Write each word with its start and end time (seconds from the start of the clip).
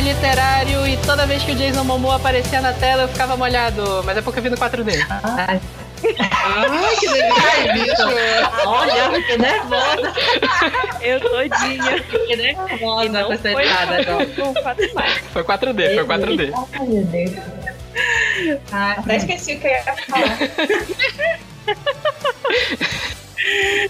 literário 0.00 0.86
e 0.86 0.96
toda 0.98 1.26
vez 1.26 1.42
que 1.42 1.52
o 1.52 1.54
Jason 1.54 1.84
Momoa 1.84 2.16
aparecia 2.16 2.60
na 2.60 2.72
tela 2.72 3.02
eu 3.02 3.08
ficava 3.08 3.36
molhado, 3.36 4.02
mas 4.04 4.16
é 4.16 4.22
porque 4.22 4.38
eu 4.38 4.42
vi 4.42 4.50
no 4.50 4.56
4D. 4.56 5.06
Ai. 5.22 5.60
Ai, 6.02 6.96
que 6.96 7.06
delícia! 7.08 8.06
Olha, 8.64 9.10
fiquei 9.12 9.36
nervosa. 9.38 10.12
Eu 11.02 11.20
todinha. 11.20 12.02
Fiquei 12.04 12.36
nervosa 12.36 13.08
não 13.10 13.24
com 13.24 13.32
essa 13.34 13.52
foi 13.52 13.68
4 14.62 14.94
mais. 14.94 15.18
Foi 15.32 15.44
4D, 15.44 15.94
foi 15.94 16.04
4D. 16.04 16.52
Ai, 16.72 16.86
meu 16.86 17.04
Deus. 17.04 17.32
Ah, 18.72 18.92
até 18.98 19.16
esqueci 19.16 19.54
o 19.54 19.60
que 19.60 19.66
eu 19.66 19.70
ia 19.70 19.82
falar. 19.82 20.38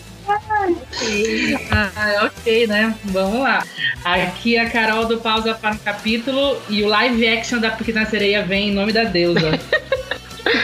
Ah, 1.72 2.24
ok, 2.26 2.66
né? 2.66 2.94
Vamos 3.06 3.40
lá. 3.42 3.64
Aqui 4.04 4.58
a 4.58 4.68
Carol 4.70 5.06
do 5.06 5.18
Pausa 5.18 5.54
para 5.54 5.74
o 5.74 5.78
capítulo 5.78 6.60
e 6.68 6.82
o 6.82 6.88
live 6.88 7.26
action 7.28 7.58
da 7.58 7.70
Pequena 7.70 8.06
Sereia 8.06 8.42
vem 8.42 8.68
em 8.68 8.72
nome 8.72 8.92
da 8.92 9.04
deusa. 9.04 9.50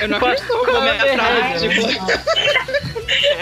Eu 0.00 0.08
não 0.08 0.16
acredito 0.18 0.46
que 0.64 0.70
atrás. 1.10 1.60
Tipo, 1.62 1.80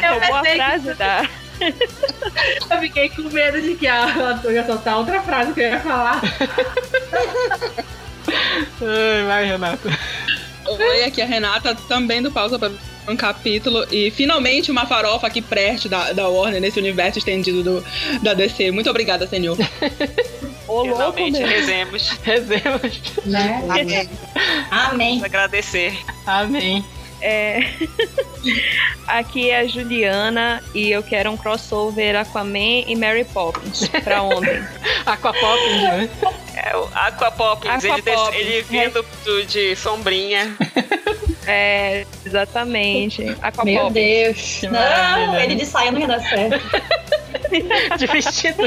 Eu 0.05 0.21
boa 0.27 0.43
pensei 0.43 0.53
que- 0.53 0.57
frase 0.57 0.95
da. 0.95 1.29
Eu 2.75 2.81
fiquei 2.81 3.09
com 3.11 3.23
medo 3.23 3.61
de 3.63 3.75
que 3.77 3.87
a 3.87 4.11
ela 4.11 4.53
ia 4.53 4.67
soltar 4.67 4.99
outra 4.99 5.23
frase 5.23 5.53
que 5.53 5.61
eu 5.61 5.69
ia 5.71 5.81
falar. 5.81 6.21
Ai, 8.29 9.25
vai, 9.27 9.45
Renato. 9.47 9.89
Oi, 10.67 11.05
aqui 11.05 11.21
é 11.21 11.25
a 11.25 11.27
Renata, 11.29 11.75
também 11.89 12.21
do 12.23 12.33
Pausa 12.33 12.59
para 12.59 12.73
um 13.09 13.17
capítulo. 13.17 13.85
E 13.91 14.11
finalmente 14.11 14.71
uma 14.71 14.87
farofa 14.87 15.29
que 15.31 15.43
preste 15.43 15.89
da, 15.89 16.13
da 16.13 16.29
Warner 16.29 16.61
nesse 16.61 16.79
universo 16.79 17.19
estendido 17.19 17.63
do, 17.63 17.85
da 18.23 18.35
DC. 18.35 18.71
Muito 18.71 18.89
obrigada, 18.91 19.27
senhor. 19.27 19.57
Ô, 20.67 20.83
Finalmente 20.83 21.39
meu. 21.39 21.47
rezemos. 21.49 22.09
Rezemos. 22.25 23.01
Né? 23.27 23.63
Amém. 24.71 25.09
Vamos 25.11 25.25
agradecer. 25.25 25.99
Amém. 26.27 26.85
É... 27.21 27.61
Aqui 29.07 29.51
é 29.51 29.61
a 29.61 29.67
Juliana 29.67 30.63
e 30.75 30.91
eu 30.91 31.03
quero 31.03 31.31
um 31.31 31.37
crossover 31.37 32.17
Aquaman 32.17 32.85
e 32.87 32.97
Mary 32.97 33.25
Poppins. 33.25 33.87
Pra 34.03 34.23
ontem. 34.23 34.63
Aquapoppins, 35.05 35.83
né? 35.83 36.11
É 36.57 36.77
o 36.77 36.89
Aquapoppins, 36.95 37.85
ele, 37.85 37.93
Aquapoppins. 38.01 38.41
ele 38.41 38.63
vindo 38.63 39.05
do- 39.25 39.45
de 39.45 39.77
sombrinha. 39.77 40.57
É, 41.47 42.07
exatamente. 42.25 43.23
Meu. 43.65 43.91
Deus. 43.91 44.59
Que 44.61 44.69
Não, 44.69 45.39
ele 45.39 45.55
de 45.55 45.67
saia 45.67 45.91
não 45.93 46.01
ia 46.01 46.07
dar 46.07 46.21
certo. 46.21 46.61
De 47.99 48.07
vestido. 48.07 48.63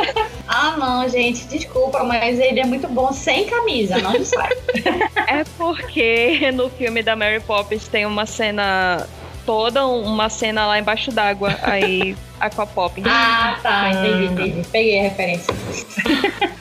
Ah, 0.48 0.76
não, 0.78 1.08
gente, 1.10 1.46
desculpa, 1.48 2.04
mas 2.04 2.40
ele 2.40 2.60
é 2.60 2.66
muito 2.66 2.88
bom 2.88 3.12
sem 3.12 3.46
camisa, 3.46 3.98
não 3.98 4.12
de 4.14 4.26
saia. 4.26 4.58
É 5.28 5.44
porque 5.58 6.52
no 6.54 6.70
filme 6.70 7.04
da 7.04 7.16
Mary 7.16 7.40
Poppins 7.42 7.88
tem 7.88 8.06
uma 8.06 8.26
cena. 8.26 9.08
Toda 9.48 9.86
uma 9.88 10.30
cena 10.30 10.68
lá 10.68 10.78
embaixo 10.78 11.10
d'água. 11.10 11.58
Aí, 11.64 12.18
Aquapoppins. 12.38 13.06
Ah, 13.08 13.58
tá, 13.64 13.92
entendi, 13.92 14.26
entendi. 14.26 14.68
Peguei 14.70 15.00
a 15.00 15.04
referência. 15.04 15.54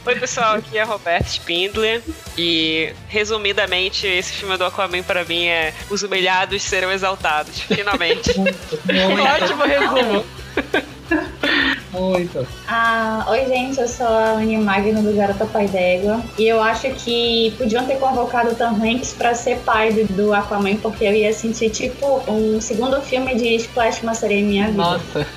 Oi, 0.07 0.15
pessoal, 0.15 0.55
aqui 0.55 0.79
é 0.79 0.85
Roberto 0.85 1.27
Spindler. 1.27 2.01
E, 2.39 2.93
resumidamente, 3.09 4.07
esse 4.07 4.35
filme 4.35 4.57
do 4.57 4.65
Aquaman 4.65 5.03
pra 5.03 5.25
mim 5.25 5.47
é 5.47 5.75
Os 5.91 6.05
humilhados 6.05 6.63
serão 6.63 6.93
exaltados. 6.93 7.59
Finalmente. 7.59 8.31
Ótimo 8.39 9.65
resumo. 9.65 10.25
Muito. 11.99 12.47
Ah, 12.69 13.25
oi, 13.29 13.47
gente, 13.47 13.81
eu 13.81 13.89
sou 13.89 14.07
a 14.07 14.33
Anne 14.33 14.59
Magno 14.59 15.03
do 15.03 15.17
Garota 15.17 15.47
Pai 15.47 15.67
d'Égua. 15.67 16.23
E 16.39 16.47
eu 16.47 16.63
acho 16.63 16.91
que 16.91 17.55
podiam 17.57 17.87
ter 17.87 17.97
convocado 17.99 18.51
o 18.51 18.55
Tom 18.55 18.77
Hanks 18.83 19.15
pra 19.15 19.35
ser 19.35 19.59
pai 19.61 19.93
do, 19.93 20.05
do 20.13 20.35
Aquaman, 20.35 20.77
porque 20.77 21.05
eu 21.05 21.13
ia 21.13 21.33
sentir 21.33 21.71
tipo 21.71 22.23
um 22.31 22.61
segundo 22.61 23.01
filme 23.01 23.35
de 23.35 23.55
Splash 23.57 24.03
Uma 24.03 24.15
Sereia 24.15 24.41
em 24.41 24.45
Minha 24.45 24.67
Vida. 24.69 24.83
Nossa. 24.83 25.27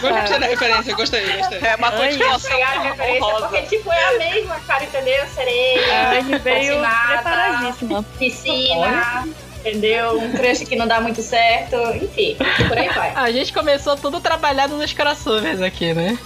Gostei 0.00 0.10
Nossa! 0.10 0.38
da 0.38 0.46
referência, 0.46 0.94
gostei, 0.94 1.36
gostei. 1.36 1.58
É 1.58 1.76
uma 1.76 1.88
Ai, 1.88 2.08
continuação 2.08 2.50
Pegar 2.50 2.66
a 2.78 2.82
referência, 2.82 3.24
honrosa. 3.24 3.48
porque 3.48 3.62
tipo 3.62 3.92
é 3.92 4.04
a 4.14 4.18
mesma, 4.18 4.56
cara, 4.66 4.84
entendeu? 4.84 5.22
A 5.22 5.26
Sereia, 5.26 6.10
Anne 6.18 6.38
veio 6.38 6.76
preparadíssima. 7.08 8.02
piscina, 8.18 9.26
entendeu? 9.64 10.20
Um 10.20 10.32
crush 10.32 10.64
que 10.64 10.76
não 10.76 10.86
dá 10.86 11.00
muito 11.00 11.22
certo, 11.22 11.76
enfim, 11.96 12.36
por 12.68 12.76
aí 12.76 12.88
vai. 12.90 13.12
A 13.14 13.32
gente 13.32 13.52
começou 13.52 13.96
tudo 13.96 14.20
trabalhado 14.20 14.76
nos 14.76 14.92
crossovers 14.92 15.62
aqui, 15.62 15.94
né? 15.94 16.18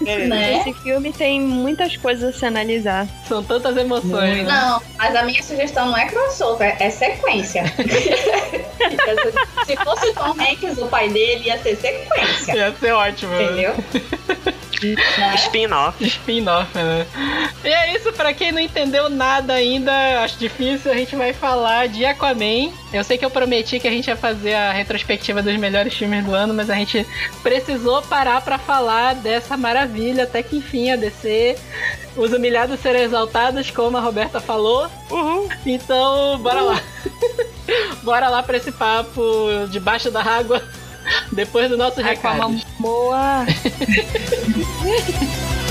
Né? 0.00 0.58
Esse 0.58 0.72
filme 0.80 1.12
tem 1.12 1.40
muitas 1.40 1.96
coisas 1.96 2.34
a 2.34 2.38
se 2.38 2.46
analisar. 2.46 3.06
São 3.26 3.42
tantas 3.42 3.76
emoções, 3.76 4.38
né? 4.38 4.42
Não, 4.42 4.82
mas 4.96 5.14
a 5.14 5.22
minha 5.22 5.42
sugestão 5.42 5.86
não 5.86 5.96
é 5.96 6.06
crossover, 6.06 6.76
é 6.80 6.90
sequência. 6.90 7.64
Se 9.66 9.76
fosse 9.76 10.08
o 10.08 10.14
Tom 10.14 10.34
Hanks, 10.38 10.78
o 10.78 10.86
pai 10.86 11.08
dele 11.08 11.46
ia 11.46 11.58
ser 11.58 11.76
sequência. 11.76 12.54
Ia 12.54 12.72
ser 12.72 12.92
ótimo. 12.92 13.34
Entendeu? 13.34 13.74
Né? 13.74 14.54
Spin-off. 15.36 16.04
Spin-off, 16.04 16.76
né? 16.76 17.06
E 17.64 17.68
é 17.68 17.96
isso, 17.96 18.12
pra 18.12 18.32
quem 18.32 18.52
não 18.52 18.60
entendeu 18.60 19.08
nada 19.08 19.54
ainda, 19.54 20.22
acho 20.22 20.38
difícil, 20.38 20.92
a 20.92 20.94
gente 20.94 21.16
vai 21.16 21.32
falar 21.32 21.88
de 21.88 22.04
Aquaman. 22.04 22.72
Eu 22.92 23.02
sei 23.02 23.18
que 23.18 23.24
eu 23.24 23.30
prometi 23.30 23.80
que 23.80 23.88
a 23.88 23.90
gente 23.90 24.06
ia 24.08 24.16
fazer 24.16 24.54
a 24.54 24.72
retrospectiva 24.72 25.42
dos 25.42 25.56
melhores 25.56 25.94
filmes 25.94 26.24
do 26.24 26.34
ano, 26.34 26.54
mas 26.54 26.70
a 26.70 26.74
gente 26.74 27.06
precisou 27.42 28.00
parar 28.02 28.40
pra 28.40 28.56
falar 28.56 29.14
dessa 29.28 29.58
maravilha, 29.58 30.24
até 30.24 30.42
que 30.42 30.56
enfim 30.56 30.90
a 30.90 30.96
DC. 30.96 31.54
Os 32.16 32.32
humilhados 32.32 32.80
serão 32.80 33.00
exaltados, 33.00 33.70
como 33.70 33.98
a 33.98 34.00
Roberta 34.00 34.40
falou. 34.40 34.88
Uhul. 35.10 35.48
Então, 35.66 36.38
bora 36.38 36.62
lá. 36.62 36.82
bora 38.02 38.30
lá 38.30 38.42
pra 38.42 38.56
esse 38.56 38.72
papo 38.72 39.20
debaixo 39.70 40.10
da 40.10 40.22
água, 40.22 40.62
depois 41.30 41.68
do 41.68 41.76
nosso 41.76 42.00
recado. 42.00 42.58
Boa. 42.80 43.44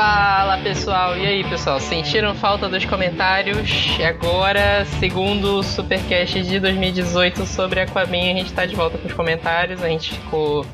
Fala 0.00 0.56
pessoal, 0.56 1.14
e 1.14 1.26
aí 1.26 1.44
pessoal, 1.44 1.78
sentiram 1.78 2.34
falta 2.34 2.66
dos 2.70 2.86
comentários? 2.86 3.68
E 3.98 4.02
agora, 4.02 4.86
segundo 4.98 5.58
o 5.58 5.62
Supercast 5.62 6.42
de 6.42 6.58
2018 6.58 7.44
sobre 7.44 7.80
Aquaman, 7.80 8.30
a 8.30 8.38
gente 8.38 8.50
tá 8.50 8.64
de 8.64 8.74
volta 8.74 8.96
com 8.96 9.06
os 9.06 9.12
comentários. 9.12 9.84
A 9.84 9.88
gente 9.90 10.14
ficou 10.14 10.64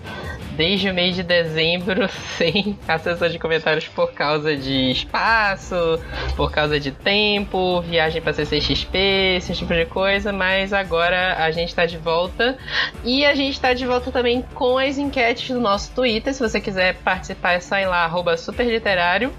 desde 0.56 0.89
o 0.89 0.94
mês 0.94 1.15
de 1.15 1.22
dezembro 1.22 2.09
sem 2.37 2.78
a 2.89 2.99
sessão 2.99 3.28
de 3.28 3.39
comentários 3.39 3.87
por 3.89 4.12
causa 4.12 4.56
de 4.56 4.91
espaço, 4.91 6.00
por 6.37 6.50
causa 6.50 6.81
de 6.81 6.91
tempo, 6.91 7.81
viagem 7.83 8.22
pra 8.22 8.33
CCXP, 8.33 9.37
esse 9.37 9.55
tipo 9.55 9.75
de 9.75 9.84
coisa, 9.87 10.33
mas 10.33 10.72
agora 10.72 11.37
a 11.39 11.50
gente 11.50 11.75
tá 11.75 11.84
de 11.84 11.99
volta 11.99 12.56
e 13.05 13.25
a 13.25 13.34
gente 13.34 13.61
tá 13.61 13.75
de 13.75 13.84
volta 13.84 14.11
também 14.11 14.43
com 14.55 14.78
as 14.78 14.99
enquetes 14.99 15.50
do 15.50 15.61
nosso 15.61 15.93
Twitter. 15.93 16.33
Se 16.33 16.41
você 16.41 16.61
quiser 16.61 16.95
participar, 16.97 17.53
é 17.53 17.61
só 17.61 17.78
ir 17.78 17.87
lá, 17.87 18.11
superliterário. 18.37 19.33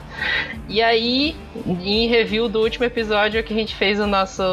E 0.70 0.82
aí, 0.82 1.36
em 1.66 2.08
review 2.08 2.50
do 2.50 2.62
último 2.62 2.86
episódio 2.86 3.44
que 3.44 3.54
a 3.54 3.58
gente 3.58 3.76
fez 3.76 4.00
o 4.00 4.08
nosso 4.08 4.44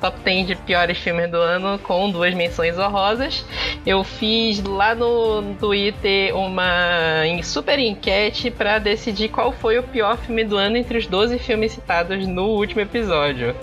top 0.00 0.18
10 0.20 0.46
de 0.48 0.56
piores 0.56 0.98
filmes 0.98 1.30
do 1.30 1.36
ano 1.36 1.78
com 1.78 2.10
duas 2.10 2.34
menções 2.34 2.78
honrosas, 2.78 3.44
eu 3.86 4.02
fiz 4.02 4.62
lá 4.62 4.94
no 4.94 5.54
Twitter 5.54 6.01
uma 6.34 7.26
em- 7.26 7.42
super 7.42 7.78
enquete 7.78 8.50
para 8.50 8.78
decidir 8.78 9.28
qual 9.28 9.52
foi 9.52 9.78
o 9.78 9.82
pior 9.82 10.16
filme 10.18 10.44
do 10.44 10.56
ano 10.56 10.76
entre 10.76 10.98
os 10.98 11.06
12 11.06 11.38
filmes 11.38 11.72
citados 11.72 12.26
no 12.26 12.46
último 12.46 12.80
episódio. 12.80 13.54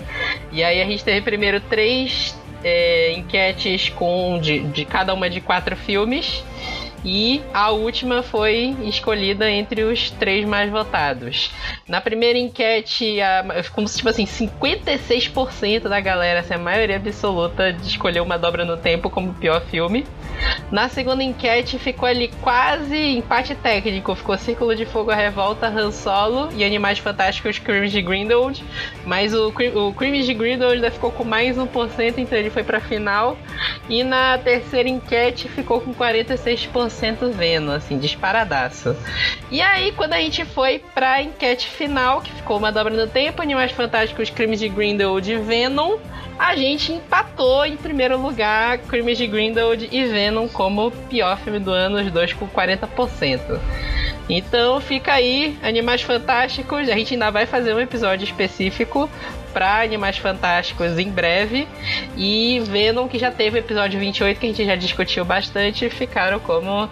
E 0.52 0.62
aí 0.62 0.80
a 0.80 0.84
gente 0.84 1.04
teve 1.04 1.20
primeiro 1.20 1.60
três 1.60 2.36
é, 2.62 3.12
enquetes 3.12 3.88
com 3.90 4.38
de, 4.40 4.60
de 4.60 4.84
cada 4.84 5.14
uma 5.14 5.28
de 5.30 5.40
quatro 5.40 5.76
filmes. 5.76 6.44
E 7.04 7.42
a 7.54 7.70
última 7.70 8.22
foi 8.22 8.76
escolhida 8.82 9.50
entre 9.50 9.82
os 9.82 10.10
três 10.10 10.46
mais 10.46 10.70
votados. 10.70 11.50
Na 11.88 12.00
primeira 12.00 12.38
enquete, 12.38 13.20
a, 13.20 13.44
como 13.72 13.88
se 13.88 13.96
tipo 13.96 14.08
assim, 14.08 14.24
56% 14.24 15.88
da 15.88 16.00
galera, 16.00 16.40
assim, 16.40 16.54
a 16.54 16.58
maioria 16.58 16.96
absoluta, 16.96 17.70
escolheu 17.82 18.22
Uma 18.22 18.38
Dobra 18.38 18.64
no 18.64 18.76
Tempo 18.76 19.08
como 19.08 19.32
pior 19.34 19.62
filme. 19.62 20.06
Na 20.70 20.88
segunda 20.88 21.22
enquete 21.22 21.78
ficou 21.78 22.08
ali 22.08 22.28
quase 22.40 22.96
empate 22.96 23.54
técnico. 23.54 24.14
Ficou 24.14 24.36
Círculo 24.38 24.74
de 24.74 24.86
Fogo, 24.86 25.10
a 25.10 25.14
Revolta, 25.14 25.66
Han 25.66 25.90
Solo 25.90 26.48
e 26.54 26.64
Animais 26.64 26.98
Fantásticos, 26.98 27.58
Crimes 27.58 27.92
de 27.92 28.00
Grindelwald. 28.02 28.64
Mas 29.04 29.34
o, 29.34 29.48
o 29.48 29.94
Crimes 29.94 30.26
de 30.26 30.34
Grindelwald 30.34 30.76
ainda 30.76 30.90
ficou 30.90 31.10
com 31.10 31.24
mais 31.24 31.56
1%, 31.56 32.18
então 32.18 32.38
ele 32.38 32.50
foi 32.50 32.62
pra 32.62 32.80
final. 32.80 33.36
E 33.88 34.04
na 34.04 34.38
terceira 34.38 34.88
enquete 34.88 35.48
ficou 35.48 35.80
com 35.80 35.94
46% 35.94 36.89
100% 36.90 37.30
Venom, 37.32 37.72
assim, 37.72 37.98
disparadaço. 37.98 38.96
E 39.50 39.60
aí, 39.60 39.92
quando 39.92 40.14
a 40.14 40.20
gente 40.20 40.44
foi 40.44 40.82
pra 40.94 41.22
enquete 41.22 41.68
final, 41.68 42.20
que 42.20 42.32
ficou 42.32 42.58
uma 42.58 42.70
dobra 42.70 42.94
no 42.94 43.06
tempo, 43.06 43.42
Animais 43.42 43.72
Fantásticos, 43.72 44.30
Crimes 44.30 44.60
de 44.60 44.68
Grindelwald 44.68 45.30
e 45.30 45.36
Venom, 45.36 45.98
a 46.38 46.56
gente 46.56 46.92
empatou 46.92 47.66
em 47.66 47.76
primeiro 47.76 48.18
lugar 48.20 48.78
Crimes 48.78 49.18
de 49.18 49.26
Grindelwald 49.26 49.88
e 49.92 50.04
Venom 50.06 50.48
como 50.48 50.90
pior 50.90 51.36
filme 51.38 51.58
do 51.58 51.70
ano, 51.70 52.00
os 52.00 52.10
dois 52.10 52.32
com 52.32 52.48
40%. 52.48 53.60
Então 54.28 54.80
fica 54.80 55.12
aí, 55.12 55.58
Animais 55.62 56.02
Fantásticos. 56.02 56.88
A 56.88 56.94
gente 56.94 57.14
ainda 57.14 57.30
vai 57.30 57.46
fazer 57.46 57.74
um 57.74 57.80
episódio 57.80 58.24
específico 58.24 59.10
para 59.52 59.82
Animais 59.82 60.18
Fantásticos 60.18 60.98
em 60.98 61.10
breve. 61.10 61.68
E 62.16 62.62
Venom, 62.66 63.08
que 63.08 63.18
já 63.18 63.30
teve 63.30 63.58
o 63.58 63.60
episódio 63.60 63.98
28, 63.98 64.38
que 64.38 64.46
a 64.46 64.48
gente 64.48 64.64
já 64.64 64.76
discutiu 64.76 65.24
bastante, 65.24 65.88
ficaram 65.90 66.40
como 66.40 66.88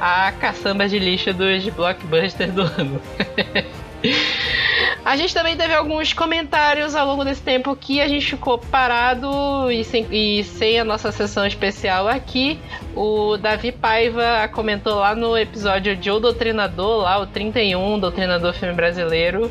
a 0.00 0.32
caçamba 0.32 0.88
de 0.88 0.98
lixo 0.98 1.32
dos 1.32 1.68
blockbusters 1.68 2.52
do 2.52 2.62
ano. 2.62 3.00
A 5.04 5.16
gente 5.16 5.32
também 5.32 5.56
teve 5.56 5.74
alguns 5.74 6.12
comentários 6.12 6.94
ao 6.94 7.06
longo 7.06 7.24
desse 7.24 7.40
tempo 7.40 7.74
que 7.74 8.00
a 8.00 8.08
gente 8.08 8.26
ficou 8.26 8.58
parado 8.58 9.70
e 9.70 9.82
sem, 9.84 10.06
e 10.10 10.44
sem 10.44 10.78
a 10.78 10.84
nossa 10.84 11.10
sessão 11.10 11.46
especial 11.46 12.08
aqui. 12.08 12.58
O 12.94 13.36
Davi 13.36 13.70
Paiva 13.70 14.48
comentou 14.52 14.96
lá 14.96 15.14
no 15.14 15.38
episódio 15.38 15.96
de 15.96 16.10
O 16.10 16.18
Doutrinador, 16.18 17.02
lá 17.02 17.18
o 17.20 17.26
31, 17.26 17.98
Doutrinador 17.98 18.52
Filme 18.52 18.74
Brasileiro, 18.74 19.50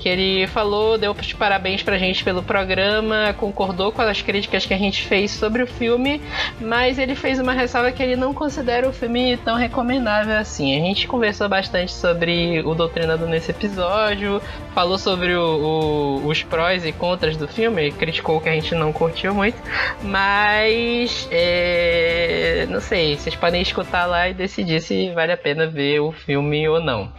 que 0.00 0.08
ele 0.08 0.46
falou, 0.46 0.96
deu 0.96 1.12
os 1.12 1.32
parabéns 1.34 1.82
pra 1.82 1.98
gente 1.98 2.24
pelo 2.24 2.42
programa, 2.42 3.34
concordou 3.38 3.92
com 3.92 4.02
as 4.02 4.22
críticas 4.22 4.64
que 4.64 4.72
a 4.72 4.78
gente 4.78 5.04
fez 5.04 5.30
sobre 5.30 5.62
o 5.62 5.66
filme, 5.66 6.22
mas 6.60 6.98
ele 6.98 7.14
fez 7.14 7.38
uma 7.38 7.52
ressalva 7.52 7.92
que 7.92 8.02
ele 8.02 8.16
não 8.16 8.32
considera 8.32 8.88
o 8.88 8.92
filme 8.92 9.36
tão 9.38 9.56
recomendável 9.56 10.36
assim. 10.36 10.74
A 10.76 10.80
gente 10.80 11.06
conversou 11.06 11.48
bastante 11.48 11.92
sobre 11.92 12.60
o 12.60 12.74
Doutrinador 12.74 13.28
nesse 13.28 13.50
episódio, 13.50 14.40
falou 14.74 14.85
sobre 14.98 15.34
o, 15.34 16.20
o, 16.22 16.26
os 16.26 16.42
prós 16.42 16.84
e 16.84 16.92
contras 16.92 17.36
do 17.36 17.48
filme, 17.48 17.90
criticou 17.92 18.40
que 18.40 18.48
a 18.48 18.52
gente 18.52 18.74
não 18.74 18.92
curtiu 18.92 19.34
muito, 19.34 19.58
mas 20.02 21.28
é, 21.30 22.66
não 22.70 22.80
sei, 22.80 23.16
vocês 23.16 23.34
podem 23.34 23.62
escutar 23.62 24.06
lá 24.06 24.28
e 24.28 24.34
decidir 24.34 24.80
se 24.80 25.10
vale 25.10 25.32
a 25.32 25.36
pena 25.36 25.66
ver 25.66 26.00
o 26.00 26.12
filme 26.12 26.68
ou 26.68 26.80
não. 26.80 27.10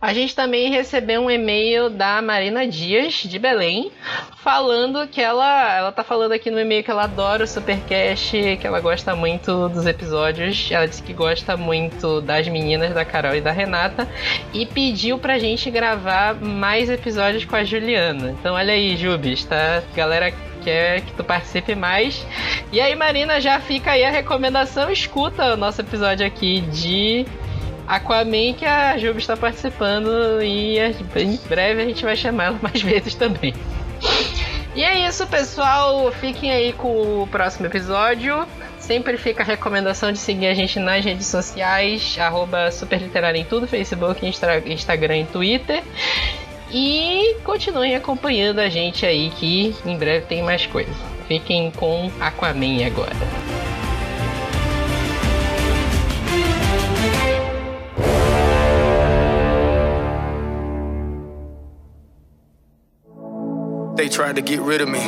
A 0.00 0.12
gente 0.12 0.34
também 0.34 0.70
recebeu 0.70 1.22
um 1.22 1.30
e-mail 1.30 1.88
da 1.88 2.20
Marina 2.20 2.66
Dias, 2.66 3.14
de 3.14 3.38
Belém, 3.38 3.90
falando 4.42 5.06
que 5.08 5.20
ela, 5.20 5.76
ela 5.76 5.92
tá 5.92 6.04
falando 6.04 6.32
aqui 6.32 6.50
no 6.50 6.60
e-mail 6.60 6.84
que 6.84 6.90
ela 6.90 7.04
adora 7.04 7.44
o 7.44 7.46
Supercast, 7.46 8.58
que 8.60 8.66
ela 8.66 8.80
gosta 8.80 9.16
muito 9.16 9.68
dos 9.70 9.86
episódios. 9.86 10.68
Ela 10.70 10.86
disse 10.86 11.02
que 11.02 11.12
gosta 11.12 11.56
muito 11.56 12.20
das 12.20 12.46
meninas, 12.48 12.92
da 12.92 13.04
Carol 13.04 13.34
e 13.34 13.40
da 13.40 13.52
Renata, 13.52 14.06
e 14.52 14.66
pediu 14.66 15.18
pra 15.18 15.38
gente 15.38 15.70
gravar 15.70 16.34
mais 16.34 16.90
episódios 16.90 17.44
com 17.44 17.56
a 17.56 17.64
Juliana. 17.64 18.36
Então 18.38 18.54
olha 18.54 18.74
aí, 18.74 18.96
Jubes, 18.96 19.44
tá? 19.44 19.82
Galera 19.96 20.32
quer 20.62 21.02
que 21.02 21.12
tu 21.12 21.22
participe 21.22 21.74
mais. 21.74 22.26
E 22.72 22.80
aí, 22.80 22.94
Marina, 22.94 23.40
já 23.40 23.60
fica 23.60 23.92
aí 23.92 24.04
a 24.04 24.10
recomendação, 24.10 24.90
escuta 24.90 25.54
o 25.54 25.56
nosso 25.56 25.80
episódio 25.82 26.26
aqui 26.26 26.60
de 26.62 27.26
Aquaman 27.86 28.54
que 28.54 28.64
a 28.64 28.96
Jubi 28.98 29.18
está 29.18 29.36
participando 29.36 30.42
e 30.42 30.78
em 30.78 31.38
breve 31.48 31.82
a 31.82 31.84
gente 31.84 32.04
vai 32.04 32.16
chamar 32.16 32.44
ela 32.44 32.58
mais 32.62 32.80
vezes 32.80 33.14
também. 33.14 33.54
E 34.74 34.82
é 34.82 35.06
isso, 35.08 35.26
pessoal. 35.26 36.10
Fiquem 36.12 36.50
aí 36.50 36.72
com 36.72 37.22
o 37.22 37.28
próximo 37.28 37.66
episódio. 37.66 38.46
Sempre 38.78 39.16
fica 39.16 39.42
a 39.42 39.46
recomendação 39.46 40.12
de 40.12 40.18
seguir 40.18 40.48
a 40.48 40.54
gente 40.54 40.78
nas 40.78 41.02
redes 41.04 41.26
sociais, 41.26 42.16
arroba 42.18 42.70
Superliterário 42.70 43.40
em 43.40 43.44
tudo, 43.44 43.66
Facebook, 43.66 44.26
Instagram 44.26 45.18
e 45.18 45.24
Twitter. 45.24 45.82
E 46.70 47.36
continuem 47.44 47.94
acompanhando 47.94 48.58
a 48.58 48.68
gente 48.68 49.06
aí 49.06 49.30
que 49.30 49.74
em 49.86 49.96
breve 49.96 50.26
tem 50.26 50.42
mais 50.42 50.66
coisas. 50.66 50.94
Fiquem 51.28 51.70
com 51.70 52.10
Aquaman 52.20 52.84
agora. 52.84 53.53
They 64.04 64.10
tried 64.10 64.36
to 64.36 64.42
get 64.42 64.60
rid 64.60 64.82
of 64.82 64.88
me, 64.90 65.00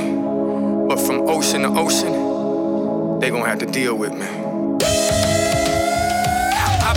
but 0.89 0.99
from 0.99 1.29
ocean 1.29 1.65
to 1.65 1.69
ocean, 1.69 3.21
they 3.21 3.29
gonna 3.29 3.45
have 3.45 3.59
to 3.59 3.67
deal 3.67 3.95
with 3.95 4.15
me. 4.15 4.25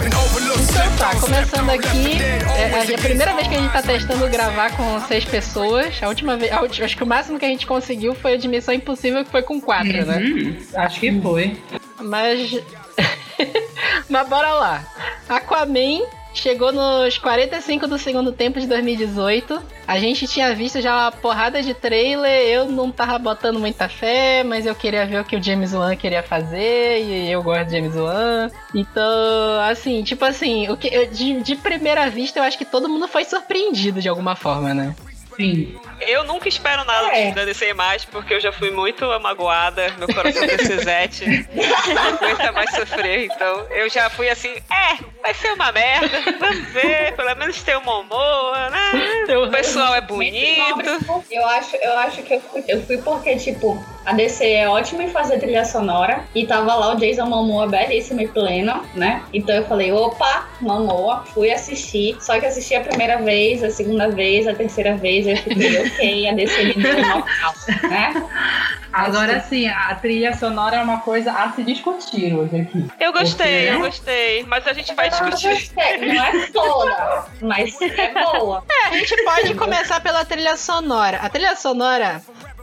Então 0.07 0.97
tá, 0.97 1.19
começando 1.19 1.69
aqui, 1.69 2.21
é, 2.21 2.71
é, 2.71 2.95
a 2.95 2.97
primeira 2.97 3.33
vez 3.33 3.49
que 3.49 3.55
a 3.55 3.59
gente 3.59 3.73
tá 3.73 3.81
testando 3.81 4.29
gravar 4.29 4.77
com 4.77 5.01
seis 5.09 5.25
pessoas. 5.25 6.01
A 6.01 6.07
última 6.07 6.37
vez, 6.37 6.53
a 6.53 6.61
última, 6.61 6.85
acho 6.85 6.95
que 6.95 7.03
o 7.03 7.07
máximo 7.07 7.37
que 7.37 7.43
a 7.43 7.49
gente 7.49 7.67
conseguiu 7.67 8.15
foi 8.15 8.35
a 8.35 8.37
de 8.37 8.47
Missão 8.47 8.73
Impossível, 8.73 9.25
que 9.25 9.31
foi 9.31 9.43
com 9.43 9.59
quatro, 9.59 10.05
né? 10.05 10.19
uhum. 10.19 10.51
né? 10.51 10.57
Acho 10.75 11.01
que 11.01 11.19
foi. 11.19 11.61
Mas. 11.99 12.63
Mas 14.07 14.29
bora 14.29 14.53
lá. 14.53 14.87
Aquaman 15.27 16.07
Chegou 16.33 16.71
nos 16.71 17.17
45 17.17 17.87
do 17.87 17.97
segundo 17.97 18.31
tempo 18.31 18.59
de 18.59 18.67
2018. 18.67 19.61
A 19.87 19.99
gente 19.99 20.27
tinha 20.27 20.53
visto 20.53 20.79
já 20.79 20.95
uma 20.95 21.11
porrada 21.11 21.61
de 21.61 21.73
trailer. 21.73 22.47
Eu 22.47 22.65
não 22.65 22.91
tava 22.91 23.17
botando 23.17 23.59
muita 23.59 23.89
fé, 23.89 24.43
mas 24.43 24.65
eu 24.65 24.75
queria 24.75 25.05
ver 25.05 25.19
o 25.19 25.25
que 25.25 25.35
o 25.35 25.43
James 25.43 25.73
Wan 25.73 25.95
queria 25.95 26.21
fazer. 26.21 27.03
E 27.03 27.31
eu 27.31 27.41
gosto 27.41 27.65
de 27.65 27.71
James 27.71 27.95
Wan. 27.95 28.49
Então, 28.73 29.59
assim, 29.69 30.03
tipo 30.03 30.23
assim, 30.23 30.69
o 30.69 30.77
que, 30.77 31.07
de, 31.07 31.41
de 31.41 31.55
primeira 31.55 32.09
vista, 32.09 32.39
eu 32.39 32.43
acho 32.43 32.57
que 32.57 32.65
todo 32.65 32.87
mundo 32.87 33.07
foi 33.07 33.25
surpreendido 33.25 33.99
de 33.99 34.07
alguma 34.07 34.35
forma, 34.35 34.73
né? 34.73 34.95
Sim. 35.39 35.79
Eu 36.01 36.25
nunca 36.25 36.49
espero 36.49 36.83
nada 36.83 37.15
é. 37.15 37.31
da 37.31 37.45
DC 37.45 37.73
mais, 37.73 38.03
porque 38.03 38.33
eu 38.33 38.41
já 38.41 38.51
fui 38.51 38.71
muito 38.71 39.05
magoada, 39.21 39.93
meu 39.97 40.07
coração 40.07 40.45
DCzete 40.45 41.25
não 41.93 42.07
aguenta 42.13 42.51
mais 42.51 42.69
sofrer, 42.71 43.25
então 43.25 43.65
eu 43.69 43.89
já 43.89 44.09
fui 44.09 44.29
assim, 44.29 44.49
é, 44.49 45.03
vai 45.21 45.33
ser 45.33 45.53
uma 45.53 45.71
merda, 45.71 46.21
vamos 46.39 46.67
ver, 46.69 47.15
pelo 47.15 47.35
menos 47.35 47.61
tem 47.63 47.75
o 47.75 47.81
Momoa, 47.81 48.69
né? 48.69 49.35
O 49.37 49.49
pessoal 49.49 49.95
é 49.95 50.01
bonito. 50.01 50.89
Eu 51.29 51.45
acho, 51.45 51.75
eu 51.77 51.97
acho 51.99 52.21
que 52.23 52.33
eu 52.33 52.41
fui, 52.41 52.63
eu 52.67 52.81
fui 52.83 52.97
porque, 52.97 53.35
tipo, 53.37 53.81
a 54.05 54.13
DC 54.13 54.43
é 54.43 54.67
ótima 54.67 55.03
em 55.03 55.09
fazer 55.09 55.37
trilha 55.39 55.65
sonora 55.65 56.23
e 56.33 56.45
tava 56.45 56.73
lá 56.73 56.93
o 56.93 56.97
Jason 56.97 57.25
Momoa 57.25 57.67
belíssimo 57.67 58.21
e 58.21 58.27
pleno, 58.27 58.83
né? 58.95 59.21
Então 59.33 59.55
eu 59.55 59.65
falei, 59.65 59.91
opa, 59.91 60.49
Momoa, 60.61 61.23
fui 61.33 61.51
assistir, 61.51 62.17
só 62.19 62.39
que 62.39 62.45
assisti 62.45 62.75
a 62.75 62.81
primeira 62.81 63.17
vez, 63.17 63.63
a 63.63 63.69
segunda 63.69 64.09
vez, 64.09 64.47
a 64.47 64.53
terceira 64.55 64.95
vez, 64.95 65.27
eu 65.31 65.37
fiquei, 65.37 65.87
ok, 65.87 66.29
a 66.29 66.33
DC 66.33 66.63
me 66.63 66.73
deu 66.73 66.95
né? 67.89 68.29
Agora 68.91 69.39
sim, 69.41 69.67
a 69.67 69.93
trilha 69.95 70.35
sonora 70.35 70.77
é 70.77 70.81
uma 70.81 71.01
coisa 71.01 71.31
a 71.31 71.51
se 71.51 71.63
discutir 71.63 72.33
hoje 72.33 72.61
aqui. 72.61 72.87
Eu 72.99 73.13
gostei, 73.13 73.67
Porque... 73.67 73.75
eu 73.75 73.79
gostei, 73.79 74.43
mas 74.43 74.67
a 74.67 74.73
gente 74.73 74.93
vai 74.95 75.09
discutir. 75.09 75.71
Não 75.75 76.23
é 76.23 76.47
toda, 76.47 77.25
mas 77.41 77.79
é 77.81 78.13
boa. 78.13 78.63
É, 78.69 78.87
a 78.87 78.91
gente 78.97 79.23
pode 79.23 79.53
começar 79.55 80.01
pela 80.01 80.25
trilha 80.25 80.57
sonora. 80.57 81.17
A 81.17 81.29
trilha 81.29 81.55
sonora 81.55 82.21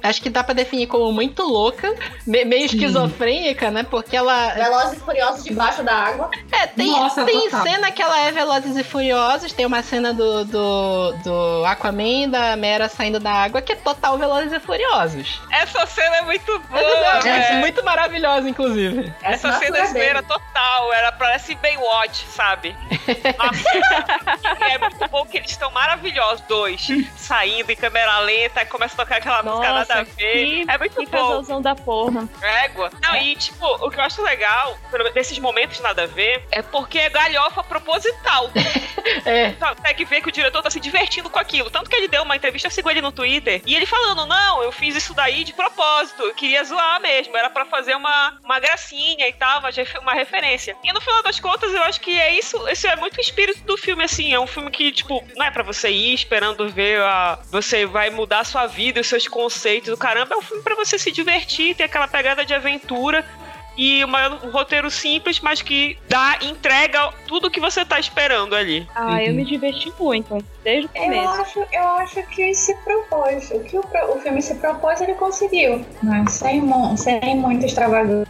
acho 0.09 0.23
que 0.23 0.31
dá 0.31 0.43
pra 0.43 0.55
definir 0.55 0.87
como 0.87 1.13
muito 1.13 1.43
louca, 1.43 1.95
meio 2.27 2.69
Sim. 2.69 2.77
esquizofrênica, 2.77 3.71
né? 3.71 3.83
Porque 3.83 4.17
ela. 4.17 4.55
Velozes 4.55 4.99
e 4.99 5.01
Furiosos 5.01 5.45
debaixo 5.45 5.83
da 5.83 5.95
água. 5.95 6.31
É, 6.53 6.67
tem, 6.67 6.91
Nossa, 6.91 7.25
tem 7.25 7.51
cena 7.51 7.91
que 7.91 8.03
ela 8.03 8.19
é 8.27 8.33
Velozes 8.33 8.77
e 8.77 8.83
Furiosos, 8.83 9.53
tem 9.53 9.67
uma 9.67 9.83
cena 9.83 10.13
do, 10.13 10.45
do, 10.45 11.13
do 11.25 11.65
Aquaman 11.65 12.29
da 12.29 12.57
Mera 12.57 12.89
saindo 12.89 13.21
da 13.21 13.33
água 13.33 13.61
que 13.61 13.73
é 13.73 13.77
total 13.77 14.19
Velozes 14.19 14.53
e 14.53 14.61
Furiosos. 14.61 15.41
Essa 15.51 15.87
cena 15.87 16.17
é 16.17 16.23
muito 16.23 16.59
boa! 16.71 17.29
É, 17.29 17.53
é 17.53 17.61
muito 17.61 17.85
maravilhosa, 17.85 18.49
inclusive. 18.49 19.13
Essa, 19.23 19.49
Essa 19.49 19.87
cena 19.87 20.19
é 20.19 20.23
total, 20.23 20.93
ela 20.93 21.13
parece 21.13 21.55
Baywatch, 21.57 22.27
sabe? 22.29 22.77
Nossa. 23.39 24.65
é 24.65 24.79
muito 24.79 25.09
bom 25.09 25.25
que 25.27 25.39
eles 25.39 25.51
estão 25.51 25.71
maravilhosos, 25.71 26.43
dois, 26.49 26.87
saindo 27.17 27.71
em 27.71 27.77
câmera 27.77 28.19
lenta, 28.21 28.63
e 28.63 28.67
começa 28.67 28.95
a 28.95 29.05
tocar 29.05 29.19
aquela 29.19 29.43
Nossa, 29.43 29.57
música 29.57 29.73
nada 29.73 29.96
a 30.01 30.03
ver. 30.03 30.15
Que, 30.15 30.65
é 30.69 30.79
muito 30.79 30.97
que 30.97 31.07
bom. 31.07 31.61
da 31.61 31.75
porra. 31.75 32.29
Égua. 32.43 32.91
Não, 33.03 33.15
é. 33.15 33.25
e 33.25 33.37
tipo, 33.37 33.67
o 33.67 33.91
que 33.91 33.99
eu 33.99 34.05
acho 34.05 34.23
legal 34.23 34.79
nesses 35.15 35.39
momentos 35.39 35.81
nada 35.81 36.05
a 36.05 36.07
ver 36.07 36.45
é 36.51 36.63
porque 36.63 36.99
é 36.99 37.09
galhofa 37.09 37.63
proposital. 37.63 38.51
é. 39.25 39.55
Tem 39.83 39.95
que 39.95 40.05
ver 40.05 40.21
que 40.21 40.29
o 40.29 40.33
diretor 40.33 40.63
tá 40.63 40.71
se 40.71 40.81
divertindo 40.81 41.31
com 41.31 41.39
aquilo. 41.39 41.71
Tanto 41.71 41.89
que 41.89 41.97
ele 41.97 42.09
deu 42.09 42.23
uma 42.23 42.37
entrevista, 42.37 42.69
eu 42.69 42.73
sigo 42.73 42.91
ele 42.91 43.01
no 43.01 43.13
Twitter, 43.13 43.63
e 43.65 43.75
ele 43.75 43.87
falando: 43.87 44.27
não, 44.27 44.63
eu 44.63 44.73
fiz 44.73 44.95
isso 44.95 45.15
daí 45.15 45.45
de 45.45 45.53
propósito. 45.53 46.23
Eu 46.23 46.35
queria 46.35 46.65
zoar 46.65 47.01
mesmo. 47.01 47.37
Era 47.37 47.51
para 47.51 47.65
fazer 47.65 47.95
uma, 47.95 48.39
uma 48.43 48.59
gracinha 48.59 49.29
e 49.29 49.33
tal, 49.33 49.61
uma, 49.61 49.71
uma 50.01 50.15
referência. 50.15 50.77
E 50.83 50.93
no 50.93 51.01
final 51.01 51.23
das 51.23 51.41
contas, 51.41 51.73
eu 51.73 51.83
acho 51.85 52.01
que 52.01 52.19
é 52.19 52.39
isso. 52.39 52.69
Esse 52.69 52.87
é 52.87 52.97
muito 52.97 53.19
o 53.19 53.21
espírito 53.21 53.63
do 53.65 53.77
filme, 53.77 54.05
assim. 54.05 54.33
É 54.33 54.41
um 54.41 54.47
filme 54.47 54.71
que, 54.71 54.93
tipo, 54.93 55.23
não 55.37 55.47
é 55.47 55.51
para 55.51 55.63
você 55.63 55.91
ir 55.91 56.15
esperando 56.15 56.69
ver 56.69 57.01
a. 57.01 57.39
Você 57.51 57.87
vai 57.87 58.11
mudar 58.11 58.41
a 58.41 58.45
sua 58.45 58.67
vida, 58.67 59.01
os 59.01 59.07
seus 59.07 59.29
conceitos 59.29 59.76
do 59.81 59.97
caramba. 59.97 60.35
É 60.35 60.39
um 60.39 60.43
filme 60.43 60.63
para 60.63 60.75
você 60.75 60.99
se 60.99 61.11
divertir, 61.13 61.75
ter 61.75 61.85
aquela 61.85 62.09
pegada 62.09 62.45
de 62.45 62.55
aventura 62.55 63.25
e 63.77 64.03
uma, 64.05 64.29
um 64.45 64.51
roteiro 64.51 64.91
simples, 64.91 65.39
mas 65.41 65.61
que 65.61 65.99
dá, 66.09 66.39
entrega 66.43 67.13
tudo 67.27 67.51
que 67.51 67.61
você 67.61 67.85
tá 67.85 68.01
esperando 68.01 68.55
ali. 68.55 68.87
Ah, 68.95 69.23
eu 69.23 69.35
me 69.35 69.45
diverti 69.45 69.93
muito, 69.99 70.43
desde 70.67 70.87
o 70.87 70.91
Eu 70.97 71.03
começo. 71.05 71.29
acho, 71.43 71.67
eu 71.73 71.83
acho 71.99 72.23
que 72.25 72.53
se 72.55 72.75
propôs. 72.79 73.51
O 73.53 73.61
que 73.61 73.79
o, 73.79 73.85
o 74.15 74.21
filme 74.21 74.43
se 74.43 74.57
propôs, 74.57 75.01
ele 75.01 75.15
conseguiu. 75.15 75.85
Né? 76.03 76.25
Sem, 76.29 76.61
sem 76.97 77.37
muita 77.37 77.67
extravagância. 77.67 78.27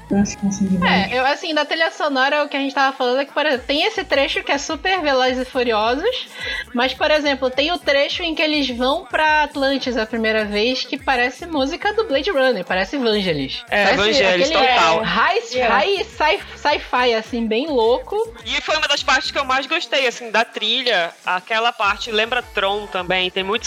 Assim. 0.46 0.68
É, 0.86 1.18
eu 1.18 1.24
assim, 1.26 1.54
da 1.54 1.64
trilha 1.64 1.90
sonora, 1.90 2.44
o 2.44 2.48
que 2.48 2.56
a 2.56 2.60
gente 2.60 2.74
tava 2.74 2.96
falando 2.96 3.20
é 3.20 3.24
que, 3.24 3.32
por 3.32 3.44
exemplo, 3.44 3.66
tem 3.66 3.82
esse 3.84 4.04
trecho 4.04 4.44
que 4.44 4.52
é 4.52 4.58
super 4.58 5.00
Velozes 5.00 5.38
e 5.38 5.44
Furiosos, 5.50 6.28
mas, 6.74 6.92
por 6.94 7.10
exemplo, 7.10 7.50
tem 7.50 7.72
o 7.72 7.78
trecho 7.78 8.22
em 8.22 8.34
que 8.34 8.42
eles 8.42 8.68
vão 8.70 9.04
pra 9.06 9.42
Atlantis 9.44 9.96
a 9.96 10.04
primeira 10.06 10.44
vez, 10.44 10.84
que 10.84 10.96
parece 10.98 11.46
música 11.46 11.92
do 11.94 12.04
Blade 12.04 12.30
Runner, 12.30 12.64
parece 12.64 12.96
Vangelis. 12.98 13.64
É, 13.70 13.84
Parece 13.86 13.96
Vangelis, 14.02 14.50
aquele, 14.50 14.66
total. 14.68 15.00
é, 15.00 15.04
High, 15.04 15.36
Yeah. 15.52 15.74
high 15.78 16.04
sci- 16.04 16.40
sci-fi, 16.56 17.14
assim, 17.14 17.46
bem 17.46 17.66
louco. 17.68 18.16
E 18.44 18.60
foi 18.60 18.76
uma 18.76 18.88
das 18.88 19.02
partes 19.02 19.30
que 19.30 19.38
eu 19.38 19.44
mais 19.44 19.66
gostei, 19.66 20.06
assim, 20.06 20.30
da 20.30 20.44
trilha. 20.44 21.10
Aquela 21.24 21.72
parte 21.72 22.10
lembra 22.26 22.42
Tron 22.42 22.86
também, 22.88 23.30
tem 23.30 23.44
muito 23.44 23.62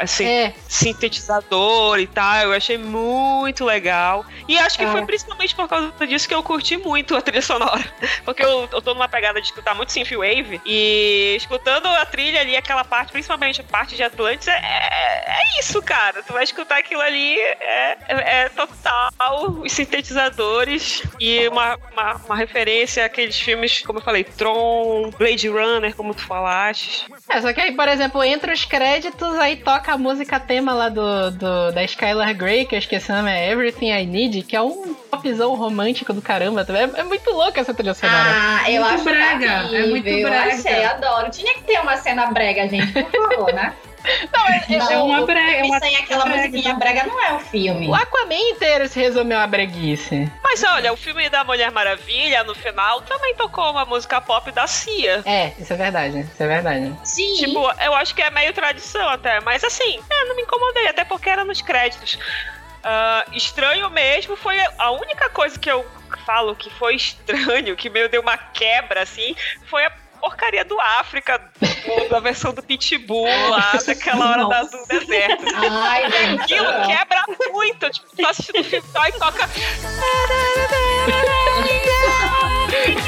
assim, 0.00 0.24
É, 0.24 0.52
sintetizador 0.68 1.98
e 1.98 2.06
tal. 2.06 2.36
Eu 2.44 2.52
achei 2.52 2.78
muito 2.78 3.64
legal. 3.64 4.24
E 4.48 4.56
acho 4.58 4.78
que 4.78 4.84
É. 4.84 4.90
foi 4.90 5.04
principalmente 5.04 5.54
por 5.54 5.68
causa 5.68 5.92
disso 6.06 6.28
que 6.28 6.34
eu 6.34 6.42
curti 6.42 6.76
muito 6.76 7.16
a 7.16 7.20
trilha 7.20 7.42
sonora. 7.42 7.84
Porque 8.24 8.42
eu, 8.42 8.68
eu 8.72 8.80
tô 8.80 8.94
numa 8.94 9.08
pegada 9.08 9.40
de 9.40 9.46
escutar 9.46 9.74
muito 9.74 9.90
Synthwave. 9.92 10.60
E 10.64 11.34
escutando 11.36 11.86
a 11.86 12.06
trilha 12.06 12.40
ali, 12.40 12.56
aquela 12.56 12.84
parte, 12.84 13.12
principalmente 13.12 13.60
a 13.60 13.64
parte 13.64 13.96
de 13.96 14.02
Atlantis, 14.02 14.46
é, 14.48 14.52
é, 14.52 15.24
é 15.26 15.60
isso, 15.60 15.82
cara. 15.82 16.22
Tu 16.22 16.32
vai 16.32 16.44
escutar 16.44 16.78
aquilo 16.78 17.00
ali, 17.02 17.38
é, 17.38 17.96
é, 18.08 18.40
é 18.44 18.48
total 18.50 19.10
os 19.60 19.72
sintetizadores 19.72 21.02
e 21.18 21.48
uma, 21.48 21.76
uma, 21.92 22.14
uma 22.26 22.36
referência 22.36 23.04
àqueles 23.04 23.38
filmes, 23.38 23.82
como 23.82 23.98
eu 23.98 24.02
falei, 24.02 24.22
Tron, 24.24 25.10
Blade 25.18 25.48
Runner, 25.48 25.94
como 25.94 26.14
tu 26.14 26.22
falaste. 26.22 27.06
É, 27.28 27.40
só 27.40 27.52
que 27.52 27.60
aí, 27.60 27.72
por 27.72 27.88
exemplo, 27.88 28.03
entre 28.24 28.52
os 28.52 28.64
créditos, 28.64 29.34
aí 29.38 29.56
toca 29.56 29.92
a 29.92 29.98
música 29.98 30.38
tema 30.40 30.72
lá 30.72 30.88
do, 30.88 31.30
do- 31.32 31.72
da 31.72 31.82
Skylar 31.84 32.34
Grey, 32.36 32.64
que 32.66 32.74
eu 32.74 32.78
esqueci 32.78 33.10
o 33.10 33.14
nome, 33.16 33.30
é 33.30 33.50
Everything 33.50 33.90
I 33.90 34.06
Need, 34.06 34.42
que 34.42 34.56
é 34.56 34.60
um 34.62 34.94
popzão 35.10 35.54
romântico 35.54 36.12
do 36.12 36.20
caramba. 36.22 36.66
É, 36.68 37.00
é 37.00 37.04
muito 37.04 37.30
louca 37.32 37.60
essa 37.60 37.72
trilha 37.74 37.94
sonora. 37.94 38.18
Ah, 38.26 38.70
eu 38.70 38.82
Muito 38.82 38.94
acho 38.94 39.04
brega, 39.04 39.46
é 39.46 39.62
horrível, 39.64 39.88
muito 39.90 40.08
eu 40.08 40.28
brega. 40.28 40.54
achei, 40.54 40.84
adoro. 40.84 41.30
Tinha 41.30 41.54
que 41.54 41.62
ter 41.62 41.80
uma 41.80 41.96
cena 41.96 42.26
brega, 42.26 42.68
gente, 42.68 42.92
por 42.92 43.10
favor, 43.10 43.52
né? 43.52 43.72
Não, 44.32 44.46
é- 44.48 44.64
é- 44.68 44.76
Não, 44.78 44.90
é 44.92 44.98
uma 44.98 45.26
brega, 45.26 45.50
filme 45.50 45.60
é 45.60 45.64
uma- 45.70 45.80
sem 45.80 45.96
aquela 45.96 46.24
brega. 46.24 46.48
musiquinha 46.48 46.74
brega 46.74 47.04
não 47.04 47.20
é 47.22 47.32
um 47.34 47.38
filme. 47.40 47.88
o 47.88 47.94
Aquaman 47.94 48.34
inteiro 48.50 48.86
se 48.88 49.00
resume 49.00 49.34
a 49.34 49.46
breguice. 49.46 50.30
Mas 50.42 50.62
olha, 50.62 50.92
o 50.92 50.96
filme 50.96 51.28
da 51.30 51.42
Mulher 51.44 51.70
Maravilha, 51.70 52.44
no 52.44 52.54
final, 52.54 53.00
também 53.02 53.34
tocou 53.34 53.70
uma 53.70 53.84
música 53.84 54.20
pop 54.20 54.50
da 54.52 54.66
Cia. 54.66 55.22
É, 55.24 55.52
isso 55.58 55.72
é 55.72 55.76
verdade, 55.76 56.20
isso 56.20 56.42
é 56.42 56.46
verdade. 56.46 56.94
Sim. 57.04 57.34
Tipo, 57.34 57.70
eu 57.82 57.94
acho 57.94 58.14
que 58.14 58.22
é 58.22 58.30
meio 58.30 58.52
tradição 58.52 59.08
até, 59.08 59.40
mas 59.40 59.64
assim, 59.64 59.98
é, 60.10 60.24
não 60.26 60.36
me 60.36 60.42
incomodei, 60.42 60.86
até 60.88 61.04
porque 61.04 61.28
era 61.28 61.44
nos 61.44 61.60
créditos. 61.62 62.18
Ah, 62.82 63.24
estranho 63.32 63.88
mesmo 63.90 64.36
foi 64.36 64.56
a 64.78 64.90
única 64.90 65.30
coisa 65.30 65.58
que 65.58 65.70
eu 65.70 65.84
falo 66.26 66.54
que 66.54 66.68
foi 66.70 66.94
estranho, 66.96 67.74
que 67.76 67.88
meio 67.88 68.08
deu 68.08 68.20
uma 68.20 68.36
quebra 68.36 69.02
assim, 69.02 69.34
foi 69.66 69.84
a 69.86 69.90
porcaria 70.24 70.64
do 70.64 70.80
África, 70.80 71.38
da 72.10 72.18
versão 72.18 72.54
do 72.54 72.62
Pitbull 72.62 73.26
lá, 73.50 73.72
daquela 73.86 74.30
hora 74.30 74.46
da- 74.48 74.62
do 74.62 74.86
deserto. 74.86 75.44
Ai. 75.70 76.04
Aquilo 76.40 76.66
quebra 76.86 77.24
muito, 77.52 77.90
tipo, 77.90 78.06
tá 78.16 78.30
assistindo 78.30 78.60
o 78.60 78.64
filme 78.64 78.88
e 79.08 79.12
toca. 79.18 79.50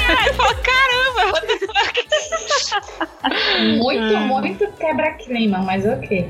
Aí 0.07 0.33
fala, 0.33 0.55
caramba, 0.55 1.41
the 1.41 1.57
fuck? 1.65 2.07
Muito, 3.79 4.17
muito 4.19 4.71
quebra-clima, 4.73 5.57
mas 5.59 5.85
ok. 5.85 6.29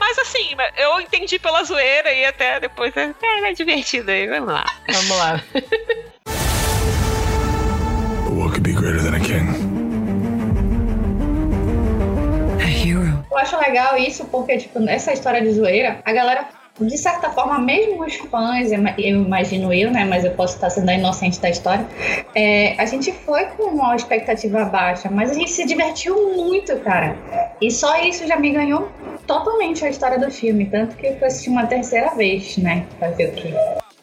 Mas 0.00 0.18
assim, 0.18 0.48
eu 0.78 0.98
entendi 1.00 1.38
pela 1.38 1.62
zoeira 1.62 2.10
e 2.12 2.24
até 2.24 2.58
depois 2.58 2.96
é, 2.96 3.14
é, 3.22 3.50
é 3.50 3.52
divertido 3.52 4.10
aí, 4.10 4.26
vamos 4.26 4.52
lá. 4.54 4.64
Vamos 4.90 5.18
lá. 5.18 5.40
What 8.30 8.52
could 8.52 8.62
be 8.62 8.72
greater 8.72 9.02
than 9.02 9.14
a 9.14 9.20
king? 9.20 9.61
Eu 13.32 13.38
acho 13.38 13.58
legal 13.58 13.96
isso 13.96 14.26
porque, 14.26 14.58
tipo, 14.58 14.78
nessa 14.78 15.10
história 15.10 15.40
de 15.40 15.50
zoeira, 15.52 16.00
a 16.04 16.12
galera, 16.12 16.48
de 16.78 16.98
certa 16.98 17.30
forma, 17.30 17.58
mesmo 17.58 18.04
os 18.04 18.14
fãs, 18.16 18.70
eu 18.70 19.22
imagino 19.22 19.72
eu, 19.72 19.90
né? 19.90 20.04
Mas 20.04 20.22
eu 20.22 20.32
posso 20.32 20.56
estar 20.56 20.68
sendo 20.68 20.90
a 20.90 20.94
inocente 20.94 21.40
da 21.40 21.48
história. 21.48 21.86
é, 22.34 22.74
a 22.78 22.84
gente 22.84 23.10
foi 23.10 23.46
com 23.46 23.70
uma 23.70 23.96
expectativa 23.96 24.66
baixa, 24.66 25.08
mas 25.10 25.30
a 25.30 25.34
gente 25.34 25.50
se 25.50 25.64
divertiu 25.64 26.14
muito, 26.36 26.78
cara. 26.80 27.16
E 27.58 27.70
só 27.70 27.98
isso 28.02 28.26
já 28.26 28.36
me 28.36 28.50
ganhou 28.50 28.90
totalmente 29.26 29.82
a 29.82 29.88
história 29.88 30.18
do 30.18 30.30
filme. 30.30 30.66
Tanto 30.66 30.94
que 30.94 31.06
eu 31.06 31.16
fui 31.18 31.26
assistir 31.26 31.48
uma 31.48 31.64
terceira 31.66 32.14
vez, 32.14 32.58
né? 32.58 32.84
Fazer 33.00 33.28
o 33.28 33.32
quê? 33.32 33.54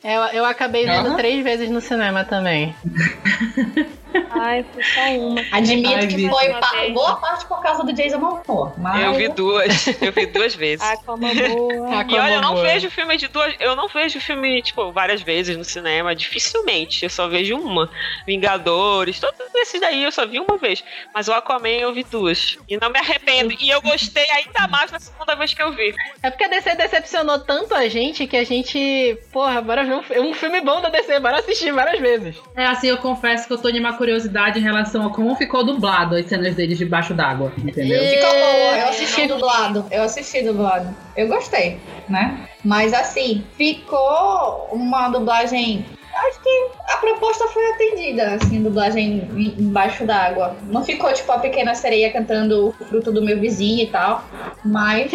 Eu, 0.03 0.21
eu 0.39 0.45
acabei 0.45 0.87
vendo 0.87 1.09
Aham. 1.09 1.17
três 1.17 1.43
vezes 1.43 1.69
no 1.69 1.81
cinema 1.81 2.23
também. 2.23 2.73
Ai, 4.31 4.65
foi 4.73 4.83
só 4.83 5.01
uma. 5.19 5.41
Admito 5.51 5.89
Ai, 5.89 6.07
que 6.07 6.29
foi 6.29 6.49
Uma 6.49 6.59
pa- 6.59 6.71
vez. 6.71 6.93
boa 6.93 7.15
parte 7.17 7.45
por 7.45 7.61
causa 7.61 7.83
do 7.83 7.93
Jason 7.93 8.17
Momoa. 8.19 8.73
Mas 8.77 9.03
Eu 9.05 9.13
vi 9.13 9.27
duas, 9.29 9.87
eu 10.01 10.11
vi 10.11 10.25
duas 10.25 10.55
vezes. 10.55 10.85
Aquaman 10.85 11.33
boa. 11.35 11.89
E 12.07 12.15
olha, 12.15 12.33
eu 12.35 12.41
não 12.41 12.55
vejo 12.57 12.89
filme 12.89 13.17
de 13.17 13.27
duas. 13.27 13.53
Eu 13.59 13.75
não 13.75 13.87
vejo 13.87 14.19
filme, 14.19 14.61
tipo, 14.61 14.91
várias 14.91 15.21
vezes 15.21 15.55
no 15.57 15.63
cinema. 15.63 16.15
Dificilmente. 16.15 17.03
Eu 17.03 17.09
só 17.09 17.27
vejo 17.27 17.57
uma. 17.57 17.89
Vingadores, 18.25 19.19
todos 19.19 19.39
esses 19.55 19.81
daí 19.81 20.03
eu 20.03 20.11
só 20.11 20.25
vi 20.25 20.39
uma 20.39 20.57
vez. 20.57 20.83
Mas 21.13 21.27
o 21.27 21.33
Aquaman 21.33 21.67
eu 21.69 21.93
vi 21.93 22.03
duas. 22.03 22.57
E 22.69 22.77
não 22.77 22.89
me 22.89 22.99
arrependo. 22.99 23.53
E 23.59 23.69
eu 23.69 23.81
gostei 23.81 24.29
ainda 24.31 24.67
mais 24.67 24.91
na 24.91 24.99
segunda 24.99 25.35
vez 25.35 25.53
que 25.53 25.61
eu 25.61 25.71
vi. 25.73 25.93
É 26.23 26.29
porque 26.29 26.43
a 26.45 26.47
DC 26.47 26.75
decepcionou 26.75 27.39
tanto 27.39 27.73
a 27.75 27.87
gente 27.89 28.25
que 28.27 28.37
a 28.37 28.43
gente. 28.43 29.17
Porra, 29.31 29.61
bora 29.61 29.83
ver 29.83 29.93
um, 29.95 30.29
um 30.29 30.33
filme 30.33 30.61
bom 30.61 30.79
da 30.81 30.89
DC, 30.89 31.19
bora 31.19 31.39
assistir 31.39 31.71
várias 31.73 31.99
vezes. 31.99 32.35
É 32.55 32.65
assim, 32.65 32.87
eu 32.87 32.97
confesso 32.97 33.47
que 33.47 33.53
eu 33.53 33.57
tô 33.57 33.71
de 33.71 33.79
uma 33.79 33.93
curiosidade 33.99 34.57
em 34.59 34.63
relação 34.63 35.05
a 35.05 35.09
como 35.11 35.35
ficou 35.35 35.63
dublado 35.63 36.15
as 36.15 36.25
cenas 36.25 36.55
deles 36.55 36.77
debaixo 36.77 37.13
d'água, 37.13 37.51
entendeu? 37.57 38.01
Ficou 38.01 38.31
boa, 38.31 38.77
eu 38.77 38.87
assisti 38.89 39.27
dublado. 39.27 39.85
Eu 39.91 40.03
assisti 40.03 40.41
dublado. 40.41 40.95
Eu 41.17 41.27
gostei, 41.27 41.77
né? 42.07 42.47
Mas 42.63 42.93
assim, 42.93 43.43
ficou 43.57 44.69
uma 44.71 45.09
dublagem. 45.09 45.85
Acho 46.15 46.41
que 46.41 46.67
a 46.93 46.97
proposta 46.97 47.45
foi 47.47 47.63
atendida, 47.71 48.33
assim, 48.35 48.63
dublagem 48.63 49.29
em- 49.35 49.55
embaixo 49.61 50.05
d'água. 50.05 50.55
Não 50.63 50.83
ficou 50.83 51.13
tipo 51.13 51.31
a 51.31 51.39
pequena 51.39 51.75
sereia 51.75 52.11
cantando 52.11 52.69
o 52.69 52.85
fruto 52.85 53.11
do 53.11 53.21
meu 53.21 53.39
vizinho 53.39 53.83
e 53.83 53.87
tal. 53.87 54.23
Mas 54.65 55.11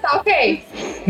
tá 0.00 0.16
ok. 0.16 0.64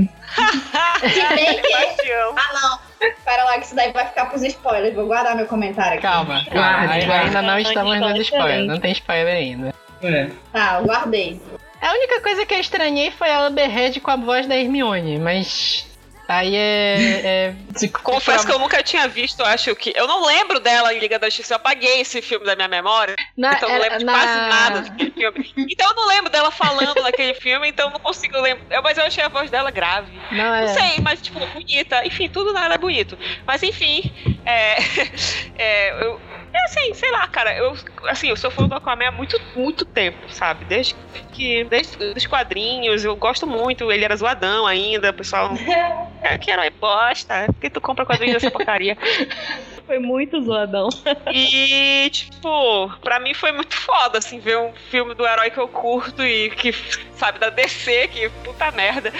Se 1.00 1.34
bem 1.34 1.60
que. 1.60 2.12
Ah 2.12 2.52
não! 2.60 2.87
Pera 3.28 3.44
lá 3.44 3.58
que 3.58 3.66
isso 3.66 3.74
daí 3.74 3.92
vai 3.92 4.06
ficar 4.06 4.24
pros 4.26 4.42
spoilers. 4.42 4.94
Vou 4.94 5.04
guardar 5.06 5.36
meu 5.36 5.44
comentário 5.44 5.92
aqui. 5.94 6.02
Calma, 6.02 6.42
calma. 6.46 6.50
Guarde, 6.50 6.92
Ai- 6.94 7.04
guarde. 7.04 7.26
Ainda 7.26 7.42
não 7.42 7.58
estamos 7.58 7.94
não 7.98 8.06
dando 8.08 8.20
spoiler 8.22 8.22
spoiler, 8.22 8.52
também. 8.54 8.66
não 8.68 8.80
tem 8.80 8.92
spoiler 8.92 9.34
ainda. 9.36 9.74
É. 10.02 10.30
Tá, 10.50 10.78
eu 10.80 10.86
guardei. 10.86 11.42
A 11.82 11.92
única 11.92 12.22
coisa 12.22 12.46
que 12.46 12.54
eu 12.54 12.58
estranhei 12.58 13.10
foi 13.10 13.30
a 13.30 13.40
Amber 13.40 13.70
Heard 13.78 14.00
com 14.00 14.10
a 14.10 14.16
voz 14.16 14.46
da 14.46 14.56
Hermione, 14.56 15.18
mas. 15.18 15.86
Aí 16.28 16.54
é. 16.54 17.22
é 17.24 17.54
Confesso 18.04 18.46
que 18.46 18.52
eu 18.52 18.58
nunca 18.58 18.82
tinha 18.82 19.08
visto, 19.08 19.42
acho 19.42 19.74
que. 19.74 19.92
Eu 19.96 20.06
não 20.06 20.26
lembro 20.26 20.60
dela 20.60 20.92
em 20.92 20.98
Liga 20.98 21.18
da 21.18 21.28
Justiça. 21.28 21.54
Eu 21.54 21.56
apaguei 21.56 22.00
esse 22.00 22.20
filme 22.20 22.44
da 22.44 22.54
minha 22.54 22.68
memória. 22.68 23.16
Na, 23.36 23.54
Então 23.54 23.68
eu 23.68 23.74
não 23.74 23.82
lembro 23.82 23.98
de 23.98 24.04
na- 24.04 24.12
quase 24.12 24.38
nada 24.50 24.80
daquele 24.82 25.10
filme. 25.10 25.52
Então 25.56 25.88
eu 25.88 25.96
não 25.96 26.08
lembro 26.08 26.30
dela 26.30 26.50
falando 26.50 27.02
naquele 27.02 27.32
filme, 27.34 27.68
então 27.68 27.86
eu 27.86 27.92
não 27.92 28.00
consigo 28.00 28.38
lembrar. 28.40 28.82
Mas 28.82 28.98
eu 28.98 29.04
achei 29.04 29.24
a 29.24 29.28
voz 29.28 29.50
dela 29.50 29.70
grave. 29.70 30.20
Não, 30.30 30.54
é. 30.54 30.66
Não 30.66 30.74
sei, 30.74 31.00
mas 31.00 31.22
tipo, 31.22 31.40
bonita. 31.46 32.06
Enfim, 32.06 32.28
tudo 32.28 32.52
nada 32.52 32.74
é 32.74 32.78
bonito. 32.78 33.18
Mas 33.46 33.62
enfim, 33.62 34.02
é. 34.44 34.76
é, 35.56 36.04
eu, 36.04 36.20
é 36.52 36.64
assim, 36.64 36.94
sei 36.94 37.10
lá, 37.10 37.26
cara, 37.28 37.56
eu 37.56 37.74
assim, 38.04 38.28
eu 38.28 38.36
sou 38.36 38.50
fã 38.50 38.66
do 38.66 38.74
Aquaman 38.74 39.08
há 39.08 39.12
muito, 39.12 39.40
muito 39.54 39.84
tempo, 39.84 40.32
sabe? 40.32 40.64
Desde 40.64 40.94
que. 41.32 41.64
Desde 41.64 41.96
os 42.16 42.26
quadrinhos, 42.26 43.04
eu 43.04 43.14
gosto 43.16 43.46
muito. 43.46 43.90
Ele 43.90 44.04
era 44.04 44.16
zoadão 44.16 44.66
ainda, 44.66 45.10
o 45.10 45.14
pessoal. 45.14 45.50
É, 46.20 46.36
que 46.36 46.50
herói 46.50 46.68
bosta. 46.68 47.46
Por 47.46 47.60
que 47.60 47.70
tu 47.70 47.80
compra 47.80 48.04
quadrinhos 48.04 48.42
dessa 48.42 48.50
porcaria? 48.50 48.98
Foi 49.88 49.98
muito 49.98 50.42
zoadão. 50.42 50.90
E, 51.32 52.10
tipo, 52.10 52.90
pra 53.00 53.18
mim 53.18 53.32
foi 53.32 53.52
muito 53.52 53.74
foda, 53.74 54.18
assim, 54.18 54.38
ver 54.38 54.58
um 54.58 54.72
filme 54.90 55.14
do 55.14 55.26
herói 55.26 55.50
que 55.50 55.58
eu 55.58 55.68
curto 55.68 56.22
e 56.22 56.50
que, 56.50 56.72
sabe, 57.14 57.38
da 57.38 57.48
DC, 57.48 58.08
que 58.08 58.28
puta 58.44 58.70
merda. 58.70 59.12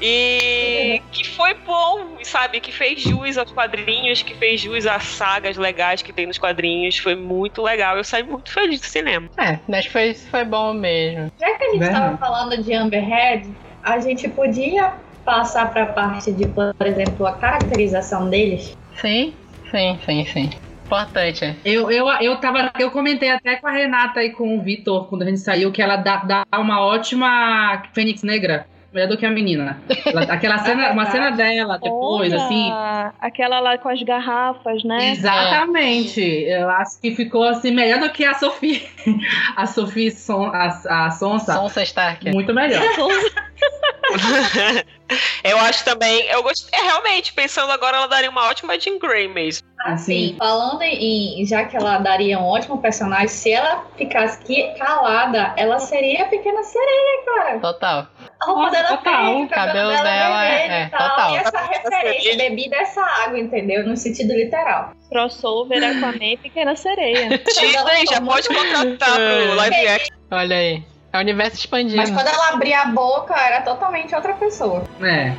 E 0.00 1.00
que 1.12 1.28
foi 1.28 1.54
bom, 1.54 2.16
sabe, 2.22 2.60
que 2.60 2.72
fez 2.72 3.00
jus 3.00 3.36
aos 3.36 3.52
quadrinhos, 3.52 4.22
que 4.22 4.34
fez 4.34 4.60
jus 4.60 4.86
às 4.86 5.04
sagas 5.04 5.56
legais 5.56 6.02
que 6.02 6.12
tem 6.12 6.26
nos 6.26 6.38
quadrinhos. 6.38 6.98
Foi 6.98 7.14
muito 7.14 7.62
legal. 7.62 7.96
Eu 7.96 8.04
saí 8.04 8.22
muito 8.22 8.50
feliz 8.50 8.80
do 8.80 8.86
cinema. 8.86 9.28
É, 9.36 9.58
que 9.80 9.90
foi, 9.90 10.14
foi 10.14 10.44
bom 10.44 10.72
mesmo. 10.72 11.30
Já 11.38 11.54
que 11.54 11.64
a 11.64 11.70
gente 11.72 11.84
estava 11.84 12.16
falando 12.16 12.62
de 12.62 12.72
Amber 12.72 13.08
Heard, 13.08 13.48
a 13.82 13.98
gente 14.00 14.28
podia 14.28 14.92
passar 15.24 15.70
para 15.72 15.84
a 15.84 15.86
parte 15.86 16.32
de, 16.32 16.46
por 16.46 16.74
exemplo, 16.86 17.26
a 17.26 17.32
caracterização 17.32 18.28
deles. 18.28 18.76
Sim, 19.00 19.34
sim, 19.70 19.98
sim, 20.04 20.24
sim. 20.26 20.50
Importante. 20.84 21.56
Eu, 21.64 21.90
eu, 21.90 22.08
eu, 22.20 22.36
tava, 22.38 22.72
eu 22.78 22.90
comentei 22.90 23.30
até 23.30 23.56
com 23.56 23.68
a 23.68 23.70
Renata 23.70 24.22
e 24.24 24.30
com 24.30 24.58
o 24.58 24.62
Vitor, 24.62 25.08
quando 25.08 25.22
a 25.22 25.26
gente 25.26 25.38
saiu, 25.38 25.70
que 25.70 25.80
ela 25.80 25.96
dá, 25.96 26.16
dá 26.16 26.44
uma 26.58 26.80
ótima 26.80 27.82
Fênix 27.94 28.22
Negra. 28.22 28.66
Melhor 28.92 29.08
do 29.08 29.16
que 29.16 29.24
a 29.24 29.30
menina. 29.30 29.84
Ela- 30.04 30.22
aquela 30.22 30.58
cena, 30.66 30.90
uma 30.90 31.06
cena 31.06 31.30
dela 31.30 31.78
depois, 31.78 32.32
Olha, 32.32 32.44
assim. 32.44 32.72
Aquela 33.20 33.60
lá 33.60 33.78
com 33.78 33.88
as 33.88 34.02
garrafas, 34.02 34.82
né? 34.82 35.12
Exatamente. 35.12 36.20
Eu 36.20 36.68
acho 36.68 37.00
que 37.00 37.14
ficou 37.14 37.44
assim 37.44 37.70
melhor 37.70 38.00
do 38.00 38.10
que 38.10 38.24
a 38.24 38.34
Sophie. 38.34 38.88
A 39.56 39.66
Sophie 39.66 40.10
Son, 40.10 40.50
a, 40.52 41.06
a 41.06 41.10
Sonsa. 41.12 41.54
Sonsa 41.54 41.82
Stark. 41.84 42.28
Muito 42.32 42.52
melhor. 42.52 42.82
eu 45.44 45.58
acho 45.58 45.84
também. 45.84 46.20
Eu 46.26 46.42
gostei. 46.42 46.78
É, 46.78 46.82
realmente, 46.82 47.32
pensando 47.32 47.70
agora, 47.72 47.96
ela 47.96 48.06
daria 48.06 48.30
uma 48.30 48.48
ótima 48.48 48.78
Jean 48.78 48.98
Grey 48.98 49.28
mesmo. 49.28 49.66
Assim. 49.86 50.36
Falando 50.38 50.82
em, 50.82 51.44
já 51.46 51.64
que 51.64 51.74
ela 51.76 51.96
daria 51.98 52.38
um 52.38 52.44
ótimo 52.44 52.82
personagem, 52.82 53.28
se 53.28 53.50
ela 53.50 53.86
ficasse 53.96 54.38
qui- 54.44 54.74
calada, 54.78 55.54
ela 55.56 55.78
seria 55.78 56.24
a 56.24 56.28
pequena 56.28 56.62
sereia, 56.62 57.24
cara. 57.24 57.60
Total. 57.60 58.06
A 58.42 58.44
roupa 58.46 58.60
Nossa, 58.62 58.76
dela 58.76 58.88
total. 58.98 59.24
preta, 59.24 59.44
o 59.44 59.48
Cabelo 59.48 59.90
dela 59.90 60.46
é- 60.46 60.66
é, 60.68 60.84
e 60.84 60.90
tal. 60.90 61.08
total. 61.08 61.30
E 61.32 61.36
essa 61.38 61.58
referência, 61.60 62.36
bebida 62.36 62.76
essa 62.76 63.02
água, 63.02 63.38
entendeu? 63.38 63.86
No 63.86 63.96
sentido 63.96 64.34
literal. 64.34 64.92
Crossover, 65.08 65.82
Aquaman 65.82 66.18
e 66.32 66.36
Pequena 66.36 66.76
Sereia. 66.76 67.38
Disney 67.38 68.06
já 68.08 68.20
pode 68.20 68.48
contratar 68.48 69.14
pro 69.16 69.54
live 69.56 69.88
action. 69.88 70.14
Olha 70.30 70.56
aí. 70.56 70.82
É 71.12 71.18
o 71.18 71.20
universo 71.20 71.56
expandindo. 71.56 71.96
Mas 71.96 72.10
quando 72.10 72.28
ela 72.28 72.50
abria 72.50 72.82
a 72.82 72.86
boca, 72.86 73.34
era 73.34 73.62
totalmente 73.62 74.14
outra 74.14 74.34
pessoa. 74.34 74.84
É. 75.02 75.32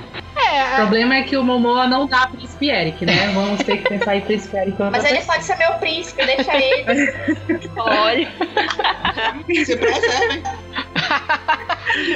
O 0.73 0.75
problema 0.75 1.15
é 1.15 1.21
que 1.23 1.37
o 1.37 1.43
Momoa 1.43 1.87
não 1.87 2.05
dá 2.07 2.27
Príncipe 2.27 2.69
Eric, 2.69 3.05
né? 3.05 3.27
Vamos 3.33 3.63
ter 3.63 3.77
que 3.77 3.89
pensar 3.89 4.15
em 4.15 4.21
Príncipe 4.21 4.57
Eric. 4.57 4.77
Mas 4.91 5.05
ele 5.05 5.17
pessoa. 5.19 5.33
pode 5.33 5.45
ser 5.45 5.57
meu 5.57 5.73
príncipe, 5.75 6.25
deixa 6.25 6.57
ele. 6.57 7.13
Olha, 7.77 8.27
Se 9.65 9.77
preservem. 9.77 10.43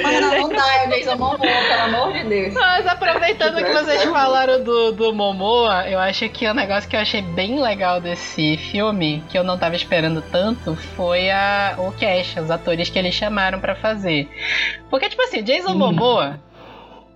Mas 0.02 0.20
não, 0.20 0.48
dá, 0.48 0.74
é 0.84 0.86
o 0.86 0.90
Jason 0.90 1.16
Momoa, 1.16 1.38
pelo 1.38 1.82
amor 1.82 2.12
de 2.12 2.24
Deus. 2.24 2.54
Mas 2.54 2.86
aproveitando 2.86 3.56
que 3.62 3.72
vocês 3.72 4.04
falaram 4.04 4.62
do, 4.62 4.92
do 4.92 5.14
Momoa, 5.14 5.86
eu 5.88 5.98
acho 5.98 6.28
que 6.28 6.46
o 6.46 6.54
negócio 6.54 6.88
que 6.88 6.96
eu 6.96 7.00
achei 7.00 7.20
bem 7.20 7.60
legal 7.60 8.00
desse 8.00 8.56
filme, 8.56 9.22
que 9.28 9.38
eu 9.38 9.44
não 9.44 9.58
tava 9.58 9.76
esperando 9.76 10.22
tanto, 10.32 10.74
foi 10.96 11.30
a, 11.30 11.74
o 11.78 11.92
cast, 11.92 12.40
os 12.40 12.50
atores 12.50 12.88
que 12.88 12.98
eles 12.98 13.14
chamaram 13.14 13.60
pra 13.60 13.74
fazer. 13.74 14.28
Porque, 14.88 15.08
tipo 15.08 15.22
assim, 15.22 15.42
Jason 15.42 15.74
Momoa, 15.74 16.40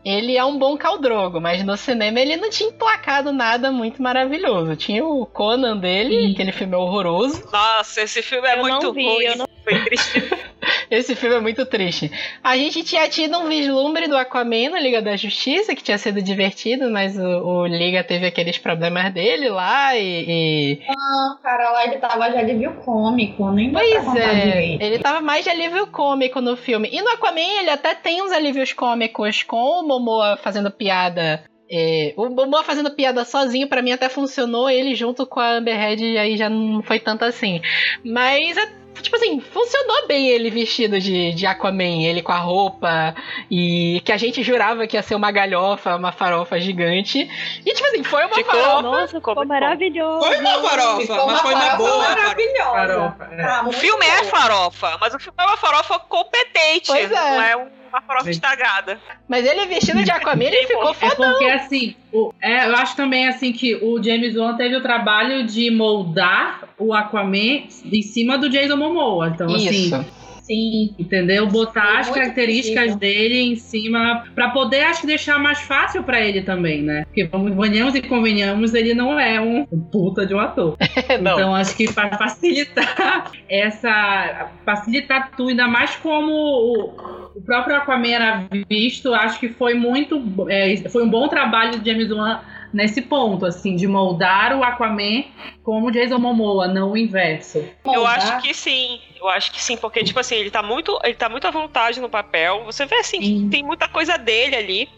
ele 0.04 0.36
é 0.36 0.44
um 0.44 0.58
bom 0.58 0.76
caldrogo, 0.76 1.40
mas 1.40 1.62
no 1.64 1.76
cinema 1.76 2.20
ele 2.20 2.36
não 2.36 2.50
tinha 2.50 2.68
emplacado 2.68 3.32
nada 3.32 3.70
muito 3.70 4.02
maravilhoso. 4.02 4.76
Tinha 4.76 5.04
o 5.04 5.24
Conan 5.26 5.76
dele, 5.76 6.32
aquele 6.32 6.52
filme 6.52 6.74
é 6.74 6.76
horroroso. 6.78 7.42
Nossa, 7.52 8.02
esse 8.02 8.22
filme 8.22 8.46
é 8.48 8.52
Eu 8.54 8.56
não 8.58 8.62
muito 8.64 8.92
vi, 8.92 9.04
ruim. 9.04 9.24
eu 9.24 9.36
não- 9.38 9.46
Foi 9.64 9.84
triste. 9.84 10.22
Esse 10.90 11.14
filme 11.14 11.36
é 11.36 11.40
muito 11.40 11.64
triste. 11.64 12.10
A 12.42 12.56
gente 12.56 12.82
tinha 12.82 13.08
tido 13.08 13.38
um 13.38 13.48
vislumbre 13.48 14.08
do 14.08 14.16
Aquaman 14.16 14.70
no 14.70 14.76
Liga 14.76 15.00
da 15.00 15.16
Justiça, 15.16 15.74
que 15.74 15.82
tinha 15.82 15.96
sido 15.96 16.20
divertido, 16.20 16.90
mas 16.90 17.16
o, 17.16 17.22
o 17.22 17.66
Liga 17.66 18.02
teve 18.02 18.26
aqueles 18.26 18.58
problemas 18.58 19.12
dele 19.12 19.48
lá 19.48 19.96
e. 19.96 20.24
e- 20.28 20.80
Não, 20.88 21.38
cara, 21.42 21.70
lá 21.70 21.84
ele 21.86 21.96
tava 21.98 22.28
de 22.30 22.36
alívio 22.38 22.72
cômico, 22.84 23.50
nem 23.52 23.72
Pois 23.72 24.16
é, 24.16 24.34
direito. 24.44 24.82
ele 24.82 24.98
tava 24.98 25.20
mais 25.20 25.44
de 25.44 25.50
alívio 25.50 25.86
cômico 25.86 26.40
no 26.40 26.56
filme. 26.56 26.88
E 26.92 27.00
no 27.00 27.08
Aquaman 27.10 27.60
ele 27.60 27.70
até 27.70 27.94
tem 27.94 28.20
uns 28.22 28.32
alívios 28.32 28.72
cômicos 28.72 29.42
com 29.44 29.56
o 29.80 29.86
Momoa 29.86 30.36
fazendo 30.42 30.70
piada. 30.70 31.44
é, 31.70 32.12
o 32.16 32.28
Momoa 32.28 32.64
fazendo 32.64 32.90
piada 32.90 33.24
sozinho, 33.24 33.68
pra 33.68 33.80
mim 33.80 33.92
até 33.92 34.08
funcionou. 34.08 34.68
Ele 34.68 34.94
junto 34.96 35.24
com 35.24 35.38
a 35.40 35.52
Amber 35.52 35.80
Heard 35.80 36.18
aí 36.18 36.36
já 36.36 36.50
não 36.50 36.82
foi 36.82 36.98
tanto 36.98 37.24
assim. 37.24 37.60
Mas 38.04 38.56
é, 38.56 38.80
Tipo 39.00 39.16
assim, 39.16 39.40
funcionou 39.40 40.06
bem 40.06 40.28
ele 40.28 40.50
vestido 40.50 41.00
de, 41.00 41.32
de 41.32 41.46
Aquaman, 41.46 42.02
ele 42.02 42.22
com 42.22 42.32
a 42.32 42.38
roupa, 42.38 43.14
e 43.50 44.00
que 44.04 44.12
a 44.12 44.16
gente 44.16 44.42
jurava 44.42 44.86
que 44.86 44.94
ia 44.96 45.02
ser 45.02 45.14
uma 45.14 45.30
galhofa, 45.32 45.96
uma 45.96 46.12
farofa 46.12 46.60
gigante. 46.60 47.18
E 47.64 47.72
tipo 47.74 47.86
assim, 47.88 48.02
foi 48.04 48.24
uma 48.26 48.34
Ficou- 48.34 48.54
farofa. 48.60 48.82
nossa, 48.82 49.16
Ficou 49.16 49.34
bom. 49.34 49.44
maravilhoso. 49.46 50.26
Foi 50.26 50.36
uma 50.38 50.58
farofa, 50.60 51.00
Ficou 51.00 51.16
mas 51.16 51.26
uma 51.26 51.38
foi 51.38 51.54
uma 51.54 51.60
farofa 51.62 51.76
boa 51.78 52.04
farofa. 52.04 52.20
maravilhosa. 52.22 52.70
Farofa, 52.72 53.28
é. 53.32 53.42
Ah, 53.44 53.64
O 53.66 53.72
filme 53.72 54.06
é 54.06 54.18
boa. 54.20 54.24
farofa, 54.30 54.98
mas 55.00 55.14
o 55.14 55.18
filme 55.18 55.36
é 55.38 55.44
uma 55.46 55.56
farofa 55.56 55.98
competente. 56.00 56.86
Pois 56.88 57.10
é. 57.10 57.14
Não 57.14 57.42
é 57.42 57.56
uma 57.90 58.00
farofa 58.00 58.30
estragada. 58.30 58.98
Mas 59.28 59.44
ele 59.46 59.66
vestido 59.66 60.02
de 60.02 60.10
Aquaman, 60.10 60.44
ele 60.44 60.66
ficou 60.66 60.90
É 60.90 60.94
fodão. 60.94 61.30
porque 61.32 61.44
assim, 61.46 61.94
o- 62.12 62.32
é, 62.42 62.66
eu 62.68 62.76
acho 62.76 62.96
também 62.96 63.28
assim 63.28 63.52
que 63.52 63.74
o 63.76 64.02
James 64.02 64.36
Wan 64.36 64.56
teve 64.56 64.74
o 64.76 64.80
trabalho 64.82 65.44
de 65.46 65.70
moldar 65.70 66.68
o 66.78 66.94
Aquaman 66.94 67.64
em 67.84 68.02
cima 68.02 68.38
do 68.38 68.48
Jason 68.48 68.76
Momoa. 68.76 69.28
Então, 69.28 69.54
assim, 69.54 69.68
Isso. 69.86 70.04
Sim. 70.50 70.94
entendeu? 70.98 71.46
Botar 71.46 72.00
as 72.00 72.10
características 72.10 72.94
possível. 72.94 72.98
dele 72.98 73.40
em 73.40 73.56
cima 73.56 74.24
pra 74.34 74.50
poder, 74.50 74.82
acho 74.82 75.02
que 75.02 75.06
deixar 75.06 75.38
mais 75.38 75.60
fácil 75.60 76.02
pra 76.02 76.20
ele 76.20 76.42
também, 76.42 76.82
né? 76.82 77.04
Porque 77.04 77.24
vamos, 77.24 77.54
venhamos 77.56 77.94
e 77.94 78.02
convenhamos, 78.02 78.74
ele 78.74 78.92
não 78.92 79.18
é 79.18 79.40
um 79.40 79.64
puta 79.64 80.26
de 80.26 80.34
um 80.34 80.40
ator. 80.40 80.76
Não. 81.20 81.32
Então 81.32 81.54
acho 81.54 81.76
que 81.76 81.92
para 81.92 82.16
facilitar 82.16 83.30
essa. 83.48 84.50
facilitar 84.64 85.30
tudo, 85.36 85.50
ainda 85.50 85.68
mais 85.68 85.94
como 85.96 86.32
o, 86.32 87.30
o 87.36 87.42
próprio 87.42 87.76
Aquaman 87.76 88.08
era 88.08 88.48
visto, 88.68 89.12
acho 89.14 89.38
que 89.38 89.48
foi 89.48 89.74
muito. 89.74 90.22
é, 90.48 90.76
foi 90.88 91.04
um 91.04 91.10
bom 91.10 91.28
trabalho 91.28 91.78
do 91.78 91.84
James 91.84 92.10
Wan 92.10 92.40
nesse 92.72 93.02
ponto, 93.02 93.44
assim, 93.46 93.76
de 93.76 93.86
moldar 93.86 94.56
o 94.56 94.62
Aquaman 94.62 95.24
como 95.62 95.88
o 95.88 95.90
Jason 95.90 96.18
Momoa, 96.18 96.68
não 96.68 96.92
o 96.92 96.96
inverso. 96.96 97.58
Eu 97.58 97.92
Moldar. 97.92 98.16
acho 98.16 98.42
que 98.42 98.54
sim. 98.54 99.00
Eu 99.20 99.28
acho 99.28 99.52
que 99.52 99.62
sim, 99.62 99.76
porque, 99.76 100.02
tipo 100.02 100.18
assim, 100.18 100.36
ele 100.36 100.50
tá 100.50 100.62
muito, 100.62 100.98
ele 101.04 101.14
tá 101.14 101.28
muito 101.28 101.46
à 101.46 101.50
vontade 101.50 102.00
no 102.00 102.08
papel. 102.08 102.64
Você 102.64 102.86
vê 102.86 102.96
assim 102.96 103.20
Sim. 103.20 103.44
que 103.44 103.50
tem 103.50 103.62
muita 103.62 103.86
coisa 103.86 104.16
dele 104.16 104.56
ali. 104.56 104.88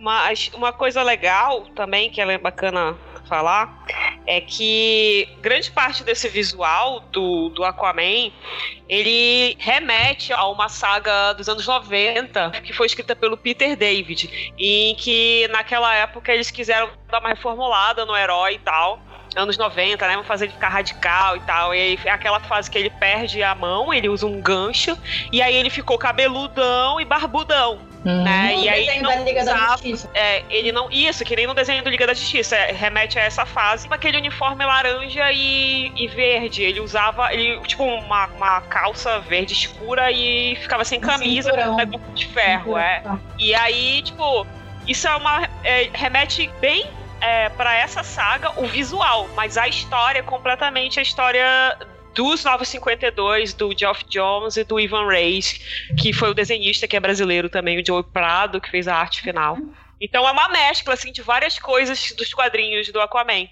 Mas 0.00 0.50
uma 0.52 0.72
coisa 0.72 1.02
legal 1.02 1.62
também, 1.74 2.10
que 2.10 2.20
é 2.20 2.36
bacana 2.36 2.96
falar, 3.28 3.86
é 4.26 4.40
que 4.40 5.28
grande 5.40 5.70
parte 5.70 6.04
desse 6.04 6.28
visual 6.28 7.00
do, 7.10 7.48
do 7.48 7.64
Aquaman, 7.64 8.30
ele 8.86 9.56
remete 9.58 10.32
a 10.32 10.46
uma 10.46 10.68
saga 10.68 11.32
dos 11.32 11.48
anos 11.48 11.66
90, 11.66 12.50
que 12.62 12.72
foi 12.72 12.86
escrita 12.86 13.16
pelo 13.16 13.36
Peter 13.36 13.76
David, 13.76 14.52
em 14.58 14.94
que 14.96 15.48
naquela 15.48 15.94
época 15.94 16.34
eles 16.34 16.50
quiseram 16.50 16.90
dar 17.10 17.20
uma 17.20 17.30
reformulada 17.30 18.04
no 18.04 18.14
herói 18.14 18.54
e 18.54 18.58
tal 18.58 19.00
anos 19.36 19.56
90, 19.58 20.06
né? 20.06 20.12
Vamos 20.14 20.26
fazer 20.28 20.46
ele 20.46 20.52
ficar 20.54 20.68
radical 20.68 21.36
e 21.36 21.40
tal. 21.40 21.74
E 21.74 21.78
aí 21.80 21.98
é 22.04 22.10
aquela 22.10 22.40
fase 22.40 22.70
que 22.70 22.78
ele 22.78 22.90
perde 22.90 23.42
a 23.42 23.54
mão, 23.54 23.92
ele 23.92 24.08
usa 24.08 24.26
um 24.26 24.40
gancho, 24.40 24.96
e 25.32 25.42
aí 25.42 25.54
ele 25.56 25.70
ficou 25.70 25.98
cabeludão 25.98 27.00
e 27.00 27.04
barbudão, 27.04 27.78
Uhum. 28.04 28.22
né? 28.22 28.54
E 28.56 28.68
aí 28.68 28.84
desenho 28.84 29.02
não 29.02 29.10
da 29.10 29.16
Liga 29.24 29.44
da 29.44 29.54
usava- 29.54 29.72
Justiça. 29.72 30.10
é, 30.14 30.42
ele 30.50 30.72
não. 30.72 30.90
Isso, 30.90 31.24
que 31.24 31.34
nem 31.34 31.46
no 31.46 31.54
desenho 31.54 31.82
do 31.82 31.88
Liga 31.90 32.06
da 32.06 32.12
Justiça. 32.14 32.54
é, 32.56 32.72
remete 32.72 33.18
a 33.18 33.22
essa 33.22 33.46
fase. 33.46 33.88
Com 33.88 33.94
aquele 33.94 34.18
uniforme 34.18 34.64
laranja 34.64 35.32
e, 35.32 35.90
e 35.96 36.06
verde. 36.08 36.62
Ele 36.62 36.80
usava. 36.80 37.32
Ele, 37.32 37.58
tipo, 37.66 37.82
uma, 37.82 38.26
uma 38.26 38.60
calça 38.62 39.18
verde 39.20 39.52
escura 39.54 40.10
e 40.12 40.54
ficava 40.56 40.84
sem 40.84 40.98
Um 40.98 41.02
camisa 41.02 41.50
cinturão. 41.50 41.70
com 41.72 41.76
negócio 41.78 42.14
de 42.14 42.26
ferro, 42.26 42.76
é. 42.76 43.02
E 43.38 43.54
aí, 43.54 44.02
tipo, 44.02 44.46
isso 44.86 45.08
é 45.08 45.16
uma. 45.16 45.48
é, 45.64 45.88
remete 45.94 46.50
bem 46.60 46.86
é, 47.24 47.48
para 47.48 47.74
essa 47.74 48.02
saga 48.02 48.52
o 48.60 48.66
visual, 48.66 49.28
mas 49.34 49.56
a 49.56 49.66
história 49.66 50.18
é 50.18 50.22
completamente 50.22 50.98
a 50.98 51.02
história 51.02 51.46
dos 52.14 52.44
952, 52.44 53.54
do 53.54 53.76
Geoff 53.76 54.04
Jones 54.08 54.56
e 54.56 54.62
do 54.64 54.78
Ivan 54.78 55.08
Reis, 55.08 55.88
que 55.98 56.12
foi 56.12 56.30
o 56.30 56.34
desenhista 56.34 56.86
que 56.86 56.96
é 56.96 57.00
brasileiro 57.00 57.48
também, 57.48 57.80
o 57.80 57.84
Joey 57.84 58.04
Prado, 58.04 58.60
que 58.60 58.70
fez 58.70 58.86
a 58.86 58.94
arte 58.94 59.22
final. 59.22 59.56
Então 60.00 60.28
é 60.28 60.30
uma 60.30 60.48
mescla 60.48 60.94
assim 60.94 61.10
de 61.12 61.22
várias 61.22 61.58
coisas 61.58 62.12
dos 62.12 62.32
quadrinhos 62.34 62.92
do 62.92 63.00
Aquaman. 63.00 63.48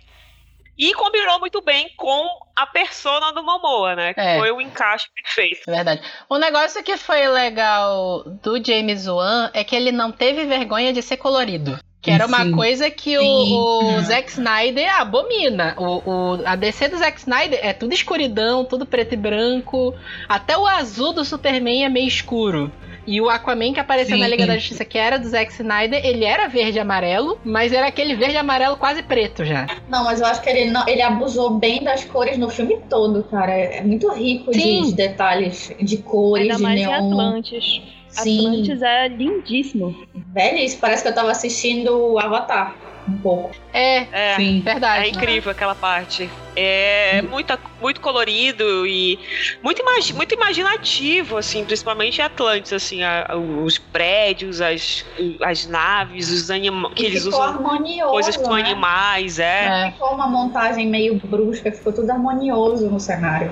E 0.79 0.95
combinou 0.95 1.39
muito 1.39 1.61
bem 1.63 1.91
com 1.97 2.29
a 2.57 2.67
persona 2.67 3.33
do 3.33 3.43
Momoa, 3.43 3.95
né? 3.95 4.15
Que 4.15 4.21
É. 4.21 4.39
foi 4.39 4.51
o 4.53 4.61
encaixe 4.61 5.07
perfeito. 5.15 5.69
É 5.69 5.73
verdade. 5.73 6.03
O 6.29 6.39
negócio 6.39 6.83
que 6.83 6.97
foi 6.97 7.27
legal 7.29 8.25
do 8.43 8.63
James 8.65 9.07
Wan 9.07 9.51
é 9.55 9.65
que 9.65 9.77
ele 9.77 9.93
não 9.93 10.11
teve 10.13 10.45
vergonha 10.45 10.93
de 10.93 11.03
ser 11.03 11.17
colorido. 11.19 11.79
Que 12.03 12.11
era 12.11 12.27
uma 12.27 12.43
Sim. 12.43 12.51
coisa 12.51 12.91
que 12.91 13.17
o, 13.17 13.23
Sim. 13.23 13.57
o 13.59 14.01
Zack 14.03 14.29
Snyder 14.33 15.01
abomina. 15.01 15.75
O, 15.79 16.03
o- 16.11 16.43
a 16.45 16.57
DC 16.57 16.89
do 16.89 16.99
Zack 16.99 17.21
Snyder 17.21 17.61
é 17.63 17.73
tudo 17.73 17.95
escuridão, 17.95 18.65
tudo 18.65 18.85
preto 18.85 19.15
e 19.15 19.17
branco. 19.17 19.95
Até 20.29 20.59
o 20.59 20.67
azul 20.67 21.13
do 21.13 21.25
Superman 21.25 21.85
é 21.85 21.89
meio 21.89 22.09
escuro. 22.09 22.73
E 23.07 23.21
o 23.21 23.29
Aquaman 23.31 23.73
que 23.73 23.81
apareceu 23.81 24.17
na 24.17 24.25
Sim. 24.27 24.31
Liga 24.33 24.47
da 24.47 24.55
Justiça, 24.57 24.85
que 24.85 24.97
era 24.99 25.17
do 25.19 25.29
Zack 25.29 25.53
Snyder, 25.53 26.05
ele 26.05 26.25
era 26.25 26.49
verde 26.49 26.79
e 26.79 26.81
amarelo, 26.81 27.39
mas 27.45 27.73
era 27.73 27.87
aquele 27.89 28.15
verde 28.17 28.35
e 28.35 28.39
amarelo 28.39 28.77
quase 28.77 29.03
preto 29.03 29.45
já. 29.45 29.67
Não, 29.89 30.05
mas 30.05 30.21
eu 30.21 30.27
acho 30.27 30.41
que 30.43 30.49
ele, 30.51 30.71
não, 30.71 30.87
ele 30.89 31.03
abusou 31.03 31.51
bem 31.51 31.83
das 31.85 32.05
cores 32.05 32.37
no 32.39 32.49
filme 32.49 32.79
todo, 32.91 33.23
cara. 33.25 33.53
É 33.53 33.81
muito 33.83 34.09
rico 34.13 34.51
de, 34.53 34.83
de 34.83 34.95
detalhes, 34.95 35.73
de 35.81 35.97
cores, 35.99 36.43
Ainda 36.45 36.57
de 36.57 36.63
mais 36.63 36.81
em 36.81 36.87
neon. 36.87 37.11
Atlantis. 37.13 37.83
Sim. 38.13 38.47
Atlantis 38.47 38.83
é 38.83 39.09
lindíssimo. 39.09 39.95
Velhice, 40.33 40.77
parece 40.77 41.03
que 41.03 41.09
eu 41.09 41.15
tava 41.15 41.31
assistindo 41.31 42.13
o 42.13 42.19
Avatar 42.19 42.77
um 43.09 43.19
pouco. 43.19 43.51
É, 43.73 44.07
É. 44.33 44.37
Sim. 44.37 44.61
verdade. 44.61 45.05
É 45.07 45.09
incrível 45.09 45.51
aquela 45.51 45.75
parte. 45.75 46.31
É 46.55 47.23
muito, 47.23 47.59
muito 47.81 47.99
colorido 48.01 48.87
e 48.87 49.19
muito, 49.63 49.81
imagi 49.81 50.13
muito 50.13 50.35
imaginativo, 50.35 51.39
assim, 51.39 51.65
principalmente 51.65 52.19
em 52.19 52.25
Atlantis, 52.25 52.75
assim, 52.75 53.03
a- 53.03 53.27
os 53.65 53.79
prédios, 53.79 54.61
as, 54.61 55.03
as 55.43 55.67
naves, 55.67 56.31
os 56.31 56.51
animais 56.51 56.93
que 56.95 57.07
eles 57.07 57.25
ficou 57.25 57.41
usam 57.41 57.55
harmonioso, 57.55 58.11
coisas 58.13 58.37
com 58.37 58.55
né? 58.55 58.61
animais, 58.61 59.39
é. 59.39 59.87
É. 59.89 59.93
Ficou 59.93 60.15
uma 60.15 60.29
montagem 60.29 60.87
meio 60.87 61.19
brusca, 61.25 61.73
ficou 61.73 61.91
tudo 61.91 62.11
harmonioso 62.11 62.91
no 62.91 63.01
cenário. 63.01 63.51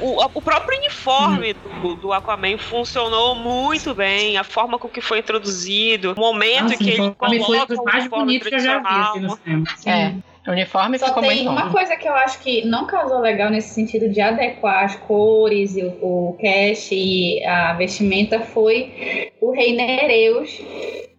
O, 0.00 0.18
a- 0.22 0.30
o 0.32 0.40
próprio 0.40 0.78
uniforme 0.78 1.52
do, 1.52 1.96
do 1.96 2.12
Aquaman 2.14 2.56
funcionou 2.56 3.34
muito 3.34 3.94
bem, 3.94 4.38
a 4.38 4.44
forma 4.44 4.78
com 4.78 4.88
que 4.88 5.02
foi 5.02 5.18
introduzido, 5.18 6.14
o 6.16 6.20
momento 6.20 6.62
Nossa, 6.62 6.76
que 6.78 6.90
ele 6.90 7.00
o 7.00 7.04
uniforme 7.04 7.36
foi 7.36 7.44
um 7.44 7.46
coloca 7.46 7.66
dos 7.74 7.78
o 7.78 7.84
mais 7.84 7.98
uniforme 8.04 8.24
bonitos 8.24 8.48
que 8.48 8.54
eu 8.54 8.60
já 8.60 8.78
vi 8.78 8.87
assim. 8.88 9.64
É. 9.90 10.14
O 10.46 10.52
uniforme 10.52 10.98
Só 10.98 11.06
ficou 11.08 11.22
tem 11.22 11.44
muito 11.44 11.50
uma 11.50 11.66
bom. 11.66 11.72
coisa 11.72 11.94
que 11.94 12.08
eu 12.08 12.14
acho 12.14 12.38
que 12.40 12.64
não 12.64 12.86
casou 12.86 13.20
legal 13.20 13.50
nesse 13.50 13.74
sentido 13.74 14.08
de 14.08 14.18
adequar 14.18 14.84
as 14.84 14.96
cores 14.96 15.76
e 15.76 15.82
o, 15.84 15.88
o 16.30 16.36
cast 16.40 16.94
e 16.94 17.44
a 17.44 17.74
vestimenta 17.74 18.40
foi 18.40 19.30
o 19.42 19.50
Rei 19.52 19.76
Nereus. 19.76 20.58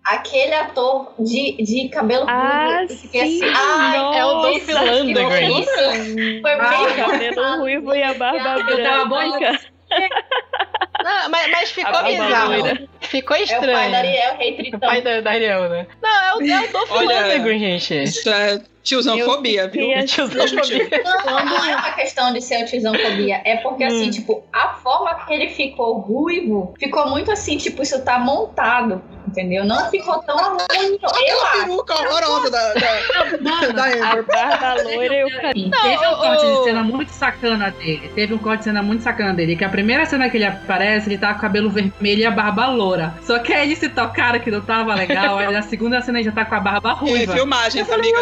Aquele 0.03 0.53
ator 0.55 1.13
de, 1.19 1.57
de 1.63 1.89
cabelo 1.89 2.25
Ah, 2.27 2.77
ruivo, 2.79 2.93
sim. 2.93 3.19
assim, 3.21 3.41
ai, 3.55 4.17
É 4.17 4.25
o 4.25 4.33
Lundgren. 4.41 5.59
isso 5.61 6.41
foi 6.41 6.51
Ah, 6.53 6.69
bem 6.69 6.95
Cabelo 6.95 7.59
ruivo 7.59 7.93
e 7.93 8.01
a 8.01 8.13
barba 8.15 8.71
Eu 8.71 8.83
tava 8.83 9.05
branca. 9.05 9.59
Não, 11.03 11.29
mas, 11.29 11.49
mas 11.51 11.71
ficou 11.71 11.95
A 11.95 12.03
bizarro. 12.03 12.53
Ficou 12.99 13.37
É 13.37 13.41
o 13.43 13.47
pai 13.47 13.47
da 13.47 13.55
estranho. 13.55 13.95
Ariel, 13.95 14.33
o 14.33 14.37
Rei 14.37 14.51
O 14.51 14.57
Tritão. 14.57 14.79
pai 14.81 15.01
da, 15.01 15.21
da 15.21 15.31
Ariel, 15.31 15.69
né? 15.69 15.87
Não, 16.01 16.09
é 16.09 16.35
o, 16.35 16.41
é 16.41 16.67
o 16.67 16.71
Dolph 16.73 16.91
Olha, 16.91 17.27
Lundgren, 17.37 17.79
gente. 17.79 18.03
Isso 18.03 18.29
é 18.29 18.61
tiozãofobia, 18.89 19.67
viu? 19.67 19.87
fiquei 19.87 20.03
Tiozão 20.05 20.47
fobia. 20.47 20.89
Não, 21.25 21.45
não 21.45 21.65
é 21.65 21.75
uma 21.75 21.91
questão 21.91 22.33
de 22.33 22.41
ser 22.41 22.65
tizãofobia. 22.65 23.41
É 23.45 23.57
porque, 23.57 23.83
assim, 23.83 24.09
tipo, 24.09 24.43
a 24.51 24.69
forma 24.75 25.13
que 25.25 25.33
ele 25.33 25.49
ficou 25.49 25.99
ruivo 25.99 26.73
ficou 26.79 27.09
muito 27.09 27.31
assim, 27.31 27.57
tipo, 27.57 27.81
isso 27.81 28.03
tá 28.03 28.17
montado, 28.19 29.01
entendeu? 29.27 29.63
Não 29.65 29.89
ficou 29.89 30.19
tão 30.23 30.37
harmonioso. 30.37 30.99
Eu 31.27 31.41
A 31.41 31.47
acho. 31.49 31.59
peruca 31.65 31.93
horrorosa 31.95 32.49
da, 32.49 32.73
da, 32.73 33.85
A 34.11 34.21
barba 34.23 34.83
loira 34.83 35.15
e 35.15 35.23
o 35.23 35.29
cabelo. 35.35 35.53
Sim, 35.53 35.69
Não, 35.69 35.81
teve 35.81 36.07
um 36.07 36.15
corte 36.15 36.45
de 36.45 36.63
cena 36.63 36.83
muito 36.83 37.09
sacana 37.11 37.71
dele. 37.71 38.11
Teve 38.15 38.33
um 38.33 38.37
corte 38.37 38.59
de 38.59 38.63
cena 38.65 38.81
muito 38.81 39.03
sacana 39.03 39.33
dele. 39.33 39.55
Que 39.55 39.63
a 39.63 39.69
primeira 39.69 40.05
cena 40.05 40.29
que 40.29 40.37
ele 40.37 40.45
aparece, 40.45 41.09
ele 41.09 41.17
tá 41.17 41.31
com 41.33 41.39
o 41.39 41.41
cabelo 41.41 41.69
vermelho 41.69 42.21
e 42.21 42.25
a 42.25 42.31
barba 42.31 42.67
loura. 42.67 43.13
Só 43.21 43.39
que 43.39 43.53
aí 43.53 43.67
eles 43.67 43.77
se 43.79 43.89
tocaram 43.89 44.39
que 44.39 44.49
não 44.51 44.61
tava 44.61 44.93
legal. 44.95 45.37
Aí 45.37 45.51
na 45.51 45.61
segunda 45.61 46.01
cena 46.01 46.19
ele 46.19 46.25
já 46.25 46.31
tá 46.31 46.45
com 46.45 46.55
a 46.55 46.59
barba 46.59 46.89
É 46.89 46.93
ruiva. 46.93 47.33
filmagens, 47.33 47.89
amiga. 47.91 48.19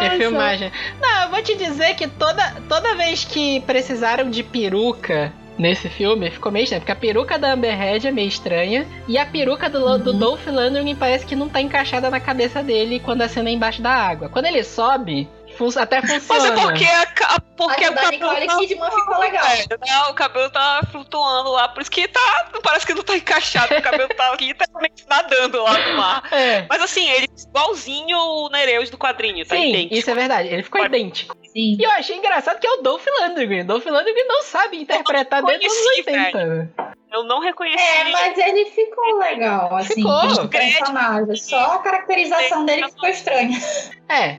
É 0.00 0.07
filmagem. 0.16 0.70
Filmagem. 0.70 1.00
Não, 1.00 1.22
eu 1.24 1.30
vou 1.30 1.42
te 1.42 1.54
dizer 1.56 1.94
que 1.94 2.06
toda, 2.08 2.56
toda 2.68 2.94
vez 2.94 3.24
que 3.24 3.60
precisaram 3.60 4.30
de 4.30 4.42
peruca 4.42 5.32
nesse 5.58 5.88
filme, 5.88 6.30
ficou 6.30 6.52
meio 6.52 6.64
estranho. 6.64 6.80
Porque 6.82 6.92
a 6.92 6.96
peruca 6.96 7.38
da 7.38 7.52
Amber 7.52 7.80
Heard 7.80 8.06
é 8.06 8.10
meio 8.10 8.28
estranha. 8.28 8.86
E 9.06 9.18
a 9.18 9.26
peruca 9.26 9.68
do, 9.68 9.98
do 9.98 10.12
Dolph 10.12 10.46
Lundgren 10.46 10.94
parece 10.94 11.26
que 11.26 11.34
não 11.34 11.48
tá 11.48 11.60
encaixada 11.60 12.08
na 12.08 12.20
cabeça 12.20 12.62
dele 12.62 13.00
quando 13.00 13.22
a 13.22 13.28
cena 13.28 13.48
é 13.48 13.52
embaixo 13.52 13.82
da 13.82 13.92
água. 13.92 14.28
Quando 14.28 14.46
ele 14.46 14.62
sobe, 14.62 15.28
fun- 15.58 15.78
até 15.80 16.00
Mas 16.00 16.24
funciona. 16.26 16.48
é 16.60 16.62
porque, 16.62 16.84
a, 16.84 17.06
ca- 17.06 17.40
porque 17.56 17.90
Mas 17.90 17.90
o 17.90 17.92
o 17.92 17.94
cabelo 17.96 18.10
Nicole 18.32 18.46
tá 18.46 18.56
Kidman 18.58 18.90
ficou 18.90 19.18
legal. 19.18 19.46
É, 19.46 19.64
não, 19.86 20.10
o 20.10 20.14
cabelo 20.14 20.50
tá 20.50 20.80
flutuando 20.90 21.50
lá, 21.50 21.68
por 21.68 21.82
isso 21.82 21.90
que 21.90 22.08
tá. 22.08 22.48
Parece 22.62 22.86
que 22.86 22.94
não 22.94 23.02
tá 23.02 23.16
encaixado, 23.16 23.74
o 23.74 23.82
cabelo 23.82 24.08
tá 24.16 24.32
aqui 24.32 24.46
literalmente 24.54 25.04
nadando 25.08 25.62
lá 25.62 25.78
no 25.88 25.96
mar. 25.96 26.22
É. 26.32 26.66
Mas 26.68 26.80
assim, 26.82 27.08
ele 27.10 27.26
é 27.26 27.48
igualzinho 27.48 28.16
o 28.16 28.48
Nereus 28.48 28.88
do 28.90 28.96
quadrinho, 28.96 29.44
tá 29.46 29.56
Sim, 29.56 29.70
idêntico. 29.70 29.94
isso 29.94 30.10
é 30.10 30.14
verdade. 30.14 30.48
Ele 30.48 30.62
ficou 30.62 30.84
idêntico. 30.84 31.36
Sim. 31.44 31.76
E 31.78 31.82
eu 31.82 31.90
achei 31.90 32.16
engraçado 32.16 32.58
que 32.60 32.66
é 32.66 32.70
o 32.70 32.82
Dolph 32.82 33.04
Lundgren. 33.20 33.64
Dolph 33.64 33.84
Lundgren 33.86 34.26
não 34.28 34.42
sabe 34.42 34.80
interpretar 34.80 35.42
dentro 35.42 35.66
dos 35.66 35.76
reconheci, 35.96 36.10
80. 36.10 36.70
Eu 37.10 37.24
não 37.24 37.40
reconheci. 37.40 37.82
É, 37.82 38.04
mas 38.12 38.36
ele 38.36 38.66
ficou 38.66 39.18
legal, 39.18 39.74
assim, 39.74 39.94
Ficou. 39.94 40.48
personagem. 40.48 41.36
Só 41.36 41.58
a 41.76 41.78
caracterização 41.78 42.66
dele 42.66 42.82
que 42.84 42.90
ficou 42.92 43.08
estranha. 43.08 43.58
É. 44.10 44.38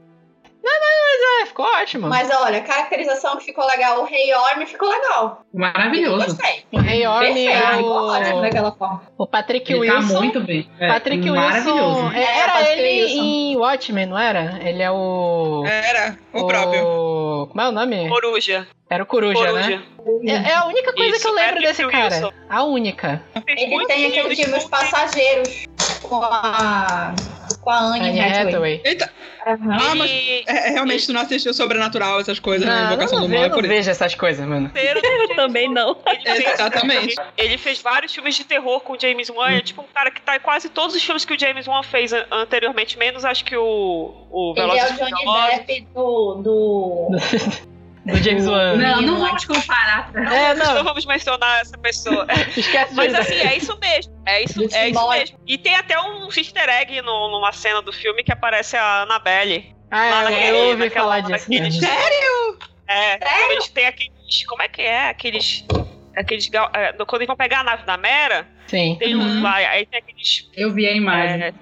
Não, 0.62 0.74
mas, 0.80 0.90
mas 1.04 1.42
é, 1.42 1.46
ficou 1.46 1.66
ótimo. 1.66 2.08
Mas 2.08 2.30
olha, 2.30 2.58
a 2.58 2.62
caracterização 2.62 3.38
que 3.38 3.46
ficou 3.46 3.66
legal, 3.66 4.02
o 4.02 4.06
Rei 4.06 4.34
Orm 4.34 4.66
ficou 4.66 4.90
legal. 4.90 5.42
Maravilhoso. 5.54 6.26
Gostei. 6.26 6.66
O 6.74 6.80
Rei 6.80 7.08
Orm, 7.08 7.20
Perfeito, 7.26 7.78
ficou 7.78 8.08
ótimo 8.10 8.38
o, 8.38 8.42
daquela 8.42 8.72
forma. 8.74 9.02
o 9.18 9.26
Patrick 9.28 9.72
Ele 9.74 9.88
tá 9.88 9.96
Wilson. 10.00 10.20
muito 10.20 10.40
bem. 10.42 10.70
É, 10.80 10.88
Patrick 10.90 11.30
maravilhoso. 11.30 11.76
Wilson. 12.06 12.12
é, 12.12 12.20
É, 12.24 12.38
Era 12.40 12.52
Patrick 12.54 12.72
ele 12.82 13.04
Wilson. 13.06 13.24
em 13.24 13.58
Watchmen, 13.58 14.06
não 14.06 14.20
era? 14.20 14.60
Ele 14.64 14.82
é 14.84 14.92
o. 14.92 15.64
Era, 15.66 16.18
o 16.34 16.46
próprio. 16.48 17.48
Como 17.50 17.62
é 17.62 17.68
o 17.70 17.72
nome? 17.72 18.10
Coruja. 18.10 18.68
Era 18.90 19.04
o 19.04 19.06
Coruja, 19.06 19.52
né? 19.54 19.84
Coruja. 19.98 20.32
É, 20.32 20.50
é 20.50 20.56
a 20.56 20.66
única 20.66 20.92
coisa 20.94 21.12
Isso, 21.16 21.22
que 21.22 21.28
eu 21.28 21.32
lembro 21.34 21.54
Patrick 21.62 21.68
desse 21.68 21.88
cara. 21.88 22.16
Wilson. 22.16 22.32
A 22.50 22.64
única. 22.64 23.24
Ele 23.48 23.86
tem 23.86 24.06
aquele 24.08 24.36
filme 24.36 24.58
Os 24.58 24.64
de- 24.64 24.70
Passageiros 24.70 25.66
com 26.02 26.22
a, 26.24 27.14
com 27.62 27.70
a 27.70 27.78
Anne, 27.80 28.20
Hathaway. 28.20 28.82
Eita, 28.84 29.12
Aham. 29.48 29.58
Ah, 29.72 29.96
mas- 29.96 30.12
Ele- 30.12 30.44
é, 30.48 30.68
é, 30.68 30.70
realmente 30.72 31.06
tu 31.06 31.14
não 31.14 31.22
assistiu 31.22 31.54
Sobrenatural, 31.54 32.20
essas 32.20 32.40
coisas, 32.40 32.68
né? 32.68 32.74
Não, 32.74 32.80
eu 32.82 32.88
Invocação 32.88 33.20
não, 33.20 33.28
do 33.28 33.32
Mal, 33.34 33.40
eu 33.40 33.46
é 33.46 33.48
não 33.50 33.56
por 33.56 33.64
isso. 33.64 33.74
vejo 33.74 33.90
essas 33.90 34.14
coisas, 34.16 34.46
mano. 34.46 34.72
Eu 34.76 35.36
também 35.36 35.70
não. 35.72 35.98
Ele 36.06 36.36
fez, 36.44 36.54
Exatamente. 36.54 37.16
ele 37.38 37.58
fez 37.58 37.82
vários 37.82 38.14
filmes 38.14 38.36
de 38.36 38.44
terror 38.44 38.82
com 38.82 38.94
o 38.94 39.00
James 39.00 39.30
Wan. 39.30 39.50
É 39.52 39.62
tipo 39.62 39.82
um 39.82 39.86
cara 39.94 40.12
que 40.12 40.22
tá 40.22 40.36
em 40.36 40.40
quase 40.40 40.70
todos 40.70 40.96
os 40.96 41.02
filmes 41.04 41.24
que 41.26 41.34
o 41.34 41.40
James 41.40 41.68
Wan 41.68 41.82
fez 41.84 42.12
an- 42.14 42.26
anteriormente, 42.32 42.98
menos 42.98 43.24
acho 43.26 43.44
que 43.46 43.56
o, 43.56 44.14
o 44.30 44.54
Ele 44.58 44.62
Velozes 44.68 45.00
é 45.00 45.04
o 45.06 45.08
Johnny. 45.08 45.66
Depp 45.66 45.88
do. 45.94 46.34
do... 46.44 47.10
Do 48.12 48.18
James 48.24 48.48
Wan. 48.48 48.76
Não, 48.76 49.02
não 49.02 49.20
vamos 49.20 49.46
comparar. 49.46 50.10
É, 50.16 50.54
Não 50.56 50.76
não. 50.76 50.84
vamos 50.84 51.06
mencionar 51.06 51.62
essa 51.62 51.78
pessoa. 51.78 52.26
Esquece 52.56 52.94
Mas 52.94 53.14
assim, 53.14 53.36
é 53.36 53.56
isso 53.58 53.78
mesmo. 53.80 54.14
É 54.26 54.44
isso, 54.44 54.62
é 54.76 54.90
isso 54.90 55.10
mesmo. 55.10 55.40
E 55.48 55.58
tem 55.58 55.76
até 55.76 56.00
um 56.00 56.26
easter 56.28 56.70
egg 56.70 57.02
no- 57.02 57.30
numa 57.32 57.52
cena 57.52 57.82
do 57.82 57.92
filme 57.94 58.24
que 58.24 58.32
aparece 58.32 58.76
a 58.78 59.02
Annabelle. 59.04 59.76
Ah, 59.92 59.98
Lá 60.10 60.24
eu, 60.24 60.30
naquele- 60.30 60.50
eu 60.50 60.56
ouvi 60.70 60.84
naquela- 60.86 61.04
falar 61.06 61.20
disso. 61.22 61.50
naqueles- 61.52 61.80
mesmo. 61.80 62.60
É, 62.88 63.18
quando 63.18 63.52
eles 63.52 63.68
têm 63.70 63.86
aqueles. 63.88 64.46
Como 64.48 64.62
é 64.62 64.68
que 64.68 64.82
é? 64.82 65.10
Aqueles. 65.10 65.66
Aqueles. 66.16 66.50
é, 66.74 66.92
quando 66.94 67.16
eles 67.22 67.28
vão 67.28 67.36
pegar 67.36 67.60
a 67.60 67.64
nave 67.64 67.84
da 67.86 67.98
Mera, 67.98 68.48
Sim. 68.68 68.98
tem 69.00 69.16
Uhum. 69.16 69.22
um 69.40 69.42
lá, 69.44 69.56
aí 69.56 69.86
tem 69.86 70.00
aqueles. 70.00 70.50
Eu 70.56 70.74
vi 70.74 70.88
a 70.88 70.92
imagem. 70.94 71.42
É, 71.44 71.54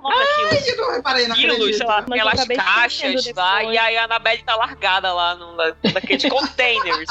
qual 0.00 0.12
é 0.12 0.50
daquilo? 0.50 0.76
Eu 0.76 0.76
não 0.86 0.92
reparei, 0.94 1.28
não 1.28 1.36
quilos, 1.36 1.76
sei 1.76 1.86
lá, 1.86 2.04
eu 2.06 2.12
aquelas 2.14 2.44
caixas 2.46 3.32
lá, 3.34 3.64
e 3.64 3.78
aí 3.78 3.96
a 3.96 4.04
Annabelle 4.04 4.42
tá 4.42 4.56
largada 4.56 5.12
lá 5.12 5.34
num 5.34 5.56
da- 5.56 5.74
daqueles 5.92 6.24
containers. 6.30 7.10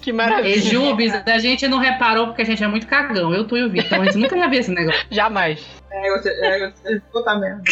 Que 0.00 0.10
E 0.10 0.12
maravilha. 0.12 0.60
Jubes, 0.60 1.12
a 1.14 1.38
gente 1.38 1.66
não 1.68 1.78
reparou 1.78 2.26
porque 2.28 2.42
a 2.42 2.44
gente 2.46 2.62
é 2.62 2.68
muito 2.68 2.86
cagão. 2.86 3.32
Eu, 3.34 3.46
tu 3.46 3.56
e 3.56 3.64
o 3.64 3.70
Vitor. 3.70 3.86
Então 3.86 4.02
a 4.02 4.04
gente 4.04 4.18
nunca 4.18 4.36
ia 4.36 4.48
ver 4.48 4.58
esse 4.58 4.70
negócio. 4.70 5.06
Jamais. 5.10 5.64
É, 5.90 6.10
você, 6.18 6.30
é, 6.30 6.70
você, 6.70 7.00
puta 7.12 7.34
merda. 7.36 7.62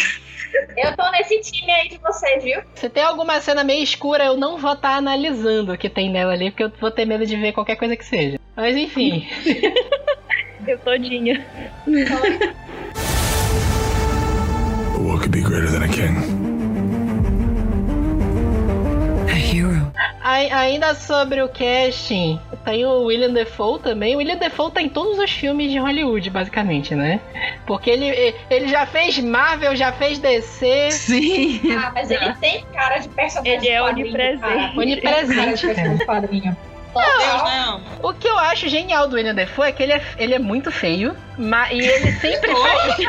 Eu 0.77 0.95
tô 0.97 1.09
nesse 1.11 1.39
time 1.41 1.71
aí 1.71 1.87
de 1.87 1.97
vocês, 1.99 2.43
viu? 2.43 2.61
Se 2.75 2.89
tem 2.89 3.03
alguma 3.03 3.39
cena 3.39 3.63
meio 3.63 3.81
escura, 3.83 4.25
eu 4.25 4.35
não 4.35 4.57
vou 4.57 4.73
estar 4.73 4.95
analisando 4.95 5.71
o 5.73 5.77
que 5.77 5.89
tem 5.89 6.11
nela 6.11 6.33
ali, 6.33 6.51
porque 6.51 6.63
eu 6.63 6.71
vou 6.79 6.91
ter 6.91 7.05
medo 7.05 7.25
de 7.25 7.35
ver 7.37 7.53
qualquer 7.53 7.77
coisa 7.77 7.95
que 7.95 8.03
seja. 8.05 8.37
Mas 8.55 8.75
enfim. 8.75 9.27
Eu 10.67 10.77
todinha. 10.77 11.43
Could 15.21 15.31
be 15.31 15.41
greater 15.41 15.69
than 15.69 15.83
a 15.83 15.87
king? 15.87 16.15
A 19.29 19.33
hero. 19.35 19.91
Ai- 20.23 20.49
ainda 20.51 20.95
sobre 20.95 21.41
o 21.41 21.49
casting, 21.49 22.39
tem 22.65 22.85
o 22.85 23.03
William 23.03 23.31
Defoe 23.33 23.79
também. 23.79 24.15
O 24.15 24.17
William 24.19 24.37
Defoe 24.37 24.71
tá 24.71 24.81
em 24.81 24.89
todos 24.89 25.17
os 25.19 25.31
filmes 25.31 25.71
de 25.71 25.77
Hollywood, 25.77 26.29
basicamente, 26.29 26.95
né? 26.95 27.19
Porque 27.65 27.89
ele, 27.89 28.35
ele 28.49 28.67
já 28.67 28.85
fez 28.85 29.19
Marvel, 29.19 29.75
já 29.75 29.91
fez 29.91 30.19
DC. 30.19 30.91
Sim. 30.91 31.61
Ah, 31.77 31.91
mas 31.93 32.09
ele 32.09 32.33
tem 32.35 32.63
cara 32.73 32.97
de 32.99 33.09
personagem 33.09 33.53
Ele 33.57 33.67
é 33.67 33.81
onipresente. 33.81 34.77
Onipresente, 34.77 35.67
Deus, 36.93 37.43
não. 37.43 37.81
O 38.03 38.13
que 38.13 38.27
eu 38.27 38.37
acho 38.37 38.67
genial 38.67 39.07
do 39.07 39.15
William 39.15 39.33
Defoe 39.35 39.69
é 39.69 39.71
que 39.71 39.83
ele 39.83 39.93
é, 39.93 40.01
ele 40.17 40.33
é 40.35 40.39
muito 40.39 40.71
feio, 40.71 41.15
mas, 41.37 41.71
e 41.71 41.79
ele 41.79 42.11
sempre 42.19 42.53
faz. 42.53 42.95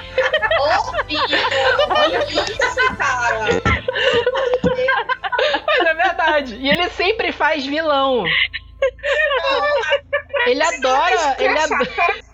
Olha 1.91 2.25
isso, 2.25 2.97
cara. 2.97 3.47
Mas 5.67 5.87
é 5.89 5.95
verdade. 5.95 6.57
E 6.57 6.69
ele 6.69 6.89
sempre 6.91 7.33
faz 7.33 7.65
vilão. 7.67 8.25
Ele 10.47 10.63
adora. 10.63 11.37
Ele 11.39 11.59
adora. 11.59 12.23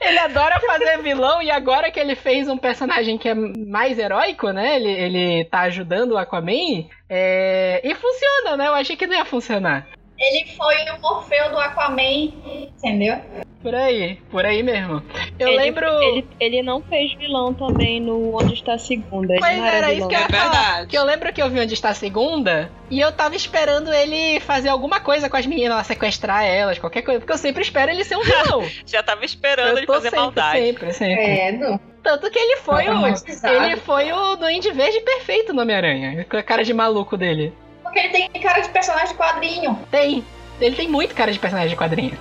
Ele 0.00 0.18
adora 0.18 0.58
fazer 0.60 0.96
vilão 1.02 1.42
e 1.42 1.50
agora 1.50 1.90
que 1.90 2.00
ele 2.00 2.14
fez 2.14 2.48
um 2.48 2.56
personagem 2.56 3.18
que 3.18 3.28
é 3.28 3.34
mais 3.34 3.98
heróico, 3.98 4.48
né? 4.50 4.76
Ele, 4.76 4.90
ele 4.90 5.44
tá 5.44 5.60
ajudando 5.60 6.12
o 6.12 6.16
Aquaman. 6.16 6.86
é, 7.06 7.78
E 7.84 7.94
funciona, 7.94 8.56
né? 8.56 8.66
Eu 8.68 8.72
achei 8.74 8.96
que 8.96 9.06
não 9.06 9.14
ia 9.14 9.26
funcionar. 9.26 9.86
Ele 10.18 10.46
foi 10.56 10.74
o 10.96 11.00
Morfeu 11.00 11.50
do 11.50 11.58
Aquaman, 11.58 12.32
entendeu? 12.76 13.16
Por 13.62 13.74
aí, 13.74 14.16
por 14.30 14.44
aí 14.46 14.62
mesmo. 14.62 15.02
Eu 15.38 15.48
ele, 15.48 15.56
lembro. 15.56 15.86
Ele, 16.00 16.26
ele 16.38 16.62
não 16.62 16.80
fez 16.80 17.12
vilão 17.14 17.52
também 17.52 18.00
no 18.00 18.36
Onde 18.36 18.54
Está 18.54 18.74
a 18.74 18.78
Segunda. 18.78 19.32
Ele 19.32 19.40
Pois 19.40 19.56
não 19.58 19.66
era, 19.66 19.92
isso 19.92 20.06
que 20.08 20.14
eu 20.14 20.20
ia 20.20 20.26
É 20.26 20.28
falar. 20.28 20.50
verdade. 20.52 20.86
Que 20.88 20.96
eu 20.98 21.04
lembro 21.04 21.32
que 21.32 21.42
eu 21.42 21.50
vi 21.50 21.60
onde 21.60 21.74
está 21.74 21.88
a 21.90 21.94
segunda 21.94 22.70
e 22.88 23.00
eu 23.00 23.10
tava 23.10 23.34
esperando 23.34 23.92
ele 23.92 24.38
fazer 24.40 24.68
alguma 24.68 25.00
coisa 25.00 25.28
com 25.28 25.36
as 25.36 25.44
meninas, 25.44 25.76
lá, 25.76 25.84
sequestrar 25.84 26.44
elas, 26.44 26.78
qualquer 26.78 27.02
coisa. 27.02 27.18
Porque 27.20 27.32
eu 27.32 27.38
sempre 27.38 27.62
espero 27.62 27.90
ele 27.90 28.04
ser 28.04 28.16
um 28.16 28.22
vilão. 28.22 28.62
Já 28.86 29.02
tava 29.02 29.24
esperando 29.24 29.70
eu 29.70 29.78
ele 29.78 29.86
tô 29.86 29.94
fazer 29.94 30.10
sempre, 30.10 30.20
maldade. 30.20 30.58
sempre, 30.58 30.92
sempre. 30.92 31.24
Credo. 31.24 31.80
Tanto 32.02 32.30
que 32.30 32.38
ele 32.38 32.56
foi 32.58 32.84
Tá 32.84 33.00
o. 33.00 33.64
Ele 33.64 33.76
foi 33.76 34.12
o 34.12 34.36
Duende 34.36 34.70
Verde 34.70 35.00
perfeito 35.00 35.52
no 35.52 35.62
Homem-Aranha. 35.62 36.24
Com 36.30 36.36
a 36.36 36.42
cara 36.44 36.62
de 36.62 36.72
maluco 36.72 37.16
dele. 37.16 37.52
Porque 37.88 37.98
ele 37.98 38.08
tem 38.08 38.28
cara 38.42 38.60
de 38.60 38.68
personagem 38.68 39.08
de 39.08 39.14
quadrinho. 39.14 39.78
Tem. 39.90 40.24
Ele 40.60 40.74
tem 40.76 40.88
muito 40.88 41.14
cara 41.14 41.32
de 41.32 41.38
personagem 41.38 41.70
de 41.70 41.76
quadrinho. 41.76 42.12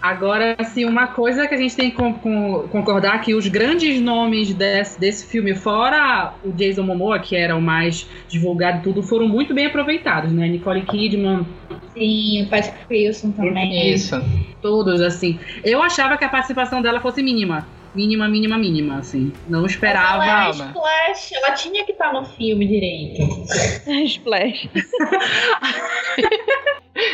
Agora, 0.00 0.56
assim, 0.58 0.84
uma 0.84 1.08
coisa 1.08 1.46
que 1.46 1.54
a 1.54 1.58
gente 1.58 1.76
tem 1.76 1.90
que 1.90 1.96
con- 1.96 2.14
con- 2.14 2.68
concordar 2.70 3.20
que 3.20 3.34
os 3.34 3.46
grandes 3.48 4.00
nomes 4.00 4.54
desse, 4.54 4.98
desse 4.98 5.26
filme, 5.26 5.54
fora 5.54 6.32
o 6.44 6.50
Jason 6.52 6.82
Momoa, 6.82 7.18
que 7.18 7.36
era 7.36 7.54
o 7.54 7.60
mais 7.60 8.08
divulgado 8.28 8.78
e 8.78 8.82
tudo, 8.82 9.02
foram 9.02 9.28
muito 9.28 9.52
bem 9.52 9.66
aproveitados, 9.66 10.32
né? 10.32 10.48
Nicole 10.48 10.82
Kidman, 10.82 11.46
Sim, 11.94 12.44
o 12.44 12.48
Patrick 12.48 12.78
Wilson 12.90 13.32
também. 13.32 13.92
Isso. 13.92 14.20
todos, 14.62 15.00
assim. 15.02 15.38
Eu 15.62 15.82
achava 15.82 16.16
que 16.16 16.24
a 16.24 16.28
participação 16.28 16.80
dela 16.80 17.00
fosse 17.00 17.22
mínima. 17.22 17.66
Mínima, 17.94 18.26
mínima, 18.26 18.56
mínima, 18.56 18.98
assim. 18.98 19.32
Não 19.48 19.66
esperava. 19.66 20.24
ela 20.24 20.46
é. 20.46 20.50
Splash, 20.50 21.32
ela 21.34 21.52
tinha 21.52 21.84
que 21.84 21.92
estar 21.92 22.12
no 22.12 22.24
filme 22.24 22.66
direito. 22.66 23.22
Splash. 24.06 24.68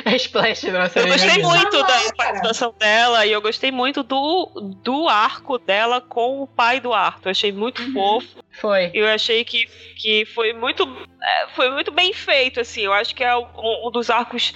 A 0.05 0.17
Splash 0.17 0.64
nossa 0.73 0.99
Eu 0.99 1.07
gostei 1.07 1.43
muito 1.43 1.79
da 1.79 1.87
cara. 1.87 2.12
participação 2.17 2.75
dela 2.79 3.25
e 3.25 3.33
eu 3.33 3.41
gostei 3.41 3.71
muito 3.71 4.03
do, 4.03 4.75
do 4.83 5.09
arco 5.09 5.57
dela 5.59 6.01
com 6.01 6.43
o 6.43 6.47
pai 6.47 6.81
do 6.81 6.93
Arthur. 6.93 7.29
Eu 7.29 7.31
achei 7.31 7.53
muito 7.53 7.93
fofo. 7.93 8.27
Foi. 8.61 8.91
Eu 8.93 9.07
achei 9.07 9.45
que, 9.45 9.69
que 9.97 10.25
foi 10.27 10.53
muito 10.53 10.85
é, 11.23 11.47
foi 11.55 11.71
muito 11.71 11.93
bem 11.93 12.12
feito, 12.12 12.61
assim. 12.61 12.83
Eu 12.83 12.93
acho 12.93 13.14
que 13.14 13.23
é 13.23 13.37
um, 13.37 13.47
um 13.87 13.91
dos 13.91 14.11
arcos 14.11 14.53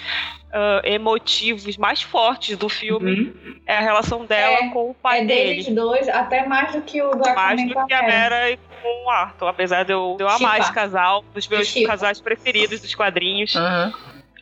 ah, 0.53 0.81
emotivos 0.85 1.77
mais 1.77 2.03
fortes 2.03 2.57
do 2.57 2.69
filme. 2.69 3.12
Uhum. 3.12 3.61
É 3.67 3.77
a 3.77 3.81
relação 3.81 4.25
dela 4.27 4.57
É, 4.59 4.69
com 4.69 4.91
o 4.91 4.95
pai 4.95 5.21
é 5.21 5.25
deles 5.25 5.65
dele. 5.65 5.77
dois, 5.77 6.09
até 6.09 6.47
mais 6.47 6.73
do 6.73 6.83
que 6.83 7.01
o 7.01 7.11
do 7.11 7.19
Mais 7.35 7.62
do 7.67 7.73
com 7.73 7.81
a 7.81 7.87
que 7.87 7.95
a 7.95 8.51
e 8.51 8.57
com 8.57 9.07
o 9.07 9.11
Arthur. 9.11 9.49
Apesar 9.49 9.85
de 9.85 9.93
eu, 9.93 10.15
de 10.19 10.25
eu 10.25 10.29
amar 10.29 10.61
esse 10.61 10.73
casal, 10.73 11.25
dos 11.33 11.49
meus 11.49 11.69
Chipa. 11.69 11.88
casais 11.88 12.21
preferidos 12.21 12.81
dos 12.81 12.95
quadrinhos. 12.95 13.55
Aham. 13.57 13.93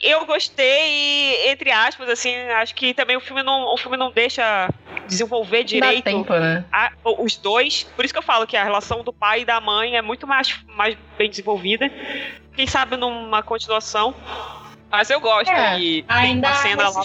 Eu 0.03 0.25
gostei, 0.25 0.65
e, 1.45 1.49
entre 1.51 1.71
aspas, 1.71 2.09
assim, 2.09 2.35
acho 2.35 2.75
que 2.75 2.95
também 2.95 3.19
o 3.19 3.21
filme 3.21 3.43
não, 3.43 3.75
o 3.75 3.77
filme 3.77 3.99
não 3.99 4.11
deixa 4.11 4.67
desenvolver 5.07 5.63
direito 5.63 6.05
tempo, 6.05 6.33
né? 6.33 6.65
a- 6.73 6.91
os 7.19 7.37
dois. 7.37 7.83
Por 7.95 8.03
isso 8.05 8.15
que 8.15 8.19
eu 8.19 8.23
falo 8.23 8.47
que 8.47 8.57
a 8.57 8.65
relação 8.65 9.05
do 9.05 9.13
pai 9.13 9.43
e 9.43 9.45
da 9.45 9.61
mãe 9.61 9.97
é 9.99 10.01
muito 10.03 10.27
mais, 10.27 10.59
mais 10.75 10.97
bem 11.19 11.29
desenvolvida. 11.29 11.91
Quem 12.57 12.67
sabe 12.67 12.97
numa 12.97 13.43
continuação. 13.43 14.15
Mas 14.91 15.09
eu 15.09 15.21
gosto. 15.21 15.51
É, 15.51 15.79
e 15.79 16.05
ainda 16.09 16.49
uma 16.49 16.57
cena 16.57 16.89
lá 16.89 17.05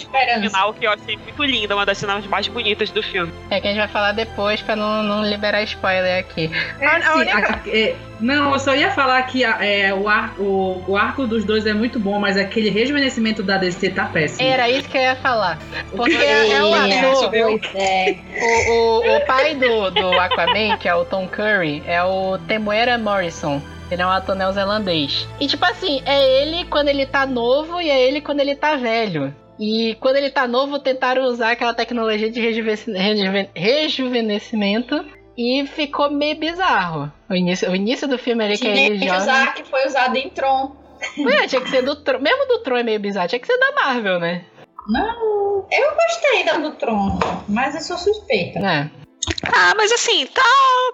final 0.50 0.74
que 0.74 0.84
eu 0.86 0.90
achei 0.92 1.16
muito 1.16 1.44
linda, 1.44 1.74
uma 1.76 1.86
das 1.86 1.98
cenas 1.98 2.26
mais 2.26 2.48
bonitas 2.48 2.90
do 2.90 3.02
filme. 3.02 3.32
É 3.50 3.60
que 3.60 3.66
a 3.68 3.70
gente 3.70 3.78
vai 3.78 3.88
falar 3.88 4.12
depois 4.12 4.60
pra 4.60 4.74
não, 4.74 5.02
não 5.04 5.24
liberar 5.24 5.62
spoiler 5.62 6.18
aqui. 6.20 6.50
É, 6.80 6.86
A- 6.86 6.90
a 6.90 6.96
assim, 6.96 7.18
única- 7.20 7.60
a- 7.64 7.68
é, 7.68 7.94
não, 8.20 8.52
eu 8.52 8.58
só 8.58 8.74
ia 8.74 8.90
falar 8.90 9.22
que 9.22 9.44
a- 9.44 9.64
é, 9.64 9.94
o, 9.94 10.08
ar- 10.08 10.34
o- 10.38 10.82
o 10.88 10.96
arco 10.96 11.26
dos 11.28 11.44
dois 11.44 11.64
é 11.64 11.72
muito 11.72 12.00
bom, 12.00 12.18
mas 12.18 12.36
aquele 12.36 12.70
rejuvenescimento 12.70 13.42
da 13.42 13.56
DC 13.56 13.90
tá 13.90 14.06
péssimo. 14.06 14.48
Era 14.48 14.68
isso 14.68 14.88
que 14.88 14.96
eu 14.96 15.02
ia 15.02 15.16
falar. 15.16 15.56
Porque 15.94 16.14
é, 16.16 16.50
é 16.52 16.62
o 16.64 16.74
Sim, 16.74 16.98
ator. 16.98 17.60
É. 17.74 18.16
O, 18.40 18.72
o, 18.72 19.16
o 19.16 19.26
pai 19.26 19.54
do, 19.54 19.90
do 19.92 20.18
Aquaman, 20.18 20.76
que 20.76 20.88
é 20.88 20.94
o 20.94 21.04
Tom 21.04 21.28
Curry, 21.28 21.82
é 21.86 22.02
o 22.02 22.36
Temuera 22.48 22.98
Morrison. 22.98 23.62
Ele 23.90 24.02
é 24.02 24.06
um 24.06 24.10
ator 24.10 24.34
neozelandês. 24.34 25.26
E 25.40 25.46
tipo 25.46 25.64
assim, 25.64 26.02
é 26.04 26.42
ele 26.42 26.64
quando 26.66 26.88
ele 26.88 27.06
tá 27.06 27.24
novo 27.26 27.80
e 27.80 27.88
é 27.88 28.00
ele 28.02 28.20
quando 28.20 28.40
ele 28.40 28.54
tá 28.56 28.76
velho. 28.76 29.34
E 29.58 29.96
quando 30.00 30.16
ele 30.16 30.28
tá 30.30 30.46
novo, 30.46 30.78
tentaram 30.78 31.24
usar 31.24 31.52
aquela 31.52 31.72
tecnologia 31.72 32.30
de 32.30 32.40
rejuve- 32.40 32.92
rejuve- 32.92 33.48
rejuvenescimento. 33.54 35.04
E 35.38 35.66
ficou 35.66 36.10
meio 36.10 36.36
bizarro. 36.36 37.12
O 37.28 37.34
início, 37.34 37.70
o 37.70 37.76
início 37.76 38.08
do 38.08 38.18
filme 38.18 38.42
ali 38.42 38.56
que 38.58 38.66
é 38.66 38.72
Tinha 38.72 38.86
ele 38.86 38.98
que 38.98 39.04
jovem. 39.06 39.20
usar 39.20 39.54
que 39.54 39.64
foi 39.64 39.86
usado 39.86 40.16
em 40.16 40.30
Tron. 40.30 40.74
Ué, 41.18 41.46
tinha 41.46 41.60
que 41.60 41.68
ser 41.68 41.82
do 41.82 41.94
Tron. 41.96 42.20
Mesmo 42.20 42.46
do 42.46 42.58
Tron 42.62 42.78
é 42.78 42.82
meio 42.82 42.98
bizarro. 42.98 43.28
Tinha 43.28 43.38
que 43.38 43.46
ser 43.46 43.58
da 43.58 43.72
Marvel, 43.72 44.18
né? 44.18 44.44
Não, 44.88 45.66
eu 45.70 45.94
gostei 45.94 46.44
da 46.44 46.56
do 46.58 46.70
Tron, 46.72 47.18
mas 47.48 47.74
eu 47.74 47.82
sou 47.82 47.98
suspeita. 47.98 48.60
É. 48.60 48.90
Ah, 49.54 49.74
mas 49.76 49.92
assim, 49.92 50.24
tá, 50.26 50.42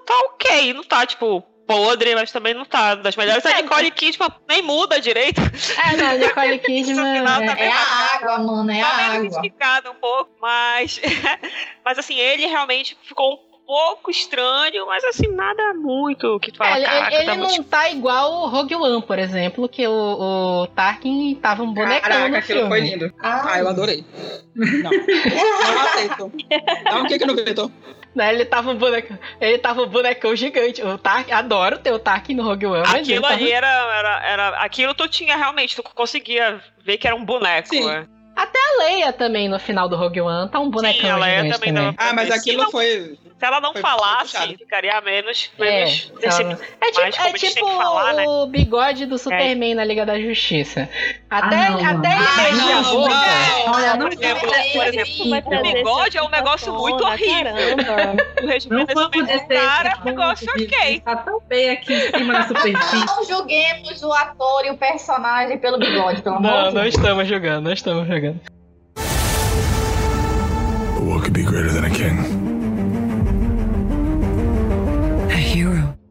tá 0.06 0.14
ok. 0.32 0.72
Não 0.72 0.82
tá, 0.82 1.06
tipo, 1.06 1.44
podre, 1.76 2.14
mas 2.14 2.30
também 2.32 2.54
não 2.54 2.64
tá 2.64 2.94
das 2.94 3.16
melhores. 3.16 3.44
A 3.46 3.60
Nicole 3.62 3.90
Kidman 3.90 4.28
nem 4.48 4.62
muda 4.62 5.00
direito. 5.00 5.40
É, 5.40 5.96
não, 5.96 6.18
Nicole 6.18 6.58
Kidman. 6.58 7.18
final 7.18 7.40
tá 7.46 7.56
É 7.62 7.68
a 7.68 8.14
água, 8.16 8.38
mano, 8.38 8.70
é 8.70 8.80
a 8.82 8.86
Tá 8.90 8.96
meio 8.96 9.26
água. 9.26 9.40
criticada 9.40 9.90
um 9.90 9.94
pouco, 9.94 10.30
mas. 10.40 11.00
mas 11.84 11.98
assim, 11.98 12.16
ele 12.18 12.46
realmente 12.46 12.96
ficou 13.02 13.34
um 13.34 13.51
pouco 13.72 14.10
estranho, 14.10 14.84
mas 14.86 15.02
assim, 15.04 15.28
nada 15.28 15.72
muito 15.72 16.38
que 16.40 16.52
tu 16.52 16.58
fala. 16.58 16.72
É, 16.72 16.76
ele 16.76 16.84
caraca, 16.84 17.14
ele 17.16 17.24
tá 17.24 17.34
muito 17.36 17.56
não 17.56 17.64
tá 17.64 17.88
igual 17.90 18.32
o 18.42 18.46
Rogue 18.48 18.74
One, 18.74 19.00
por 19.02 19.18
exemplo, 19.18 19.66
que 19.66 19.86
o, 19.88 20.62
o 20.62 20.66
Tarkin 20.68 21.34
tava 21.36 21.62
um 21.62 21.72
bonecão 21.72 22.02
Caraca, 22.02 22.28
no 22.28 22.36
aquilo 22.36 22.58
filme. 22.60 22.68
foi 22.68 22.80
lindo. 22.80 23.14
Ah, 23.22 23.42
Ah, 23.52 23.58
eu 23.60 23.68
adorei. 23.68 24.04
Não, 24.54 24.90
não 24.92 25.80
aceito. 25.80 26.32
Dá 26.84 26.96
um 26.98 27.06
kick 27.06 27.24
no 27.26 27.34
Vitor. 27.34 27.70
Né, 28.14 28.34
ele 28.34 28.44
tava 28.44 28.70
um 28.72 28.76
bonecão, 28.76 29.18
ele 29.40 29.56
tava 29.56 29.82
um 29.84 29.88
bonecão 29.88 30.36
gigante. 30.36 30.82
O 30.82 30.98
Tarkin, 30.98 31.32
adoro 31.32 31.78
ter 31.78 31.92
o 31.94 31.98
Tarkin 31.98 32.34
no 32.34 32.42
Rogue 32.42 32.66
One, 32.66 32.82
Aquilo 32.86 33.22
tava- 33.22 33.32
ali 33.34 33.50
era, 33.50 33.66
era, 33.66 34.22
era. 34.26 34.48
Aquilo 34.62 34.92
tu 34.92 35.08
tinha 35.08 35.34
realmente, 35.34 35.74
tu 35.74 35.82
conseguia 35.82 36.60
ver 36.84 36.98
que 36.98 37.06
era 37.06 37.16
um 37.16 37.24
boneco. 37.24 37.68
Sim. 37.70 37.88
é. 37.88 38.04
A 38.36 38.46
Leia 38.84 39.12
também 39.12 39.48
no 39.48 39.58
final 39.60 39.88
do 39.88 39.94
Rogue 39.96 40.20
One 40.22 40.50
tá 40.50 40.58
um 40.58 40.70
bonecão 40.70 41.00
Sim, 41.02 41.10
a 41.10 41.16
Leia 41.16 41.36
gigante 41.42 41.54
também 41.60 41.74
também. 41.74 41.92
dava- 41.94 42.10
Ah, 42.10 42.12
mas 42.14 42.30
aquilo 42.30 42.62
não- 42.64 42.70
foi. 42.70 43.18
Se 43.42 43.46
ela 43.46 43.60
não 43.60 43.72
Foi 43.72 43.82
falasse, 43.82 44.34
puxado. 44.34 44.54
ficaria 44.56 45.00
menos. 45.00 45.50
É, 45.58 45.64
menos 45.64 46.12
ela- 46.12 46.20
decep- 46.20 46.62
É 46.80 46.90
tipo, 46.92 47.00
Mas 47.32 47.42
é 47.42 47.48
tipo 47.48 47.66
falar, 47.76 48.12
né? 48.14 48.24
o 48.28 48.46
bigode 48.46 49.04
do 49.04 49.18
Superman 49.18 49.74
na 49.74 49.82
Liga 49.84 50.06
da 50.06 50.16
Justiça. 50.20 50.88
Até, 51.28 51.56
Ah, 51.56 51.70
não, 51.70 51.78
até 51.98 52.08
ele 52.50 52.60
Ah, 52.60 52.78
a 52.78 52.82
não, 52.82 52.94
boca. 52.94 53.10
não. 53.66 53.96
Não 53.96 53.98
por 53.98 54.12
exemplo, 54.12 55.42
por 55.42 55.56
o 55.58 55.62
bigode 55.74 56.18
é 56.18 56.22
um 56.22 56.28
negócio 56.28 56.72
muito 56.72 56.98
tona, 56.98 57.10
horrível. 57.10 57.52
O 58.70 58.94
Não 58.94 59.10
do 59.10 59.22
descer 59.26 59.60
cara 59.60 59.88
é 59.88 60.00
um 60.00 60.04
negócio 60.04 60.48
ok. 60.48 61.00
Tá 61.00 61.16
tão 61.16 61.40
bem 61.48 61.70
aqui 61.70 61.94
em 61.94 62.10
cima 62.16 62.32
na 62.34 62.46
superfície. 62.46 63.06
Não 63.06 63.24
julguemos 63.24 64.00
o 64.04 64.12
ator 64.12 64.66
e 64.66 64.70
o 64.70 64.76
personagem 64.76 65.58
pelo 65.58 65.80
bigode, 65.80 66.22
pelo 66.22 66.36
amor 66.36 66.48
Não, 66.48 66.68
de 66.68 66.74
não 66.76 66.82
Deus. 66.82 66.94
estamos 66.94 67.26
jogando, 67.26 67.64
não 67.64 67.72
estamos 67.72 68.06
jogando. 68.06 68.40
But 70.94 71.02
what 71.02 71.22
could 71.22 71.32
be 71.32 71.42
greater 71.42 71.72
than 71.72 71.84
a 71.86 71.90
king? 71.90 72.21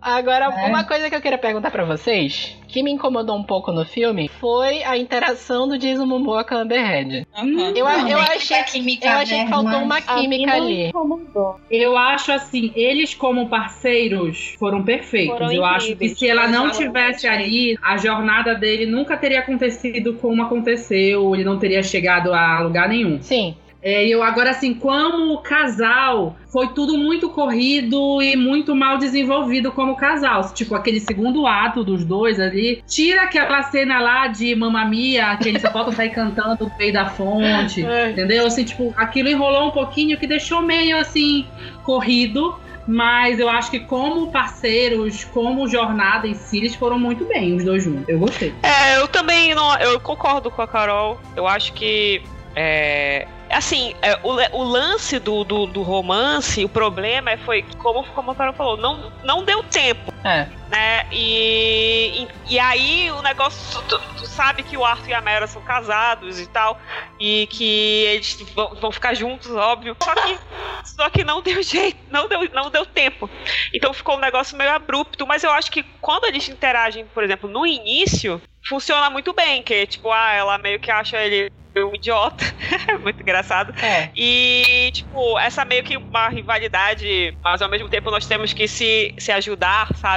Agora, 0.01 0.45
É. 0.45 0.67
uma 0.67 0.83
coisa 0.83 1.09
que 1.09 1.15
eu 1.15 1.21
queria 1.21 1.37
perguntar 1.37 1.69
pra 1.69 1.85
vocês, 1.85 2.57
que 2.67 2.81
me 2.81 2.91
incomodou 2.91 3.37
um 3.37 3.43
pouco 3.43 3.71
no 3.71 3.85
filme, 3.85 4.27
foi 4.39 4.83
a 4.83 4.97
interação 4.97 5.67
do 5.67 5.77
Jason 5.77 6.05
Momoa 6.05 6.43
com 6.43 6.55
a 6.55 6.61
Amber 6.61 6.79
Heard. 6.79 7.27
Aham. 7.35 7.73
Eu, 7.75 7.85
Não, 7.85 8.07
eu 8.09 8.17
achei, 8.17 8.63
química, 8.63 9.05
eu 9.07 9.11
achei 9.11 9.37
né, 9.37 9.43
que 9.45 9.49
faltou 9.51 9.79
uma 9.79 10.01
química 10.01 10.53
ali. 10.53 10.87
incomodou. 10.87 11.59
Eu 11.69 11.95
acho 11.97 12.31
assim, 12.31 12.71
eles 12.75 13.13
como 13.13 13.47
parceiros 13.47 14.55
foram 14.57 14.83
perfeitos. 14.83 15.37
Foram 15.37 15.51
eu 15.51 15.63
acho 15.63 15.95
que 15.95 16.09
se 16.09 16.27
ela 16.27 16.47
não 16.47 16.71
tivesse 16.71 17.27
ali, 17.27 17.77
a 17.83 17.97
jornada 17.97 18.55
dele 18.55 18.85
nunca 18.85 19.17
teria 19.17 19.39
acontecido 19.39 20.13
como 20.15 20.41
aconteceu, 20.41 21.33
ele 21.35 21.43
não 21.43 21.59
teria 21.59 21.83
chegado 21.83 22.33
a 22.33 22.59
lugar 22.61 22.89
nenhum. 22.89 23.21
Sim. 23.21 23.55
É, 23.81 24.05
e 24.05 24.11
eu 24.11 24.21
agora 24.21 24.51
assim, 24.51 24.73
como 24.73 25.39
casal, 25.39 26.35
foi 26.49 26.67
tudo 26.69 26.97
muito 26.97 27.29
corrido 27.29 28.21
e 28.21 28.35
muito 28.35 28.75
mal 28.75 28.97
desenvolvido 28.97 29.71
como 29.71 29.95
casal. 29.95 30.53
Tipo, 30.53 30.75
aquele 30.75 30.99
segundo 30.99 31.47
ato 31.47 31.83
dos 31.83 32.05
dois 32.05 32.39
ali, 32.39 32.83
tira 32.87 33.23
aquela 33.23 33.63
cena 33.63 33.99
lá 33.99 34.27
de 34.27 34.53
Mamma 34.53 34.85
Mia, 34.85 35.35
que 35.37 35.49
eles 35.49 35.61
só 35.63 35.71
faltam 35.71 35.93
sair 35.93 36.11
cantando 36.11 36.65
no 36.65 36.71
meio 36.77 36.93
da 36.93 37.09
fonte. 37.09 37.83
É. 37.83 38.11
Entendeu? 38.11 38.45
Assim, 38.45 38.63
tipo, 38.63 38.93
aquilo 38.95 39.29
enrolou 39.29 39.67
um 39.67 39.71
pouquinho 39.71 40.17
que 40.17 40.27
deixou 40.27 40.61
meio 40.61 40.97
assim 40.97 41.45
corrido. 41.83 42.55
Mas 42.87 43.39
eu 43.39 43.47
acho 43.47 43.69
que 43.69 43.79
como 43.79 44.31
parceiros, 44.31 45.23
como 45.25 45.67
jornada 45.67 46.27
em 46.27 46.33
si, 46.33 46.57
eles 46.57 46.75
foram 46.75 46.97
muito 46.97 47.25
bem, 47.25 47.55
os 47.55 47.63
dois 47.63 47.83
juntos. 47.83 48.09
Eu 48.09 48.17
gostei. 48.17 48.53
É, 48.63 48.97
eu 48.97 49.07
também 49.07 49.53
não. 49.53 49.77
Eu 49.77 49.99
concordo 49.99 50.49
com 50.49 50.61
a 50.63 50.67
Carol. 50.67 51.19
Eu 51.35 51.47
acho 51.47 51.73
que. 51.73 52.23
É, 52.55 53.27
assim, 53.53 53.93
é, 54.01 54.19
o, 54.23 54.59
o 54.59 54.63
lance 54.63 55.19
do, 55.19 55.43
do, 55.43 55.65
do, 55.65 55.81
romance, 55.81 56.63
o 56.63 56.69
problema 56.69 57.31
é, 57.31 57.37
foi, 57.37 57.63
como, 57.77 58.03
como 58.13 58.31
a 58.31 58.35
Carol 58.35 58.53
falou, 58.53 58.77
não, 58.77 59.11
não 59.23 59.43
deu 59.43 59.63
tempo. 59.63 60.10
É. 60.23 60.47
Né? 60.69 61.07
E, 61.11 62.23
e, 62.23 62.53
e 62.53 62.59
aí 62.59 63.11
o 63.11 63.21
negócio. 63.21 63.81
Tu, 63.83 63.99
tu, 64.17 64.25
sabe 64.27 64.63
que 64.63 64.77
o 64.77 64.85
Arthur 64.85 65.09
e 65.09 65.13
a 65.13 65.21
Mera 65.21 65.47
são 65.47 65.61
casados 65.61 66.39
e 66.39 66.47
tal. 66.47 66.79
E 67.19 67.47
que 67.47 68.05
eles 68.05 68.39
vão, 68.53 68.75
vão 68.75 68.91
ficar 68.91 69.13
juntos, 69.13 69.51
óbvio. 69.51 69.95
Só 70.01 70.13
que, 70.13 70.39
só 70.85 71.09
que 71.09 71.23
não 71.23 71.41
deu 71.41 71.61
jeito, 71.63 71.99
não 72.09 72.27
deu, 72.27 72.49
não 72.53 72.69
deu 72.69 72.85
tempo. 72.85 73.29
Então 73.73 73.93
ficou 73.93 74.15
um 74.15 74.19
negócio 74.19 74.57
meio 74.57 74.71
abrupto. 74.71 75.25
Mas 75.25 75.43
eu 75.43 75.51
acho 75.51 75.71
que 75.71 75.83
quando 75.99 76.25
eles 76.25 76.47
interagem, 76.47 77.05
por 77.13 77.23
exemplo, 77.23 77.49
no 77.49 77.65
início, 77.65 78.41
funciona 78.67 79.09
muito 79.09 79.33
bem, 79.33 79.63
que 79.63 79.87
tipo, 79.87 80.11
ah, 80.11 80.33
ela 80.33 80.57
meio 80.57 80.79
que 80.79 80.91
acha 80.91 81.17
ele 81.17 81.51
um 81.79 81.95
idiota. 81.95 82.43
muito 83.01 83.21
engraçado. 83.21 83.73
É. 83.81 84.09
E, 84.15 84.91
tipo, 84.91 85.39
essa 85.39 85.63
meio 85.63 85.83
que 85.83 85.95
uma 85.95 86.27
rivalidade, 86.27 87.35
mas 87.41 87.61
ao 87.61 87.69
mesmo 87.69 87.87
tempo 87.87 88.11
nós 88.11 88.25
temos 88.25 88.51
que 88.51 88.67
se, 88.67 89.13
se 89.17 89.31
ajudar, 89.31 89.95
sabe? 89.95 90.10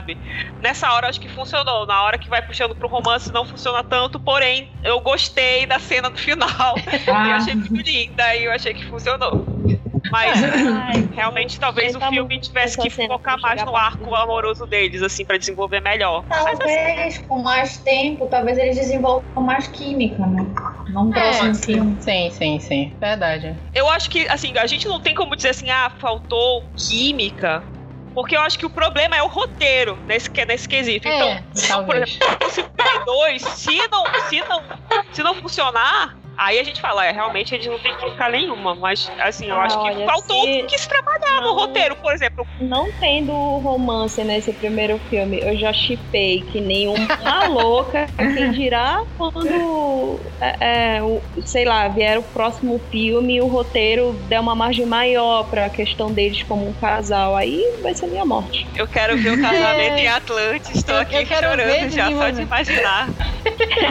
Nessa 0.62 0.92
hora 0.92 1.08
acho 1.08 1.20
que 1.20 1.28
funcionou. 1.28 1.86
Na 1.86 2.02
hora 2.02 2.18
que 2.18 2.28
vai 2.28 2.42
puxando 2.42 2.74
pro 2.74 2.88
romance 2.88 3.32
não 3.32 3.44
funciona 3.44 3.82
tanto, 3.82 4.18
porém, 4.18 4.68
eu 4.82 5.00
gostei 5.00 5.66
da 5.66 5.78
cena 5.78 6.10
do 6.10 6.18
final. 6.18 6.74
Ah. 7.06 7.28
eu 7.28 7.36
achei 7.36 7.54
muito 7.54 7.74
linda 7.74 8.34
e 8.36 8.44
eu 8.44 8.52
achei 8.52 8.72
que 8.72 8.84
funcionou. 8.86 9.46
Mas 10.10 10.42
Ai, 10.42 11.08
realmente 11.12 11.58
talvez 11.58 11.94
o 11.94 12.00
filme 12.00 12.38
tivesse 12.40 12.80
que 12.80 12.90
focar 12.90 13.38
mais 13.40 13.62
no 13.64 13.74
arco 13.76 14.14
amoroso 14.14 14.66
deles, 14.66 15.02
assim, 15.02 15.24
para 15.24 15.38
desenvolver 15.38 15.80
melhor. 15.80 16.24
Talvez 16.28 17.18
com 17.26 17.42
mais 17.42 17.78
tempo, 17.78 18.26
talvez 18.26 18.58
eles 18.58 18.76
desenvolvam 18.76 19.24
mais 19.36 19.66
química, 19.68 20.26
né? 20.26 20.44
Não 20.88 21.10
é, 21.10 21.20
próximo 21.20 21.54
filme. 21.54 22.02
Sim, 22.02 22.30
sim, 22.30 22.60
sim. 22.60 22.96
Verdade. 23.00 23.56
Eu 23.74 23.88
acho 23.90 24.10
que, 24.10 24.28
assim, 24.28 24.56
a 24.56 24.66
gente 24.66 24.86
não 24.86 25.00
tem 25.00 25.14
como 25.14 25.34
dizer 25.36 25.50
assim, 25.50 25.70
ah, 25.70 25.90
faltou 25.98 26.62
química. 26.76 27.64
Porque 28.14 28.36
eu 28.36 28.40
acho 28.40 28.58
que 28.58 28.64
o 28.64 28.70
problema 28.70 29.16
é 29.16 29.22
o 29.22 29.26
roteiro 29.26 29.96
nesse, 30.06 30.30
nesse 30.46 30.68
quesito. 30.68 31.08
É, 31.08 31.42
então, 31.56 31.84
por 31.84 31.96
exemplo, 31.96 32.50
se 32.50 32.64
dois, 33.04 33.42
se 33.42 33.88
não, 33.88 34.04
se 34.28 34.40
não, 34.40 34.62
se 35.12 35.22
não 35.22 35.34
funcionar, 35.34 36.16
Aí 36.36 36.58
a 36.58 36.64
gente 36.64 36.80
fala, 36.80 37.04
é, 37.04 37.12
realmente 37.12 37.54
eles 37.54 37.66
não 37.66 37.78
tem 37.78 37.94
que 37.96 38.10
ficar 38.10 38.30
nenhuma, 38.30 38.74
mas 38.74 39.10
assim, 39.20 39.48
eu 39.48 39.60
acho 39.60 39.80
que 39.82 40.04
faltou 40.04 40.44
se... 40.44 40.62
que 40.64 40.78
se 40.78 40.88
trabalhar 40.88 41.40
não, 41.40 41.54
no 41.54 41.60
roteiro, 41.60 41.96
por 41.96 42.12
exemplo. 42.12 42.46
Não 42.60 42.90
tendo 42.92 43.32
romance 43.32 44.22
nesse 44.24 44.52
primeiro 44.52 44.98
filme, 45.10 45.40
eu 45.40 45.56
já 45.56 45.72
chipei 45.72 46.42
que 46.42 46.60
nenhuma 46.60 47.06
louca, 47.48 48.06
quem 48.16 48.50
dirá 48.52 49.02
quando, 49.16 50.20
é, 50.40 50.96
é, 50.96 51.02
o, 51.02 51.20
sei 51.44 51.64
lá, 51.64 51.88
vier 51.88 52.18
o 52.18 52.22
próximo 52.22 52.80
filme 52.90 53.36
e 53.36 53.40
o 53.40 53.46
roteiro 53.46 54.12
der 54.28 54.40
uma 54.40 54.54
margem 54.54 54.86
maior 54.86 55.44
pra 55.44 55.68
questão 55.68 56.12
deles 56.12 56.42
como 56.42 56.68
um 56.68 56.72
casal, 56.74 57.36
aí 57.36 57.62
vai 57.82 57.94
ser 57.94 58.06
minha 58.06 58.24
morte. 58.24 58.66
Eu 58.76 58.86
quero 58.86 59.16
ver 59.16 59.32
o 59.32 59.40
casamento 59.40 59.98
em 59.98 60.08
Atlantis, 60.08 60.74
estou 60.74 60.96
aqui 60.96 61.24
chorando 61.26 61.90
já, 61.90 62.10
só 62.10 62.30
de 62.30 62.42
imaginar. 62.42 63.08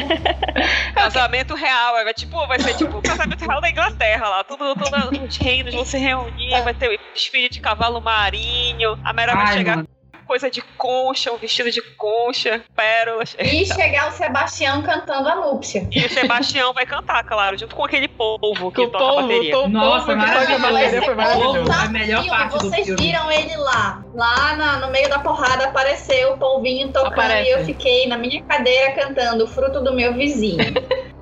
casamento 0.94 1.56
real, 1.56 1.98
é 1.98 2.14
tipo 2.14 2.33
tipo, 2.34 2.48
vai 2.48 2.60
ser 2.60 2.74
tipo 2.76 2.98
o 2.98 3.02
casamento 3.02 3.46
real 3.46 3.62
da 3.62 3.70
Inglaterra 3.70 4.30
lá. 4.30 4.44
Tudo, 4.44 4.76
todos 4.76 5.20
os 5.30 5.38
reinos 5.38 5.74
vão 5.74 5.86
se 5.86 5.98
reunir, 5.98 6.62
vai 6.64 6.74
ter 6.74 7.00
desfile 7.14 7.50
de 7.50 7.62
cavalo 7.62 8.02
marinho, 8.02 9.00
a 9.04 9.14
Mera 9.14 9.36
vai 9.36 9.54
chegar. 9.54 9.78
Mano 9.78 9.88
coisa 10.26 10.50
de 10.50 10.62
concha, 10.78 11.34
um 11.34 11.38
vestido 11.38 11.70
de 11.70 11.82
concha, 11.82 12.64
pérolas. 12.74 13.36
E 13.38 13.66
chegar 13.66 14.08
o 14.08 14.12
Sebastião 14.14 14.82
cantando 14.82 15.28
a 15.28 15.36
núpcia. 15.36 15.86
E 15.92 16.06
o 16.06 16.10
Sebastião 16.10 16.74
vai 16.74 16.86
cantar, 16.86 17.24
claro, 17.26 17.58
junto 17.58 17.76
com 17.76 17.84
aquele 17.84 18.08
povo 18.08 18.72
que 18.72 18.82
o 18.82 18.90
toca 18.90 19.04
povo, 19.04 19.22
bateria. 19.22 19.60
O 19.60 19.68
Nossa, 19.68 20.14
a 20.14 20.16
bateria 20.16 21.02
foi 21.04 21.14
maravilhoso. 21.14 21.72
A 21.72 21.90
melhor 21.90 22.26
parte 22.26 22.54
Vocês 22.54 22.88
do 22.88 22.98
filme. 22.98 23.02
viram 23.02 23.30
ele 23.30 23.56
lá, 23.58 24.02
lá 24.16 24.56
na, 24.56 24.80
no 24.80 24.92
meio 24.92 25.10
da 25.10 25.20
porrada 25.20 25.66
apareceu 25.66 26.34
o 26.34 26.38
polvinho 26.38 26.88
tocando 26.88 27.14
Aparece. 27.14 27.50
e 27.50 27.52
eu 27.52 27.66
fiquei 27.66 28.08
na 28.08 28.18
minha 28.18 28.42
cadeira 28.44 28.94
cantando 28.94 29.46
Fruto 29.46 29.82
do 29.82 29.94
meu 29.94 30.14
vizinho. 30.14 30.58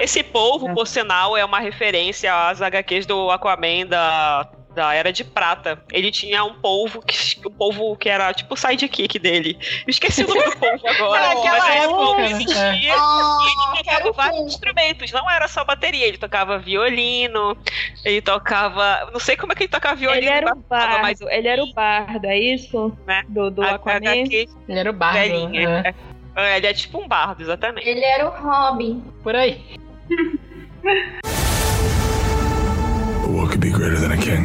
Esse 0.00 0.22
polvo, 0.22 0.68
é. 0.70 0.74
por 0.74 0.86
sinal, 0.86 1.36
é 1.36 1.44
uma 1.44 1.60
referência 1.60 2.48
às 2.48 2.60
HQs 2.60 3.06
do 3.06 3.30
Aquaman 3.30 3.86
da 3.86 4.48
da 4.74 4.94
Era 4.94 5.12
de 5.12 5.24
Prata. 5.24 5.82
Ele 5.92 6.10
tinha 6.10 6.44
um 6.44 6.54
polvo 6.54 7.02
que, 7.02 7.16
um 7.46 7.50
polvo 7.50 7.96
que 7.96 8.08
era 8.08 8.32
tipo 8.32 8.54
o 8.54 8.56
sidekick 8.56 9.18
dele. 9.18 9.56
Eu 9.86 9.90
esqueci 9.90 10.24
o 10.24 10.28
nome 10.28 10.44
do 10.44 10.56
polvo 10.56 10.88
agora. 10.88 11.34
mas 11.34 11.76
esse 11.76 11.88
polvo 11.88 12.20
existia 12.20 12.58
é. 12.58 12.76
e 12.76 13.78
ele 13.78 13.84
tocava 13.84 14.12
vários 14.12 14.46
instrumentos. 14.46 15.12
Não 15.12 15.30
era 15.30 15.48
só 15.48 15.64
bateria, 15.64 16.06
ele 16.06 16.18
tocava 16.18 16.58
violino, 16.58 17.56
ele 18.04 18.20
tocava. 18.20 19.10
Não 19.12 19.20
sei 19.20 19.36
como 19.36 19.52
é 19.52 19.54
que 19.54 19.64
ele 19.64 19.70
tocava 19.70 19.94
violino. 19.94 20.22
Ele 20.22 20.30
era 20.30 20.52
o 20.52 20.56
bardo, 20.56 21.02
mas... 21.02 21.20
ele 21.20 21.48
era 21.48 21.62
o 21.62 21.72
bardo, 21.72 22.26
é 22.26 22.38
isso? 22.38 22.96
Né? 23.06 23.24
Do, 23.28 23.50
do 23.50 23.62
Aquaman. 23.62 23.96
HQ, 23.96 24.48
ele 24.68 24.78
era 24.78 24.90
o 24.90 24.92
bardo. 24.92 25.18
Velhinha, 25.18 25.82
é. 25.84 25.88
É, 25.88 25.94
ele 26.36 26.66
é 26.66 26.72
tipo 26.72 26.98
um 26.98 27.06
bardo, 27.06 27.42
exatamente. 27.42 27.88
Ele 27.88 28.04
era 28.04 28.26
o 28.26 28.30
Robin. 28.30 29.02
Por 29.22 29.36
aí. 29.36 29.60
What 33.28 33.48
could 33.48 33.58
be 33.58 33.70
greater 33.70 33.98
than 33.98 34.12
a 34.12 34.16
king? 34.16 34.44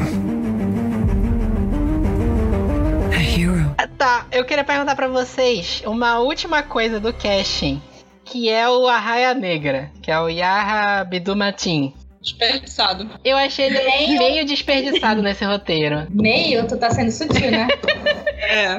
A 3.14 3.22
hero. 3.22 3.76
Ah, 3.78 3.88
tá, 3.88 4.26
eu 4.32 4.46
queria 4.46 4.64
perguntar 4.64 4.96
para 4.96 5.08
vocês 5.08 5.82
uma 5.86 6.20
última 6.20 6.64
coisa 6.64 7.00
do 7.00 7.14
casting, 7.14 7.82
que 8.24 8.50
é 8.50 8.70
o 8.70 8.88
Arraia 8.88 9.34
Negra, 9.34 9.92
que 10.02 10.12
é 10.12 10.20
o 10.20 10.30
Yaha 10.30 11.04
Bidumatin. 11.06 11.94
Desperdiçado. 12.22 13.10
Eu 13.24 13.38
achei 13.38 13.68
ele 13.68 13.82
meio, 13.82 14.18
meio 14.18 14.46
desperdiçado 14.46 15.22
nesse 15.22 15.46
roteiro. 15.46 16.08
Meio? 16.10 16.68
Tu 16.68 16.78
tá 16.78 16.90
sendo 16.90 17.12
sutil, 17.12 17.52
né? 17.52 17.68
é. 18.50 18.78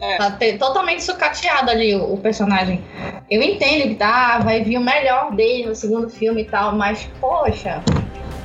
É. 0.00 0.16
Tá 0.16 0.38
totalmente 0.58 1.02
sucateado 1.02 1.70
ali 1.70 1.94
o, 1.94 2.14
o, 2.14 2.18
personagem. 2.18 2.84
Eu 3.30 3.42
entendo 3.42 3.88
que 3.88 3.94
tá, 3.96 4.38
vai 4.38 4.62
vir 4.62 4.78
o 4.78 4.80
melhor 4.80 5.34
dele 5.34 5.66
no 5.66 5.74
segundo 5.74 6.08
filme 6.08 6.42
e 6.42 6.44
tal, 6.44 6.74
mas 6.76 7.08
poxa. 7.20 7.82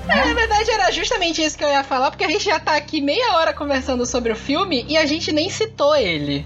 É, 0.09 0.15
na 0.15 0.33
verdade, 0.33 0.71
era 0.71 0.91
justamente 0.91 1.43
isso 1.43 1.57
que 1.57 1.63
eu 1.63 1.69
ia 1.69 1.83
falar, 1.83 2.11
porque 2.11 2.25
a 2.25 2.29
gente 2.29 2.43
já 2.43 2.59
tá 2.59 2.75
aqui 2.75 2.99
meia 2.99 3.35
hora 3.35 3.53
conversando 3.53 4.05
sobre 4.05 4.31
o 4.31 4.35
filme 4.35 4.85
e 4.89 4.97
a 4.97 5.05
gente 5.05 5.31
nem 5.31 5.49
citou 5.49 5.95
ele. 5.95 6.45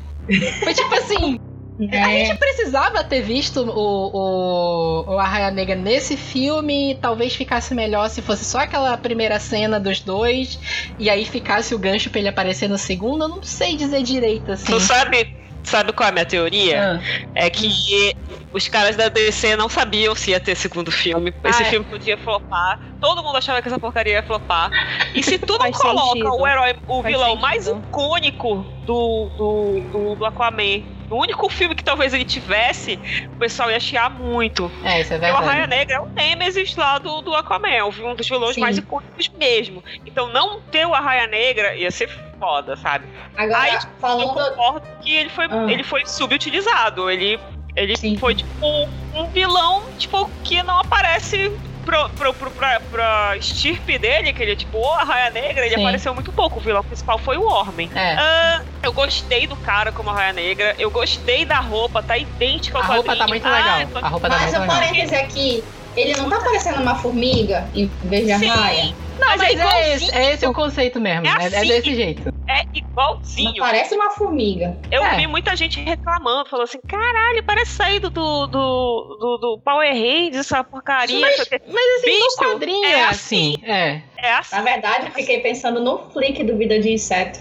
Foi 0.64 0.74
tipo 0.74 0.94
assim. 0.94 1.40
É. 1.80 2.04
A 2.04 2.10
gente 2.10 2.38
precisava 2.40 3.04
ter 3.04 3.22
visto 3.22 3.62
o, 3.62 5.06
o, 5.08 5.14
o 5.14 5.20
Arraia 5.20 5.52
Negra 5.52 5.76
nesse 5.76 6.18
filme. 6.18 6.98
Talvez 7.00 7.36
ficasse 7.36 7.76
melhor 7.76 8.10
se 8.10 8.22
fosse 8.22 8.44
só 8.44 8.60
aquela 8.60 8.98
primeira 8.98 9.40
cena 9.40 9.80
dos 9.80 10.00
dois. 10.00 10.60
E 10.98 11.10
aí 11.10 11.24
ficasse 11.24 11.76
o 11.76 11.80
gancho 11.80 12.10
pra 12.10 12.20
ele 12.20 12.30
aparecer 12.30 12.68
no 12.68 12.78
segundo. 12.78 13.26
Eu 13.26 13.28
não 13.28 13.44
sei 13.44 13.76
dizer 13.76 14.02
direito 14.02 14.52
assim. 14.52 14.66
Tu 14.66 14.80
sabe, 14.80 15.36
sabe 15.64 15.94
qual 15.94 16.08
é 16.08 16.10
a 16.10 16.14
minha 16.14 16.26
teoria? 16.26 17.00
Ah. 17.00 17.30
É 17.36 17.50
que 17.50 18.16
os 18.52 18.68
caras 18.68 18.96
da 18.96 19.08
DC 19.08 19.56
não 19.56 19.70
sabiam 19.70 20.16
se 20.16 20.32
ia 20.32 20.40
ter 20.40 20.56
segundo 20.56 20.92
filme. 20.92 21.32
Esse 21.44 21.62
ah, 21.62 21.68
é. 21.68 21.70
filme 21.70 21.86
podia 21.86 22.18
flopar. 22.18 22.80
Todo 23.00 23.22
mundo 23.24 23.38
achava 23.38 23.62
que 23.62 23.68
essa 23.68 23.78
porcaria 23.78 24.14
ia 24.14 24.24
flopar. 24.24 24.72
E 25.14 25.22
se 25.22 25.38
tu 25.38 25.60
não 25.60 25.72
coloca 25.72 26.14
sentido. 26.14 26.42
o 26.42 26.48
herói, 26.48 26.76
o 26.88 27.04
Faz 27.04 27.14
vilão 27.14 27.30
sentido. 27.30 27.42
mais 27.42 27.68
icônico 27.68 28.66
do, 28.84 29.30
do, 29.38 29.82
do, 29.92 30.16
do 30.16 30.26
Aquaman 30.26 30.97
o 31.10 31.16
único 31.16 31.50
filme 31.50 31.76
que 31.76 31.84
talvez 31.84 32.14
ele 32.14 32.26
tivesse, 32.26 33.00
o 33.28 33.38
pessoal 33.38 33.72
ia 33.72 33.80
chiar 33.80 34.10
muito. 34.10 34.72
É, 34.84 35.02
isso 35.02 35.14
é 35.14 35.18
verdade. 35.18 35.46
o 35.46 35.50
Arraia 35.50 35.68
Negra 35.68 35.96
é 35.96 36.00
o 36.00 36.06
Nemesis 36.08 36.76
lá 36.76 36.98
do, 36.98 37.22
do 37.22 37.36
Aquaman, 37.36 37.70
é 37.70 37.84
um 37.84 38.16
dos 38.16 38.28
vilões 38.28 38.56
Sim. 38.56 38.62
mais 38.62 38.78
icônicos 38.78 39.30
mesmo. 39.30 39.84
Então 40.06 40.28
não 40.28 40.62
ter 40.62 40.86
o 40.86 40.94
Arraia 40.94 41.28
Negra 41.28 41.76
ia 41.76 41.92
ser 41.92 42.10
foda, 42.40 42.76
sabe? 42.76 43.06
Agora, 43.36 43.62
Aí, 43.62 43.78
falando... 44.00 44.22
eu 44.22 44.50
concordo 44.50 44.88
que 45.02 45.14
ele 45.14 45.30
foi, 45.30 45.46
ah. 45.46 45.66
ele 45.72 45.84
foi 45.84 46.06
subutilizado. 46.06 47.10
Ele, 47.10 47.40
ele 47.76 48.18
foi, 48.18 48.36
tipo, 48.36 48.66
um 49.14 49.28
vilão, 49.28 49.84
tipo, 49.98 50.30
que 50.44 50.62
não 50.64 50.80
aparece 50.80 51.52
pro, 51.88 52.10
pro, 52.10 52.34
pro, 52.34 52.52
pra, 52.52 52.82
pra 52.92 53.38
estirpe 53.38 53.98
dele, 53.98 54.34
que 54.34 54.44
ele 54.44 54.52
é 54.52 54.56
tipo 54.58 54.86
a 54.92 55.06
Raia 55.06 55.32
Negra, 55.32 55.66
ele 55.66 55.76
Sim. 55.76 55.82
apareceu 55.82 56.14
muito 56.14 56.34
pouco. 56.34 56.60
O 56.60 56.62
vilão 56.62 56.84
principal 56.84 57.18
foi 57.18 57.38
o 57.38 57.48
Ormen. 57.48 57.90
É. 57.96 58.16
Uh, 58.16 58.66
eu 58.84 58.92
gostei 58.92 59.48
do 59.48 59.56
cara 59.56 59.92
como 59.94 60.10
a 60.10 60.14
Raia 60.14 60.34
Negra, 60.34 60.76
eu 60.78 60.92
gostei 60.92 61.46
da 61.46 61.60
roupa, 61.60 62.04
tá 62.04 62.18
idêntica 62.18 62.78
ao 62.78 62.84
A 62.84 62.88
roupa 62.88 63.16
tá 63.16 63.26
muito 63.28 63.48
legal. 63.48 63.80
Ah, 63.96 64.06
a 64.06 64.08
roupa 64.10 64.30
tá 64.30 64.36
Mas 64.36 64.52
muito 64.52 64.60
legal. 64.60 64.68
Mas 64.68 64.78
um 64.78 64.92
parêntese 64.92 65.16
aqui, 65.16 65.64
ele 65.98 66.16
não 66.16 66.30
tá 66.30 66.40
parecendo 66.40 66.82
uma 66.82 66.96
formiga 66.96 67.68
em 67.74 67.88
vez 68.04 68.26
de 68.26 68.32
a 68.32 68.40
Sim. 68.40 68.48
raia? 68.48 68.96
Não, 69.20 69.28
mas, 69.30 69.40
mas 69.40 69.60
é, 69.60 69.64
é, 69.64 69.96
esse, 69.96 70.16
é, 70.16 70.34
esse, 70.34 70.46
o 70.46 70.54
conceito 70.54 71.00
mesmo. 71.02 71.26
É, 71.26 71.32
assim, 71.32 71.56
é, 71.56 71.66
desse 71.66 71.96
jeito. 71.96 72.34
É 72.48 72.64
igualzinho. 72.72 73.52
Não 73.52 73.58
parece 73.58 73.96
uma 73.96 74.12
formiga. 74.12 74.78
Eu 74.92 75.04
é. 75.04 75.18
vi 75.18 75.28
muita 75.28 75.56
gente 75.56 75.80
reclamando, 75.82 76.48
falando 76.48 76.66
assim: 76.66 76.80
caralho, 76.88 77.44
parece 77.44 77.72
saído 77.72 78.10
do, 78.12 78.46
do, 78.46 79.18
do, 79.20 79.38
do 79.38 79.62
Power 79.66 79.92
Rangers, 79.92 80.38
essa 80.38 80.64
porcaria. 80.64 81.20
Mas, 81.20 81.38
mas 81.38 81.50
assim, 81.50 82.06
Bicho, 82.06 82.42
no 82.42 82.52
quadrinho 82.52 82.86
é 82.86 83.04
assim. 83.06 83.56
assim. 83.56 83.66
É. 83.66 84.02
É 84.18 84.34
assim. 84.34 84.56
Na 84.56 84.62
verdade, 84.62 85.08
eu 85.08 85.12
fiquei 85.12 85.40
pensando 85.40 85.80
no 85.80 86.10
flick 86.12 86.44
do 86.44 86.56
Vida 86.56 86.80
de 86.80 86.92
Inseto. 86.92 87.40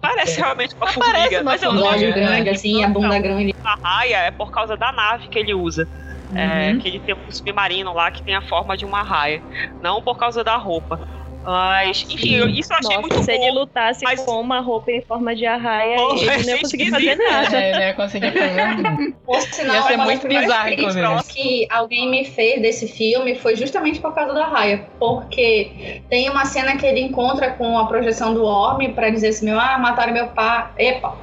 Parece 0.00 0.40
realmente 0.40 0.74
uma 0.76 0.86
formiga. 0.86 1.14
Parece 1.14 1.34
uma 1.36 1.44
mas 1.44 1.62
eu 1.62 1.70
olho 1.70 2.14
grande, 2.14 2.50
assim, 2.50 2.84
a 2.84 2.88
bunda 2.88 3.18
grande. 3.18 3.54
A 3.64 3.78
raia 3.82 4.16
é 4.18 4.30
por 4.30 4.50
causa 4.50 4.76
da 4.76 4.92
nave 4.92 5.28
que 5.28 5.38
ele 5.38 5.54
usa. 5.54 5.88
É, 6.34 6.72
Uhum. 6.72 6.78
que 6.80 6.88
ele 6.88 7.00
tem 7.00 7.14
um 7.14 7.30
submarino 7.30 7.92
lá 7.94 8.10
que 8.10 8.22
tem 8.22 8.34
a 8.34 8.42
forma 8.42 8.76
de 8.76 8.84
uma 8.84 9.02
raia. 9.02 9.42
Não 9.82 10.02
por 10.02 10.16
causa 10.18 10.44
da 10.44 10.56
roupa. 10.56 11.00
Mas, 11.44 12.04
enfim, 12.10 12.34
eu- 12.34 12.48
isso 12.48 12.70
eu 12.72 12.76
achei 12.78 12.96
Nossa, 12.96 13.00
muito 13.08 13.24
se 13.24 13.32
ele 13.32 13.50
bom. 13.52 13.60
lutasse 13.60 14.04
mas- 14.04 14.20
com 14.22 14.38
uma 14.38 14.60
roupa 14.60 14.90
em 14.90 15.00
forma 15.00 15.34
de 15.34 15.46
arraia, 15.46 15.94
ele 15.94 15.98
não 16.02 16.16
ia 16.16 16.46
ia 16.46 16.58
conseguir 16.58 16.90
fazer 16.90 17.14
nada. 17.16 17.56
É, 17.56 17.72
né? 17.78 17.92
Consegui 17.94 18.30
fazer. 18.30 19.16
Por 19.24 19.40
sinal, 19.40 19.76
Ia 19.76 19.82
ser 19.82 19.96
muito 19.96 20.28
bizarro, 20.28 20.66
críticas 20.66 21.28
que 21.32 21.66
alguém 21.70 22.10
me 22.10 22.24
fez 22.26 22.60
desse 22.60 22.86
filme 22.88 23.34
foi 23.34 23.56
justamente 23.56 23.98
por 24.00 24.14
causa 24.14 24.34
da 24.34 24.44
raia. 24.46 24.86
Porque 24.98 26.02
tem 26.10 26.28
uma 26.28 26.44
cena 26.44 26.76
que 26.76 26.84
ele 26.84 27.00
encontra 27.00 27.52
com 27.52 27.78
a 27.78 27.86
projeção 27.86 28.34
do 28.34 28.44
Orme 28.44 28.92
pra 28.92 29.08
dizer 29.08 29.28
assim: 29.28 29.46
meu, 29.46 29.58
ah, 29.58 29.78
mataram 29.78 30.12
meu 30.12 30.28
pai. 30.28 30.66
Epa. 30.76 31.16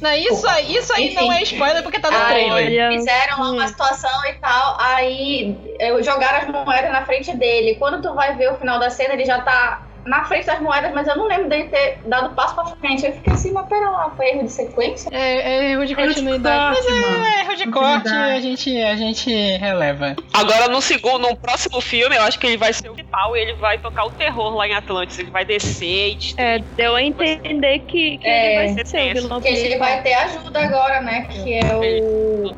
Não, 0.00 0.14
isso 0.14 0.46
aí, 0.48 0.76
isso 0.76 0.92
aí 0.94 1.14
não 1.14 1.30
é 1.30 1.42
spoiler 1.42 1.82
porque 1.82 2.00
tá 2.00 2.10
no 2.10 2.16
Aí 2.16 2.48
trailer. 2.48 2.92
Fizeram 2.92 3.40
lá 3.40 3.50
uma 3.50 3.64
hum. 3.64 3.68
situação 3.68 4.24
e 4.26 4.32
tal. 4.34 4.76
Aí 4.80 5.56
eh, 5.78 6.02
jogaram 6.02 6.38
as 6.38 6.48
moedas 6.48 6.90
na 6.90 7.04
frente 7.04 7.36
dele. 7.36 7.74
Quando 7.74 8.00
tu 8.00 8.14
vai 8.14 8.34
ver 8.34 8.50
o 8.50 8.56
final 8.56 8.78
da 8.78 8.88
cena, 8.88 9.12
ele 9.14 9.26
já 9.26 9.40
tá 9.40 9.87
na 10.08 10.24
frente 10.24 10.46
das 10.46 10.60
moedas, 10.60 10.92
mas 10.94 11.06
eu 11.06 11.16
não 11.16 11.26
lembro 11.26 11.48
dele 11.48 11.64
ter 11.64 11.98
dado 12.06 12.34
passo 12.34 12.54
pra 12.54 12.64
frente. 12.66 13.04
Eu 13.04 13.12
fiquei 13.12 13.32
assim, 13.32 13.52
mas 13.52 13.66
pera 13.68 13.90
lá, 13.90 14.10
foi 14.16 14.30
erro 14.30 14.44
de 14.44 14.52
sequência? 14.52 15.10
É, 15.12 15.68
é 15.68 15.70
erro 15.72 15.84
de 15.86 15.92
Erro 15.92 16.02
de 16.02 16.14
continuidade. 16.14 16.76
corte, 16.76 16.90
mas 16.90 17.00
mano. 17.10 17.24
é 17.26 17.40
erro 17.40 17.56
de 17.56 17.66
corte, 17.70 18.08
a 18.08 18.40
gente, 18.40 18.82
a 18.82 18.96
gente 18.96 19.30
releva. 19.58 20.16
Agora, 20.32 20.68
no 20.68 20.80
segundo, 20.80 21.28
no 21.28 21.36
próximo 21.36 21.80
filme, 21.80 22.16
eu 22.16 22.22
acho 22.22 22.38
que 22.38 22.46
ele 22.46 22.56
vai 22.56 22.72
ser 22.72 22.88
o 22.88 22.94
principal 22.94 23.36
e 23.36 23.40
ele 23.40 23.54
vai 23.54 23.78
tocar 23.78 24.04
o 24.06 24.10
terror 24.10 24.54
lá 24.54 24.66
em 24.66 24.74
Atlantis. 24.74 25.18
Ele 25.18 25.30
vai 25.30 25.44
descer 25.44 25.86
e. 26.16 26.18
É, 26.36 26.58
deu 26.76 26.94
a 26.94 27.02
entender 27.02 27.80
que, 27.80 28.18
que 28.18 28.26
É, 28.26 28.64
ele 28.64 28.74
vai 28.74 28.84
ser 28.86 29.10
o 29.10 29.14
vilão 29.14 29.40
Que 29.40 29.48
ele 29.48 29.76
vai 29.78 30.02
ter 30.02 30.14
ajuda 30.14 30.60
agora, 30.60 31.00
né? 31.00 31.26
Que 31.30 31.54
é 31.54 31.74
o. 31.74 32.52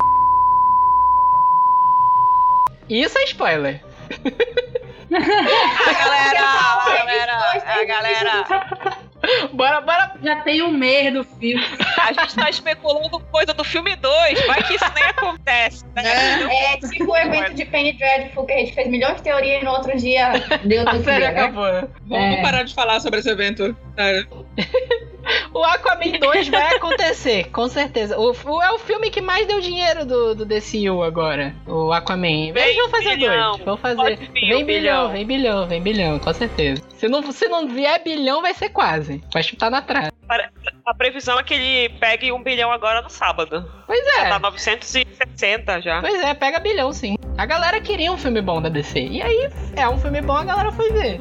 Isso 2.89 3.17
é 3.17 3.23
spoiler. 3.23 3.81
A 5.13 5.93
galera, 5.93 6.41
a 6.41 7.05
galera, 7.05 7.63
a 7.65 7.85
galera. 7.85 9.01
Bora, 9.53 9.81
bora. 9.81 10.13
Já 10.23 10.41
tem 10.41 10.61
um 10.63 10.71
mês 10.71 11.13
do 11.13 11.23
filme. 11.23 11.63
A 12.01 12.11
gente 12.13 12.35
tá 12.35 12.49
especulando 12.49 13.19
coisa 13.31 13.53
do 13.53 13.63
filme 13.63 13.95
2. 13.95 14.47
Vai 14.47 14.63
que 14.63 14.73
isso 14.75 14.85
nem 14.95 15.03
acontece, 15.03 15.85
né? 15.95 16.03
É 16.73 16.77
tipo 16.77 17.11
o 17.11 17.15
evento 17.17 17.53
de 17.53 17.65
Penny 17.65 17.93
Dreadful, 17.93 18.45
que 18.45 18.53
a 18.53 18.57
gente 18.57 18.73
fez 18.73 18.87
milhões 18.87 19.17
de 19.17 19.23
teorias 19.23 19.61
e 19.61 19.65
no 19.65 19.71
outro 19.71 19.95
dia 19.97 20.31
deu 20.63 20.81
A 20.87 20.91
tudo 20.91 21.03
série 21.03 21.25
né? 21.25 21.27
acabou. 21.27 21.89
Vamos 22.07 22.37
É. 22.37 22.41
parar 22.41 22.63
de 22.63 22.73
falar 22.73 22.99
sobre 22.99 23.19
esse 23.19 23.29
evento. 23.29 23.75
Sério. 23.95 24.27
O 25.53 25.63
Aquaman 25.63 26.17
2 26.19 26.47
vai 26.47 26.75
acontecer, 26.75 27.49
com 27.51 27.67
certeza. 27.67 28.17
O, 28.17 28.31
o- 28.31 28.61
é 28.63 28.71
o 28.71 28.79
filme 28.79 29.09
que 29.11 29.21
mais 29.21 29.45
deu 29.47 29.61
dinheiro 29.61 30.03
do, 30.03 30.33
do 30.33 30.45
DCU 30.45 31.03
agora. 31.03 31.53
O 31.67 31.91
Aquaman. 31.93 32.27
Eles 32.49 32.53
Vem 32.53 32.75
vão 32.77 32.89
fazer 32.89 33.17
bilhão. 33.17 33.51
dois. 33.51 33.63
Vão 33.63 33.77
fazer. 33.77 34.15
Vir 34.17 34.31
Vem 34.31 34.65
bilhão, 34.65 34.65
bilhão. 34.65 35.11
vem 35.11 35.25
bilhão, 35.25 35.67
vem 35.67 35.81
bilhão, 35.81 36.19
com 36.19 36.33
certeza. 36.33 36.81
Se 36.97 37.07
não, 37.07 37.31
se 37.31 37.47
não 37.47 37.67
vier 37.67 38.01
bilhão, 38.03 38.41
vai 38.41 38.53
ser 38.55 38.69
quase. 38.69 39.23
Vai 39.31 39.43
chutar 39.43 39.69
na 39.69 39.81
trave. 39.81 40.09
A 40.85 40.93
previsão 40.95 41.37
é 41.39 41.43
que 41.43 41.53
ele 41.53 41.89
pegue 41.99 42.31
um 42.31 42.41
bilhão 42.41 42.71
agora 42.71 43.01
no 43.03 43.09
sábado. 43.09 43.69
Pois 43.85 44.03
Tá 44.15 44.25
é. 44.27 44.39
960 44.39 45.81
já. 45.81 46.01
Pois 46.01 46.19
é, 46.23 46.33
pega 46.33 46.59
bilhão 46.59 46.91
sim. 46.91 47.15
A 47.37 47.45
galera 47.45 47.79
queria 47.79 48.11
um 48.11 48.17
filme 48.17 48.41
bom 48.41 48.59
da 48.61 48.69
DC. 48.69 48.99
E 48.99 49.21
aí, 49.21 49.49
é 49.75 49.87
um 49.87 49.99
filme 49.99 50.19
bom, 50.21 50.35
a 50.35 50.43
galera 50.43 50.71
foi 50.71 50.91
ver. 50.91 51.19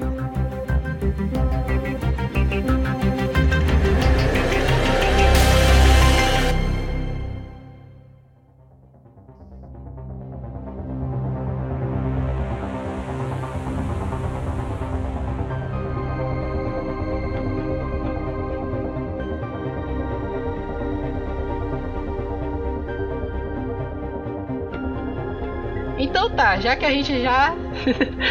Então 26.11 26.29
tá, 26.29 26.59
já 26.59 26.75
que 26.75 26.85
a 26.85 26.91
gente 26.91 27.23
já. 27.23 27.55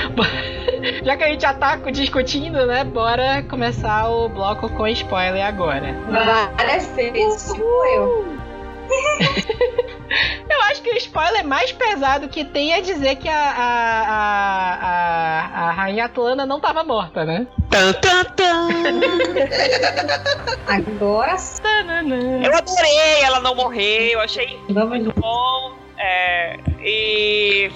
já 1.01 1.15
que 1.15 1.23
a 1.23 1.27
gente 1.29 1.41
já 1.41 1.53
tá 1.53 1.77
discutindo, 1.77 2.65
né? 2.65 2.83
Bora 2.83 3.41
começar 3.43 4.09
o 4.09 4.27
bloco 4.27 4.67
com 4.69 4.85
spoiler 4.87 5.45
agora. 5.45 5.95
Várias 6.57 6.87
vezes, 6.87 7.53
tipo 7.53 7.63
eu. 7.95 8.25
Eu 10.49 10.61
acho 10.63 10.81
que 10.81 10.89
o 10.89 10.97
spoiler 10.97 11.45
mais 11.45 11.71
pesado 11.71 12.27
que 12.27 12.43
tem 12.43 12.73
é 12.73 12.81
dizer 12.81 13.15
que 13.17 13.29
a, 13.29 13.35
a, 13.35 14.01
a, 14.07 14.75
a, 14.81 15.67
a 15.67 15.71
Rainha 15.71 16.05
Atlana 16.05 16.47
não 16.47 16.59
tava 16.59 16.83
morta, 16.83 17.23
né? 17.23 17.45
Tan, 17.69 17.93
tan, 17.93 18.23
tan. 18.35 18.67
Agora 20.67 21.35
Eu 22.43 22.55
adorei 22.55 23.21
ela 23.21 23.39
não 23.39 23.53
morrer, 23.53 24.13
eu 24.13 24.19
achei 24.19 24.59
vamos 24.67 24.89
muito 24.89 25.13
bom. 25.19 25.78
É, 25.99 26.57
e. 26.81 27.69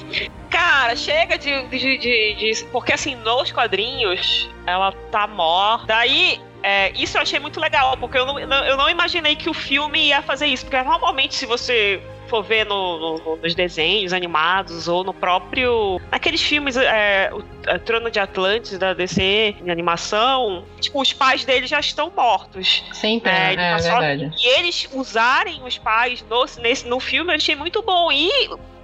Cara, 0.49 0.95
chega 0.95 1.37
de, 1.37 1.67
de, 1.67 1.97
de- 1.97 2.35
de- 2.35 2.65
Porque 2.71 2.93
assim, 2.93 3.15
nos 3.15 3.51
quadrinhos, 3.51 4.49
ela 4.65 4.91
tá 5.11 5.27
morta. 5.27 5.87
Daí. 5.87 6.39
é, 6.61 6.91
isso 6.91 7.17
eu 7.17 7.21
achei 7.21 7.39
muito 7.39 7.59
legal, 7.59 7.97
porque 7.97 8.17
eu 8.17 8.25
não, 8.25 8.39
eu 8.39 8.77
não 8.77 8.89
imaginei 8.89 9.35
que 9.35 9.49
o 9.49 9.53
filme 9.53 10.07
ia 10.07 10.21
fazer 10.21 10.45
isso. 10.45 10.65
Porque 10.65 10.81
normalmente, 10.83 11.35
se 11.35 11.45
você 11.45 12.01
for 12.27 12.41
ver 12.43 12.65
no- 12.65 13.17
no- 13.19 13.35
nos 13.37 13.53
desenhos 13.55 14.13
animados 14.13 14.87
ou 14.87 15.03
no 15.03 15.13
próprio. 15.13 15.99
Naqueles 16.11 16.41
filmes, 16.41 16.75
é, 16.77 17.29
o 17.33 17.43
é, 17.67 17.77
Trono 17.77 18.09
de 18.09 18.19
Atlantis 18.19 18.77
da 18.77 18.93
DC, 18.93 19.55
em 19.63 19.69
animação, 19.69 20.65
tipo, 20.79 21.01
os 21.01 21.13
pais 21.13 21.45
dele 21.45 21.67
já 21.67 21.79
estão 21.79 22.11
mortos. 22.15 22.83
Sempre, 22.93 23.29
É, 23.31 23.33
né? 23.33 23.53
ele 23.53 23.61
É, 23.61 23.71
tá 23.71 23.79
só- 23.79 23.99
verdade. 23.99 24.31
E 24.41 24.47
eles 24.59 24.89
usarem 24.93 25.61
os 25.63 25.77
pais 25.77 26.23
no, 26.29 26.45
nesse, 26.61 26.87
no 26.87 26.99
filme 26.99 27.31
eu 27.31 27.35
achei 27.37 27.55
muito 27.55 27.81
bom. 27.81 28.11
E, 28.11 28.29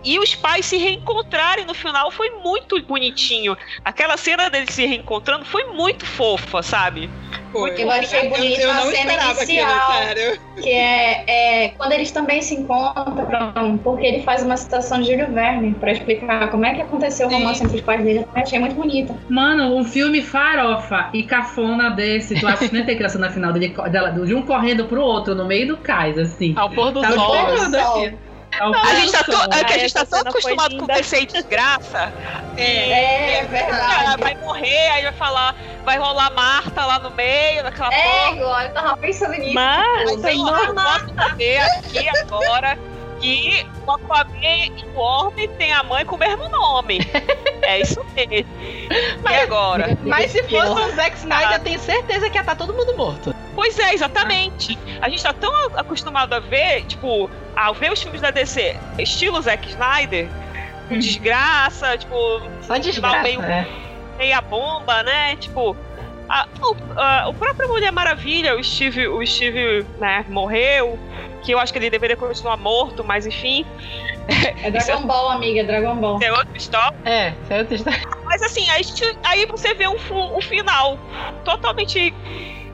e 0.04 0.18
os 0.20 0.36
pais 0.36 0.66
se 0.66 0.78
reencontrarem 0.78 1.66
no 1.66 1.74
final 1.74 2.12
foi 2.12 2.30
muito 2.44 2.82
bonitinho. 2.84 3.58
Aquela 3.84 4.18
cena 4.18 4.50
deles 4.50 4.74
se 4.74 4.86
reencontrando 4.86 5.46
foi 5.46 5.66
muito 5.66 6.06
fofa, 6.06 6.62
sabe? 6.64 7.10
Foi. 7.52 7.82
Eu 7.82 7.90
achei 7.90 8.30
bonito 8.30 8.62
eu, 8.62 8.70
eu 8.70 8.72
a 8.72 8.82
cena 8.92 9.14
inicial. 9.14 9.92
aquilo. 9.92 10.40
Que 10.62 10.72
é, 10.72 11.24
é 11.28 11.70
quando 11.70 11.94
eles 11.94 12.12
também 12.12 12.42
se 12.42 12.54
encontram, 12.54 13.78
porque 13.84 14.06
ele 14.06 14.22
faz 14.24 14.44
uma 14.44 14.56
citação 14.56 15.02
de 15.02 15.08
Júlio 15.12 15.32
Verne 15.34 15.74
pra 15.80 15.92
explicar 15.92 16.50
como 16.52 16.66
é 16.66 16.76
que 16.76 16.82
aconteceu 16.82 17.28
o 17.28 17.30
Sim. 17.30 17.38
romance 17.38 17.64
entre 17.64 17.78
os 17.78 17.82
pais 17.82 18.04
dele. 18.04 18.20
Eu 18.20 18.42
achei 18.42 18.60
muito 18.60 18.76
bonita. 18.76 19.16
Mano, 19.30 19.76
um 19.76 19.84
filme 19.84 20.22
farofa 20.22 21.10
e 21.14 21.24
cafona 21.24 21.90
desse. 21.90 22.40
Tu 22.40 22.48
acha 22.48 22.68
que 22.68 22.74
nem 22.74 22.86
tem 22.86 22.96
criança 22.96 23.18
na 23.18 23.30
final 23.32 23.52
dele, 23.52 23.74
de 24.26 24.36
um 24.36 24.44
correndo 24.44 24.86
pro 24.86 25.02
outro 25.02 25.34
no 25.34 25.46
meio 25.46 25.68
do 25.68 25.78
cais, 25.78 26.18
assim. 26.18 26.54
Ao 26.56 26.70
pôr 26.70 26.92
do 26.92 27.02
Tá 27.02 27.12
sol. 27.14 27.36
Ao 28.60 28.74
A 28.74 28.96
gente 28.96 29.12
tá, 29.12 29.24
tão, 29.24 29.36
sol. 29.42 29.54
é 29.54 29.64
que 29.64 29.74
a 29.74 29.78
gente 29.78 29.94
tá 29.94 30.06
tão 30.06 30.20
acostumado 30.20 30.70
com 30.76 30.82
linda. 30.82 30.94
DC 30.94 31.22
e 31.22 31.26
desgraça. 31.26 32.12
É, 32.58 33.42
Ah, 33.42 33.46
verdade. 33.48 34.22
vai 34.22 34.36
morrer, 34.36 34.90
aí 34.92 35.04
vai 35.04 35.14
falar, 35.14 35.56
vai 35.86 35.98
rolar 35.98 36.32
Marta 36.32 36.86
lá 36.86 37.00
no 37.00 37.12
meio 37.12 37.64
daquela 37.64 37.94
É, 37.94 38.02
porra. 38.02 38.36
igual, 38.36 38.62
eu 38.62 38.74
tava 38.74 38.98
pensando 38.98 39.34
nisso. 39.34 39.54
Mas, 39.54 40.22
Mas 40.22 40.36
posso 40.38 41.16
saber 41.16 41.58
aqui 41.60 42.10
agora 42.10 42.78
que 43.20 43.66
o 43.86 43.92
Aquaman 43.92 44.30
e 44.42 44.86
o 44.96 44.98
Orbe 45.00 45.48
tem 45.58 45.74
a 45.74 45.84
mãe 45.84 46.06
com 46.06 46.16
o 46.16 46.20
mesmo 46.20 46.48
nome. 46.50 47.00
É 47.62 47.82
isso 47.82 48.04
mesmo. 48.16 48.50
E 49.30 49.36
agora? 49.36 49.98
Mas 50.04 50.32
se 50.32 50.42
fosse 50.44 50.82
o 50.82 50.96
Zack 50.96 51.18
Snyder, 51.18 51.52
eu 51.54 51.60
tenho 51.60 51.80
certeza 51.80 52.30
que 52.30 52.38
ia 52.38 52.42
estar 52.42 52.56
todo 52.56 52.74
mundo 52.74 52.96
morto. 52.98 53.36
Pois 53.56 53.78
é, 53.78 53.94
exatamente. 53.94 54.78
A 55.02 55.10
gente 55.10 55.22
tá 55.22 55.34
tão 55.34 55.54
acostumado 55.78 56.34
a 56.34 56.40
ver, 56.40 56.86
tipo, 56.86 57.30
a 57.56 57.72
ver 57.74 57.92
os 57.92 58.02
filmes 58.02 58.22
da 58.22 58.32
DC, 58.32 58.76
estilo 58.98 59.42
Zack 59.42 59.68
Snyder, 59.70 60.28
com 60.88 60.98
desgraça, 60.98 61.98
tipo, 61.98 62.16
Só 62.62 62.78
desgraça, 62.78 63.22
meio- 63.22 63.42
né? 63.42 63.68
meia 64.18 64.42
bomba, 64.42 65.04
né? 65.04 65.36
Tipo, 65.36 65.76
a- 66.30 66.48
o, 66.62 66.76
a- 67.00 67.28
o 67.30 67.34
próprio 67.34 67.68
Mulher 67.68 67.92
Maravilha, 67.92 68.56
o 68.56 68.64
Steve, 68.64 69.08
o 69.08 69.26
Steve 69.26 69.86
né, 70.00 70.24
morreu, 70.30 70.98
que 71.44 71.52
eu 71.52 71.60
acho 71.60 71.72
que 71.74 71.80
ele 71.80 71.90
deveria 71.90 72.16
continuar 72.16 72.56
morto, 72.58 73.04
mas 73.04 73.26
enfim, 73.26 73.66
É 74.64 74.70
Dragon 74.72 75.06
Ball, 75.08 75.30
amiga, 75.32 75.64
Dragon 75.64 75.96
Ball. 75.96 76.20
é 76.22 76.32
outra 76.32 76.56
história. 76.58 76.96
É, 77.06 77.34
certo? 77.48 77.74
está- 77.74 77.92
Mas 78.26 78.44
assim, 78.44 78.70
aí, 78.70 78.84
aí 79.24 79.46
você 79.48 79.74
vê 79.74 79.88
um, 79.88 79.98
um 80.38 80.40
final 80.42 81.00
totalmente 81.44 82.14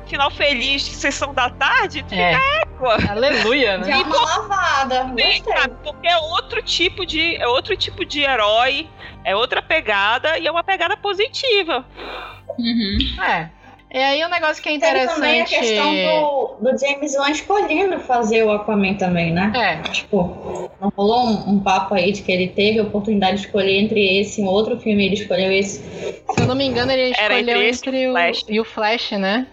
final 0.05 0.29
feliz 0.29 0.83
de 0.85 0.91
sessão 0.91 1.33
da 1.33 1.49
tarde, 1.49 2.03
tu 2.03 2.13
É. 2.13 2.33
fica 2.33 2.64
Aleluia, 2.89 3.77
né? 3.77 3.87
Já 3.87 4.01
uma 4.03 4.21
lavada. 4.21 5.03
bem, 5.05 5.41
Gostei. 5.41 5.53
sabe? 5.53 5.75
Porque 5.83 6.07
é 6.07 6.17
outro 6.17 6.61
tipo 6.61 7.05
de 7.05 7.35
é 7.35 7.47
outro 7.47 7.75
tipo 7.75 8.05
de 8.05 8.21
herói, 8.21 8.87
é 9.23 9.35
outra 9.35 9.61
pegada 9.61 10.37
e 10.37 10.47
é 10.47 10.51
uma 10.51 10.63
pegada 10.63 10.95
positiva. 10.97 11.85
Uhum. 12.57 12.97
É. 13.23 13.49
E 13.93 13.97
aí 13.97 14.21
o 14.23 14.27
um 14.27 14.29
negócio 14.29 14.61
que 14.61 14.67
é 14.67 14.71
Tem 14.73 14.77
interessante. 14.77 15.15
também 15.15 15.41
a 15.41 15.45
questão 15.45 15.93
do, 15.93 16.71
do 16.71 16.77
James 16.77 17.15
Wan 17.15 17.29
escolhendo 17.31 17.97
fazer 17.99 18.43
o 18.43 18.51
Aquaman 18.51 18.95
também, 18.95 19.31
né? 19.31 19.53
É. 19.55 19.89
Tipo, 19.89 20.69
não 20.81 20.91
rolou 20.97 21.27
um, 21.27 21.51
um 21.51 21.59
papo 21.61 21.93
aí 21.93 22.11
de 22.11 22.21
que 22.21 22.29
ele 22.29 22.49
teve 22.49 22.79
a 22.79 22.83
oportunidade 22.83 23.37
de 23.39 23.45
escolher 23.45 23.79
entre 23.79 24.19
esse 24.19 24.41
e 24.41 24.43
um 24.43 24.47
outro 24.47 24.77
filme, 24.79 25.05
ele 25.05 25.13
escolheu 25.13 25.49
esse. 25.49 25.79
Se 25.79 26.41
eu 26.41 26.45
não 26.45 26.55
me 26.55 26.65
engano, 26.65 26.91
ele 26.91 27.13
Era 27.17 27.39
escolheu 27.39 27.55
entre 27.55 27.69
esse 27.69 27.87
entre, 27.87 28.01
e 28.01 28.07
o 28.07 28.09
o, 28.09 28.13
Flash. 28.13 28.45
e 28.49 28.59
o 28.59 28.65
Flash, 28.65 29.11
né? 29.11 29.47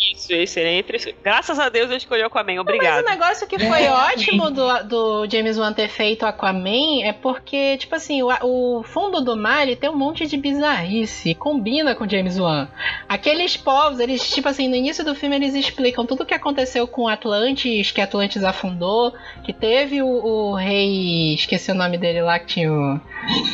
Isso, 0.00 0.32
esse 0.32 0.60
era 0.60 0.70
entre. 0.70 1.14
Graças 1.24 1.58
a 1.58 1.68
Deus 1.68 1.86
ele 1.88 1.96
escolheu 1.96 2.26
Aquaman, 2.26 2.52
Mas 2.54 2.60
obrigado. 2.60 3.02
o 3.04 3.08
negócio 3.08 3.46
que 3.48 3.58
foi 3.58 3.82
É, 3.82 3.90
ótimo 3.90 4.48
do, 4.50 4.84
do 4.84 5.26
James 5.30 5.58
Wan 5.58 5.72
ter 5.72 5.88
feito 5.88 6.24
Aquaman 6.24 7.02
é 7.02 7.12
porque, 7.12 7.76
tipo 7.78 7.94
assim, 7.96 8.22
o, 8.22 8.28
o 8.42 8.82
fundo 8.84 9.20
do 9.20 9.36
mar 9.36 9.62
ele 9.64 9.74
tem 9.74 9.90
um 9.90 9.96
monte 9.96 10.26
de 10.26 10.36
bizarrice, 10.36 11.34
combina 11.34 11.94
com 11.96 12.08
James 12.08 12.38
Wan. 12.38 12.68
Aqueles 13.08 13.56
povos, 13.56 13.98
eles, 13.98 14.28
tipo 14.30 14.48
assim, 14.48 14.68
no 14.68 14.76
início 14.76 15.04
do 15.04 15.14
filme 15.16 15.34
eles 15.34 15.54
explicam 15.54 16.06
tudo 16.06 16.22
o 16.22 16.26
que 16.26 16.34
aconteceu 16.34 16.86
com 16.86 17.08
Atlantis, 17.08 17.90
que 17.90 18.00
Atlantis 18.00 18.44
afundou, 18.44 19.12
que 19.42 19.52
teve 19.52 20.00
o, 20.00 20.06
o 20.08 20.54
rei, 20.54 21.34
esqueci 21.34 21.72
o 21.72 21.74
nome 21.74 21.98
dele 21.98 22.22
lá, 22.22 22.38
que 22.38 22.46
tinha 22.46 22.72
o, 22.72 23.00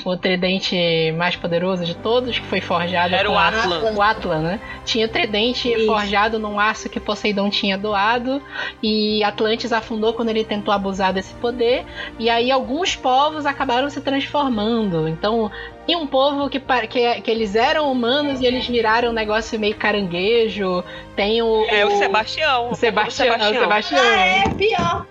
o 0.05 0.17
tridente 0.17 0.77
mais 1.17 1.37
poderoso 1.37 1.85
de 1.87 1.95
todos, 1.95 2.39
que 2.39 2.47
foi 2.47 2.61
forjado 2.61 3.15
Era 3.15 3.31
o 3.31 3.39
Atlan. 3.39 3.93
o 3.95 4.03
Atlan, 4.03 4.39
né? 4.43 4.61
Tinha 4.85 5.09
tridente 5.09 5.73
Isso. 5.73 5.87
forjado 5.87 6.34
num 6.39 6.59
aço 6.59 6.89
que 6.89 7.01
Poseidon 7.01 7.51
tinha 7.51 7.77
doado. 7.77 8.43
E 8.83 9.23
Atlantis 9.25 9.73
afundou 9.73 10.13
quando 10.13 10.29
ele 10.29 10.45
tentou 10.45 10.73
abusar 10.73 11.13
desse 11.13 11.35
poder. 11.35 11.85
E 12.19 12.29
aí 12.31 12.51
alguns 12.51 12.97
povos 12.97 13.47
acabaram 13.47 13.89
se 13.91 14.01
transformando. 14.01 15.09
Então, 15.09 15.51
tem 15.87 15.97
um 15.97 16.07
povo 16.07 16.49
que, 16.49 16.61
que, 16.89 17.21
que 17.21 17.31
eles 17.31 17.55
eram 17.55 17.91
humanos 17.91 18.41
e 18.41 18.47
eles 18.47 18.67
viraram 18.67 19.11
um 19.11 19.13
negócio 19.13 19.59
meio 19.59 19.77
caranguejo. 19.77 20.83
Tem 21.15 21.43
o. 21.43 21.65
É 21.69 21.85
o 21.85 21.91
Sebastião. 21.99 22.71
o 22.71 22.75
Sebastião. 22.75 23.37
o 23.37 23.51
o 23.51 23.61
Sebastião. 23.61 24.01
Ah, 24.01 24.27
é 24.27 24.49
pior. 24.49 25.07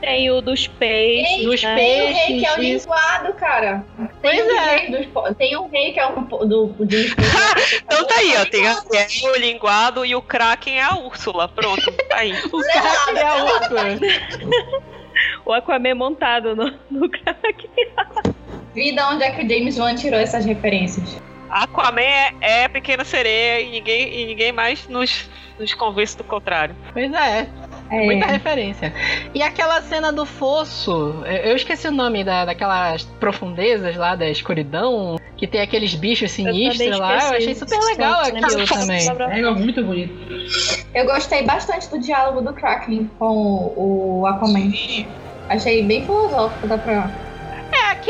Tem 0.00 0.30
o 0.30 0.40
dos 0.40 0.66
peixes. 0.66 1.44
Dos 1.44 1.62
né? 1.62 1.74
Tem 1.74 2.02
o 2.02 2.14
rei 2.14 2.38
que 2.38 2.46
é 2.46 2.52
o 2.52 2.56
Peixes, 2.56 2.84
linguado, 2.84 3.32
cara. 3.34 3.84
Pois 4.20 4.36
Tem 4.36 4.42
um 4.44 4.56
é. 4.56 4.76
rei 4.76 4.90
dos 4.90 5.36
Tem 5.36 5.56
um 5.56 5.68
rei 5.68 5.92
que 5.92 6.00
é 6.00 6.06
um 6.06 6.22
do, 6.24 6.44
do 6.44 6.74
Então 6.84 8.04
tá 8.06 8.14
aí, 8.16 8.34
ó. 8.36 8.44
Tem 8.44 8.66
a- 8.68 8.82
é 8.94 9.28
o 9.30 9.36
linguado 9.36 10.04
e 10.04 10.14
o 10.14 10.22
Kraken 10.22 10.78
é 10.78 10.82
a 10.82 10.96
Úrsula. 10.96 11.48
Pronto, 11.48 11.90
tá 12.08 12.16
aí. 12.18 12.32
O 12.52 12.60
cara 12.62 13.18
é 13.18 13.22
a 13.22 13.34
outra. 13.44 13.82
O 15.44 15.52
Aquaman 15.52 15.94
montado 15.94 16.54
no, 16.54 16.72
no 16.90 17.08
crack. 17.08 17.68
Vida 18.74 19.08
onde 19.08 19.24
é 19.24 19.30
que 19.30 19.44
o 19.44 19.48
James 19.48 19.78
Wan 19.78 19.94
tirou 19.94 20.20
essas 20.20 20.44
referências. 20.44 21.16
Aquaman 21.48 22.02
é, 22.02 22.34
é 22.40 22.68
pequena 22.68 23.04
sereia 23.04 23.60
e 23.60 23.70
ninguém, 23.70 24.12
e 24.12 24.26
ninguém 24.26 24.52
mais 24.52 24.86
nos, 24.88 25.28
nos 25.58 25.72
convence 25.74 26.16
do 26.16 26.24
contrário. 26.24 26.74
Pois 26.92 27.10
é. 27.12 27.48
É. 27.90 28.04
Muita 28.04 28.26
referência. 28.26 28.92
E 29.34 29.42
aquela 29.42 29.80
cena 29.82 30.12
do 30.12 30.26
fosso, 30.26 31.22
eu 31.24 31.46
eu 31.46 31.56
esqueci 31.56 31.88
o 31.88 31.92
nome 31.92 32.22
da, 32.22 32.44
daquelas 32.44 33.04
profundezas 33.18 33.96
lá 33.96 34.14
da 34.14 34.28
escuridão, 34.28 35.16
que 35.36 35.46
tem 35.46 35.60
aqueles 35.60 35.94
bichos 35.94 36.32
sinistros 36.32 36.98
lá. 36.98 37.30
Eu 37.30 37.36
achei 37.38 37.54
super 37.54 37.78
legal 37.80 38.20
aquilo 38.20 38.66
também. 38.66 39.08
É 39.08 39.50
muito 39.52 39.82
bonito. 39.82 40.12
Eu 40.94 41.06
gostei 41.06 41.44
bastante 41.44 41.88
do 41.88 41.98
diálogo 41.98 42.40
do 42.40 42.52
Kraken 42.52 43.10
com 43.18 43.26
o, 43.26 44.20
o 44.20 44.26
Aquaman. 44.26 44.72
Achei 45.48 45.82
bem 45.82 46.04
filosófico, 46.04 46.66
dá 46.66 46.76
pra. 46.76 47.10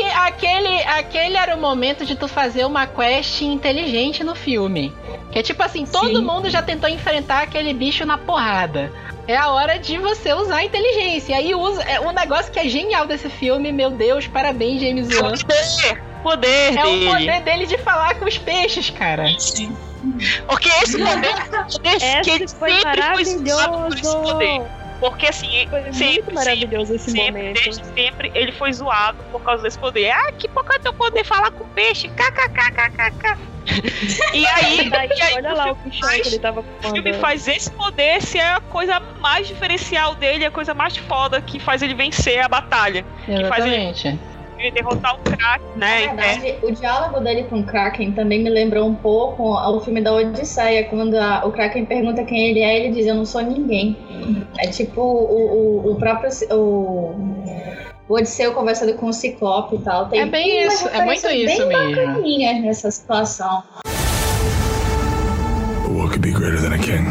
É, 0.01 0.11
aque- 0.13 0.45
aquele, 0.47 0.83
aquele 0.83 1.37
era 1.37 1.55
o 1.55 1.59
momento 1.61 2.05
de 2.05 2.15
tu 2.15 2.27
fazer 2.27 2.65
uma 2.65 2.85
quest 2.87 3.41
inteligente 3.41 4.23
no 4.23 4.35
filme. 4.35 4.93
Que 5.31 5.39
é 5.39 5.43
tipo 5.43 5.61
assim, 5.63 5.85
todo 5.85 6.17
Sim. 6.19 6.23
mundo 6.23 6.49
já 6.49 6.61
tentou 6.61 6.89
enfrentar 6.89 7.41
aquele 7.43 7.73
bicho 7.73 8.05
na 8.05 8.17
porrada. 8.17 8.91
É 9.27 9.35
a 9.35 9.49
hora 9.51 9.77
de 9.77 9.97
você 9.97 10.33
usar 10.33 10.57
a 10.57 10.63
inteligência. 10.63 11.33
E 11.33 11.35
aí 11.35 11.55
usa. 11.55 11.83
É 11.83 11.99
um 11.99 12.11
negócio 12.11 12.51
que 12.51 12.59
é 12.59 12.67
genial 12.67 13.05
desse 13.05 13.29
filme, 13.29 13.71
meu 13.73 13.89
Deus, 13.91 14.25
parabéns, 14.27 14.81
James 14.81 15.09
Wan. 15.19 15.33
Poder! 15.33 16.01
Poder 16.23 16.77
É 16.77 16.85
o 16.85 16.89
dele. 16.91 17.05
poder 17.11 17.41
dele 17.41 17.65
de 17.65 17.77
falar 17.77 18.15
com 18.15 18.25
os 18.25 18.37
peixes, 18.37 18.89
cara. 18.89 19.25
Porque 20.47 20.69
esse 20.83 20.97
poder, 20.97 21.35
poder 21.49 22.21
que 22.23 22.29
ele 22.31 22.43
Esse 22.45 22.55
foi 22.55 22.71
sempre 22.71 23.01
foi 23.01 23.25
zoado 23.25 23.77
por 23.77 23.93
esse 23.93 24.03
maravilhoso. 24.05 24.17
poder. 24.21 24.61
Porque 24.99 25.27
assim, 25.27 25.67
Foi 25.69 25.93
sempre, 25.93 26.13
muito 26.23 26.33
maravilhoso 26.33 26.95
esse 26.95 27.11
sempre, 27.11 27.31
momento. 27.31 27.63
desde 27.63 27.85
sempre, 27.85 28.31
ele 28.33 28.51
foi 28.51 28.73
zoado 28.73 29.23
por 29.31 29.41
causa 29.43 29.61
desse 29.63 29.77
poder. 29.77 30.09
Ah, 30.09 30.31
que 30.31 30.47
pouco 30.47 30.73
é 30.73 30.79
teu 30.79 30.91
poder 30.93 31.23
falar 31.23 31.51
com 31.51 31.67
peixe, 31.69 32.07
kkkkkk. 32.09 33.37
e 34.33 34.45
aí, 34.47 34.89
Daí, 34.89 35.09
e 35.15 35.21
aí 35.21 35.33
olha 35.35 35.53
lá 35.53 35.71
o 35.71 35.75
pichão 35.75 36.09
faz- 36.09 36.21
que 36.21 36.27
ele 36.29 36.39
tava 36.39 36.61
O 36.61 36.63
filme 36.81 37.01
fumando. 37.03 37.19
faz 37.21 37.47
esse 37.47 37.69
poder 37.71 38.21
ser 38.21 38.39
a 38.41 38.59
coisa 38.59 38.99
mais 39.19 39.47
diferencial 39.47 40.15
dele, 40.15 40.45
a 40.45 40.51
coisa 40.51 40.73
mais 40.73 40.97
foda 40.97 41.41
que 41.41 41.59
faz 41.59 41.81
ele 41.81 41.93
vencer 41.93 42.39
a 42.39 42.47
batalha. 42.47 43.05
faz 43.49 43.65
ele- 43.65 43.93
Ele 44.59 44.71
derrotar 44.71 45.15
o 45.15 45.19
Na 45.29 45.59
né? 45.75 46.03
É, 46.03 46.07
verdade, 46.07 46.55
o 46.63 46.71
diálogo 46.71 47.19
dele 47.19 47.43
com 47.43 47.59
o 47.59 47.63
Kraken 47.63 48.11
também 48.13 48.43
me 48.43 48.49
lembrou 48.49 48.87
um 48.87 48.95
pouco 48.95 49.43
o 49.53 49.79
filme 49.81 50.01
da 50.01 50.13
Odisseia, 50.13 50.85
quando 50.85 51.15
a- 51.15 51.45
o 51.45 51.51
Kraken 51.51 51.85
pergunta 51.85 52.23
quem 52.23 52.49
ele 52.49 52.61
é, 52.61 52.75
ele 52.79 52.93
diz: 52.95 53.05
Eu 53.05 53.15
não 53.15 53.25
sou 53.25 53.41
ninguém. 53.41 53.95
É 54.59 54.67
tipo 54.67 54.99
o, 55.01 55.83
o, 55.87 55.91
o 55.91 55.95
próprio. 55.95 56.29
O, 56.51 57.15
o 58.09 58.13
Odisseu 58.13 58.53
conversando 58.53 58.93
com 58.95 59.07
o 59.07 59.13
Ciclope 59.13 59.75
e 59.75 59.79
tal. 59.79 60.07
Tem 60.07 60.21
É 60.21 60.25
bem 60.25 60.65
isso, 60.65 60.87
é 60.87 61.03
muito 61.05 61.27
isso 61.27 61.67
bem 61.67 61.67
mesmo. 61.67 61.95
bacaninhas 62.05 62.61
nessa 62.61 62.89
situação. 62.89 63.63
What 65.89 66.09
could 66.09 66.19
be 66.21 66.31
greater 66.31 66.59
than 66.61 66.73
a 66.73 66.77
king? 66.79 67.05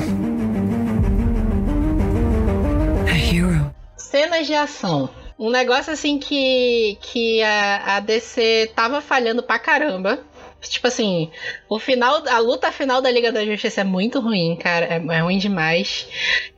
A 3.08 3.12
hero. 3.16 3.70
Cenas 3.96 4.46
de 4.46 4.54
ação. 4.54 5.08
Um 5.38 5.50
negócio 5.50 5.92
assim 5.92 6.18
que, 6.18 6.96
que 7.00 7.42
a, 7.42 7.96
a 7.96 8.00
DC 8.00 8.72
tava 8.74 9.00
falhando 9.00 9.42
pra 9.42 9.58
caramba. 9.58 10.20
Tipo 10.62 10.88
assim, 10.88 11.30
o 11.68 11.78
final, 11.78 12.24
a 12.28 12.38
luta 12.38 12.72
final 12.72 13.00
da 13.00 13.08
Liga 13.10 13.30
da 13.30 13.44
Justiça 13.44 13.82
é 13.82 13.84
muito 13.84 14.18
ruim, 14.18 14.56
cara. 14.56 14.86
É, 14.86 14.96
é 14.96 15.20
ruim 15.20 15.38
demais. 15.38 16.08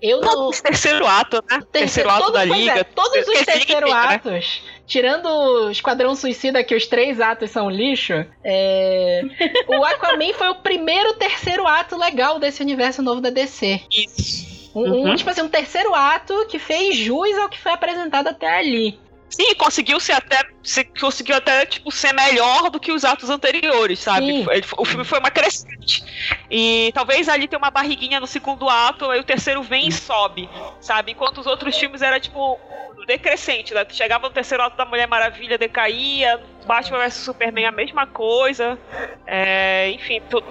Eu 0.00 0.20
não. 0.22 0.50
terceiro 0.50 1.06
ato, 1.06 1.44
né? 1.50 1.60
terceiro 1.70 2.08
ato 2.08 2.22
todo- 2.26 2.32
da 2.32 2.42
é, 2.42 2.46
liga. 2.46 2.84
todos 2.84 3.12
os 3.28 3.34
Esqueci, 3.34 3.44
terceiros 3.44 3.90
né? 3.90 3.96
atos, 3.96 4.62
tirando 4.86 5.26
o 5.26 5.70
Esquadrão 5.70 6.14
Suicida, 6.14 6.64
que 6.64 6.74
os 6.74 6.86
três 6.86 7.20
atos 7.20 7.50
são 7.50 7.68
lixo, 7.68 8.24
é, 8.42 9.22
o 9.66 9.84
Aquaman 9.84 10.32
foi 10.32 10.48
o 10.48 10.54
primeiro 10.54 11.14
terceiro 11.14 11.66
ato 11.66 11.94
legal 11.98 12.38
desse 12.38 12.62
universo 12.62 13.02
novo 13.02 13.20
da 13.20 13.28
DC. 13.30 13.80
Isso. 13.90 14.57
Um, 14.74 14.82
um, 14.82 15.02
Uhum. 15.08 15.16
tipo 15.16 15.30
assim, 15.30 15.42
um 15.42 15.48
terceiro 15.48 15.94
ato 15.94 16.46
que 16.48 16.58
fez 16.58 16.96
jus 16.96 17.36
ao 17.38 17.48
que 17.48 17.58
foi 17.58 17.72
apresentado 17.72 18.28
até 18.28 18.58
ali. 18.58 18.98
Sim, 19.30 19.54
conseguiu 19.56 20.00
ser 20.00 20.12
até. 20.12 20.40
se- 20.62 20.84
conseguiu 20.84 21.36
até, 21.36 21.66
tipo, 21.66 21.90
ser 21.90 22.12
melhor 22.14 22.70
do 22.70 22.80
que 22.80 22.90
os 22.92 23.04
atos 23.04 23.28
anteriores, 23.30 23.98
sabe? 23.98 24.26
Sim. 24.26 24.46
O 24.78 24.84
filme 24.86 25.04
foi 25.04 25.18
uma 25.18 25.30
crescente. 25.30 26.02
E 26.50 26.90
talvez 26.94 27.28
ali 27.28 27.46
tem 27.46 27.58
uma 27.58 27.70
barriguinha 27.70 28.20
no 28.20 28.26
segundo 28.26 28.68
ato, 28.68 29.10
aí 29.10 29.20
o 29.20 29.24
terceiro 29.24 29.62
vem 29.62 29.88
e 29.88 29.92
sobe, 29.92 30.48
sabe? 30.80 31.12
Enquanto 31.12 31.38
os 31.38 31.46
outros 31.46 31.76
filmes 31.76 32.00
era 32.02 32.18
tipo 32.18 32.58
decrescente, 33.06 33.72
né? 33.72 33.86
Chegava 33.90 34.28
no 34.28 34.34
terceiro 34.34 34.62
ato 34.62 34.76
da 34.76 34.84
Mulher 34.84 35.06
Maravilha, 35.08 35.56
decaía, 35.56 36.38
Batman 36.68 36.98
vs 36.98 37.14
Superman 37.14 37.64
a 37.64 37.72
mesma 37.72 38.06
coisa. 38.06 38.78
É, 39.26 39.90
enfim, 39.90 40.20
tu, 40.28 40.42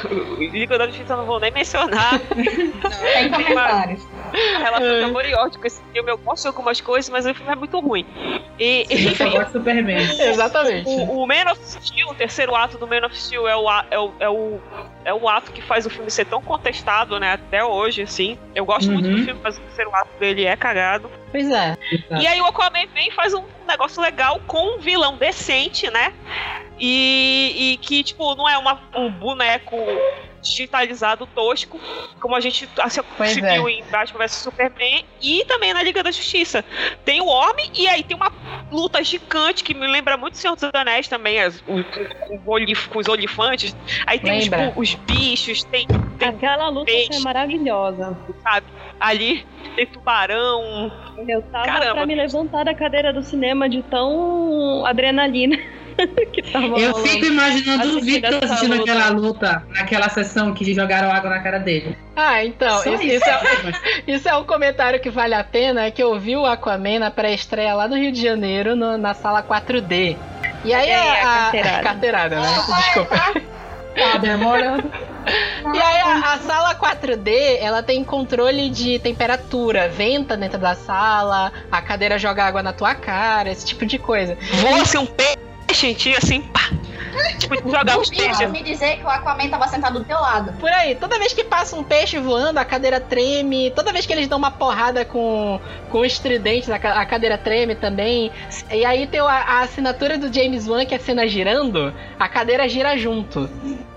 Liga 0.40 0.78
da 0.78 0.86
Justiça 0.86 1.12
eu 1.12 1.18
não 1.18 1.26
vou 1.26 1.38
nem 1.38 1.52
mencionar. 1.52 2.18
Tem 2.32 3.30
comentários. 3.30 4.02
A 4.32 4.58
relação 4.58 4.98
de 4.98 5.04
amor 5.04 5.24
e 5.26 5.34
ódio 5.34 5.60
com 5.60 5.66
esse 5.66 5.82
filme. 5.92 6.10
Eu 6.10 6.16
gosto 6.16 6.42
de 6.42 6.48
algumas 6.48 6.80
coisas, 6.80 7.10
mas 7.10 7.26
o 7.26 7.34
filme 7.34 7.52
é 7.52 7.54
muito 7.54 7.78
ruim. 7.78 8.06
E, 8.58 8.86
enfim, 8.90 9.32
Superman. 9.52 9.98
Exatamente. 10.00 10.88
o, 10.88 11.22
o 11.22 11.26
Man 11.26 11.52
of 11.52 11.60
Steel, 11.62 12.08
o 12.08 12.14
terceiro 12.14 12.54
ato 12.54 12.78
do 12.78 12.86
Man 12.86 13.04
of 13.04 13.14
Steel 13.14 13.46
é 13.46 13.56
o, 13.56 13.70
é, 13.70 13.98
o, 13.98 14.12
é, 14.18 14.28
o, 14.30 14.60
é 15.04 15.14
o 15.14 15.28
ato 15.28 15.52
que 15.52 15.62
faz 15.62 15.86
o 15.86 15.90
filme 15.90 16.10
ser 16.10 16.26
tão 16.26 16.42
contestado, 16.42 17.18
né? 17.18 17.32
Até 17.32 17.64
hoje, 17.64 18.02
assim. 18.02 18.38
Eu 18.54 18.64
gosto 18.64 18.90
muito 18.90 19.08
Uhum. 19.08 19.16
do 19.16 19.24
filme, 19.24 19.40
mas 19.42 19.56
o 19.56 19.60
terceiro 19.60 19.94
ato 19.94 20.10
dele 20.18 20.44
é 20.44 20.56
cagado. 20.56 21.10
Pois 21.30 21.50
é. 21.50 21.76
E 22.20 22.26
aí 22.26 22.40
o 22.40 22.46
Aquaman 22.46 22.86
vem 22.92 23.08
e 23.08 23.12
faz 23.12 23.32
um 23.34 23.44
negócio 23.66 24.02
legal 24.02 24.40
com 24.46 24.76
um 24.76 24.78
vilão 24.80 25.16
decente, 25.16 25.88
né? 25.90 26.12
E, 26.78 27.72
e 27.72 27.76
que, 27.78 28.02
tipo, 28.02 28.34
não 28.34 28.48
é 28.48 28.58
uma, 28.58 28.80
um 28.96 29.10
boneco 29.10 29.76
digitalizado 30.40 31.26
tosco, 31.26 31.78
como 32.20 32.34
a 32.34 32.40
gente 32.40 32.68
assim, 32.80 33.00
se 33.26 33.44
é. 33.44 33.54
viu 33.54 33.68
em 33.68 33.82
Batman 33.84 34.20
vs 34.20 34.32
Superman 34.32 35.04
e 35.20 35.44
também 35.44 35.72
na 35.74 35.82
Liga 35.82 36.02
da 36.02 36.10
Justiça. 36.10 36.64
Tem 37.04 37.20
o 37.20 37.26
homem 37.26 37.70
e 37.76 37.86
aí 37.88 38.02
tem 38.02 38.16
uma 38.16 38.32
luta 38.70 39.02
gigante 39.04 39.62
que 39.64 39.74
me 39.74 39.86
lembra 39.86 40.16
muito 40.16 40.34
o 40.34 40.36
Senhor 40.36 40.54
dos 40.56 40.70
Anéis 40.74 41.08
também, 41.08 41.40
as- 41.40 41.60
o- 41.66 41.84
com 42.88 42.98
os 42.98 43.08
olifantes. 43.08 43.76
Aí 44.06 44.18
tem 44.18 44.38
os, 44.38 44.48
os 44.76 44.94
bichos, 44.94 45.64
tem, 45.64 45.86
tem 46.18 46.28
Aquela 46.28 46.68
luta 46.68 46.86
peixe. 46.86 47.08
foi 47.14 47.18
maravilhosa. 47.22 48.16
ali, 48.98 49.46
tem 49.76 49.86
tubarão. 49.86 50.90
Eu 51.28 51.42
tava 51.42 51.64
Caramba. 51.66 51.94
pra 51.94 52.06
me 52.06 52.14
levantar 52.14 52.64
da 52.64 52.74
cadeira 52.74 53.12
do 53.12 53.22
cinema 53.22 53.68
de 53.68 53.82
tão 53.84 54.84
adrenalina. 54.86 55.56
que 56.32 56.42
tava 56.42 56.66
Eu 56.66 56.92
rolando. 56.92 57.08
fico 57.08 57.24
imaginando 57.26 57.98
o 57.98 58.00
Victor 58.00 58.34
essa 58.34 58.44
assistindo 58.54 58.76
luta. 58.78 58.92
aquela 58.92 59.08
luta, 59.10 59.62
naquela 59.70 60.08
sessão 60.08 60.52
que 60.54 60.74
jogaram 60.74 61.10
água 61.10 61.30
na 61.30 61.40
cara 61.40 61.58
dele. 61.58 61.96
Ah, 62.16 62.44
então, 62.44 62.78
isso, 62.80 63.02
isso. 63.02 63.04
isso 63.16 63.24
é, 63.28 63.40
isso 64.14 64.28
é 64.28 64.36
um 64.36 64.44
comentário 64.44 65.00
que 65.00 65.10
vale 65.10 65.34
a 65.34 65.42
pena, 65.44 65.84
é 65.86 65.90
que 65.90 66.02
eu 66.02 66.18
vi 66.18 66.36
o 66.36 66.46
Aquaman 66.46 66.98
na 66.98 67.10
pré-estreia 67.10 67.74
lá 67.74 67.86
no 67.88 67.96
Rio 67.96 68.12
de 68.12 68.20
Janeiro, 68.22 68.74
no- 68.76 68.98
na 68.98 69.14
sala 69.14 69.42
4D. 69.42 70.16
E 70.64 70.74
aí 70.74 70.88
É, 70.90 71.22
a, 71.22 71.26
a 71.28 71.48
a- 71.48 71.50
carteirada. 71.52 71.82
carteirada, 71.84 72.40
né? 72.40 72.48
Desculpa. 72.76 73.16
Tá 73.94 74.16
demorando. 74.18 74.90
E 75.74 75.78
aí 75.78 75.98
a, 76.00 76.32
a 76.34 76.38
sala 76.38 76.74
4D, 76.74 77.58
ela 77.60 77.82
tem 77.82 78.02
controle 78.04 78.70
de 78.70 78.98
temperatura, 78.98 79.88
venta 79.88 80.36
dentro 80.36 80.58
da 80.58 80.74
sala, 80.74 81.52
a 81.70 81.82
cadeira 81.82 82.18
joga 82.18 82.44
água 82.44 82.62
na 82.62 82.72
tua 82.72 82.94
cara, 82.94 83.50
esse 83.50 83.66
tipo 83.66 83.84
de 83.84 83.98
coisa. 83.98 84.36
Voa 84.54 84.80
assim 84.82 84.98
um 84.98 85.06
peixe 85.06 85.36
ti, 85.72 86.14
assim, 86.16 86.40
pá. 86.42 86.60
Tipo, 87.38 87.56
jogar 87.70 87.98
os 87.98 88.08
peixes. 88.08 88.50
me 88.50 88.62
dizer 88.62 88.98
que 88.98 89.04
o 89.04 89.08
Aquaman 89.08 89.48
tava 89.48 89.66
sentado 89.66 89.98
do 89.98 90.04
teu 90.04 90.18
lado. 90.20 90.52
Por 90.58 90.70
aí, 90.70 90.94
toda 90.94 91.18
vez 91.18 91.32
que 91.32 91.42
passa 91.42 91.74
um 91.76 91.82
peixe 91.82 92.18
voando, 92.18 92.58
a 92.58 92.64
cadeira 92.64 93.00
treme. 93.00 93.70
Toda 93.70 93.92
vez 93.92 94.06
que 94.06 94.12
eles 94.12 94.28
dão 94.28 94.38
uma 94.38 94.50
porrada 94.50 95.04
com, 95.04 95.58
com 95.90 96.00
os 96.00 96.18
tridentes, 96.18 96.70
a, 96.70 96.78
ca- 96.78 97.00
a 97.00 97.04
cadeira 97.04 97.36
treme 97.36 97.74
também. 97.74 98.30
E 98.70 98.84
aí 98.84 99.06
tem 99.06 99.20
a, 99.20 99.24
a 99.26 99.60
assinatura 99.62 100.16
do 100.18 100.32
James 100.32 100.68
Wan, 100.68 100.84
que 100.86 100.94
é 100.94 100.98
a 100.98 101.00
cena 101.00 101.26
girando, 101.26 101.92
a 102.18 102.28
cadeira 102.28 102.68
gira 102.68 102.96
junto. 102.96 103.48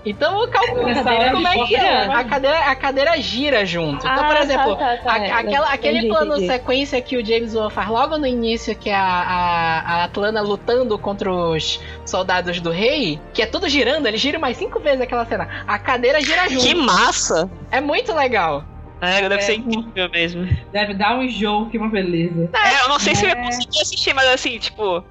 Então, 0.06 0.46
calcula 0.50 0.92
como 1.32 1.48
é 1.48 1.66
que 1.66 1.76
é. 1.76 2.00
fofoca. 2.02 2.18
A 2.18 2.24
cadeira, 2.24 2.58
a 2.58 2.74
cadeira 2.76 3.20
gira 3.22 3.64
junto. 3.64 4.06
Então, 4.06 4.10
Ah, 4.10 4.24
por 4.24 4.34
tá, 4.36 4.42
exemplo, 4.42 4.76
tá, 4.76 4.96
tá, 4.98 5.12
a- 5.14 5.18
é, 5.18 5.30
aquela- 5.32 5.68
aquele 5.72 5.98
entendi, 5.98 6.12
plano 6.12 6.32
entendi. 6.34 6.46
sequência 6.46 7.00
que 7.00 7.16
o 7.16 7.24
James 7.24 7.54
Wan 7.54 7.70
faz 7.70 7.88
logo 7.88 8.18
no 8.18 8.26
início, 8.26 8.74
que 8.76 8.90
é 8.90 8.94
a, 8.94 9.00
a, 9.02 9.80
a 9.80 10.04
Atlana 10.04 10.42
lutando 10.42 10.98
contra 10.98 11.32
os 11.32 11.63
soldados 12.04 12.60
do 12.60 12.70
rei, 12.70 13.18
que 13.32 13.42
é 13.42 13.46
tudo 13.46 13.68
girando, 13.68 14.06
ele 14.06 14.16
gira 14.16 14.38
mais 14.38 14.56
cinco 14.56 14.80
vezes 14.80 15.00
aquela 15.00 15.24
cena. 15.26 15.48
A 15.66 15.78
cadeira 15.78 16.20
gira 16.20 16.48
junto. 16.48 16.64
Que 16.64 16.74
massa! 16.74 17.50
É 17.70 17.80
muito 17.80 18.12
legal. 18.14 18.64
É, 19.00 19.20
deve 19.28 19.34
É. 19.34 19.40
ser 19.40 19.54
incrível 19.56 20.08
mesmo. 20.10 20.48
Deve 20.72 20.94
dar 20.94 21.16
um 21.18 21.22
enjoo, 21.22 21.68
que 21.68 21.76
uma 21.76 21.88
beleza. 21.88 22.48
É, 22.54 22.82
eu 22.84 22.88
não 22.88 22.98
sei 22.98 23.14
se 23.14 23.24
eu 23.24 23.28
ia 23.30 23.34
É. 23.36 23.42
conseguir 23.44 23.80
assistir, 23.80 24.14
mas 24.14 24.26
assim, 24.28 24.58
tipo. 24.58 25.04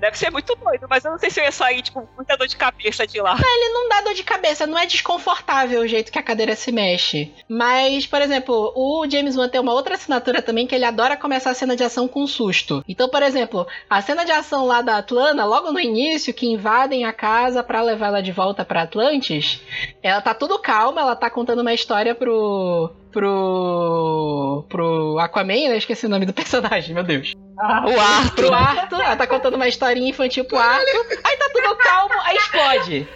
Deve 0.00 0.16
ser 0.16 0.30
muito 0.30 0.54
doido, 0.56 0.86
mas 0.88 1.04
eu 1.04 1.10
não 1.10 1.18
sei 1.18 1.30
se 1.30 1.38
eu 1.38 1.44
ia 1.44 1.52
sair, 1.52 1.82
tipo, 1.82 2.08
muita 2.16 2.36
dor 2.36 2.46
de 2.46 2.56
cabeça 2.56 3.06
de 3.06 3.20
lá. 3.20 3.36
Ele 3.38 3.72
não 3.72 3.88
dá 3.88 4.00
dor 4.00 4.14
de 4.14 4.24
cabeça, 4.24 4.66
não 4.66 4.78
é 4.78 4.86
desconfortável 4.86 5.82
o 5.82 5.86
jeito 5.86 6.10
que 6.10 6.18
a 6.18 6.22
cadeira 6.22 6.56
se 6.56 6.72
mexe. 6.72 7.32
Mas, 7.48 8.06
por 8.06 8.22
exemplo, 8.22 8.72
o 8.74 9.06
James 9.08 9.36
Wan 9.36 9.48
tem 9.48 9.60
uma 9.60 9.74
outra 9.74 9.94
assinatura 9.94 10.40
também 10.40 10.66
que 10.66 10.74
ele 10.74 10.84
adora 10.84 11.16
começar 11.16 11.50
a 11.50 11.54
cena 11.54 11.76
de 11.76 11.84
ação 11.84 12.08
com 12.08 12.26
susto. 12.26 12.82
Então, 12.88 13.08
por 13.08 13.22
exemplo, 13.22 13.66
a 13.88 14.00
cena 14.00 14.24
de 14.24 14.32
ação 14.32 14.66
lá 14.66 14.80
da 14.80 14.96
Atlana, 14.98 15.44
logo 15.44 15.70
no 15.70 15.80
início, 15.80 16.32
que 16.32 16.46
invadem 16.46 17.04
a 17.04 17.12
casa 17.12 17.62
pra 17.62 17.82
levar 17.82 18.06
ela 18.06 18.22
de 18.22 18.32
volta 18.32 18.64
pra 18.64 18.82
Atlantis, 18.82 19.60
ela 20.02 20.20
tá 20.20 20.32
tudo 20.32 20.58
calma, 20.58 21.02
ela 21.02 21.16
tá 21.16 21.28
contando 21.28 21.60
uma 21.60 21.74
história 21.74 22.14
pro. 22.14 22.90
Pro. 23.10 24.64
pro 24.68 25.18
Aquaman, 25.18 25.68
né? 25.68 25.76
Esqueci 25.76 26.06
o 26.06 26.08
nome 26.08 26.26
do 26.26 26.32
personagem, 26.34 26.94
meu 26.94 27.04
Deus. 27.04 27.34
O 27.56 28.00
Arthur. 28.00 28.46
Pro 28.46 28.54
Arthur, 28.54 29.00
ela 29.00 29.16
tá 29.16 29.26
contando 29.26 29.54
uma 29.54 29.68
historinha 29.68 30.08
infantil 30.08 30.44
pro 30.44 30.58
Arthur, 30.58 31.06
aí 31.24 31.36
tá 31.36 31.50
tudo 31.52 31.76
calmo, 31.76 32.14
aí 32.24 32.36
explode. 32.36 33.08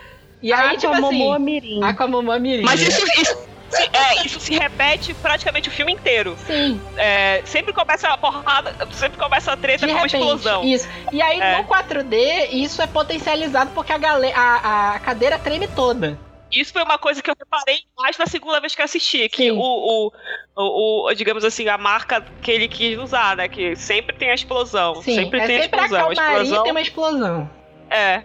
E 0.42 0.53
aí, 0.53 0.76
tipo 0.76 0.92
Aquamomoa 0.92 1.36
assim. 1.36 1.45
Mirim. 1.45 1.82
Aquamomoa 1.82 2.38
Mirim. 2.38 2.62
Mas 2.64 2.82
isso, 2.82 3.03
isso, 3.18 3.34
se- 3.70 3.90
é, 3.95 4.26
isso 4.26 4.38
se 4.38 4.53
repete 4.53 5.14
praticamente 5.14 5.70
o 5.70 5.72
filme 5.72 5.92
inteiro. 5.95 6.36
Sim, 6.47 6.78
É, 6.99 7.40
sempre 7.47 7.72
começa 7.72 8.09
a 8.09 8.18
porrada, 8.18 8.74
sempre 8.92 9.18
começa 9.18 9.53
a 9.53 9.57
treta 9.57 9.86
de 9.86 9.92
com 9.92 9.99
uma 9.99 10.03
repente. 10.07 10.16
explosão. 10.22 10.62
Isso. 10.62 10.86
E 11.11 11.22
aí 11.22 11.40
É. 11.40 11.57
no 11.57 11.64
4D, 11.64 12.51
isso 12.53 12.82
é 12.82 12.86
potencializado 12.86 13.70
porque 13.74 13.90
a, 13.95 13.97
gale 13.97 14.30
a, 14.34 14.92
a 14.97 14.99
cadeira 14.99 15.38
treme 15.38 15.66
toda. 15.68 16.18
Isso 16.55 16.72
foi 16.72 16.82
uma 16.82 16.98
coisa 16.98 17.22
que 17.22 17.30
eu 17.30 17.36
reparei 17.38 17.80
mais 17.98 18.16
na 18.16 18.26
segunda 18.26 18.61
vez 18.61 18.74
que 18.74 18.80
eu 18.80 18.84
assisti, 18.84 19.28
que 19.28 19.50
o, 19.50 19.59
o, 19.59 20.12
o, 20.57 21.07
o, 21.07 21.14
digamos 21.14 21.44
assim, 21.44 21.68
a 21.68 21.76
marca 21.76 22.20
que 22.42 22.50
ele 22.50 22.68
quis 22.68 22.98
usar, 22.98 23.36
né? 23.36 23.48
Que 23.48 23.74
sempre 23.76 24.16
tem 24.16 24.30
a 24.30 24.34
explosão. 24.34 25.02
Sim, 25.02 25.14
sempre 25.14 25.40
é 25.40 25.46
tem 25.46 25.62
sempre 25.62 25.80
a 25.80 25.84
explosão. 25.84 26.11
a 26.11 26.14
calmaria 26.14 26.42
explosão 26.42 26.62
tem 26.62 26.72
uma 26.72 26.80
explosão. 26.80 27.50
É. 27.90 28.22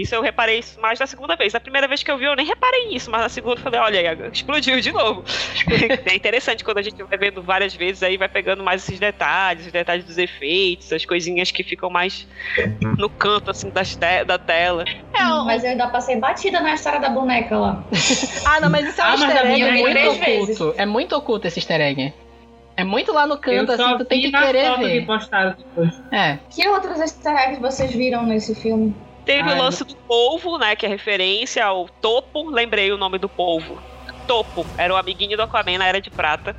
Isso 0.00 0.14
eu 0.14 0.22
reparei 0.22 0.58
isso 0.58 0.80
mais 0.80 0.98
na 0.98 1.06
segunda 1.06 1.36
vez. 1.36 1.52
Na 1.52 1.60
primeira 1.60 1.86
vez 1.88 2.02
que 2.02 2.10
eu 2.10 2.16
vi, 2.18 2.24
eu 2.24 2.36
nem 2.36 2.46
reparei 2.46 2.88
nisso, 2.88 3.10
mas 3.10 3.20
na 3.22 3.28
segunda 3.28 3.54
eu 3.56 3.62
falei, 3.62 3.80
olha, 3.80 4.30
explodiu 4.32 4.80
de 4.80 4.92
novo. 4.92 5.24
é 6.06 6.14
interessante 6.14 6.64
quando 6.64 6.78
a 6.78 6.82
gente 6.82 7.02
vai 7.02 7.18
vendo 7.18 7.42
várias 7.42 7.74
vezes, 7.74 8.02
aí 8.02 8.16
vai 8.16 8.28
pegando 8.28 8.62
mais 8.62 8.82
esses 8.82 8.98
detalhes, 8.98 9.66
os 9.66 9.72
detalhes 9.72 10.04
dos 10.04 10.18
efeitos, 10.18 10.92
as 10.92 11.04
coisinhas 11.04 11.50
que 11.50 11.62
ficam 11.62 11.90
mais 11.90 12.26
no 12.98 13.08
canto, 13.10 13.50
assim, 13.50 13.70
das 13.70 13.94
te- 13.96 14.24
da 14.24 14.38
tela. 14.38 14.84
É, 15.14 15.24
o- 15.26 15.44
Mas 15.44 15.64
eu 15.64 15.70
ainda 15.70 15.88
passei 15.88 16.16
batida 16.16 16.60
na 16.60 16.74
história 16.74 17.00
da 17.00 17.08
boneca 17.10 17.56
lá. 17.58 17.84
Ah, 18.46 18.60
não, 18.60 18.70
mas 18.70 18.88
isso 18.88 19.00
é 19.00 19.04
um 19.04 19.06
Ah, 19.08 19.10
easter 19.12 19.46
egg 19.46 19.64
vi 19.64 19.70
muito 19.80 19.90
três 19.92 20.08
oculto. 20.08 20.46
vezes. 20.64 20.78
É 20.78 20.86
muito 20.86 21.16
oculto 21.16 21.46
esse 21.46 21.58
easter 21.58 21.80
egg. 21.80 22.12
É 22.76 22.84
muito 22.84 23.12
lá 23.12 23.26
no 23.26 23.34
Eu 23.34 23.38
canto, 23.38 23.72
assim, 23.72 23.98
tu 23.98 24.04
tem 24.06 24.22
que 24.22 24.30
querer 24.30 24.74
que 24.76 24.80
ver. 24.86 25.06
postaram 25.06 25.54
depois. 25.58 25.92
É. 26.10 26.38
Que 26.48 26.66
outros 26.68 26.98
easter 27.00 27.36
eggs 27.36 27.60
vocês 27.60 27.92
viram 27.92 28.24
nesse 28.24 28.54
filme? 28.54 28.94
Teve 29.24 29.48
Ai, 29.48 29.54
o 29.54 29.62
lance 29.62 29.84
do 29.84 29.94
polvo, 29.96 30.58
né? 30.58 30.74
Que 30.74 30.86
é 30.86 30.88
referência 30.88 31.64
ao 31.64 31.88
topo. 31.88 32.48
Lembrei 32.50 32.90
o 32.92 32.96
nome 32.98 33.18
do 33.18 33.28
polvo. 33.28 33.80
Topo. 34.26 34.66
Era 34.78 34.92
o 34.92 34.96
amiguinho 34.96 35.36
do 35.36 35.42
Aquaman 35.42 35.78
na 35.78 35.86
Era 35.86 36.00
de 36.00 36.10
Prata. 36.10 36.56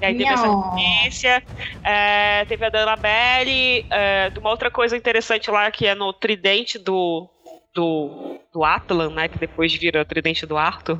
E 0.00 0.04
aí 0.04 0.16
teve 0.16 0.28
essa 0.28 0.46
Não. 0.46 0.74
referência. 0.74 1.42
é, 1.82 2.44
teve 2.46 2.64
a 2.64 2.68
da 2.68 2.82
Annabelle. 2.82 3.86
É, 3.90 4.32
uma 4.38 4.50
outra 4.50 4.70
coisa 4.70 4.96
interessante 4.96 5.50
lá 5.50 5.70
que 5.70 5.86
é 5.86 5.94
no 5.94 6.12
tridente 6.12 6.78
do. 6.78 7.28
Do, 7.72 8.38
do 8.52 8.64
Atlan, 8.64 9.10
né? 9.10 9.26
Que 9.26 9.36
depois 9.36 9.74
vira 9.74 10.02
o 10.02 10.04
tridente 10.04 10.46
do 10.46 10.56
Arthur. 10.56 10.96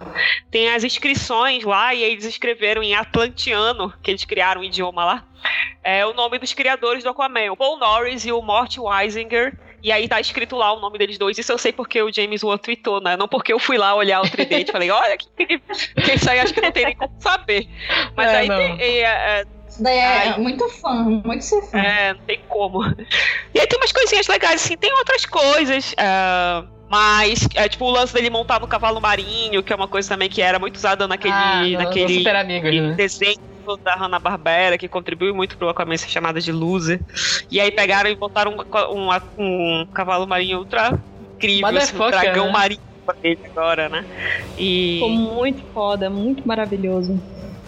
Tem 0.51 0.75
as 0.75 0.83
inscrições 0.83 1.63
lá 1.63 1.95
e 1.95 2.03
aí 2.03 2.11
eles 2.11 2.25
escreveram 2.25 2.83
em 2.83 2.97
atlantiano, 2.97 3.95
que 4.03 4.11
eles 4.11 4.25
criaram 4.25 4.61
um 4.61 4.65
idioma 4.65 5.05
lá. 5.05 5.25
É 5.85 6.05
o 6.05 6.13
nome 6.13 6.37
dos 6.37 6.53
criadores 6.53 7.05
do 7.05 7.11
Aquaman, 7.11 7.53
o 7.53 7.57
Paul 7.57 7.79
Norris 7.79 8.27
e 8.27 8.33
o 8.33 8.43
Mort 8.43 8.77
Weisinger. 8.77 9.57
E 9.85 9.93
aí 9.93 10.09
tá 10.09 10.19
escrito 10.19 10.57
lá 10.57 10.73
o 10.73 10.81
nome 10.81 10.97
deles 10.97 11.19
dois. 11.19 11.37
Isso 11.37 11.53
eu 11.53 11.59
sei 11.59 11.71
porque 11.71 12.01
o 12.03 12.11
James 12.11 12.43
Wan 12.43 12.57
tweetou, 12.57 13.03
né? 13.03 13.19
Não 13.19 13.29
porque 13.29 13.53
eu 13.53 13.59
fui 13.59 13.77
lá 13.77 13.95
olhar 13.95 14.23
o 14.23 14.31
tridente 14.31 14.71
e 14.71 14.73
falei, 14.73 14.91
olha 14.91 15.15
que 15.19 15.29
incrível. 15.39 15.67
Porque 15.95 16.15
isso 16.15 16.31
aí 16.31 16.41
acho 16.41 16.55
que 16.55 16.61
não 16.63 16.73
tem 16.73 16.87
nem 16.87 16.97
como 16.97 17.13
saber. 17.21 17.69
Mas 18.17 18.33
É, 18.33 18.37
aí 18.39 18.49
não. 18.49 18.57
tem, 18.57 18.81
é, 18.81 19.03
é, 19.03 19.45
Isso 19.69 19.83
daí 19.83 19.99
é 19.99 20.39
muito 20.39 20.67
fã, 20.71 21.05
muito 21.05 21.45
ser 21.45 21.61
fã. 21.71 21.79
é, 21.79 22.15
não 22.15 22.21
tem 22.23 22.41
como. 22.49 22.83
E 23.55 23.61
aí 23.61 23.67
tem 23.67 23.79
umas 23.79 23.93
coisinhas 23.93 24.27
legais, 24.27 24.55
assim, 24.65 24.75
tem 24.75 24.91
outras 24.95 25.27
coisas. 25.27 25.95
ah, 25.99 26.65
mas, 26.89 27.47
é, 27.55 27.69
tipo, 27.69 27.85
o 27.85 27.91
lance 27.91 28.15
dele 28.15 28.31
montar 28.31 28.61
no 28.61 28.67
cavalo 28.69 29.01
marinho, 29.03 29.63
que 29.63 29.73
é 29.73 29.77
uma 29.77 29.89
coisa 29.89 30.09
também 30.09 30.29
que 30.31 30.41
era 30.41 30.59
muito 30.59 30.77
usada 30.77 31.07
naquele, 31.07 31.35
ah, 31.35 31.63
naquele 31.79 32.19
Super 32.19 32.37
Amigos, 32.37 32.71
né? 32.75 32.95
desenho 32.95 33.37
da 33.83 33.95
Hanna-Barbera, 33.95 34.79
que 34.79 34.89
contribuiu 34.89 35.35
muito 35.35 35.57
pro 35.57 35.69
Aquaman 35.69 35.97
ser 35.97 36.09
chamada 36.09 36.41
de 36.41 36.53
loser. 36.53 37.01
E 37.51 37.61
aí 37.61 37.71
pegaram 37.71 38.11
e 38.11 38.15
botaram 38.15 38.53
um, 38.53 39.09
um, 39.09 39.11
um 39.39 39.87
cavalo 39.93 40.27
marinho 40.27 40.59
ultra 40.59 40.99
incrível, 41.37 41.67
assim, 41.67 41.95
um 41.95 41.99
Motherfucker, 41.99 42.21
dragão 42.21 42.47
né? 42.47 42.53
marinho 42.53 42.81
pra 43.05 43.17
ele 43.23 43.41
agora, 43.45 43.89
né? 43.89 44.05
E... 44.59 44.95
Ficou 44.95 45.11
muito 45.11 45.63
foda, 45.73 46.11
muito 46.11 46.47
maravilhoso. 46.47 47.21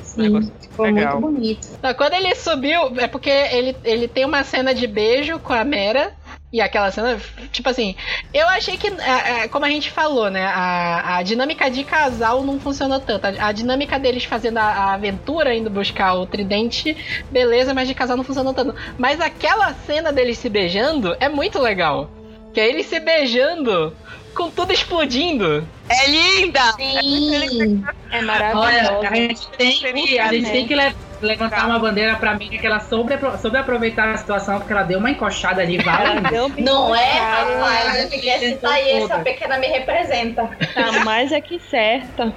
Sim, 0.03 0.23
negócio 0.23 0.53
ficou 0.61 0.87
legal. 0.87 1.21
muito 1.21 1.35
bonito. 1.35 1.69
Quando 1.97 2.15
ele 2.15 2.35
subiu, 2.35 2.81
é 2.99 3.07
porque 3.07 3.31
ele, 3.31 3.77
ele 3.85 4.09
tem 4.09 4.25
uma 4.25 4.43
cena 4.45 4.75
de 4.75 4.87
beijo 4.87 5.39
com 5.39 5.53
a 5.53 5.65
Mera. 5.65 6.15
E 6.57 6.61
aquela 6.63 6.91
cena, 6.91 7.21
tipo 7.53 7.69
assim, 7.69 7.95
eu 8.33 8.49
achei 8.49 8.79
que, 8.79 8.87
é, 8.89 9.43
é, 9.43 9.49
como 9.49 9.67
a 9.67 9.69
gente 9.69 9.91
falou, 9.91 10.31
né? 10.31 10.43
A, 10.47 11.19
a 11.19 11.23
dinâmica 11.23 11.71
de 11.71 11.85
casal 11.85 12.43
não 12.43 12.59
funcionou 12.59 12.99
tanto. 12.99 13.27
A, 13.27 13.49
a 13.49 13.53
dinâmica 13.53 13.99
deles 13.99 14.25
fazendo 14.25 14.57
a, 14.57 14.63
a 14.63 14.95
aventura, 14.95 15.55
indo 15.55 15.69
buscar 15.69 16.15
o 16.15 16.25
tridente, 16.25 16.97
beleza, 17.31 17.75
mas 17.75 17.87
de 17.87 17.95
casal 17.95 18.17
não 18.17 18.25
funcionou 18.25 18.55
tanto. 18.55 18.75
Mas 18.97 19.21
aquela 19.21 19.75
cena 19.75 20.11
deles 20.11 20.39
se 20.39 20.49
beijando 20.49 21.15
é 21.21 21.29
muito 21.29 21.59
legal. 21.59 22.11
Que 22.55 22.61
é 22.61 22.69
eles 22.71 22.87
se 22.87 22.99
beijando 23.01 23.95
com 24.37 24.51
tudo 24.51 24.73
explodindo. 24.73 25.67
É 25.89 26.11
linda! 26.11 26.73
Sim. 26.73 27.83
É 28.13 28.21
maravilhoso. 28.23 28.67
Olha, 28.67 29.09
a 29.09 29.15
gente 29.15 29.49
tem 29.57 29.73
que, 29.73 30.19
a 30.19 30.33
gente 30.33 30.51
tem 30.51 30.67
que 30.67 30.75
le- 30.75 30.95
levantar 31.23 31.67
uma 31.67 31.79
bandeira 31.79 32.17
pra 32.17 32.35
mim 32.35 32.49
que 32.51 32.67
ela 32.67 32.79
soube, 32.81 33.15
soube 33.41 33.57
aproveitar 33.57 34.11
a 34.13 34.17
situação, 34.17 34.59
porque 34.59 34.73
ela 34.73 34.83
deu 34.83 34.99
uma 34.99 35.11
encoxada 35.11 35.63
ali, 35.63 35.79
vai. 35.79 36.21
Não 36.59 36.95
é, 36.95 37.13
rapaz? 37.13 38.05
Eu 38.05 38.11
fiquei 38.11 38.35
assim, 38.35 38.57
tá 38.57 38.71
aí, 38.71 38.91
essa 39.03 39.19
pequena 39.21 39.59
me 39.59 39.67
representa. 39.69 40.49
Tá 40.75 40.93
mais 41.05 41.33
é 41.33 41.41
que 41.41 41.59
certa. 41.61 42.35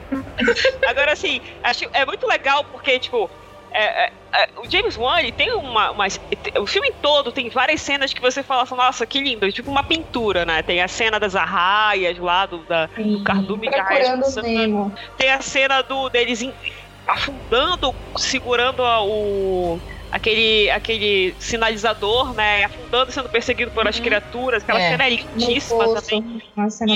Agora, 0.88 1.14
assim, 1.14 1.42
acho 1.64 1.86
é 1.94 2.06
muito 2.06 2.26
legal 2.28 2.64
porque, 2.72 3.00
tipo, 3.00 3.30
é, 3.72 4.06
é, 4.06 4.12
é, 4.34 4.50
o 4.58 4.70
James 4.70 4.98
Wan, 4.98 5.20
ele 5.20 5.32
tem 5.32 5.52
uma, 5.54 5.92
uma- 5.92 6.06
O 6.60 6.66
filme 6.68 6.92
todo 7.02 7.32
tem 7.32 7.50
várias 7.50 7.82
cenas 7.82 8.14
que 8.14 8.22
você 8.22 8.42
fala 8.44 8.64
assim, 8.64 8.76
nossa, 8.76 9.06
que 9.06 9.20
lindo. 9.20 9.52
Tipo 9.52 9.70
uma 9.72 9.84
pintura, 9.84 10.46
né? 10.46 10.62
Tem 10.64 10.82
a 10.82 10.88
cena 10.88 11.20
das 11.20 11.36
arraias 11.36 12.18
lá, 12.18 12.46
do, 12.46 12.60
da, 12.66 12.88
do 12.88 13.24
cardume 13.24 13.70
de 13.70 13.76
arraias. 13.76 14.36
Tem 15.18 15.32
a 15.32 15.42
cena 15.42 15.82
do 15.82 16.10
deles 16.10 16.42
em- 16.42 16.54
afundando, 17.08 17.94
segurando 18.18 18.84
a- 18.84 19.04
o, 19.04 19.80
aquele, 20.12 20.70
aquele 20.72 21.36
sinalizador, 21.40 22.34
né? 22.34 22.64
Afundando, 22.66 23.12
sendo 23.12 23.30
perseguido 23.30 23.72
por 23.72 23.88
as 23.88 23.98
Uhum. 23.98 24.04
criaturas. 24.04 24.64
Aquela 24.64 24.80
É. 24.82 24.92
cena 24.92 25.06
é 25.06 25.10
lindíssima 25.10 25.86
também. 25.94 26.42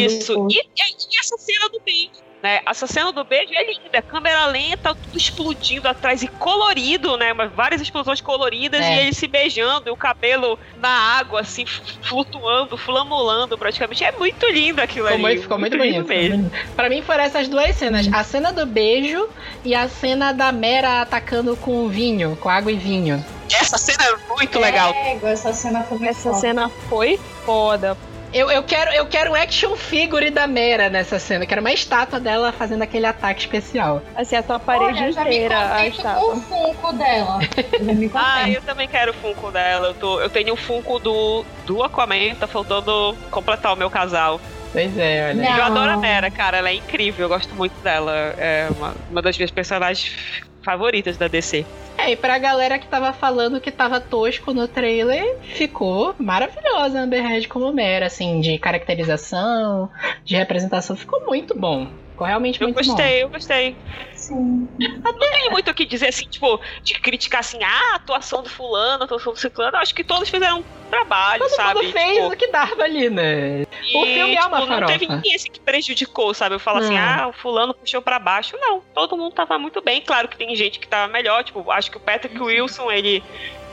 Isso. 0.05 0.47
E, 0.49 0.55
e- 0.59 1.19
essa 1.19 1.37
cena 1.37 1.69
do 1.69 1.81
beijo. 1.83 2.11
Né? 2.43 2.59
Essa 2.65 2.85
cena 2.85 3.13
do 3.13 3.23
beijo 3.23 3.53
é 3.53 3.63
linda. 3.65 4.01
Câmera 4.01 4.45
lenta, 4.47 4.93
tudo 4.93 5.17
explodindo 5.17 5.87
atrás 5.87 6.21
e 6.23 6.27
colorido, 6.27 7.15
né? 7.15 7.33
Várias 7.55 7.79
explosões 7.81 8.19
coloridas 8.19 8.81
É. 8.81 8.95
e 8.95 8.99
eles 8.99 9.15
se 9.17 9.27
beijando, 9.27 9.87
e 9.87 9.91
o 9.91 9.95
cabelo 9.95 10.59
na 10.77 10.89
água, 10.89 11.39
assim, 11.39 11.65
flutuando, 12.01 12.75
flamulando 12.77 13.57
praticamente. 13.57 14.03
É 14.03 14.11
muito 14.11 14.45
lindo 14.47 14.81
aquilo 14.81 15.05
Ficou 15.07 15.13
ali. 15.13 15.21
muito, 15.23 15.41
ficou 15.43 15.57
muito 15.57 15.77
lindo 15.77 16.03
bonito. 16.05 16.31
bonito. 16.37 16.51
Pra 16.75 16.89
mim 16.89 17.01
foram 17.01 17.23
essas 17.23 17.47
duas 17.47 17.73
cenas. 17.77 18.09
A 18.11 18.23
cena 18.25 18.51
do 18.51 18.65
beijo 18.65 19.29
e 19.63 19.73
a 19.73 19.87
cena 19.87 20.33
da 20.33 20.51
Mera 20.51 21.01
atacando 21.01 21.55
com 21.55 21.87
vinho, 21.87 22.35
com 22.41 22.49
água 22.49 22.71
e 22.73 22.75
vinho. 22.75 23.23
Essa 23.53 23.77
cena 23.77 24.03
é 24.03 24.17
muito 24.35 24.59
legal. 24.59 24.93
Ego, 24.93 25.27
essa 25.27 25.53
cena 25.53 25.83
foi 25.83 25.97
muito 25.97 26.09
Essa 26.09 26.29
foda. 26.29 26.35
cena 26.41 26.69
foi 26.89 27.17
foda. 27.45 27.95
Eu, 28.33 28.49
eu, 28.49 28.63
quero, 28.63 28.91
eu 28.91 29.05
quero 29.05 29.31
um 29.31 29.35
action 29.35 29.75
figure 29.75 30.31
da 30.31 30.47
Mera 30.47 30.89
nessa 30.89 31.19
cena. 31.19 31.43
Eu 31.43 31.47
quero 31.47 31.61
uma 31.61 31.71
estátua 31.71 32.19
dela 32.19 32.51
fazendo 32.51 32.81
aquele 32.81 33.05
ataque 33.05 33.41
especial. 33.41 34.01
Assim, 34.15 34.35
a 34.35 34.41
tua 34.41 34.59
parede 34.59 34.99
Olha, 35.03 35.11
já 35.11 35.23
me 35.23 35.29
inteira 35.29 35.59
a 35.59 36.15
com 36.15 36.37
o 36.37 36.41
Funko 36.41 36.93
dela. 36.93 37.39
Eu 37.57 38.11
Ah, 38.15 38.49
eu 38.49 38.61
também 38.61 38.87
quero 38.87 39.11
o 39.11 39.13
Funko 39.13 39.51
dela. 39.51 39.89
Eu, 39.89 39.93
tô, 39.93 40.19
eu 40.19 40.29
tenho 40.29 40.53
o 40.53 40.57
Funko 40.57 40.97
do, 40.97 41.45
do 41.65 41.83
Aquaman, 41.83 42.33
tá 42.39 42.47
faltando 42.47 43.15
completar 43.29 43.71
o 43.71 43.77
meu 43.77 43.89
casal. 43.89 44.41
Pois 44.73 44.97
é, 44.97 45.29
olha. 45.29 45.33
Não. 45.35 45.57
Eu 45.57 45.63
adoro 45.63 45.91
a 45.91 45.97
Mera, 45.97 46.31
cara. 46.31 46.57
Ela 46.57 46.69
é 46.69 46.73
incrível, 46.73 47.25
eu 47.25 47.29
gosto 47.29 47.55
muito 47.55 47.79
dela. 47.81 48.11
É 48.37 48.67
uma, 48.75 48.95
uma 49.09 49.21
das 49.21 49.37
minhas 49.37 49.51
personagens 49.51 50.43
favoritas 50.63 51.15
da 51.15 51.27
DC. 51.27 51.63
É, 51.97 52.11
e 52.11 52.15
pra 52.15 52.39
galera 52.39 52.79
que 52.79 52.87
tava 52.87 53.13
falando 53.13 53.61
que 53.61 53.71
tava 53.71 53.99
tosco 53.99 54.51
no 54.51 54.67
trailer, 54.67 55.37
ficou 55.53 56.15
maravilhosa 56.17 56.99
a 56.99 57.03
Amber 57.03 57.23
Heard 57.23 57.47
como 57.47 57.71
Mera, 57.71 58.07
assim, 58.07 58.41
de 58.41 58.57
caracterização, 58.57 59.89
de 60.25 60.35
representação. 60.35 60.95
Ficou 60.95 61.23
muito 61.27 61.57
bom. 61.57 61.87
Ficou 62.13 62.27
realmente 62.27 62.61
Eu 62.61 62.67
muito 62.67 62.75
bom. 62.79 62.87
gostei, 62.93 63.23
eu 63.23 63.29
gostei. 63.29 63.75
Sim. 64.13 64.69
Não 65.03 65.13
tem 65.19 65.49
muito 65.49 65.69
o 65.71 65.73
que 65.73 65.83
dizer 65.83 66.09
assim, 66.09 66.25
tipo, 66.29 66.61
de 66.83 66.93
criticar 66.99 67.39
assim, 67.39 67.57
ah, 67.63 67.93
a 67.93 67.95
atuação 67.95 68.43
do 68.43 68.49
fulano, 68.49 69.01
a 69.01 69.05
atuação 69.05 69.33
do 69.33 69.39
ciclano. 69.39 69.75
Eu 69.75 69.81
Acho 69.81 69.95
que 69.95 70.03
todos 70.03 70.29
fizeram 70.29 70.59
um 70.59 70.63
trabalho, 70.91 71.41
Todo 71.41 71.55
sabe? 71.55 71.81
mundo 71.81 71.91
fez 71.91 72.13
Tipo, 72.13 72.27
o 72.27 72.37
que 72.37 72.47
dava 72.51 72.83
ali, 72.83 73.09
né? 73.09 73.63
e, 73.63 73.97
o 73.97 74.05
filme 74.05 74.35
é 74.35 74.45
uma 74.45 74.61
tipo, 74.61 74.71
Não 74.71 74.85
teve 74.85 75.05
farofa. 75.07 75.15
ninguém 75.15 75.35
assim 75.35 75.51
que 75.51 75.59
prejudicou, 75.59 76.33
sabe? 76.35 76.53
Eu 76.55 76.59
falo 76.59 76.77
assim, 76.79 76.93
Não. 76.93 77.01
ah, 77.23 77.27
o 77.29 77.33
fulano 77.33 77.73
puxou 77.73 78.01
pra 78.01 78.19
baixo. 78.19 78.55
Não, 78.61 78.79
todo 78.93 79.17
mundo 79.17 79.33
tava 79.33 79.57
muito 79.57 79.81
bem. 79.81 79.99
Claro 80.01 80.27
que 80.27 80.37
tem 80.37 80.55
gente 80.55 80.79
que 80.79 80.87
tava 80.87 81.11
melhor, 81.11 81.43
tipo, 81.43 81.69
acho 81.71 81.89
que 81.89 81.97
o 81.97 81.99
Patrick 82.01 82.39
Wilson, 82.39 82.91
ele 82.91 83.23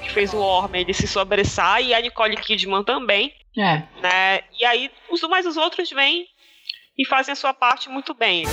que 0.03 0.11
fez 0.11 0.33
o 0.33 0.39
Orme, 0.39 0.81
ele 0.81 0.95
se 0.95 1.07
sobressai, 1.07 1.89
e 1.89 1.95
a 1.95 2.01
Nicole 2.01 2.35
Kidman 2.39 2.83
também, 2.83 3.35
É. 3.57 3.83
né? 4.01 4.41
E 4.59 4.65
aí, 4.65 4.91
os, 5.11 5.21
mas 5.29 5.45
os 5.45 5.59
outros 5.59 5.91
vêm 5.91 6.27
e 7.01 7.07
fazem 7.07 7.33
a 7.33 7.37
sua 7.37 7.55
parte 7.55 7.89
muito 7.89 8.13
bem. 8.13 8.45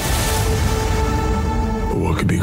What 1.94 2.16
could 2.16 2.28
be 2.28 2.40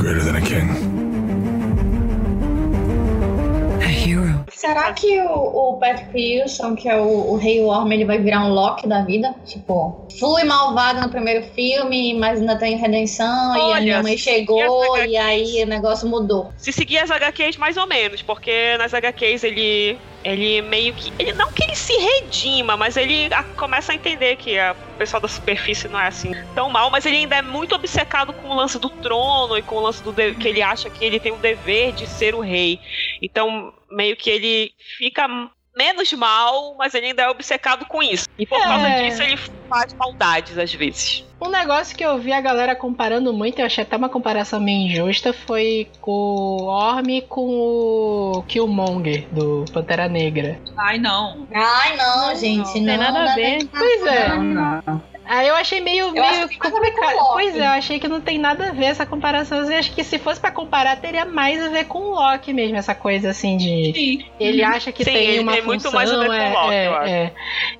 Será 4.64 4.92
que 4.94 5.20
o, 5.20 5.28
o 5.74 5.76
Patrick 5.78 6.10
Wilson, 6.14 6.74
que 6.74 6.88
é 6.88 6.96
o, 6.96 7.32
o 7.32 7.36
Rei 7.36 7.60
Worm, 7.60 7.92
ele 7.92 8.04
vai 8.06 8.18
virar 8.18 8.44
um 8.46 8.52
Loki 8.52 8.86
da 8.88 9.02
vida? 9.02 9.34
Tipo, 9.44 10.06
fui 10.18 10.42
malvado 10.44 11.02
no 11.02 11.10
primeiro 11.10 11.44
filme, 11.54 12.14
mas 12.14 12.40
ainda 12.40 12.56
tem 12.56 12.76
redenção, 12.76 13.56
e 13.56 13.60
a 13.60 13.64
Olha, 13.64 13.80
minha 13.82 14.02
mãe 14.02 14.16
chegou, 14.16 14.94
as 14.96 15.04
e 15.10 15.16
aí 15.18 15.62
o 15.62 15.66
negócio 15.66 16.08
mudou. 16.08 16.50
Se 16.56 16.72
seguir 16.72 16.96
as 16.98 17.10
HQs, 17.10 17.58
mais 17.58 17.76
ou 17.76 17.86
menos, 17.86 18.22
porque 18.22 18.76
nas 18.78 18.94
HQs 18.94 19.44
ele. 19.44 19.98
Ele 20.24 20.62
meio 20.62 20.94
que. 20.94 21.12
Ele, 21.18 21.34
não 21.34 21.52
que 21.52 21.62
ele 21.64 21.76
se 21.76 21.92
redima, 21.92 22.78
mas 22.78 22.96
ele 22.96 23.28
a- 23.30 23.42
começa 23.42 23.92
a 23.92 23.94
entender 23.94 24.36
que 24.36 24.58
a- 24.58 24.74
o 24.94 24.96
pessoal 24.96 25.20
da 25.20 25.28
superfície 25.28 25.86
não 25.86 26.00
é 26.00 26.06
assim 26.06 26.32
tão 26.54 26.70
mal, 26.70 26.88
mas 26.90 27.04
ele 27.04 27.18
ainda 27.18 27.36
é 27.36 27.42
muito 27.42 27.74
obcecado 27.74 28.32
com 28.32 28.48
o 28.48 28.54
lance 28.54 28.78
do 28.78 28.88
trono 28.88 29.58
e 29.58 29.60
com 29.60 29.74
o 29.74 29.80
lance 29.80 30.02
do 30.02 30.12
de- 30.12 30.32
que 30.32 30.48
ele 30.48 30.62
acha 30.62 30.88
que 30.88 31.04
ele 31.04 31.20
tem 31.20 31.30
o 31.30 31.36
dever 31.36 31.92
de 31.92 32.06
ser 32.06 32.34
o 32.34 32.40
rei. 32.40 32.80
Então, 33.22 33.72
meio 33.90 34.16
que 34.16 34.30
ele 34.30 34.72
fica 34.98 35.26
menos 35.76 36.12
mal, 36.12 36.76
mas 36.78 36.94
ele 36.94 37.06
ainda 37.06 37.22
é 37.22 37.28
obcecado 37.28 37.84
com 37.86 38.00
isso. 38.00 38.26
E 38.38 38.46
por 38.46 38.60
É. 38.60 38.62
causa 38.62 38.88
disso 39.02 39.22
ele 39.22 39.36
faz 39.68 39.92
maldades 39.94 40.56
às 40.56 40.72
vezes. 40.72 41.24
Um 41.40 41.48
negócio 41.48 41.96
que 41.96 42.04
eu 42.04 42.16
vi 42.16 42.32
a 42.32 42.40
galera 42.40 42.76
comparando 42.76 43.32
muito, 43.32 43.58
eu 43.58 43.66
achei 43.66 43.82
até 43.82 43.96
uma 43.96 44.08
comparação 44.08 44.60
meio 44.60 44.86
injusta, 44.86 45.32
foi 45.32 45.88
com 46.00 46.12
o 46.12 46.64
Orm 46.66 47.20
com 47.28 47.48
o 48.38 48.44
Killmonger, 48.46 49.26
do 49.32 49.64
Pantera 49.72 50.08
Negra. 50.08 50.60
Ai, 50.76 50.96
não. 50.98 51.46
Ai, 51.52 51.96
não, 51.96 52.34
gente, 52.36 52.56
não 52.58 52.64
não. 52.64 52.72
tem 52.72 52.96
nada 52.96 53.18
a 53.18 53.24
não 53.26 53.34
ver. 53.34 53.66
Pois 53.66 54.06
é. 54.06 54.28
Não, 54.28 54.42
não. 54.44 55.02
Aí 55.26 55.48
eu 55.48 55.54
achei 55.54 55.80
meio, 55.80 56.14
Eu 56.14 56.22
acho 56.22 56.46
meio 56.46 56.58
complicado. 56.58 57.18
Pois 57.32 57.56
é, 57.56 57.60
eu 57.60 57.70
achei 57.70 57.98
que 57.98 58.08
não 58.08 58.20
tem 58.20 58.38
nada 58.38 58.68
a 58.68 58.72
ver 58.72 58.86
essa 58.86 59.06
comparação. 59.06 59.58
Eu 59.58 59.78
acho 59.78 59.92
que 59.94 60.04
se 60.04 60.18
fosse 60.18 60.40
pra 60.40 60.50
comparar, 60.50 60.96
teria 60.96 61.24
mais 61.24 61.62
a 61.62 61.68
ver 61.68 61.86
com 61.86 61.98
o 61.98 62.10
Loki 62.10 62.52
mesmo, 62.52 62.76
essa 62.76 62.94
coisa 62.94 63.30
assim 63.30 63.56
de. 63.56 63.92
Sim. 63.94 64.24
Ele 64.38 64.62
acha 64.62 64.92
que 64.92 65.04
Sim, 65.04 65.12
tem 65.12 65.40
uma 65.40 65.52
tem 65.52 65.62
função, 65.62 65.90
muito 65.90 65.92
mais 65.92 66.10
a 66.12 66.18
ver 66.18 66.26
com 66.26 66.32
o 66.32 66.34
é, 66.34 66.48
Loki, 66.50 66.74
é, 66.74 66.86
eu 66.86 66.94
acho. 66.94 67.12
é. 67.12 67.32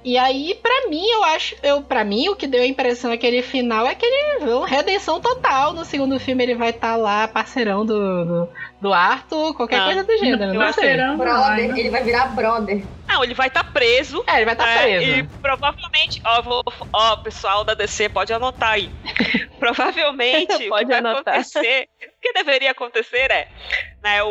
E 0.05 0.19
aí, 0.19 0.59
pra 0.63 0.89
mim, 0.89 1.07
eu 1.07 1.25
acho, 1.25 1.57
eu 1.63 1.83
para 1.83 2.05
mim 2.05 2.29
o 2.29 2.37
que 2.37 2.47
deu 2.47 2.63
a 2.63 2.67
impressão 2.67 3.11
naquele 3.11 3.43
final 3.43 3.87
é 3.87 3.95
que 3.95 4.05
ele 4.05 4.25
uma 4.53 4.67
redenção 4.67 5.21
total. 5.21 5.73
No 5.73 5.85
segundo 5.85 6.19
filme 6.19 6.43
ele 6.43 6.55
vai 6.55 6.71
estar 6.71 6.97
lá 6.97 7.29
parceirão 7.29 7.85
do, 7.85 8.25
do, 8.25 8.49
do 8.85 8.93
Arthur, 8.93 9.55
qualquer 9.55 9.81
Ah, 9.81 9.85
coisa 9.87 10.05
do 10.05 10.19
gênero, 10.19 10.45
eu 10.53 10.55
não 10.61 10.73
sei. 10.75 10.95
Brother, 11.17 11.69
não. 11.69 11.77
ele 11.79 11.89
vai 11.89 12.05
virar 12.05 12.27
brother. 12.27 12.85
Não, 13.09 13.25
ele 13.25 13.33
vai 13.33 13.49
estar 13.49 13.65
preso. 13.73 14.23
É, 14.27 14.37
ele 14.37 14.45
vai 14.45 14.53
estar 14.53 14.69
É, 14.69 14.83
preso. 14.99 15.21
E 15.21 15.23
provavelmente, 15.41 16.21
ó, 16.23 16.43
vou, 16.43 16.63
ó, 16.93 17.17
pessoal 17.17 17.65
da 17.65 17.73
DC 17.73 18.11
pode 18.11 18.31
anotar 18.35 18.73
aí. 18.73 18.91
provavelmente, 19.59 20.53
o 20.55 20.59
que 20.59 20.69
Pode 20.69 20.89
vai 20.89 20.99
anotar. 20.99 21.35
acontecer, 21.35 21.89
o 21.99 22.21
que 22.21 22.33
deveria 22.35 22.73
acontecer 22.73 23.31
é, 23.31 23.49
né, 24.03 24.23
o, 24.23 24.29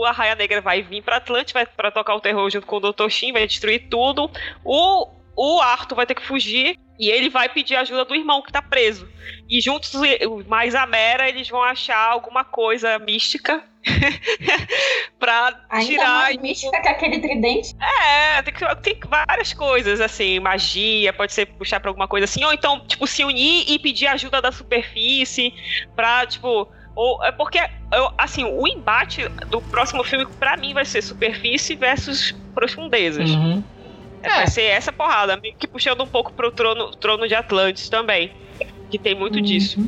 o 0.00 0.04
Arraia 0.04 0.34
Negra 0.34 0.60
vai 0.60 0.82
vir 0.82 1.02
pra 1.02 1.16
Atlante, 1.16 1.54
vai 1.54 1.64
pra 1.64 1.90
tocar 1.90 2.14
o 2.14 2.20
terror 2.20 2.50
junto 2.50 2.66
com 2.66 2.76
o 2.76 2.92
Dr. 2.92 3.08
Shin, 3.08 3.32
vai 3.32 3.46
destruir 3.46 3.88
tudo. 3.88 4.30
O, 4.62 5.08
o 5.34 5.60
Arthur 5.62 5.94
vai 5.96 6.04
ter 6.04 6.14
que 6.14 6.22
fugir 6.26 6.76
e 7.00 7.08
ele 7.10 7.30
vai 7.30 7.48
pedir 7.48 7.76
ajuda 7.76 8.04
do 8.04 8.14
irmão 8.14 8.42
que 8.42 8.52
tá 8.52 8.60
preso. 8.60 9.08
E 9.48 9.60
juntos, 9.62 9.92
mais 10.46 10.74
a 10.74 10.84
Mera, 10.84 11.28
eles 11.28 11.48
vão 11.48 11.62
achar 11.62 12.10
alguma 12.10 12.44
coisa 12.44 12.98
mística 12.98 13.64
pra 15.18 15.54
Ainda 15.70 15.86
tirar 15.86 16.08
mais 16.08 16.36
mística 16.38 16.80
que 16.80 16.88
aquele 16.88 17.20
tridente. 17.20 17.74
é, 17.80 18.42
tem, 18.42 18.54
que- 18.54 18.76
tem 18.82 18.98
várias 19.08 19.52
coisas, 19.52 20.00
assim, 20.00 20.40
magia, 20.40 21.12
pode 21.12 21.32
ser 21.32 21.46
puxar 21.46 21.80
pra 21.80 21.90
alguma 21.90 22.08
coisa 22.08 22.24
assim, 22.24 22.44
ou 22.44 22.52
então, 22.52 22.80
tipo, 22.86 23.06
se 23.06 23.24
unir 23.24 23.64
e 23.68 23.78
pedir 23.78 24.06
ajuda 24.06 24.40
da 24.42 24.52
superfície 24.52 25.52
pra, 25.94 26.26
tipo. 26.26 26.68
Ou, 26.94 27.22
é 27.24 27.30
porque, 27.30 27.58
eu, 27.92 28.10
assim, 28.18 28.44
o 28.44 28.66
embate 28.66 29.28
do 29.48 29.62
próximo 29.62 30.02
filme, 30.02 30.26
pra 30.38 30.56
mim, 30.56 30.74
vai 30.74 30.84
ser 30.84 31.00
superfície 31.00 31.76
versus 31.76 32.32
profundezas. 32.52 33.30
Uhum. 33.30 33.62
É, 34.20 34.28
Vai 34.30 34.46
ser 34.48 34.62
essa 34.64 34.92
porrada, 34.92 35.38
meio 35.40 35.54
que 35.56 35.68
puxando 35.68 36.02
um 36.02 36.08
pouco 36.08 36.34
pro 36.34 36.50
trono, 36.50 36.90
trono 36.96 37.28
de 37.28 37.36
Atlantis 37.36 37.88
também. 37.88 38.32
Que 38.90 38.98
tem 38.98 39.14
muito 39.14 39.40
disso. 39.40 39.80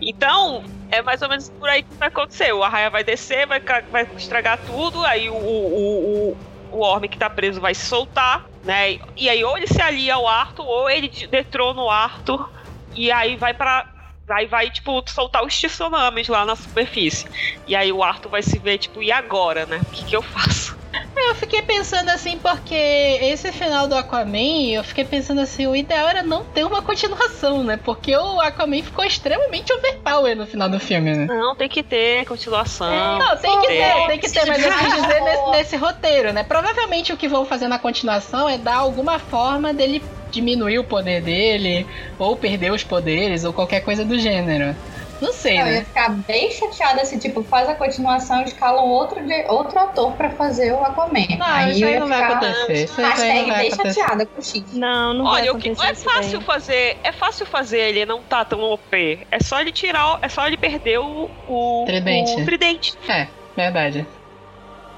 Então, 0.00 0.64
é 0.90 1.02
mais 1.02 1.22
ou 1.22 1.28
menos 1.28 1.50
por 1.50 1.68
aí 1.68 1.82
que 1.82 1.88
vai 1.98 2.08
acontecer. 2.08 2.52
O 2.52 2.62
Arraia 2.62 2.90
vai 2.90 3.04
descer, 3.04 3.46
vai, 3.46 3.60
vai 3.90 4.08
estragar 4.16 4.64
tudo, 4.64 5.04
aí 5.04 5.28
o, 5.30 5.34
o, 5.34 6.30
o, 6.32 6.36
o 6.70 6.80
Orme 6.84 7.08
que 7.08 7.18
tá 7.18 7.30
preso 7.30 7.60
vai 7.60 7.74
se 7.74 7.86
soltar, 7.86 8.44
né? 8.62 8.98
E 9.16 9.28
aí 9.28 9.44
ou 9.44 9.56
ele 9.56 9.66
se 9.66 9.80
alia 9.80 10.14
ao 10.14 10.26
Arthur, 10.26 10.64
ou 10.66 10.90
ele 10.90 11.08
de- 11.08 11.26
detrona 11.28 11.80
o 11.82 11.90
Arthur, 11.90 12.50
e 12.94 13.10
aí 13.12 13.36
vai 13.36 13.54
pra. 13.54 13.86
Aí 14.30 14.46
vai, 14.46 14.70
tipo, 14.70 15.02
soltar 15.08 15.44
os 15.44 15.58
tsunamis 15.58 16.28
lá 16.28 16.44
na 16.44 16.54
superfície. 16.54 17.28
E 17.66 17.74
aí 17.74 17.90
o 17.92 18.02
Arthur 18.02 18.30
vai 18.30 18.42
se 18.42 18.58
ver, 18.60 18.78
tipo, 18.78 19.02
e 19.02 19.10
agora, 19.10 19.66
né? 19.66 19.78
O 19.78 19.90
que, 19.90 20.04
que 20.04 20.14
eu 20.16 20.22
faço? 20.22 20.79
Eu 21.16 21.34
fiquei 21.36 21.62
pensando 21.62 22.08
assim, 22.08 22.38
porque 22.38 22.74
esse 22.74 23.52
final 23.52 23.86
do 23.86 23.94
Aquaman, 23.94 24.72
eu 24.72 24.82
fiquei 24.82 25.04
pensando 25.04 25.40
assim, 25.40 25.66
o 25.66 25.76
ideal 25.76 26.08
era 26.08 26.22
não 26.22 26.44
ter 26.44 26.64
uma 26.64 26.82
continuação, 26.82 27.62
né? 27.62 27.76
Porque 27.76 28.16
o 28.16 28.40
Aquaman 28.40 28.82
ficou 28.82 29.04
extremamente 29.04 29.72
overpower 29.72 30.36
no 30.36 30.46
final 30.46 30.68
do 30.68 30.80
filme, 30.80 31.12
né? 31.14 31.26
Não, 31.26 31.54
tem 31.54 31.68
que 31.68 31.82
ter 31.82 32.24
continuação. 32.26 32.90
Não, 33.18 33.36
tem 33.36 33.60
que 33.60 33.66
ter, 33.68 33.74
É. 33.74 34.06
tem 34.08 34.18
que 34.18 34.30
ter, 34.30 34.46
mas 34.46 34.64
eu 34.64 34.72
quis 34.72 34.94
dizer 34.94 35.20
nesse, 35.20 35.50
nesse 35.50 35.76
roteiro, 35.76 36.32
né? 36.32 36.42
Provavelmente 36.42 37.12
o 37.12 37.16
que 37.16 37.28
vão 37.28 37.44
fazer 37.44 37.68
na 37.68 37.78
continuação 37.78 38.48
é 38.48 38.58
dar 38.58 38.76
alguma 38.76 39.18
forma 39.18 39.72
dele 39.72 40.02
diminuir 40.30 40.78
o 40.78 40.84
poder 40.84 41.20
dele, 41.22 41.86
ou 42.18 42.36
perder 42.36 42.72
os 42.72 42.82
poderes, 42.84 43.44
ou 43.44 43.52
qualquer 43.52 43.80
coisa 43.80 44.04
do 44.04 44.18
gênero. 44.18 44.74
Não 45.20 45.32
sei, 45.32 45.52
Eu 45.60 45.66
ia 45.66 45.72
né? 45.72 45.84
ficar 45.84 46.08
bem 46.10 46.50
chateada 46.50 47.04
se, 47.04 47.18
tipo, 47.18 47.42
faz 47.42 47.68
a 47.68 47.74
continuação 47.74 48.40
e 48.40 48.44
escalam 48.44 48.86
outro, 48.86 49.24
de- 49.26 49.44
outro 49.48 49.78
ator 49.78 50.12
pra 50.12 50.30
fazer 50.30 50.72
o 50.72 50.82
Aquaman. 50.84 51.26
Não, 51.38 51.68
isso 51.70 51.84
eu 51.84 51.88
aí 51.88 51.98
não 51.98 52.08
vai 52.08 52.22
acontecer. 52.22 52.84
Isso 52.84 53.00
aí 53.00 53.06
Hashtag 53.10 53.48
não 53.50 53.56
bem 53.58 53.70
chateada 53.70 54.26
com 54.26 54.40
o 54.40 54.44
Chique. 54.44 54.78
Não, 54.78 55.14
não 55.14 55.24
Olha, 55.26 55.42
vai 55.44 55.50
o 55.50 55.58
que 55.58 55.68
acontecer 55.68 55.88
é 55.88 55.92
isso 55.92 56.04
fácil 56.04 56.38
daí. 56.38 56.46
fazer, 56.46 56.96
é 57.04 57.12
fácil 57.12 57.46
fazer 57.46 57.78
ele 57.80 58.06
não 58.06 58.22
tá 58.22 58.44
tão 58.44 58.60
OP. 58.62 59.26
É 59.30 59.40
só 59.42 59.60
ele 59.60 59.72
tirar, 59.72 60.18
é 60.22 60.28
só 60.28 60.46
ele 60.46 60.56
perder 60.56 60.98
o 60.98 61.30
o 61.48 61.84
Tridente. 61.86 62.32
o 62.40 62.44
tridente. 62.44 62.94
É, 63.08 63.26
verdade. 63.56 64.06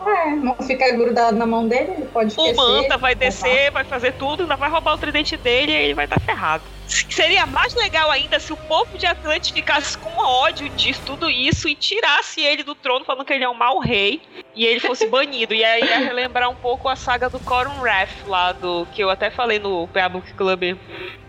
É, 0.06 0.30
não 0.30 0.54
fica 0.56 0.90
grudado 0.92 1.36
na 1.36 1.46
mão 1.46 1.66
dele, 1.66 1.92
ele 1.92 2.06
pode 2.06 2.38
O 2.38 2.46
esquecer. 2.46 2.56
Manta 2.56 2.98
vai 2.98 3.14
descer, 3.14 3.70
vai 3.70 3.84
fazer 3.84 4.12
tudo, 4.12 4.42
ainda 4.42 4.56
vai 4.56 4.70
roubar 4.70 4.94
o 4.94 4.98
tridente 4.98 5.36
dele 5.36 5.72
e 5.72 5.76
aí 5.76 5.84
ele 5.84 5.94
vai 5.94 6.04
estar 6.04 6.20
ferrado. 6.20 6.64
Seria 6.86 7.46
mais 7.46 7.74
legal 7.74 8.10
ainda 8.10 8.38
se 8.38 8.52
o 8.52 8.56
povo 8.56 8.98
de 8.98 9.06
Atlantis 9.06 9.50
ficasse 9.50 9.96
com 9.96 10.10
ódio 10.18 10.68
disso, 10.70 11.00
tudo 11.06 11.30
isso, 11.30 11.68
e 11.68 11.74
tirasse 11.74 12.40
ele 12.40 12.62
do 12.62 12.74
trono 12.74 13.04
falando 13.04 13.24
que 13.24 13.32
ele 13.32 13.44
é 13.44 13.48
um 13.48 13.54
mau 13.54 13.78
rei 13.78 14.20
e 14.54 14.66
ele 14.66 14.80
fosse 14.80 15.06
banido. 15.06 15.54
E 15.54 15.64
aí 15.64 15.82
ia 15.82 15.98
relembrar 15.98 16.50
um 16.50 16.54
pouco 16.54 16.88
a 16.88 16.96
saga 16.96 17.30
do 17.30 17.40
Corum 17.40 17.80
Wrath 17.80 18.26
lá, 18.26 18.52
do, 18.52 18.86
que 18.92 19.02
eu 19.02 19.08
até 19.08 19.30
falei 19.30 19.58
no 19.58 19.88
PA 19.88 20.08
Book 20.08 20.32
Club 20.34 20.76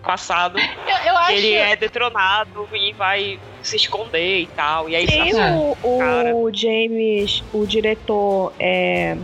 passado. 0.03 0.59
Eu, 0.59 0.97
eu 1.05 1.17
acho. 1.17 1.28
Que 1.28 1.38
ele 1.38 1.53
é 1.53 1.76
detronado 1.76 2.67
e 2.74 2.91
vai 2.93 3.39
se 3.64 3.78
esconder 3.78 4.41
e 4.41 4.47
tal. 4.47 4.89
E 4.89 4.95
aí 4.95 5.07
Sim, 5.07 5.32
sabe? 5.32 5.57
o, 5.84 6.43
o 6.43 6.53
James, 6.53 7.43
o 7.53 7.66
diretor, 7.66 8.53
é, 8.59 9.18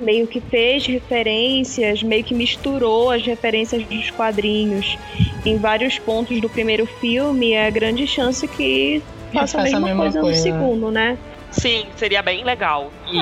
meio 0.00 0.26
que 0.26 0.40
fez 0.40 0.86
referências, 0.86 2.02
meio 2.02 2.24
que 2.24 2.34
misturou 2.34 3.10
as 3.10 3.24
referências 3.24 3.84
dos 3.84 4.10
quadrinhos 4.10 4.98
em 5.44 5.56
vários 5.56 5.98
pontos 5.98 6.40
do 6.40 6.48
primeiro 6.48 6.86
filme. 6.86 7.52
É 7.52 7.70
grande 7.70 8.06
chance 8.06 8.46
que 8.48 9.02
faça 9.32 9.58
a 9.58 9.64
faça 9.64 9.80
mesma, 9.80 10.02
coisa, 10.02 10.22
no 10.22 10.34
segundo, 10.34 10.90
né? 10.90 11.16
Sim, 11.50 11.86
seria 11.96 12.22
bem 12.22 12.44
legal. 12.44 12.92
E 13.10 13.18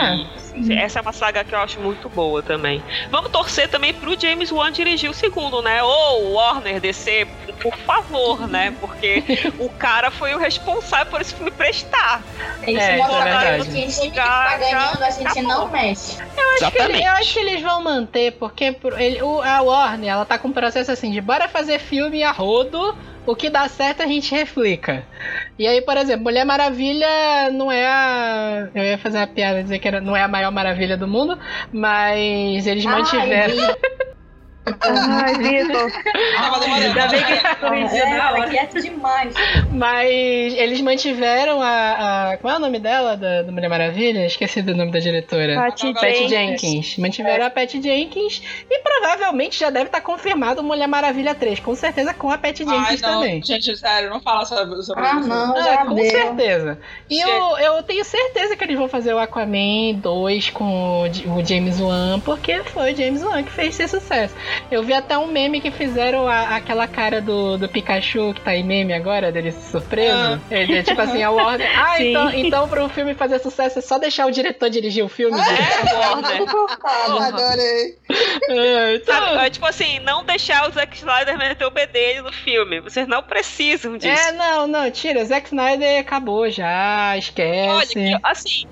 É, 0.73 0.83
essa 0.83 0.99
é 0.99 1.03
uma 1.03 1.13
saga 1.13 1.45
que 1.45 1.55
eu 1.55 1.59
acho 1.59 1.81
muito 1.81 2.09
boa 2.09 2.43
também. 2.43 2.83
Vamos 3.11 3.31
torcer 3.31 3.69
também 3.69 3.95
pro 3.95 4.19
James 4.21 4.53
Wan 4.53 4.71
dirigir 4.71 5.11
o 5.11 5.15
segundo, 5.15 5.63
né? 5.63 5.83
Ou 5.83 6.33
Warner 6.33 6.81
DC, 6.81 7.27
por 7.63 7.77
favor, 7.79 8.49
né? 8.49 8.75
Porque 8.81 9.23
o 9.59 9.69
cara 9.71 10.11
foi 10.11 10.35
o 10.35 10.39
responsável 10.39 11.07
por 11.07 11.21
esse 11.21 11.35
filme 11.35 11.51
prestar. 11.51 12.23
Tem 12.65 12.75
que 12.77 12.81
É, 12.81 12.97
mostrar 12.97 13.19
isso 13.19 13.29
é 13.29 13.41
pra 13.41 13.55
ele 13.55 13.65
que 13.93 14.11
que 14.11 14.17
Já- 14.17 14.45
tá 14.45 14.57
ganhando, 14.59 15.03
a 15.03 15.11
gente 15.11 15.27
acabou. 15.27 15.43
não 15.45 15.69
mexe. 15.69 16.17
acho 16.63 16.71
que 16.73 16.79
ele- 16.83 17.03
eu 17.05 17.13
acho 17.13 17.33
que 17.35 17.39
eles 17.41 17.63
vão 17.63 17.83
manter, 17.83 18.33
porque 18.33 18.77
ele- 18.97 19.23
o- 19.23 19.41
a 19.43 19.61
Warner, 19.61 20.11
ela 20.11 20.25
tá 20.25 20.39
com 20.39 20.49
um 20.49 20.53
processo 20.53 20.91
assim 20.91 21.11
de 21.11 21.21
bora 21.21 21.49
fazer 21.49 21.79
filme 21.79 22.23
a 22.23 22.31
rodo, 22.33 22.97
o 23.27 23.37
que 23.37 23.51
dá 23.51 23.69
certo 23.69 24.03
a 24.03 24.07
gente 24.07 24.35
replica. 24.35 25.05
E 25.59 25.67
aí, 25.67 25.81
por 25.83 25.97
exemplo, 25.97 26.25
Mulher 26.25 26.45
Maravilha 26.45 27.51
não 27.53 27.71
é 27.71 27.87
a. 27.87 28.69
Eu 28.75 28.83
ia 28.85 28.99
fazer 28.99 29.19
uma 29.19 29.27
piada 29.27 29.63
dizer 29.63 29.79
que 29.79 29.87
era, 29.87 30.01
não 30.01 30.17
é 30.17 30.23
a 30.23 30.29
maior 30.29 30.51
maravilha 30.51 30.97
do 30.97 31.07
mundo, 31.07 31.39
mas 31.73 32.67
eles 32.67 32.85
mantiveram. 32.85 33.55
Ai, 33.59 33.77
Vitor. 35.39 35.91
Tava 36.37 36.61
demorando. 36.61 36.87
Ainda 36.89 37.09
bem 37.09 37.25
que 37.25 37.33
ele 37.33 37.55
corrigiu 37.61 38.05
É, 38.05 38.11
na 38.11 38.19
tá 38.19 38.33
hora. 38.33 38.49
quieto 38.51 38.81
demais. 38.81 39.35
Mas 39.73 40.09
eles 40.55 40.81
mantiveram 40.81 41.61
a. 41.62 42.33
a 42.33 42.37
qual 42.39 42.55
é 42.55 42.57
o 42.57 42.61
nome 42.61 42.79
dela, 42.79 43.16
da, 43.16 43.43
da 43.43 43.53
Mulher 43.53 43.69
Maravilha? 43.69 44.27
Esqueci 44.27 44.62
do 44.62 44.75
nome 44.75 44.91
da 44.91 44.99
diretora. 44.99 45.55
Patty 45.57 45.93
Patty 45.95 46.29
Jenkins. 46.29 46.61
Jenkins. 46.61 46.99
Mantiveram 46.99 47.47
a 47.47 47.51
Patty 47.51 47.81
Jenkins 47.83 48.43
e 48.71 48.79
provavelmente 48.81 49.59
já 49.59 49.71
deve 49.71 49.87
estar 49.87 50.01
confirmado 50.01 50.62
Mulher 50.62 50.87
Maravilha 50.89 51.35
3. 51.35 51.61
Com 51.61 51.75
certeza 51.75 52.12
com 52.14 52.31
a 52.31 52.39
Patty 52.39 52.64
Ai, 52.66 52.79
Jenkins 52.79 53.01
não, 53.01 53.21
também. 53.21 53.43
gente, 53.43 53.77
sério, 53.77 54.11
não 54.11 54.21
fala 54.21 54.45
sobre, 54.45 54.83
sobre 54.83 55.05
Ah, 55.07 55.16
isso. 55.19 55.29
não, 55.29 55.57
Ah, 55.57 55.62
já 55.62 55.77
com 55.87 55.95
deu. 55.95 56.11
certeza. 56.11 56.79
E 57.09 57.16
Chega. 57.16 57.31
eu, 57.31 57.59
eu 57.59 57.83
tenho 57.83 58.05
certeza 58.05 58.57
que 58.57 58.64
eles 58.64 58.77
vão 58.79 58.89
fazer 58.89 59.12
o 59.14 59.19
Aquaman 59.19 59.95
2 59.97 60.51
com 60.51 61.03
o 61.03 61.45
James 61.45 61.81
Wan, 61.81 62.21
porque 62.21 62.62
foi 62.64 62.93
o 62.93 62.97
James 62.97 63.23
Wan 63.23 63.43
que 63.43 63.51
fez 63.51 63.79
esse 63.79 63.89
sucesso. 63.89 64.35
Eu 64.71 64.83
vi 64.83 64.93
até 64.93 65.17
um 65.17 65.27
meme 65.27 65.61
que 65.61 65.71
fizeram 65.71 66.27
a- 66.29 66.57
aquela 66.57 66.87
cara 66.87 67.21
do, 67.21 67.57
do 67.57 67.69
Pikachu, 67.69 68.33
que 68.35 68.41
tá 68.41 68.55
em 68.55 68.63
meme 68.65 68.93
agora, 68.93 69.31
dele 69.33 69.53
surpreso. 69.53 70.41
Ele 70.51 70.77
é 70.79 70.83
tipo 70.83 71.01
assim, 71.01 71.23
a 71.23 71.31
Warner. 71.31 71.69
Ah, 71.79 71.97
Sim. 71.99 72.11
então, 72.11 72.31
então 72.35 72.69
pro 72.69 72.89
filme 72.89 73.15
fazer 73.15 73.39
sucesso 73.39 73.79
é 73.79 73.83
só 73.83 73.99
deixar 73.99 74.27
o 74.27 74.31
diretor 74.31 74.69
dirigir 74.71 75.05
o 75.05 75.09
filme. 75.09 75.37
gente. 75.39 75.89
É, 75.91 75.95
Warner. 75.99 76.47
Cortado. 76.51 77.19
Adorei. 77.19 77.97
É, 78.51 78.95
então, 78.97 79.15
Sabe, 79.15 79.47
é 79.47 79.51
tipo 79.51 79.67
assim, 79.67 79.99
não 80.01 80.25
deixar 80.25 80.69
o 80.69 80.73
Zack 80.73 80.97
Snyder 80.97 81.37
meter 81.39 81.67
o 81.67 81.71
bedelho 81.71 82.23
no 82.25 82.33
filme. 82.33 82.81
Vocês 82.81 83.07
não 83.07 83.23
precisam 83.23 83.97
disso. 83.97 84.09
é, 84.29 84.33
não, 84.33 84.67
não, 84.67 84.91
tira. 84.91 85.25
Zack 85.25 85.47
Snyder 85.49 86.01
acabou 86.01 86.49
já, 86.51 87.11
Olha, 87.11 87.19
esquece. 87.19 87.93
que, 87.95 88.17
assim, 88.23 88.65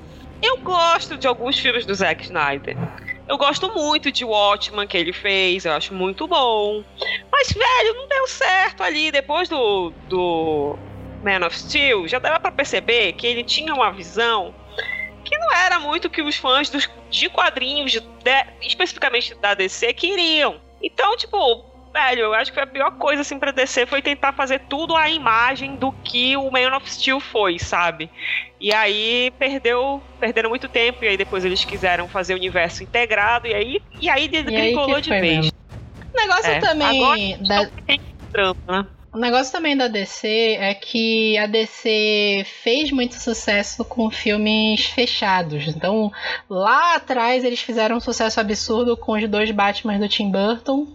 eu 0.42 0.58
gosto 0.58 1.16
de 1.16 1.26
alguns 1.26 1.58
filmes 1.58 1.84
do 1.86 1.94
Zack 1.94 2.24
Snyder. 2.24 2.76
Eu 3.28 3.36
gosto 3.36 3.72
muito 3.74 4.12
de 4.12 4.24
Watchman 4.24 4.86
que 4.86 4.96
ele 4.96 5.12
fez, 5.12 5.64
eu 5.64 5.72
acho 5.72 5.92
muito 5.92 6.28
bom. 6.28 6.84
Mas, 7.30 7.48
velho, 7.52 7.94
não 7.94 8.06
deu 8.08 8.26
certo 8.28 8.82
ali. 8.82 9.10
Depois 9.10 9.48
do, 9.48 9.90
do 10.08 10.78
Man 11.24 11.44
of 11.44 11.58
Steel, 11.58 12.06
já 12.06 12.18
dava 12.20 12.38
pra 12.38 12.52
perceber 12.52 13.12
que 13.14 13.26
ele 13.26 13.42
tinha 13.42 13.74
uma 13.74 13.90
visão 13.90 14.54
que 15.24 15.36
não 15.38 15.52
era 15.52 15.80
muito 15.80 16.04
o 16.04 16.10
que 16.10 16.22
os 16.22 16.36
fãs 16.36 16.70
dos, 16.70 16.88
de 17.10 17.28
quadrinhos, 17.28 17.90
de- 17.92 18.02
especificamente 18.62 19.34
da 19.34 19.54
DC, 19.54 19.92
queriam. 19.92 20.60
Então, 20.80 21.16
tipo, 21.16 21.64
velho, 21.96 22.20
eu 22.24 22.34
acho 22.34 22.52
que 22.52 22.60
a 22.60 22.66
pior 22.66 22.90
coisa 22.98 23.22
assim 23.22 23.38
pra 23.38 23.50
DC 23.52 23.86
foi 23.86 24.02
tentar 24.02 24.32
fazer 24.32 24.60
tudo 24.68 24.94
à 24.94 25.08
imagem 25.08 25.76
do 25.76 25.90
que 26.04 26.36
o 26.36 26.50
Man 26.50 26.76
of 26.76 26.92
Steel 26.92 27.20
foi, 27.20 27.58
sabe? 27.58 28.10
E 28.60 28.72
aí 28.74 29.30
perdeu, 29.38 30.02
perderam 30.20 30.50
muito 30.50 30.68
tempo 30.68 31.04
e 31.04 31.08
aí 31.08 31.16
depois 31.16 31.44
eles 31.44 31.64
quiseram 31.64 32.06
fazer 32.08 32.34
o 32.34 32.36
universo 32.36 32.82
integrado 32.82 33.46
e 33.46 33.54
aí 33.54 33.80
e 34.00 34.08
aí 34.10 34.28
desgringolou 34.28 35.00
de 35.00 35.10
vez. 35.10 35.22
mesmo. 35.22 35.52
O 36.14 36.20
negócio 36.20 36.50
É, 36.50 36.60
também 36.60 37.38
da, 37.46 37.70
Trampo, 38.32 38.60
né? 38.70 38.86
O 39.16 39.18
negócio 39.18 39.50
também 39.50 39.74
da 39.74 39.88
DC 39.88 40.58
é 40.60 40.74
que 40.74 41.38
a 41.38 41.46
DC 41.46 42.44
fez 42.62 42.90
muito 42.90 43.14
sucesso 43.14 43.82
com 43.82 44.10
filmes 44.10 44.84
fechados. 44.84 45.68
Então, 45.68 46.12
lá 46.50 46.96
atrás 46.96 47.42
eles 47.42 47.62
fizeram 47.62 47.96
um 47.96 48.00
sucesso 48.00 48.38
absurdo 48.38 48.94
com 48.94 49.12
os 49.12 49.26
dois 49.26 49.50
Batman 49.50 49.98
do 49.98 50.06
Tim 50.06 50.30
Burton. 50.30 50.86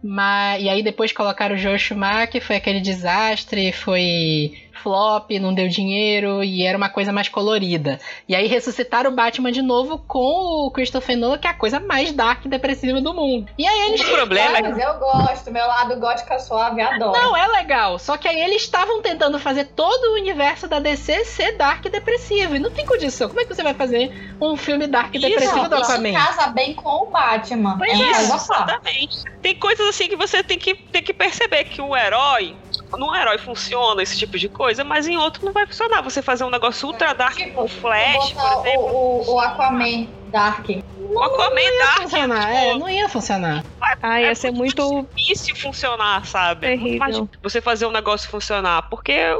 Mas, 0.00 0.62
e 0.62 0.68
aí 0.68 0.80
depois 0.80 1.10
colocaram 1.10 1.56
o 1.56 1.58
Joe 1.58 1.76
Schumacher, 1.76 2.40
foi 2.40 2.54
aquele 2.54 2.78
desastre, 2.80 3.72
foi 3.72 4.52
flop, 4.82 5.30
não 5.40 5.52
deu 5.54 5.68
dinheiro 5.68 6.42
e 6.42 6.64
era 6.64 6.76
uma 6.76 6.88
coisa 6.88 7.12
mais 7.12 7.28
colorida. 7.28 7.98
E 8.28 8.34
aí 8.34 8.46
ressuscitaram 8.46 9.10
o 9.10 9.14
Batman 9.14 9.52
de 9.52 9.62
novo 9.62 9.98
com 10.06 10.66
o 10.66 10.70
Christopher 10.70 11.16
Nolan, 11.16 11.38
que 11.38 11.46
é 11.46 11.50
a 11.50 11.54
coisa 11.54 11.80
mais 11.80 12.12
dark 12.12 12.44
e 12.44 12.48
depressiva 12.48 13.00
do 13.00 13.12
mundo. 13.14 13.48
E 13.58 13.66
aí 13.66 13.88
eles 13.88 14.00
O 14.00 14.10
problema 14.12 14.58
é 14.58 14.62
Mas 14.62 14.78
eu 14.78 14.98
gosto, 14.98 15.50
meu 15.50 15.66
lado 15.66 15.96
gótica 15.98 16.38
suave, 16.38 16.80
adoro. 16.80 17.12
não, 17.12 17.36
é 17.36 17.46
legal. 17.48 17.98
Só 17.98 18.16
que 18.16 18.28
aí 18.28 18.40
eles 18.40 18.62
estavam 18.62 19.02
tentando 19.02 19.38
fazer 19.38 19.64
todo 19.64 20.12
o 20.12 20.14
universo 20.14 20.68
da 20.68 20.78
DC 20.78 21.24
ser 21.24 21.56
dark 21.56 21.84
e 21.84 21.90
depressivo. 21.90 22.56
E 22.56 22.58
não 22.58 22.70
tem 22.70 22.84
condição. 22.86 23.28
Como 23.28 23.40
é 23.40 23.44
que 23.44 23.54
você 23.54 23.62
vai 23.62 23.74
fazer 23.74 24.12
um 24.40 24.56
filme 24.56 24.86
dark 24.86 25.14
e 25.14 25.18
Isso, 25.18 25.28
depressivo 25.28 25.68
do 25.68 25.76
isso 25.76 25.90
Aquaman? 25.92 26.12
casa 26.12 26.46
bem 26.48 26.74
com 26.74 27.04
o 27.04 27.06
Batman. 27.06 27.76
Pois 27.78 27.92
é 27.92 28.02
é. 28.02 28.10
Exatamente. 28.10 29.24
Tem 29.42 29.54
coisas 29.54 29.86
assim 29.88 30.08
que 30.08 30.16
você 30.16 30.42
tem 30.42 30.58
que, 30.58 30.74
tem 30.74 31.02
que 31.02 31.12
perceber 31.12 31.64
que 31.64 31.80
o 31.80 31.96
herói. 31.96 32.56
Num 32.92 33.14
herói 33.14 33.38
funciona 33.38 34.02
esse 34.02 34.16
tipo 34.18 34.38
de 34.38 34.48
coisa, 34.48 34.84
mas 34.84 35.06
em 35.08 35.16
outro 35.16 35.44
não 35.44 35.52
vai 35.52 35.66
funcionar. 35.66 36.02
Você 36.02 36.22
fazer 36.22 36.44
um 36.44 36.50
negócio 36.50 36.86
ultra 36.88 37.12
dark 37.12 37.36
Tipo, 37.36 37.52
com 37.54 37.64
o 37.64 37.68
Flash, 37.68 38.32
por 38.32 38.66
exemplo. 38.66 38.84
o, 38.86 39.22
o, 39.30 39.34
o 39.34 39.40
Aquaman 39.40 40.06
Dark. 40.28 40.68
O 40.98 41.22
Aquaman 41.22 41.78
Dark 41.78 42.02
Funcionar, 42.02 42.46
tipo, 42.46 42.56
é, 42.56 42.74
não 42.78 42.88
ia 42.88 43.08
funcionar. 43.08 43.64
Ah, 44.02 44.20
ia 44.20 44.30
É 44.30 44.34
ser 44.34 44.50
muito 44.50 44.82
muito. 44.82 45.08
difícil 45.16 45.56
funcionar, 45.56 46.26
sabe? 46.26 46.66
Terrível. 46.66 47.28
Você 47.42 47.60
fazer 47.60 47.86
um 47.86 47.90
negócio 47.90 48.28
funcionar, 48.28 48.82
porque 48.90 49.12
é, 49.12 49.36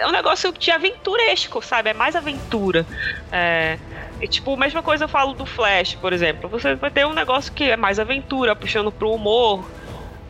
é 0.00 0.06
um 0.06 0.12
negócio 0.12 0.52
de 0.52 0.70
aventuresco, 0.70 1.62
sabe? 1.62 1.90
É 1.90 1.94
mais 1.94 2.16
aventura. 2.16 2.86
É, 3.30 3.78
e, 4.20 4.28
tipo, 4.28 4.54
a 4.54 4.56
mesma 4.56 4.82
coisa 4.82 5.04
eu 5.04 5.08
falo 5.08 5.34
do 5.34 5.46
Flash, 5.46 5.94
por 5.96 6.12
exemplo. 6.12 6.48
Você 6.48 6.74
vai 6.74 6.90
ter 6.90 7.06
um 7.06 7.12
negócio 7.12 7.52
que 7.52 7.70
é 7.70 7.76
mais 7.76 7.98
aventura, 7.98 8.54
puxando 8.54 8.90
pro 8.92 9.12
humor. 9.12 9.64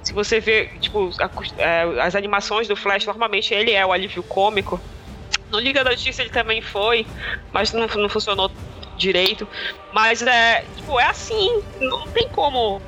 Se 0.03 0.13
você 0.13 0.41
vê, 0.41 0.67
tipo, 0.81 1.11
a 1.21 1.31
é, 1.59 2.01
as 2.01 2.15
animações 2.15 2.67
do 2.67 2.75
Flash, 2.75 3.07
normalmente 3.07 3.55
ele 3.55 3.73
é 3.73 3.85
o 3.87 3.93
alívio 3.93 4.23
cômico. 4.23 4.81
No 5.51 5.59
Liga 5.59 5.85
da 5.85 5.93
Justiça 5.93 6.23
ele 6.23 6.31
também 6.31 6.61
foi, 6.61 7.07
mas 7.53 7.73
não, 7.73 7.87
não 7.87 8.09
funcionou 8.09 8.51
direito. 8.97 9.47
Mas 9.93 10.23
é, 10.23 10.65
tipo, 10.77 10.99
é 10.99 11.05
assim, 11.05 11.63
não 11.81 12.09
tem 12.09 12.29
como 12.29 12.81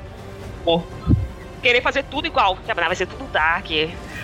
querer 1.61 1.81
fazer 1.81 2.03
tudo 2.03 2.27
igual. 2.27 2.57
Vai 2.65 2.95
ser 2.95 3.07
tudo 3.07 3.25
dark, 3.31 3.67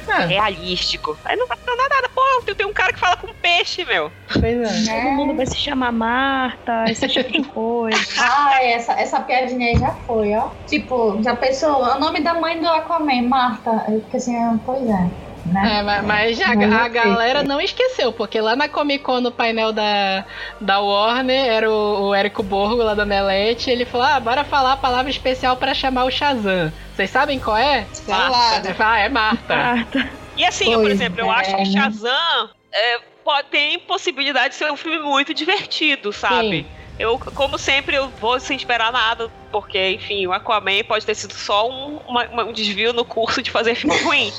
Ah, 0.10 0.26
realístico. 0.26 1.18
Aí 1.26 1.36
não 1.36 1.48
vai 1.48 1.58
funcionar 1.58 1.90
nada. 1.90 2.10
Pô, 2.14 2.22
tem, 2.46 2.56
tem 2.56 2.66
um 2.68 2.74
cara 2.74 2.94
que 2.94 3.00
fala 3.00 3.18
com 3.18 3.34
peixe, 3.42 3.86
meu. 3.86 4.12
pois 4.32 4.88
é. 4.88 5.02
Todo 5.02 5.12
mundo 5.12 5.36
vai 5.36 5.46
se 5.46 5.58
chamar 5.58 5.92
Marta, 5.92 6.86
esse 6.88 7.08
tipo 7.08 7.32
de 7.32 7.44
coisa. 7.52 7.98
Ah, 8.24 8.64
essa, 8.64 8.94
essa 8.94 9.20
piadinha 9.22 9.68
aí 9.68 9.78
já 9.78 9.92
foi, 10.06 10.34
ó. 10.36 10.52
Tipo, 10.68 11.22
já 11.24 11.36
pensou, 11.36 11.82
o 11.82 12.00
nome 12.00 12.22
da 12.22 12.34
mãe 12.36 12.60
do 12.60 12.68
Aquaman, 12.68 13.28
Marta. 13.28 13.86
Eu 13.90 14.02
fiquei 14.04 14.20
assim, 14.20 14.36
ah, 14.36 14.60
pois 14.66 14.88
é. 14.88 15.12
Né? 15.46 15.80
É, 15.80 15.82
ma- 15.84 16.02
mas 16.02 16.40
a, 16.40 16.52
a 16.52 16.88
galera 16.88 17.44
não 17.44 17.60
esqueceu, 17.60 18.12
porque 18.14 18.40
lá 18.40 18.56
na 18.56 18.70
Comic 18.70 19.04
Con, 19.04 19.22
no 19.22 19.32
painel 19.32 19.72
da, 19.72 20.24
da 20.60 20.80
Warner, 20.80 21.46
era 21.46 21.70
o, 21.70 22.10
o 22.10 22.16
Érico 22.16 22.44
Borgo 22.44 22.84
lá 22.84 22.94
do 22.94 23.02
Omelete, 23.02 23.70
ele 23.70 23.86
falou, 23.86 24.06
ah, 24.08 24.20
bora 24.20 24.44
falar 24.44 24.74
a 24.74 24.78
palavra 24.78 25.10
especial 25.10 25.58
pra 25.58 25.74
chamar 25.74 26.06
o 26.06 26.12
Shazam. 26.12 26.72
Vocês 26.96 27.10
sabem 27.10 27.40
qual 27.40 27.58
é? 27.58 27.86
Salada. 27.92 28.68
Ele 28.68 28.76
fala, 28.76 28.94
ah, 28.94 29.00
é 29.00 29.10
Marta. 29.10 29.56
Marta. 29.56 30.10
E 30.38 30.46
assim, 30.46 30.72
eu, 30.72 30.82
por 30.82 30.92
exemplo, 30.92 31.20
eu 31.20 31.32
é, 31.32 31.36
acho 31.36 31.56
que 31.56 31.64
né? 31.64 31.66
Shazam 31.66 32.50
é, 32.72 33.00
pode, 33.24 33.48
tem 33.50 33.80
possibilidade 33.80 34.50
de 34.50 34.56
ser 34.56 34.72
um 34.72 34.78
filme 34.78 35.00
muito 35.00 35.34
divertido, 35.34 36.14
sabe? 36.14 36.64
Sim. 36.64 36.81
Eu, 37.02 37.18
como 37.20 37.58
sempre, 37.58 37.96
eu 37.96 38.10
vou 38.22 38.40
sem 38.40 38.56
esperar 38.56 38.92
nada, 38.92 39.30
porque, 39.52 39.90
enfim, 39.90 40.28
o 40.28 40.32
Aquaman 40.32 40.84
pode 40.88 41.06
ter 41.06 41.16
sido 41.16 41.34
só 41.34 41.68
um, 41.70 41.98
uma- 42.08 42.26
uma- 42.26 42.44
um 42.46 42.54
desvio 42.54 42.94
no 42.94 43.04
curso 43.04 43.42
de 43.42 43.50
fazer 43.50 43.74
filme 43.76 43.98
ruim. 44.04 44.32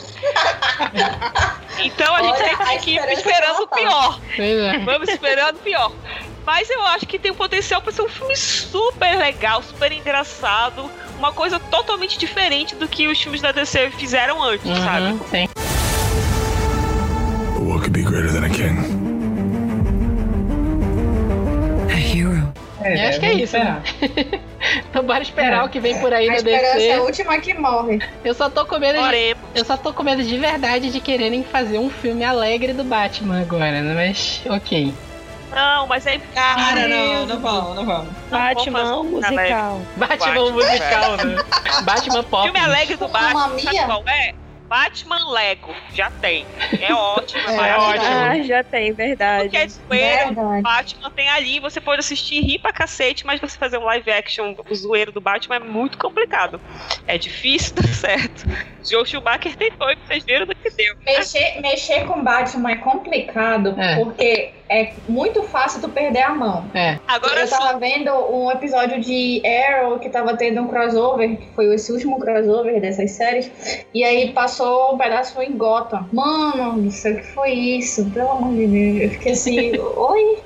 então 1.78 2.14
a 2.14 2.22
gente 2.22 2.34
Olha, 2.42 2.56
tem 2.56 2.76
a 2.76 2.78
que 2.78 2.96
esperando 3.12 3.62
o 3.62 3.66
pior. 3.68 4.20
É. 4.38 4.78
Vamos 4.78 5.08
esperando 5.08 5.56
o 5.56 5.60
pior. 5.60 5.92
Mas 6.44 6.68
eu 6.70 6.82
acho 6.86 7.06
que 7.06 7.18
tem 7.18 7.30
um 7.30 7.34
potencial 7.36 7.80
para 7.80 7.92
ser 7.92 8.02
um 8.02 8.08
filme 8.08 8.34
super 8.36 9.16
legal, 9.16 9.62
super 9.62 9.92
engraçado. 9.92 10.90
Uma 11.18 11.32
coisa 11.32 11.58
totalmente 11.60 12.18
diferente 12.18 12.74
do 12.74 12.88
que 12.88 13.06
os 13.06 13.20
filmes 13.20 13.40
da 13.40 13.52
DC 13.52 13.90
fizeram 13.90 14.42
antes, 14.42 14.66
sabe? 14.78 15.06
Uhum, 15.06 15.20
sim. 15.30 15.48
Acho 23.12 23.20
que 23.20 23.26
é 23.26 23.32
isso, 23.34 23.58
né? 23.58 23.82
então 24.90 25.02
bora 25.04 25.22
esperar 25.22 25.62
É, 25.62 25.64
o 25.64 25.68
que 25.68 25.80
vem 25.80 25.98
por 26.00 26.12
aí 26.12 26.28
A 26.28 26.32
no 26.32 26.36
esperança 26.36 26.66
é 26.82 26.92
a 26.92 26.96
DC. 26.96 27.00
última 27.00 27.38
que 27.38 27.54
morre. 27.54 27.98
Eu 28.24 28.34
só 28.34 28.48
tô 28.50 28.64
com 28.66 28.78
medo 28.78 28.98
de. 29.10 29.36
Eu 29.54 29.64
só 29.64 29.76
tô 29.76 29.92
com 29.92 30.02
medo 30.02 30.22
de 30.22 30.36
verdade 30.38 30.90
de 30.90 31.00
quererem 31.00 31.42
fazer 31.44 31.78
um 31.78 31.90
filme 31.90 32.24
alegre 32.24 32.72
do 32.72 32.84
Batman 32.84 33.40
agora, 33.40 33.80
né? 33.80 33.94
Mas, 33.94 34.42
ok. 34.48 34.92
Não, 35.54 35.86
mas 35.86 36.06
é. 36.06 36.18
Cara, 36.34 36.88
não, 36.88 37.26
não 37.26 37.40
vamos, 37.40 37.76
não 37.76 37.84
vamos. 37.84 38.08
Batman 38.30 39.02
musical. 39.02 39.80
Batman, 39.96 40.16
Batman, 40.34 40.50
musical, 40.52 41.16
né? 41.18 41.36
Batman 41.84 42.22
pop. 42.24 42.44
Filme 42.44 42.58
alegre 42.58 42.96
do 42.96 43.08
Batman, 43.08 43.32
Mamma 43.34 43.58
sabe 43.58 43.76
Mia? 43.76 43.84
qual 43.84 44.02
é? 44.08 44.34
Batman 44.72 45.30
Lego, 45.32 45.74
já 45.92 46.10
tem. 46.10 46.46
É 46.80 46.94
ótimo, 46.94 47.42
É, 47.46 47.68
é, 47.68 47.76
ótimo. 47.76 48.04
Ah, 48.06 48.42
já 48.42 48.64
tem, 48.64 48.86
Porque 48.94 49.02
é 49.02 49.06
verdade. 49.06 49.68
zoeiro, 49.68 50.34
Verdade. 50.34 50.62
Batman 50.62 51.10
tem 51.10 51.28
ali, 51.28 51.60
você 51.60 51.78
pode 51.78 52.00
assistir 52.00 52.36
e 52.36 52.40
rir 52.40 52.58
pra 52.58 52.72
cacete, 52.72 53.26
mas 53.26 53.38
você 53.38 53.58
fazer 53.58 53.76
um 53.76 53.84
live 53.84 54.10
action, 54.10 54.54
o 54.70 54.74
zoeiro 54.74 55.12
do 55.12 55.20
Batman 55.20 55.56
é 55.56 55.58
muito 55.58 55.98
complicado. 55.98 56.58
É 57.06 57.18
difícil 57.18 57.74
dar 57.76 57.86
certo. 57.88 58.44
Joe 58.88 59.06
Schumacher 59.06 59.54
tentou 59.56 59.90
e 59.90 59.96
vocês 60.06 60.24
viram 60.24 60.46
do 60.46 60.54
que 60.54 60.70
deu. 60.70 60.96
Mexer, 61.04 61.60
mexer 61.60 62.06
com 62.06 62.24
Batman 62.24 62.70
é 62.72 62.76
complicado 62.76 63.78
É. 63.78 63.96
porque 64.02 64.52
é 64.68 64.94
muito 65.06 65.42
fácil 65.44 65.82
tu 65.82 65.88
perder 65.90 66.22
a 66.22 66.30
mão. 66.34 66.68
É. 66.74 66.98
Agora 67.06 67.40
eu 67.40 67.46
sim, 67.46 67.56
tava 67.56 67.78
vendo 67.78 68.10
um 68.34 68.50
episódio 68.50 69.00
de 69.00 69.42
Arrow 69.46 69.98
que 69.98 70.08
tava 70.08 70.34
tendo 70.36 70.62
um 70.62 70.68
crossover, 70.68 71.36
que 71.36 71.46
foi 71.54 71.72
esse 71.74 71.92
último 71.92 72.18
crossover 72.18 72.80
dessas 72.80 73.10
séries, 73.12 73.52
e 73.94 74.02
aí 74.02 74.32
passou 74.32 74.61
um 74.64 74.98
pedaço 74.98 75.40
em 75.42 75.56
Gotham. 75.56 76.08
Mano, 76.12 76.82
não 76.82 76.90
sei 76.90 77.14
o 77.14 77.16
que 77.16 77.26
foi 77.28 77.52
isso, 77.52 78.08
pelo 78.10 78.30
amor 78.30 78.54
de 78.54 78.66
Deus. 78.66 79.02
Eu 79.02 79.10
fiquei 79.10 79.32
assim, 79.32 79.72
oi? 79.96 80.38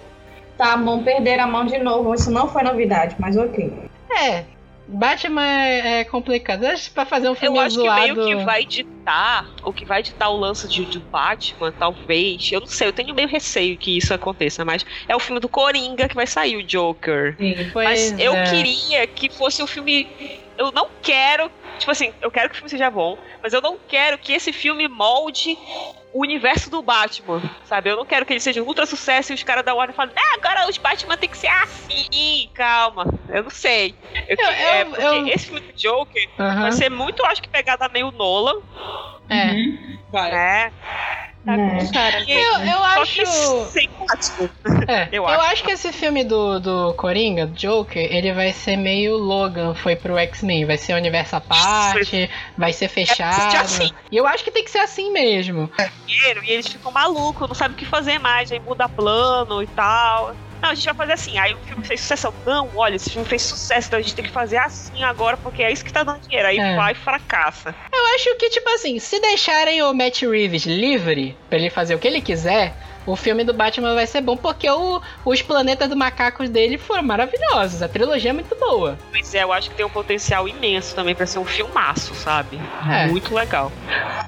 Tá 0.56 0.76
bom, 0.76 1.02
perderam 1.02 1.44
a 1.44 1.46
mão 1.46 1.66
de 1.66 1.78
novo. 1.78 2.14
Isso 2.14 2.30
não 2.30 2.48
foi 2.48 2.62
novidade, 2.62 3.16
mas 3.18 3.36
ok. 3.36 3.72
É. 4.10 4.44
Batman 4.88 5.42
é 5.42 6.04
complicado. 6.04 6.64
Acho 6.64 6.84
que 6.84 6.94
pra 6.94 7.04
fazer 7.04 7.28
um 7.28 7.34
filme 7.34 7.58
eu 7.58 7.62
acho 7.62 7.76
que 7.76 7.82
zoado. 7.82 8.24
meio 8.24 8.38
que 8.38 8.44
vai 8.44 8.64
ditar, 8.64 9.50
o 9.64 9.72
que 9.72 9.84
vai 9.84 10.02
ditar 10.02 10.30
o 10.30 10.36
lance 10.36 10.68
de, 10.68 10.84
de 10.84 11.00
Batman, 11.00 11.72
talvez. 11.72 12.50
Eu 12.52 12.60
não 12.60 12.66
sei, 12.68 12.88
eu 12.88 12.92
tenho 12.92 13.14
meio 13.14 13.28
receio 13.28 13.76
que 13.76 13.96
isso 13.96 14.14
aconteça, 14.14 14.64
mas 14.64 14.86
é 15.08 15.16
o 15.16 15.18
filme 15.18 15.40
do 15.40 15.48
Coringa 15.48 16.08
que 16.08 16.14
vai 16.14 16.26
sair, 16.26 16.56
o 16.56 16.62
Joker. 16.62 17.36
Sim. 17.36 17.70
Pois 17.72 18.12
Mas 18.12 18.20
eu 18.20 18.34
é. 18.34 18.44
queria 18.44 19.06
que 19.06 19.28
fosse 19.28 19.62
um 19.62 19.66
filme. 19.66 20.06
Eu 20.58 20.72
não 20.72 20.88
quero. 21.02 21.50
Tipo 21.78 21.90
assim, 21.90 22.12
eu 22.22 22.30
quero 22.30 22.48
que 22.48 22.54
o 22.54 22.56
filme 22.56 22.70
seja 22.70 22.90
bom, 22.90 23.18
mas 23.42 23.52
eu 23.52 23.60
não 23.60 23.76
quero 23.88 24.16
que 24.16 24.32
esse 24.32 24.52
filme 24.52 24.88
molde 24.88 25.58
o 26.14 26.22
universo 26.22 26.70
do 26.70 26.80
Batman, 26.80 27.42
sabe? 27.66 27.90
Eu 27.90 27.96
não 27.96 28.06
quero 28.06 28.24
que 28.24 28.32
ele 28.32 28.40
seja 28.40 28.62
um 28.62 28.66
ultra 28.66 28.86
sucesso 28.86 29.32
e 29.32 29.34
os 29.34 29.42
caras 29.42 29.62
da 29.62 29.74
Warner 29.74 29.94
falem, 29.94 30.14
ah, 30.16 30.34
agora 30.36 30.66
os 30.70 30.78
Batman 30.78 31.18
tem 31.18 31.28
que 31.28 31.36
ser 31.36 31.48
assim. 31.48 32.48
Calma, 32.54 33.04
eu 33.28 33.42
não 33.42 33.50
sei. 33.50 33.94
Eu, 34.26 34.36
que- 34.36 34.42
Eu- 34.42 34.48
é, 34.48 34.80
eu- 34.82 34.86
porque 34.86 35.02
eu- 35.04 35.26
esse 35.28 35.46
filme 35.46 35.60
do 35.60 35.72
Joker 35.78 36.28
Aham. 36.38 36.62
vai 36.62 36.72
ser 36.72 36.90
muito, 36.90 37.22
acho 37.26 37.42
que 37.42 37.48
pegada 37.50 37.86
meio 37.90 38.10
Nolan, 38.12 38.60
É. 39.28 39.50
Uhum. 39.52 39.98
Vai. 40.10 40.30
né? 40.30 40.72
Tá 41.46 41.56
Né. 41.56 41.78
com 41.78 41.92
cara. 41.92 42.24
Eu, 42.28 42.52
eu 42.60 42.78
só 42.78 42.84
acho. 42.84 43.20
É, 44.88 45.08
Eu 45.12 45.22
eu, 45.22 45.26
acho. 45.28 45.40
acho. 45.52 45.64
que 45.64 45.70
esse 45.72 45.92
filme 45.92 46.22
do, 46.24 46.58
do 46.60 46.94
Coringa, 46.94 47.46
do 47.46 47.54
Joker, 47.54 48.02
ele 48.02 48.32
vai 48.32 48.52
ser 48.52 48.76
meio 48.76 49.16
Logan, 49.16 49.74
foi 49.74 49.96
pro 49.96 50.18
X-Men. 50.18 50.64
Vai 50.64 50.76
ser 50.76 50.94
universo 50.94 51.36
à 51.36 51.40
parte, 51.40 52.28
vai 52.58 52.72
ser 52.72 52.88
fechado. 52.88 53.56
assim. 53.56 53.90
E 54.10 54.16
eu 54.16 54.26
acho 54.26 54.44
que 54.44 54.50
tem 54.50 54.64
que 54.64 54.70
ser 54.70 54.78
assim 54.80 55.12
mesmo. 55.12 55.70
dinheiro 56.06 56.42
e 56.44 56.50
eles 56.50 56.66
ficam 56.66 56.90
malucos, 56.92 57.46
não 57.48 57.54
sabem 57.54 57.74
o 57.74 57.78
que 57.78 57.84
fazer 57.84 58.18
mais, 58.18 58.50
aí 58.52 58.60
muda 58.60 58.88
plano 58.88 59.62
e 59.62 59.66
tal. 59.68 60.34
Não, 60.62 60.70
a 60.70 60.74
gente 60.74 60.86
vai 60.86 60.94
fazer 60.94 61.12
assim. 61.12 61.38
Aí 61.38 61.52
o 61.52 61.58
filme 61.58 61.84
fez 61.84 62.00
sucesso. 62.00 62.32
Não, 62.46 62.70
olha, 62.74 62.94
esse 62.96 63.10
filme 63.10 63.28
fez 63.28 63.42
sucesso, 63.42 63.88
então 63.88 63.98
a 63.98 64.02
gente 64.02 64.14
tem 64.14 64.24
que 64.24 64.30
fazer 64.30 64.56
assim 64.56 65.02
agora, 65.04 65.36
porque 65.36 65.62
é 65.62 65.70
isso 65.70 65.84
que 65.84 65.92
tá 65.92 66.02
dando 66.02 66.20
dinheiro. 66.22 66.48
Aí 66.48 66.58
É. 66.58 66.74
vai 66.76 66.92
e 66.92 66.94
fracassa. 66.94 67.74
Eu 68.16 68.18
acho 68.18 68.34
que, 68.38 68.48
tipo 68.48 68.66
assim, 68.70 68.98
se 68.98 69.20
deixarem 69.20 69.82
o 69.82 69.92
Matt 69.92 70.22
Reeves 70.22 70.64
livre 70.64 71.36
pra 71.50 71.58
ele 71.58 71.68
fazer 71.68 71.94
o 71.94 71.98
que 71.98 72.08
ele 72.08 72.22
quiser, 72.22 72.72
o 73.06 73.14
filme 73.14 73.44
do 73.44 73.52
Batman 73.52 73.94
vai 73.94 74.06
ser 74.06 74.22
bom, 74.22 74.38
porque 74.38 74.68
o- 74.70 75.02
os 75.22 75.42
planetas 75.42 75.86
do 75.90 75.94
macacos 75.94 76.48
dele 76.48 76.78
foram 76.78 77.02
maravilhosos. 77.02 77.82
A 77.82 77.88
trilogia 77.88 78.30
é 78.30 78.32
muito 78.32 78.56
boa. 78.56 78.98
Pois 79.12 79.34
é, 79.34 79.42
eu 79.42 79.52
acho 79.52 79.68
que 79.68 79.76
tem 79.76 79.84
um 79.84 79.90
potencial 79.90 80.48
imenso 80.48 80.94
também 80.94 81.14
pra 81.14 81.26
ser 81.26 81.40
um 81.40 81.44
filmaço, 81.44 82.14
sabe? 82.14 82.58
É. 82.90 83.06
Muito 83.06 83.34
legal. 83.34 83.70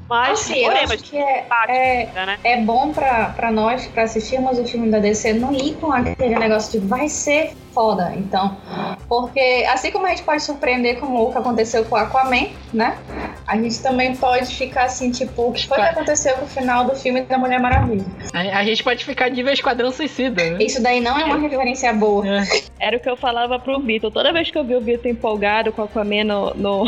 Mas, 0.07 0.41
Assim, 0.43 0.59
eu 0.67 0.71
acho 0.71 0.99
que 0.99 1.17
é, 1.17 1.47
Batman, 1.49 1.75
é, 1.75 2.27
né? 2.27 2.39
é 2.45 2.57
bom 2.61 2.93
pra, 2.93 3.31
pra 3.31 3.51
nós, 3.51 3.87
pra 3.87 4.03
assistirmos 4.03 4.59
o 4.59 4.65
filme 4.67 4.91
da 4.91 4.99
DC, 4.99 5.33
não 5.33 5.51
ir 5.55 5.75
com 5.81 5.91
aquele 5.91 6.39
negócio 6.39 6.79
de 6.79 6.87
vai 6.87 7.09
ser 7.09 7.53
foda. 7.79 8.13
Então, 8.17 8.57
porque 9.09 9.65
assim 9.73 9.93
como 9.93 10.05
a 10.05 10.11
gente 10.11 10.25
pode 10.25 10.43
surpreender 10.43 10.99
com 10.99 11.15
o 11.15 11.31
que 11.31 11.39
aconteceu 11.39 11.85
com 11.85 11.95
o 11.95 11.99
Aquaman, 11.99 12.49
né? 12.75 12.99
A 13.47 13.57
gente 13.57 13.81
também 13.81 14.17
pode 14.17 14.53
ficar 14.53 14.87
assim, 14.87 15.13
tipo, 15.13 15.43
o 15.43 15.53
que 15.53 15.65
foi 15.69 15.77
que 15.77 15.85
aconteceu 15.85 16.35
com 16.35 16.45
o 16.45 16.49
final 16.49 16.85
do 16.85 16.97
filme 16.97 17.21
da 17.23 17.39
Mulher 17.39 17.61
Maravilha? 17.61 18.05
A, 18.35 18.59
a 18.59 18.65
gente 18.65 18.83
pode 18.83 19.05
ficar 19.05 19.31
nível 19.31 19.53
Esquadrão 19.53 19.93
Suicida, 19.93 20.51
né? 20.51 20.59
Isso 20.61 20.83
daí 20.83 21.01
não 21.01 21.17
é 21.17 21.25
uma 21.25 21.39
referência 21.39 21.93
boa. 21.93 22.25
Era 22.81 22.97
o 22.97 23.01
que 23.01 23.09
eu 23.09 23.17
falava 23.17 23.61
pro 23.61 23.79
Vitor. 23.81 24.11
Toda 24.11 24.33
vez 24.33 24.51
que 24.51 24.59
eu 24.59 24.65
vi 24.65 24.75
o 24.75 24.81
Vitor 24.81 25.11
empolgado 25.11 25.71
com 25.71 25.83
a 25.83 25.85
Aquaman 25.85 26.25
no, 26.25 26.55
no, 26.55 26.85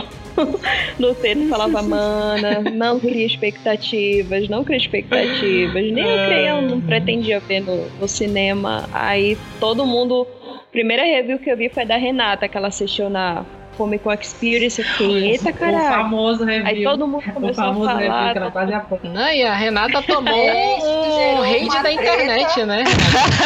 no 0.98 1.14
falava, 1.48 1.82
mana, 1.82 2.60
não 2.72 2.98
cria 2.98 3.26
expectativas, 3.26 4.48
não 4.48 4.64
cria 4.64 4.78
expectativas. 4.78 5.92
Nem 5.92 6.04
eu 6.04 6.26
criei, 6.26 6.50
eu 6.50 6.62
não 6.62 6.80
pretendia 6.80 7.38
ver 7.38 7.60
no, 7.60 7.88
no 8.00 8.08
cinema. 8.08 8.88
Aí 8.92 9.38
todo 9.60 9.86
mundo. 9.86 10.26
Primeira 10.72 11.02
review 11.02 11.38
que 11.38 11.50
eu 11.50 11.56
vi 11.56 11.68
foi 11.68 11.84
da 11.84 11.96
Renata, 11.96 12.48
que 12.48 12.56
ela 12.56 12.68
assistiu 12.68 13.10
na 13.10 13.44
Comic 13.80 14.04
Con 14.04 14.12
Experience. 14.12 14.78
Eu 14.82 14.86
fiquei, 14.86 15.30
eita 15.30 15.48
O 15.48 15.54
caralho. 15.54 15.88
famoso 15.88 16.44
review. 16.44 16.66
Aí 16.66 16.84
todo 16.84 17.06
mundo 17.08 17.24
o 17.26 17.32
começou 17.32 17.64
a 17.64 17.66
famoso 17.68 17.88
review 17.88 18.08
falar. 18.10 18.32
que 18.32 18.38
ela 18.38 18.50
quase 18.50 18.74
apoia. 18.74 19.00
Não, 19.04 19.32
e 19.32 19.42
a 19.42 19.54
Renata 19.54 20.02
tomou 20.06 20.34
um 20.34 21.42
hate 21.42 21.64
uma 21.64 21.82
da 21.82 21.92
internet, 21.92 22.64
né? 22.64 22.84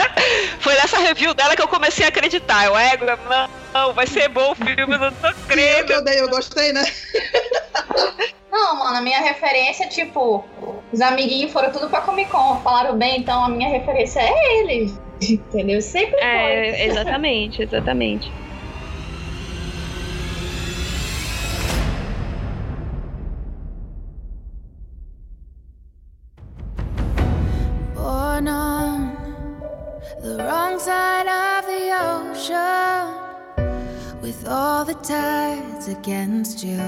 Foi 0.58 0.74
nessa 0.74 0.98
review 0.98 1.34
dela 1.34 1.54
que 1.54 1.62
eu 1.62 1.68
comecei 1.68 2.04
a 2.04 2.08
acreditar. 2.08 2.64
Eu, 2.64 2.76
é, 2.76 2.96
não, 2.96 3.48
não, 3.72 3.92
vai 3.92 4.08
ser 4.08 4.28
bom 4.28 4.50
o 4.50 4.54
filme, 4.56 4.94
eu 4.94 4.98
não 4.98 5.12
tô 5.12 5.32
crendo. 5.46 5.92
eu 5.92 6.02
dei, 6.02 6.20
eu 6.20 6.28
gostei, 6.28 6.72
né? 6.72 6.82
Não, 8.50 8.76
mano, 8.78 8.98
a 8.98 9.00
minha 9.00 9.18
referência, 9.20 9.88
tipo, 9.88 10.44
os 10.92 11.00
amiguinhos 11.00 11.52
foram 11.52 11.72
tudo 11.72 11.88
pra 11.90 12.00
Comic 12.02 12.30
Con, 12.30 12.60
falaram 12.62 12.96
bem, 12.96 13.18
então 13.18 13.44
a 13.44 13.48
minha 13.48 13.68
referência 13.68 14.20
é 14.20 14.60
eles. 14.60 14.96
Entendeu? 15.20 15.82
Sempre 15.82 16.12
foi. 16.12 16.22
É, 16.22 16.86
exatamente, 16.86 17.62
exatamente. 17.62 18.30
Wrong 30.74 30.80
side 30.80 31.28
of 31.28 31.66
the 31.66 31.92
ocean, 32.02 33.14
with 34.20 34.46
all 34.48 34.84
the 34.84 34.94
tides 34.94 35.88
against 35.88 36.64
you. 36.64 36.80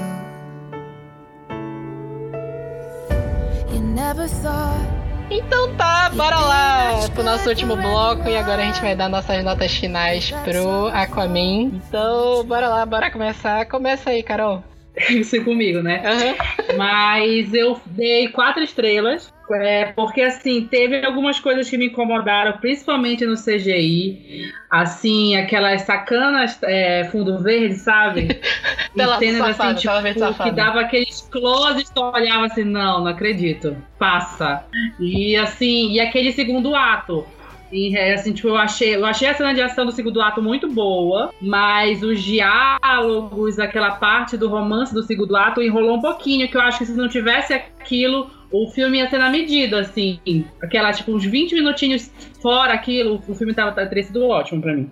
You 3.71 3.79
never 3.81 4.27
thought. 4.27 4.97
Então 5.29 5.75
tá, 5.75 6.09
bora 6.09 6.39
lá 6.39 7.09
pro 7.13 7.23
nosso 7.23 7.49
último 7.49 7.75
bloco 7.75 8.29
e 8.29 8.37
agora 8.37 8.61
a 8.61 8.65
gente 8.65 8.79
vai 8.81 8.95
dar 8.95 9.09
nossas 9.09 9.43
notas 9.43 9.73
finais 9.73 10.31
pro 10.43 10.87
Aquaman. 10.87 11.71
Então, 11.73 12.45
bora 12.45 12.69
lá, 12.69 12.85
bora 12.85 13.11
começar. 13.11 13.65
Começa 13.65 14.09
aí, 14.11 14.23
Carol. 14.23 14.63
Isso 15.09 15.43
comigo, 15.43 15.81
né? 15.81 16.01
Aham. 16.03 16.77
Mas 16.77 17.53
eu 17.53 17.79
dei 17.85 18.27
quatro 18.29 18.63
estrelas. 18.63 19.33
É, 19.49 19.93
porque 19.93 20.21
assim, 20.21 20.67
teve 20.67 21.05
algumas 21.05 21.39
coisas 21.39 21.69
que 21.69 21.77
me 21.77 21.85
incomodaram, 21.85 22.57
principalmente 22.57 23.25
no 23.25 23.35
CGI. 23.35 24.51
Assim, 24.69 25.37
aquelas 25.37 25.83
sacanas 25.83 26.59
é, 26.63 27.05
fundo 27.05 27.41
verde, 27.41 27.75
sabe? 27.75 28.27
Tela 28.93 29.19
cenas 29.19 29.55
safada, 29.55 29.71
assim, 29.71 29.87
tela 29.87 30.01
verde 30.01 30.19
tipo, 30.19 30.31
safada. 30.31 30.49
que 30.49 30.55
dava 30.55 30.81
aqueles 30.81 31.21
closes, 31.31 31.89
tu 31.89 32.01
olhava 32.01 32.47
assim, 32.47 32.63
não, 32.63 32.99
não 33.01 33.07
acredito. 33.07 33.77
Passa. 33.97 34.65
E 34.99 35.37
assim, 35.37 35.91
e 35.91 35.99
aquele 35.99 36.33
segundo 36.33 36.75
ato. 36.75 37.25
É, 37.71 38.13
assim, 38.13 38.33
tipo, 38.33 38.47
eu 38.47 38.57
achei, 38.57 38.95
eu 38.95 39.05
achei 39.05 39.27
a 39.27 39.33
cena 39.33 39.53
de 39.53 39.61
ação 39.61 39.85
do 39.85 39.91
segundo 39.91 40.21
ato 40.21 40.41
muito 40.41 40.69
boa, 40.69 41.33
mas 41.41 42.01
os 42.01 42.21
diálogos, 42.23 43.59
aquela 43.59 43.91
parte 43.95 44.37
do 44.37 44.47
romance 44.47 44.93
do 44.93 45.03
segundo 45.03 45.35
ato 45.35 45.61
enrolou 45.61 45.97
um 45.97 46.01
pouquinho, 46.01 46.47
que 46.47 46.55
eu 46.55 46.61
acho 46.61 46.79
que 46.79 46.85
se 46.85 46.93
não 46.93 47.09
tivesse 47.09 47.53
aquilo, 47.53 48.29
o 48.51 48.69
filme 48.71 48.99
ia 48.99 49.09
ser 49.09 49.17
na 49.17 49.29
medida, 49.29 49.81
assim. 49.81 50.19
Aquela, 50.61 50.93
tipo, 50.93 51.11
uns 51.11 51.25
20 51.25 51.55
minutinhos 51.55 52.11
fora 52.41 52.73
aquilo, 52.73 53.21
o 53.27 53.35
filme 53.35 53.53
tava, 53.53 53.73
teria 53.85 54.03
sido 54.03 54.25
ótimo 54.25 54.61
pra 54.61 54.73
mim. 54.73 54.89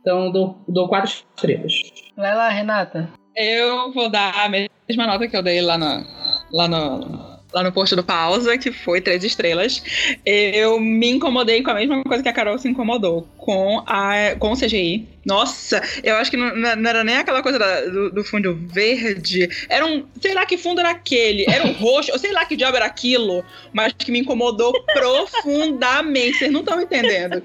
Então, 0.00 0.30
dou, 0.30 0.64
dou 0.68 0.88
quatro 0.88 1.10
estrelas. 1.10 1.72
Vai 2.16 2.34
lá, 2.34 2.48
Renata. 2.48 3.10
Eu 3.34 3.92
vou 3.92 4.08
dar 4.08 4.32
a 4.44 4.48
mesma 4.48 5.06
nota 5.06 5.26
que 5.28 5.36
eu 5.36 5.42
dei 5.42 5.60
lá 5.60 5.76
no, 5.76 6.04
lá 6.52 6.68
no, 6.68 7.35
lá 7.56 7.62
no 7.62 7.72
post 7.72 7.96
do 7.96 8.04
Pausa, 8.04 8.58
que 8.58 8.70
foi 8.70 9.00
três 9.00 9.24
estrelas, 9.24 9.82
eu 10.26 10.78
me 10.78 11.10
incomodei 11.10 11.62
com 11.62 11.70
a 11.70 11.74
mesma 11.74 12.02
coisa 12.04 12.22
que 12.22 12.28
a 12.28 12.32
Carol 12.32 12.58
se 12.58 12.68
incomodou, 12.68 13.26
com, 13.38 13.82
a, 13.86 14.36
com 14.38 14.52
o 14.52 14.54
CGI. 14.54 15.08
Nossa, 15.26 15.82
eu 16.04 16.14
acho 16.14 16.30
que 16.30 16.36
não, 16.36 16.54
não 16.54 16.88
era 16.88 17.02
nem 17.02 17.16
aquela 17.16 17.42
coisa 17.42 17.58
da, 17.58 17.80
do, 17.80 18.10
do, 18.12 18.24
fundo 18.24 18.56
verde. 18.72 19.48
Era 19.68 19.84
um. 19.84 20.06
Sei 20.22 20.32
lá 20.32 20.46
que 20.46 20.56
fundo 20.56 20.78
era 20.78 20.90
aquele. 20.90 21.44
Era 21.48 21.66
um 21.66 21.72
roxo. 21.74 22.12
Eu 22.12 22.18
sei 22.18 22.30
lá 22.32 22.44
que 22.44 22.56
diabo 22.56 22.76
era 22.76 22.86
aquilo. 22.86 23.44
Mas 23.72 23.92
que 23.98 24.12
me 24.12 24.20
incomodou 24.20 24.72
profundamente. 24.84 26.38
Vocês 26.38 26.52
não 26.52 26.60
estão 26.60 26.80
entendendo. 26.80 27.42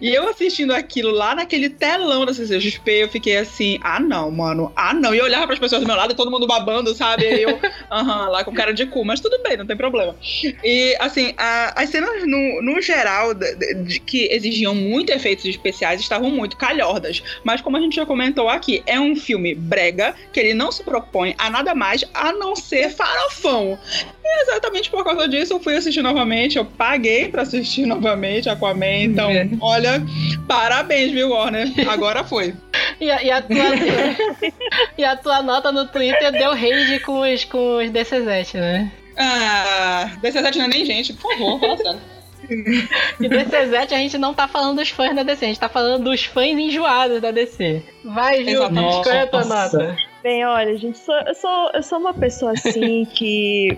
E 0.00 0.12
eu 0.12 0.28
assistindo 0.28 0.72
aquilo 0.72 1.12
lá 1.12 1.36
naquele 1.36 1.70
telão 1.70 2.26
da 2.26 2.34
CCXP, 2.34 3.04
eu 3.04 3.08
fiquei 3.08 3.36
assim: 3.36 3.78
ah, 3.80 4.00
não, 4.00 4.28
mano. 4.32 4.72
Ah, 4.74 4.92
não. 4.92 5.14
E 5.14 5.18
eu 5.18 5.24
olhava 5.24 5.44
para 5.46 5.54
as 5.54 5.60
pessoas 5.60 5.82
do 5.82 5.86
meu 5.86 5.96
lado 5.96 6.12
e 6.12 6.16
todo 6.16 6.32
mundo 6.32 6.48
babando, 6.48 6.92
sabe? 6.96 7.26
E 7.26 7.42
eu, 7.42 7.60
aham, 7.92 8.28
lá 8.28 8.42
com 8.42 8.52
cara 8.52 8.74
de 8.74 8.86
cu. 8.86 9.04
Mas 9.04 9.20
tudo 9.20 9.40
bem, 9.40 9.56
não 9.56 9.66
tem 9.66 9.76
problema. 9.76 10.16
E, 10.64 10.96
assim, 10.98 11.32
a, 11.38 11.80
as 11.80 11.90
cenas 11.90 12.26
no, 12.26 12.60
no 12.60 12.82
geral 12.82 13.34
de, 13.34 13.54
de, 13.84 14.00
que 14.00 14.26
exigiam 14.32 14.74
muito 14.74 15.12
efeitos 15.12 15.44
especiais 15.44 16.00
estavam 16.00 16.28
muito 16.28 16.56
calhordas. 16.56 17.19
Mas 17.44 17.60
como 17.60 17.76
a 17.76 17.80
gente 17.80 17.96
já 17.96 18.06
comentou 18.06 18.48
aqui, 18.48 18.82
é 18.86 18.98
um 18.98 19.16
filme 19.16 19.54
brega, 19.54 20.14
que 20.32 20.40
ele 20.40 20.54
não 20.54 20.70
se 20.70 20.82
propõe 20.82 21.34
a 21.38 21.50
nada 21.50 21.74
mais 21.74 22.04
a 22.14 22.32
não 22.32 22.54
ser 22.56 22.90
farofão. 22.90 23.78
E 24.24 24.42
exatamente 24.42 24.90
por 24.90 25.04
causa 25.04 25.28
disso 25.28 25.54
eu 25.54 25.60
fui 25.60 25.76
assistir 25.76 26.02
novamente, 26.02 26.56
eu 26.56 26.64
paguei 26.64 27.28
para 27.28 27.42
assistir 27.42 27.86
novamente 27.86 28.48
Aquaman, 28.48 29.02
então, 29.02 29.30
é. 29.30 29.48
olha, 29.60 30.02
parabéns, 30.46 31.12
viu, 31.12 31.30
Warner? 31.30 31.68
Agora 31.88 32.24
foi. 32.24 32.54
e, 33.00 33.10
a, 33.10 33.22
e, 33.22 33.30
a 33.30 33.42
tua, 33.42 33.56
e 34.98 35.04
a 35.04 35.16
tua 35.16 35.42
nota 35.42 35.72
no 35.72 35.86
Twitter 35.86 36.32
deu 36.32 36.50
rage 36.50 37.00
com 37.00 37.20
os, 37.20 37.44
com 37.44 37.78
os 37.78 37.90
DC7, 37.90 38.54
né? 38.54 38.92
Ah, 39.16 40.10
DC7 40.22 40.56
não 40.56 40.64
é 40.64 40.68
nem 40.68 40.84
gente, 40.84 41.12
por 41.12 41.32
favor, 41.32 41.60
fala 41.60 41.76
sério. 41.76 42.19
E 42.48 43.28
DC7 43.28 43.92
a 43.92 43.98
gente 43.98 44.18
não 44.18 44.34
tá 44.34 44.48
falando 44.48 44.78
dos 44.78 44.90
fãs 44.90 45.14
da 45.14 45.22
DC, 45.22 45.44
a 45.44 45.48
gente 45.48 45.60
tá 45.60 45.68
falando 45.68 46.04
dos 46.04 46.24
fãs 46.24 46.58
enjoados 46.58 47.20
da 47.20 47.30
DC. 47.30 47.82
Vai, 48.04 48.44
Gil, 48.44 48.60
qual 48.70 49.14
é 49.14 49.20
a 49.22 49.26
tua 49.26 49.44
nota? 49.44 49.96
Bem, 50.22 50.44
olha, 50.44 50.76
gente, 50.76 50.98
sou, 50.98 51.14
eu, 51.14 51.34
sou, 51.34 51.70
eu 51.72 51.82
sou 51.82 51.98
uma 51.98 52.12
pessoa 52.12 52.52
assim 52.52 53.06
que. 53.06 53.76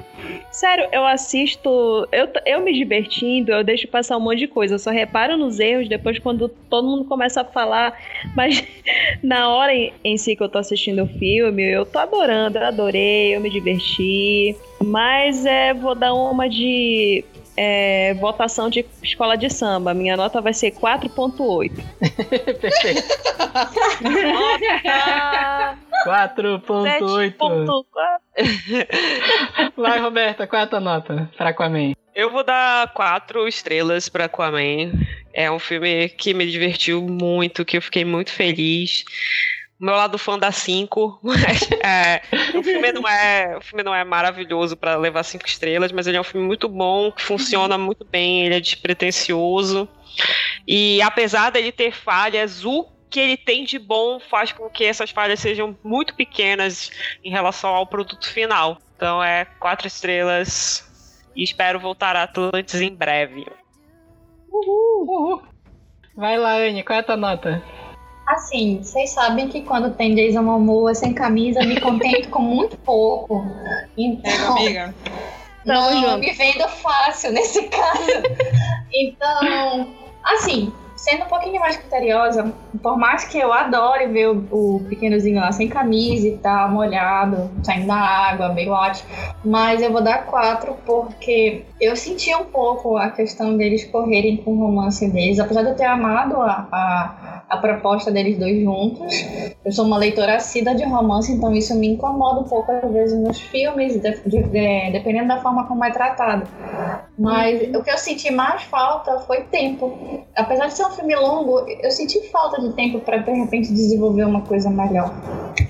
Sério, 0.51 0.89
eu 0.91 1.07
assisto. 1.07 2.09
Eu, 2.11 2.29
eu 2.45 2.61
me 2.61 2.73
divertindo, 2.73 3.53
eu 3.53 3.63
deixo 3.63 3.87
passar 3.87 4.17
um 4.17 4.21
monte 4.21 4.41
de 4.41 4.49
coisa. 4.49 4.75
Eu 4.75 4.79
só 4.79 4.91
reparo 4.91 5.37
nos 5.37 5.61
erros 5.61 5.89
depois 5.89 6.19
quando 6.19 6.49
todo 6.49 6.89
mundo 6.89 7.05
começa 7.05 7.43
a 7.43 7.45
falar. 7.45 7.97
Mas 8.35 8.65
na 9.23 9.51
hora 9.51 9.73
em, 9.73 9.93
em 10.03 10.17
si 10.17 10.35
que 10.35 10.43
eu 10.43 10.49
tô 10.49 10.59
assistindo 10.59 11.05
o 11.05 11.19
filme, 11.19 11.63
eu 11.63 11.87
tô 11.87 12.01
adorando, 12.01 12.59
eu 12.59 12.67
adorei, 12.67 13.37
eu 13.37 13.41
me 13.41 13.49
diverti. 13.49 14.57
Mas 14.83 15.47
é, 15.47 15.73
vou 15.73 15.95
dar 15.95 16.13
uma 16.13 16.49
de 16.49 17.25
é, 17.57 18.15
votação 18.15 18.69
de 18.71 18.85
escola 19.03 19.37
de 19.37 19.51
samba. 19.51 19.93
Minha 19.95 20.17
nota 20.17 20.41
vai 20.41 20.55
ser 20.55 20.73
4.8. 20.73 21.73
Perfeito. 22.61 23.03
4.8. 26.07 27.85
Vai, 29.77 30.01
Roberta, 30.01 30.47
qual 30.47 30.61
é 30.61 30.65
a 30.65 30.69
tua 30.69 30.81
nota 30.81 31.31
para 31.37 31.51
Aquaman? 31.51 31.93
Eu 32.15 32.31
vou 32.31 32.45
dar 32.45 32.93
quatro 32.93 33.49
estrelas 33.49 34.09
para 34.09 34.27
Aquaman. 34.27 34.93
É 35.35 35.51
um 35.51 35.59
filme 35.59 36.09
que 36.11 36.35
me 36.35 36.47
divertiu 36.47 37.01
muito, 37.03 37.65
que 37.65 37.79
eu 37.79 37.83
fiquei 37.83 38.05
muito 38.05 38.31
feliz 38.31 39.05
meu 39.85 39.97
lado 39.97 40.17
fã 40.17 40.39
dá 40.39 40.53
5, 40.53 41.19
mas 41.23 41.69
é, 41.83 42.23
o, 42.57 42.63
filme 42.63 42.93
não 42.93 43.09
é, 43.09 43.57
o 43.57 43.61
filme 43.61 43.83
não 43.83 43.93
é 43.93 44.05
maravilhoso 44.05 44.77
para 44.77 44.97
levar 44.97 45.25
5 45.25 45.45
estrelas, 45.45 45.91
mas 45.91 46.07
ele 46.07 46.17
é 46.17 46.21
um 46.21 46.25
filme 46.25 46.47
muito 46.47 46.69
bom, 46.69 47.11
que 47.11 47.23
funciona 47.23 47.77
muito 47.77 48.05
bem, 48.05 48.47
ele 48.47 48.55
é 48.55 48.61
despretensioso. 48.61 49.89
E 50.69 51.03
apesar 51.03 51.51
dele 51.51 51.73
ter 51.73 51.93
falhas, 51.93 52.65
o 52.65 52.87
que 53.11 53.19
ele 53.19 53.37
tem 53.37 53.65
de 53.65 53.79
bom 53.79 54.21
faz 54.21 54.53
com 54.53 54.71
que 54.71 54.85
essas 54.85 55.11
falhas 55.11 55.41
sejam 55.41 55.77
muito 55.83 56.15
pequenas 56.15 56.91
em 57.25 57.31
relação 57.31 57.75
ao 57.75 57.87
produto 57.87 58.31
final. 58.31 58.79
Então 58.97 59.23
é 59.23 59.45
quatro 59.59 59.89
estrelas 59.89 60.89
e 61.35 61.43
espero 61.43 61.81
voltar 61.81 62.15
a 62.15 62.23
Atlantis 62.23 62.81
em 62.81 62.95
breve. 62.95 63.47
Uhul, 64.49 65.09
uhul. 65.09 65.43
Vai 66.15 66.39
lá, 66.39 66.55
Anne, 66.55 66.85
qual 66.85 66.99
é 66.99 67.01
a 67.01 67.03
tua 67.03 67.17
nota? 67.17 67.82
Assim, 68.33 68.81
vocês 68.83 69.11
sabem 69.11 69.49
que 69.49 69.61
quando 69.61 69.91
tem 69.91 70.15
Jason 70.15 70.43
Momoa 70.43 70.95
sem 70.95 71.13
camisa, 71.13 71.61
me 71.65 71.79
contento 71.79 72.31
com 72.31 72.41
muito 72.41 72.79
pouco. 72.79 73.45
Então, 73.97 74.57
amiga. 74.57 74.95
Não, 75.67 76.17
me 76.17 76.33
vendo 76.33 76.67
fácil 76.67 77.33
nesse 77.33 77.63
caso. 77.69 78.23
Então, 78.91 79.87
assim, 80.25 80.73
sendo 80.97 81.25
um 81.25 81.29
pouquinho 81.29 81.61
mais 81.61 81.77
criteriosa, 81.77 82.55
por 82.83 82.97
mais 82.97 83.25
que 83.25 83.37
eu 83.37 83.53
adore 83.53 84.07
ver 84.07 84.29
o, 84.29 84.47
o 84.51 84.85
pequenozinho 84.89 85.39
lá 85.39 85.53
sem 85.53 85.69
camisa 85.69 86.27
e 86.27 86.39
tal, 86.39 86.71
molhado, 86.71 87.51
saindo 87.63 87.89
da 87.89 87.97
água, 87.97 88.49
meio 88.49 88.73
ótimo, 88.73 89.11
mas 89.45 89.83
eu 89.83 89.93
vou 89.93 90.03
dar 90.03 90.25
quatro 90.25 90.75
porque 90.87 91.67
eu 91.83 91.97
senti 91.97 92.33
um 92.33 92.45
pouco 92.45 92.97
a 92.97 93.11
questão 93.11 93.57
deles 93.57 93.85
correrem 93.85 94.37
com 94.37 94.53
o 94.53 94.57
romance 94.57 95.09
deles, 95.09 95.41
apesar 95.41 95.63
de 95.63 95.71
eu 95.71 95.75
ter 95.75 95.85
amado 95.85 96.41
a, 96.41 96.69
a, 96.71 97.43
a 97.49 97.57
proposta 97.57 98.09
deles 98.09 98.39
dois 98.39 98.63
juntos. 98.63 99.13
Eu 99.65 99.73
sou 99.73 99.85
uma 99.85 99.99
leitora 99.99 100.37
assídua 100.37 100.77
de 100.77 100.85
romance, 100.85 101.33
então 101.33 101.53
isso 101.53 101.75
me 101.75 101.89
incomoda 101.89 102.39
um 102.39 102.45
pouco 102.45 102.71
às 102.71 102.89
vezes 102.93 103.19
nos 103.19 103.41
filmes, 103.41 104.01
de, 104.01 104.11
de, 104.25 104.43
de, 104.45 104.91
dependendo 104.93 105.27
da 105.27 105.41
forma 105.41 105.67
como 105.67 105.85
é 105.85 105.91
tratado. 105.91 106.47
Mas 107.19 107.75
o 107.75 107.83
que 107.83 107.91
eu 107.91 107.99
senti 107.99 108.31
mais 108.31 108.63
falta 108.63 109.19
foi 109.19 109.43
tempo. 109.43 110.25
Apesar 110.37 110.69
de 110.69 110.75
ser 110.75 110.87
um 110.87 110.91
filme 110.91 111.17
longo, 111.17 111.67
eu 111.69 111.91
senti 111.91 112.21
falta 112.31 112.61
de 112.61 112.73
tempo 112.75 113.01
para 113.01 113.17
de 113.17 113.33
repente 113.33 113.73
desenvolver 113.73 114.25
uma 114.25 114.43
coisa 114.43 114.71
melhor, 114.71 115.13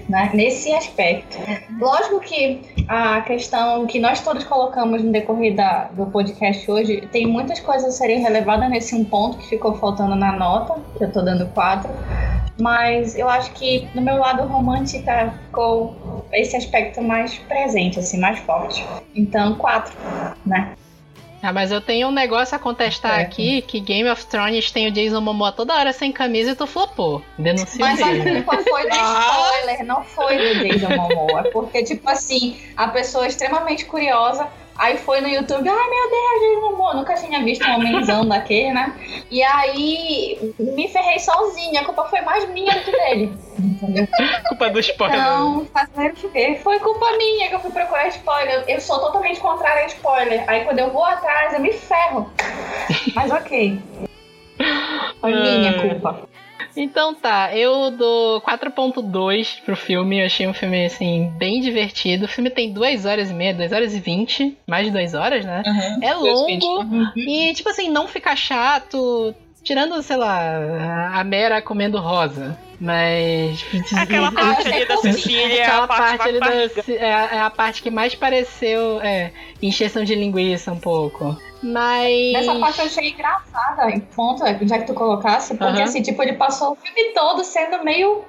né? 0.09 0.31
Nesse 0.35 0.73
aspecto. 0.73 1.37
Lógico 1.79 2.21
que 2.21 2.61
a 2.89 3.21
questão 3.23 3.87
que 3.87 3.99
nós 3.99 4.21
todos 4.21 4.45
colocamos 4.45 5.03
no 5.03 5.13
decorrer 5.13 5.55
da, 5.55 5.85
do 5.93 6.07
podcast 6.07 6.71
hoje 6.71 7.09
tem 7.13 7.27
muitas 7.27 7.61
coisas 7.61 7.89
a 7.89 7.93
serem 7.93 8.21
relevadas 8.21 8.69
nesse 8.71 8.95
um 8.95 9.05
ponto 9.05 9.39
que 9.39 9.49
ficou 9.49 9.75
faltando 9.75 10.15
na 10.15 10.33
nota, 10.33 10.81
que 10.97 11.05
eu 11.05 11.13
tô 11.13 11.23
dando 11.23 11.47
quatro. 11.53 11.91
Mas 12.61 13.17
eu 13.17 13.29
acho 13.29 13.53
que 13.53 13.89
no 13.95 14.03
meu 14.03 14.19
lado 14.19 14.43
romântica 14.47 15.33
ficou 15.47 16.27
esse 16.33 16.57
aspecto 16.57 17.03
mais 17.03 17.39
presente, 17.39 17.99
assim, 17.99 18.19
mais 18.19 18.39
forte. 18.41 18.87
Então, 19.15 19.55
quatro, 19.55 19.95
né? 20.45 20.75
Ah, 21.43 21.53
mas 21.53 21.73
eu 21.73 21.81
tenho 21.81 22.07
um 22.07 22.13
negócio 22.13 22.55
a 22.55 22.59
contestar 22.59 23.19
é. 23.19 23.23
aqui, 23.23 23.63
que 23.63 23.81
Game 23.81 24.09
of 24.09 24.25
Thrones 24.27 24.71
tem 24.71 24.87
o 24.87 24.93
Jason 24.93 25.21
Momoa 25.21 25.51
toda 25.51 25.75
hora 25.75 25.93
sem 25.93 26.13
camisa 26.13 26.53
e 26.53 26.55
tu 26.55 26.67
flopou. 26.69 27.21
Denuncia 27.37 27.85
Mas 27.85 28.01
a 28.01 28.07
culpa 28.07 28.59
foi 28.63 28.89
do 28.89 28.97
spoiler, 28.97 29.85
não 29.85 30.05
foi 30.05 30.37
do 30.39 30.61
Jason 30.61 30.91
Momoa. 30.91 31.43
Porque, 31.53 31.83
tipo 31.83 32.09
assim, 32.09 32.57
a 32.77 32.87
pessoa 32.89 33.25
é 33.25 33.29
extremamente 33.29 33.85
curiosa 33.87 34.49
Aí 34.77 34.97
foi 34.97 35.21
no 35.21 35.29
YouTube, 35.29 35.69
ai 35.69 35.91
meu 35.91 36.11
Deus, 36.11 36.41
Jason 36.41 36.71
Momoa, 36.71 36.95
nunca 36.95 37.15
tinha 37.15 37.43
visto 37.45 37.65
um 37.69 37.75
homenzão 37.75 38.27
daquele, 38.27 38.73
né? 38.73 38.95
E 39.31 39.43
aí 39.43 40.55
me 40.59 40.89
ferrei 40.89 41.19
sozinha, 41.19 41.83
a 41.83 41.85
culpa 41.85 42.05
foi 42.07 42.21
mais 42.23 42.49
minha 42.49 42.73
do 42.73 42.81
que 42.81 42.91
dele. 42.91 43.33
Entendeu? 43.59 44.09
culpa 44.49 44.71
do 44.71 44.81
spoiler. 44.81 45.19
Não, 45.19 45.67
fazer 45.67 46.13
o 46.13 46.31
quê? 46.31 46.59
Foi 46.63 46.79
culpa 46.81 47.07
minha 47.17 47.49
que 47.49 47.55
eu 47.55 47.61
fui 47.61 47.71
procurar 47.71 48.09
spoiler. 48.09 48.65
Eu 48.67 48.81
sou 48.81 48.99
totalmente 48.99 49.41
contrária 49.41 49.85
a 49.85 49.87
spoiler. 49.87 50.45
Aí 50.49 50.65
quando 50.65 50.79
eu 50.79 50.91
vou 50.91 51.05
atrás, 51.05 51.53
eu 51.53 51.61
me 51.61 51.73
ferro. 51.73 52.31
Mas 53.15 53.31
ok. 53.31 53.79
Foi 55.21 55.35
minha 55.35 55.81
culpa. 55.81 56.29
Então 56.77 57.15
tá, 57.15 57.55
eu 57.57 57.91
dou 57.91 58.41
4.2 58.41 59.63
pro 59.65 59.77
filme. 59.77 60.21
Eu 60.21 60.27
achei 60.27 60.47
um 60.47 60.55
filme, 60.55 60.87
assim, 60.87 61.33
bem 61.37 61.61
divertido. 61.61 62.25
O 62.25 62.29
filme 62.29 62.51
tem 62.51 62.73
2 62.73 63.07
horas 63.07 63.31
e 63.31 63.35
meia, 63.35 63.55
2 63.55 63.73
horas 63.73 63.95
e 63.95 64.01
20. 64.01 64.57
Mais 64.67 64.87
de 64.87 64.93
2 64.93 65.15
horas, 65.15 65.45
né? 65.45 65.63
Uhum, 65.67 65.99
é 66.03 66.15
longo. 66.15 66.81
Uhum. 66.81 67.13
E, 67.17 67.53
tipo 67.55 67.69
assim, 67.69 67.89
não 67.91 68.09
fica 68.09 68.35
chato. 68.35 69.35
Tirando, 69.63 70.03
sei 70.03 70.17
lá, 70.17 71.13
a 71.15 71.23
Mera 71.23 71.63
comendo 71.63 71.99
rosa. 71.99 72.59
Mas. 72.81 73.65
Aquela 73.97 74.33
parte 74.33 74.67
ali 74.67 74.85
da 74.87 74.97
Cecília. 74.97 75.63
Aquela 75.63 75.87
parte, 75.87 76.19
parte 76.19 76.29
ali 76.29 76.41
da. 76.41 76.93
É, 76.93 77.37
é, 77.37 77.39
a 77.39 77.51
parte 77.51 77.81
que 77.81 77.91
mais 77.91 78.15
pareceu. 78.15 79.01
É, 79.01 79.31
encheção 79.63 80.03
de 80.03 80.17
linguiça 80.17 80.73
um 80.73 80.81
pouco. 80.81 81.37
Mas. 81.63 82.33
Nessa 82.33 82.59
parte 82.59 82.79
eu 82.81 82.87
achei 82.87 83.11
engraçada, 83.11 83.91
em 83.91 84.01
ponto, 84.01 84.45
já 84.67 84.79
que 84.79 84.87
tu 84.87 84.95
colocasse, 84.95 85.57
porque 85.57 85.79
uhum. 85.79 85.85
assim, 85.85 86.03
tipo, 86.03 86.23
ele 86.23 86.35
passou 86.35 86.73
o 86.73 86.75
filme 86.75 87.13
todo 87.15 87.45
sendo 87.45 87.85
meio. 87.85 88.25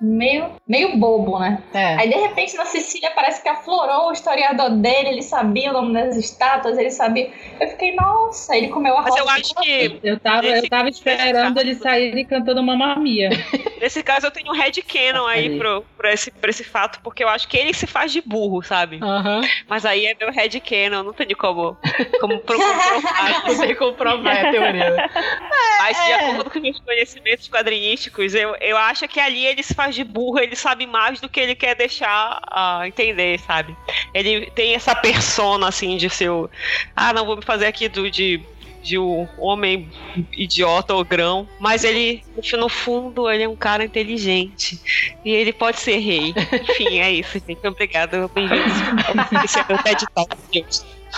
meio. 0.00 0.50
meio 0.66 0.96
bobo, 0.96 1.38
né? 1.38 1.62
É. 1.74 1.96
Aí 1.96 2.08
de 2.08 2.16
repente 2.16 2.56
na 2.56 2.66
Sicília 2.66 3.10
parece 3.14 3.42
que 3.42 3.48
aflorou 3.48 4.08
o 4.08 4.12
historiador 4.12 4.70
dele, 4.70 5.08
ele 5.08 5.22
sabia 5.22 5.70
o 5.70 5.72
nome 5.72 5.92
das 5.92 6.16
estátuas, 6.16 6.78
ele 6.78 6.90
sabia. 6.90 7.30
Eu 7.60 7.68
fiquei, 7.68 7.94
nossa, 7.96 8.56
ele 8.56 8.68
comeu 8.68 8.96
a 8.96 9.02
Mas 9.02 9.16
eu 9.16 9.28
acho 9.28 9.54
que. 9.56 10.00
Eu 10.02 10.20
tava, 10.20 10.46
eu 10.46 10.68
tava 10.68 10.88
esperando 10.88 11.58
ele 11.60 11.74
sair 11.74 12.24
cantando 12.26 12.62
Mamma 12.62 12.96
Mia. 12.96 13.30
Nesse 13.80 14.02
caso 14.02 14.26
eu 14.26 14.30
tenho 14.30 14.50
um 14.50 14.56
Red 14.56 14.82
Canon 14.82 15.26
aí 15.26 15.56
pro, 15.56 15.84
pro, 15.96 16.08
esse, 16.08 16.30
pro 16.30 16.50
esse 16.50 16.64
fato, 16.64 17.00
porque 17.02 17.22
eu 17.22 17.28
acho 17.28 17.48
que 17.48 17.56
ele 17.56 17.72
se 17.72 17.86
faz 17.86 18.12
de 18.12 18.20
burro, 18.20 18.62
sabe? 18.62 18.96
Uhum. 18.96 19.40
Mas 19.68 19.84
aí 19.84 20.06
é 20.06 20.14
meu 20.14 20.32
Red 20.32 20.60
Canon, 20.60 21.02
não 21.02 21.12
tem 21.12 21.28
como, 21.34 21.76
como 22.20 22.40
comprovar. 22.74 23.46
não 23.46 23.58
tem 23.58 23.74
como 23.74 23.92
provar 23.94 24.46
a 24.46 24.50
teoria. 24.50 24.84
É, 24.84 25.78
Mas 25.80 25.96
de 25.96 26.10
é. 26.10 26.14
acordo 26.14 26.50
com 26.50 26.60
meus 26.60 26.80
conhecimentos 26.80 27.48
quadrinísticos, 27.48 28.34
eu, 28.34 28.54
eu 28.60 28.76
acho 28.76 29.06
que 29.08 29.20
ali 29.20 29.46
ele 29.46 29.62
se 29.62 29.74
faz 29.74 29.94
de 29.94 30.04
burro, 30.04 30.38
ele 30.38 30.56
sabe 30.56 30.86
mais 30.86 31.20
do 31.20 31.28
que 31.28 31.40
ele 31.40 31.54
quer 31.54 31.74
deixar 31.74 32.40
uh, 32.50 32.84
entender, 32.84 33.38
sabe? 33.40 33.76
Ele 34.12 34.50
tem 34.50 34.74
essa 34.74 34.94
persona, 34.94 35.68
assim, 35.68 35.96
de 35.96 36.10
seu. 36.10 36.50
Ah, 36.94 37.12
não, 37.12 37.26
vou 37.26 37.36
me 37.36 37.44
fazer 37.44 37.66
aqui 37.66 37.88
do, 37.88 38.10
de 38.10 38.40
de 38.82 38.98
um 38.98 39.28
homem 39.38 39.88
idiota 40.32 40.94
ou 40.94 41.04
grão, 41.04 41.48
mas 41.58 41.84
ele, 41.84 42.22
no 42.56 42.68
fundo, 42.68 43.28
ele 43.30 43.42
é 43.42 43.48
um 43.48 43.56
cara 43.56 43.84
inteligente. 43.84 44.80
E 45.24 45.30
ele 45.30 45.52
pode 45.52 45.80
ser 45.80 45.98
rei. 45.98 46.34
Enfim, 46.70 46.98
é 46.98 47.12
isso, 47.12 47.38
gente. 47.46 47.66
Obrigada. 47.66 48.28
Bem-vindos 48.28 48.72
Esse 49.44 49.58
é 49.58 49.64
meu 49.68 49.82
TED 49.82 50.06
Talk, 50.14 50.36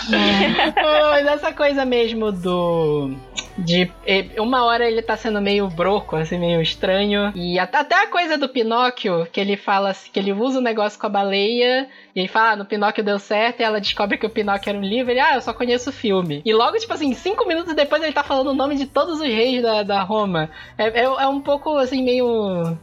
Mas 0.09 1.27
essa 1.27 1.51
coisa 1.53 1.85
mesmo 1.85 2.31
do 2.31 3.11
de 3.57 3.91
uma 4.37 4.63
hora 4.63 4.87
ele 4.87 5.01
tá 5.01 5.15
sendo 5.15 5.41
meio 5.41 5.67
broco, 5.67 6.15
assim, 6.15 6.37
meio 6.37 6.61
estranho. 6.61 7.31
E 7.35 7.59
até 7.59 8.03
a 8.03 8.07
coisa 8.07 8.37
do 8.37 8.49
Pinóquio, 8.49 9.27
que 9.31 9.39
ele 9.39 9.57
fala 9.57 9.89
assim, 9.89 10.09
que 10.11 10.19
ele 10.19 10.33
usa 10.33 10.57
o 10.57 10.61
um 10.61 10.63
negócio 10.63 10.99
com 10.99 11.07
a 11.07 11.09
baleia, 11.09 11.87
e 12.15 12.19
ele 12.19 12.27
fala, 12.27 12.51
ah, 12.51 12.55
no 12.55 12.65
Pinóquio 12.65 13.03
deu 13.03 13.19
certo, 13.19 13.59
e 13.59 13.63
ela 13.63 13.79
descobre 13.79 14.17
que 14.17 14.25
o 14.25 14.29
Pinóquio 14.29 14.69
era 14.69 14.79
um 14.79 14.83
livro, 14.83 15.11
ele, 15.11 15.19
ah, 15.19 15.35
eu 15.35 15.41
só 15.41 15.53
conheço 15.53 15.89
o 15.89 15.93
filme. 15.93 16.41
E 16.45 16.53
logo, 16.53 16.77
tipo 16.77 16.93
assim, 16.93 17.13
cinco 17.13 17.47
minutos 17.47 17.75
depois 17.75 18.01
ele 18.01 18.13
tá 18.13 18.23
falando 18.23 18.47
o 18.47 18.55
nome 18.55 18.75
de 18.75 18.87
todos 18.87 19.19
os 19.19 19.27
reis 19.27 19.61
da, 19.61 19.83
da 19.83 20.01
Roma. 20.01 20.49
É, 20.77 21.01
é, 21.01 21.03
é 21.03 21.27
um 21.27 21.41
pouco, 21.41 21.77
assim, 21.77 22.03
meio 22.03 22.77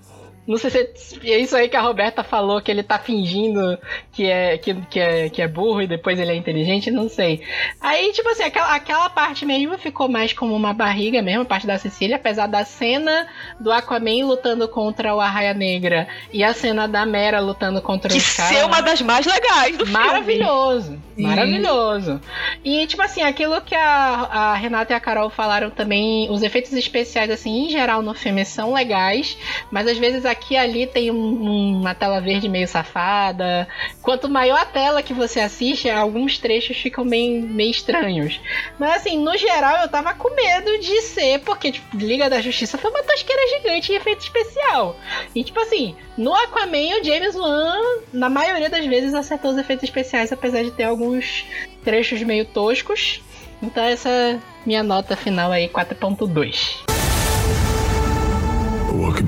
não 0.48 0.56
sei 0.56 0.70
se 0.70 1.20
é, 1.30 1.38
isso 1.38 1.54
aí 1.54 1.68
que 1.68 1.76
a 1.76 1.82
Roberta 1.82 2.24
falou, 2.24 2.62
que 2.62 2.70
ele 2.70 2.82
tá 2.82 2.98
fingindo 2.98 3.78
que 4.10 4.24
é, 4.24 4.56
que, 4.56 4.74
que, 4.86 4.98
é, 4.98 5.28
que 5.28 5.42
é 5.42 5.46
burro 5.46 5.82
e 5.82 5.86
depois 5.86 6.18
ele 6.18 6.32
é 6.32 6.34
inteligente, 6.34 6.90
não 6.90 7.06
sei. 7.06 7.42
Aí, 7.78 8.10
tipo 8.14 8.26
assim, 8.30 8.44
aquela, 8.44 8.74
aquela 8.74 9.10
parte 9.10 9.44
mesmo 9.44 9.76
ficou 9.76 10.08
mais 10.08 10.32
como 10.32 10.56
uma 10.56 10.72
barriga 10.72 11.20
mesmo, 11.20 11.42
a 11.42 11.44
parte 11.44 11.66
da 11.66 11.78
Cecília, 11.78 12.16
apesar 12.16 12.46
da 12.46 12.64
cena 12.64 13.28
do 13.60 13.70
Aquaman 13.70 14.24
lutando 14.24 14.66
contra 14.68 15.14
o 15.14 15.20
Arraia 15.20 15.52
Negra 15.52 16.08
e 16.32 16.42
a 16.42 16.54
cena 16.54 16.88
da 16.88 17.04
Mera 17.04 17.40
lutando 17.40 17.82
contra 17.82 18.10
que 18.10 18.16
os 18.16 18.34
caras. 18.34 18.56
Que 18.56 18.64
uma 18.64 18.80
das 18.80 19.02
mais 19.02 19.26
legais 19.26 19.76
do 19.76 19.86
maravilhoso, 19.86 20.98
filme. 21.14 21.28
Maravilhoso, 21.28 22.20
maravilhoso. 22.20 22.20
E, 22.64 22.86
tipo 22.86 23.02
assim, 23.02 23.20
aquilo 23.20 23.60
que 23.60 23.74
a, 23.74 23.82
a 24.30 24.54
Renata 24.54 24.94
e 24.94 24.96
a 24.96 25.00
Carol 25.00 25.28
falaram 25.28 25.68
também, 25.68 26.30
os 26.30 26.42
efeitos 26.42 26.72
especiais, 26.72 27.30
assim, 27.30 27.66
em 27.66 27.70
geral 27.70 28.00
no 28.00 28.14
filme 28.14 28.46
são 28.46 28.72
legais, 28.72 29.36
mas 29.70 29.86
às 29.86 29.98
vezes 29.98 30.24
a 30.24 30.37
aqui 30.38 30.54
e 30.54 30.56
ali 30.56 30.86
tem 30.86 31.10
um, 31.10 31.80
uma 31.80 31.94
tela 31.94 32.20
verde 32.20 32.48
meio 32.48 32.66
safada. 32.66 33.68
Quanto 34.00 34.28
maior 34.28 34.58
a 34.58 34.64
tela 34.64 35.02
que 35.02 35.12
você 35.12 35.40
assiste, 35.40 35.90
alguns 35.90 36.38
trechos 36.38 36.76
ficam 36.76 37.04
meio, 37.04 37.42
meio 37.42 37.70
estranhos. 37.70 38.40
Mas 38.78 38.96
assim, 38.96 39.18
no 39.18 39.36
geral 39.36 39.82
eu 39.82 39.88
tava 39.88 40.14
com 40.14 40.34
medo 40.34 40.78
de 40.78 41.02
ser, 41.02 41.40
porque 41.40 41.72
tipo, 41.72 41.96
Liga 41.96 42.30
da 42.30 42.40
Justiça 42.40 42.78
foi 42.78 42.90
uma 42.90 43.02
tosqueira 43.02 43.42
gigante 43.58 43.92
em 43.92 43.96
efeito 43.96 44.20
especial. 44.20 44.96
E 45.34 45.44
tipo 45.44 45.60
assim, 45.60 45.94
no 46.16 46.34
Aquaman 46.34 47.00
o 47.00 47.04
James 47.04 47.34
Wan, 47.34 47.80
na 48.12 48.30
maioria 48.30 48.70
das 48.70 48.86
vezes, 48.86 49.14
acertou 49.14 49.50
os 49.50 49.58
efeitos 49.58 49.84
especiais, 49.84 50.32
apesar 50.32 50.62
de 50.62 50.70
ter 50.70 50.84
alguns 50.84 51.44
trechos 51.84 52.22
meio 52.22 52.44
toscos. 52.44 53.20
Então 53.60 53.82
essa 53.82 54.08
é 54.08 54.38
minha 54.64 54.82
nota 54.82 55.16
final 55.16 55.50
aí, 55.50 55.68
4.2. 55.68 56.97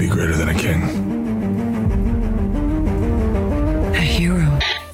Be 0.01 0.07
greater 0.07 0.35
than 0.35 0.49
a 0.49 0.55
king? 0.55 0.81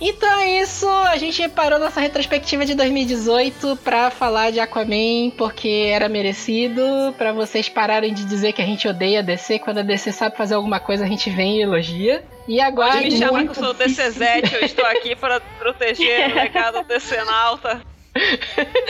Então 0.01 0.39
é 0.41 0.63
isso, 0.63 0.89
a 0.89 1.17
gente 1.17 1.49
parou 1.49 1.79
nossa 1.79 2.01
retrospectiva 2.01 2.67
de 2.67 2.75
2018 2.75 3.77
pra 3.85 4.11
falar 4.11 4.51
de 4.51 4.59
Aquaman 4.59 5.31
porque 5.39 5.91
era 5.93 6.09
merecido, 6.09 7.15
para 7.17 7.33
vocês 7.33 7.69
pararem 7.69 8.13
de 8.13 8.25
dizer 8.25 8.53
que 8.53 8.61
a 8.61 8.67
gente 8.67 8.89
odeia 8.89 9.21
a 9.21 9.23
DC, 9.23 9.61
quando 9.61 9.79
a 9.79 9.83
DC 9.83 10.11
sabe 10.11 10.37
fazer 10.37 10.57
alguma 10.57 10.81
coisa 10.81 11.05
a 11.05 11.09
gente 11.09 11.31
vem 11.31 11.59
e 11.59 11.63
elogia. 11.63 12.25
E 12.49 12.61
agora. 12.61 12.95
Pode 12.95 13.05
me 13.05 13.17
chamar 13.17 13.45
que 13.45 13.51
eu 13.51 13.55
sou 13.55 13.71
o 13.71 13.75
DCZ, 13.75 14.21
eu 14.55 14.67
estou 14.67 14.87
aqui 14.87 15.15
para 15.15 15.39
proteger 15.39 16.33
o 16.33 16.35
legado 16.35 16.83
DC 16.83 17.17
Nauta. 17.23 17.81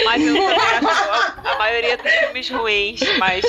Mas 0.06 0.26
eu 0.26 0.34
também 0.34 0.56
acho 0.56 1.46
a 1.46 1.58
maioria 1.58 1.98
dos 1.98 2.10
filmes 2.10 2.48
ruins, 2.48 3.00
mas 3.18 3.44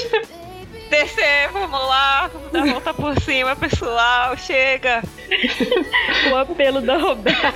descer, 0.88 1.50
vamos 1.52 1.80
lá, 1.80 2.28
vamos 2.28 2.52
dar 2.52 2.62
a 2.64 2.66
volta 2.66 2.94
por 2.94 3.20
cima, 3.22 3.56
pessoal, 3.56 4.36
chega. 4.38 5.02
o 6.32 6.36
apelo 6.36 6.82
da 6.82 6.98
Roberta. 6.98 7.54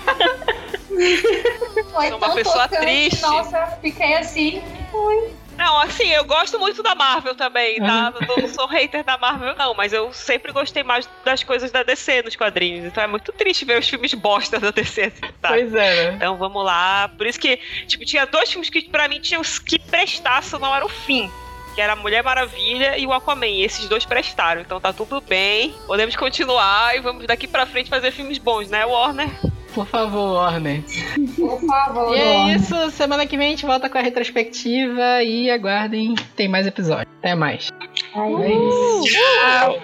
Sou 2.09 2.17
uma 2.17 2.33
pessoa 2.35 2.67
triste. 2.67 3.21
Nossa, 3.21 3.77
fiquei 3.81 4.13
assim. 4.15 4.61
Ui. 4.93 5.41
Não, 5.57 5.79
assim, 5.79 6.07
eu 6.07 6.23
gosto 6.23 6.57
muito 6.57 6.81
da 6.81 6.95
Marvel 6.95 7.35
também, 7.35 7.79
tá? 7.79 8.13
Uhum. 8.19 8.41
Não, 8.41 8.47
sou 8.47 8.65
hater 8.65 9.03
da 9.03 9.17
Marvel, 9.17 9.55
não, 9.55 9.73
mas 9.75 9.93
eu 9.93 10.11
sempre 10.11 10.51
gostei 10.51 10.81
mais 10.81 11.07
das 11.23 11.43
coisas 11.43 11.71
da 11.71 11.83
DC 11.83 12.23
nos 12.23 12.35
quadrinhos. 12.35 12.85
Então 12.85 13.03
é 13.03 13.07
muito 13.07 13.31
triste 13.31 13.63
ver 13.63 13.77
os 13.77 13.87
filmes 13.87 14.13
bosta 14.13 14.59
da 14.59 14.71
DC, 14.71 15.11
tá? 15.39 15.49
Pois 15.49 15.73
é, 15.75 16.11
né? 16.11 16.13
Então 16.15 16.35
vamos 16.37 16.63
lá. 16.65 17.09
Por 17.09 17.27
isso 17.27 17.39
que, 17.39 17.57
tipo, 17.85 18.03
tinha 18.05 18.25
dois 18.25 18.49
filmes 18.49 18.69
que 18.69 18.89
pra 18.89 19.07
mim 19.07 19.19
tinham 19.19 19.41
que 19.65 19.77
prestar, 19.77 20.41
não 20.59 20.75
era 20.75 20.85
o 20.85 20.89
fim 20.89 21.29
que 21.73 21.81
era 21.81 21.93
a 21.93 21.95
Mulher 21.95 22.23
Maravilha 22.23 22.97
e 22.97 23.05
o 23.05 23.13
Aquaman. 23.13 23.47
E 23.47 23.63
esses 23.63 23.87
dois 23.87 24.05
prestaram, 24.05 24.61
então 24.61 24.79
tá 24.79 24.91
tudo 24.93 25.21
bem. 25.21 25.73
Podemos 25.87 26.15
continuar 26.15 26.95
e 26.95 26.99
vamos 26.99 27.25
daqui 27.25 27.47
pra 27.47 27.65
frente 27.65 27.89
fazer 27.89 28.11
filmes 28.11 28.37
bons, 28.37 28.69
né, 28.69 28.85
Warner? 28.85 29.29
Por 29.73 29.87
favor, 29.87 30.33
Warner. 30.33 30.83
Por 31.35 31.61
favor. 31.65 32.15
E 32.15 32.19
é 32.19 32.55
isso, 32.55 32.91
semana 32.91 33.25
que 33.25 33.37
vem 33.37 33.47
a 33.47 33.49
gente 33.51 33.65
volta 33.65 33.89
com 33.89 33.97
a 33.97 34.01
retrospectiva 34.01 35.23
e 35.23 35.49
aguardem, 35.49 36.13
tem 36.35 36.47
mais 36.47 36.67
episódios. 36.67 37.07
Até 37.19 37.35
mais. 37.35 37.69
É 38.15 38.49
isso. 38.49 39.03
Tchau. 39.05 39.81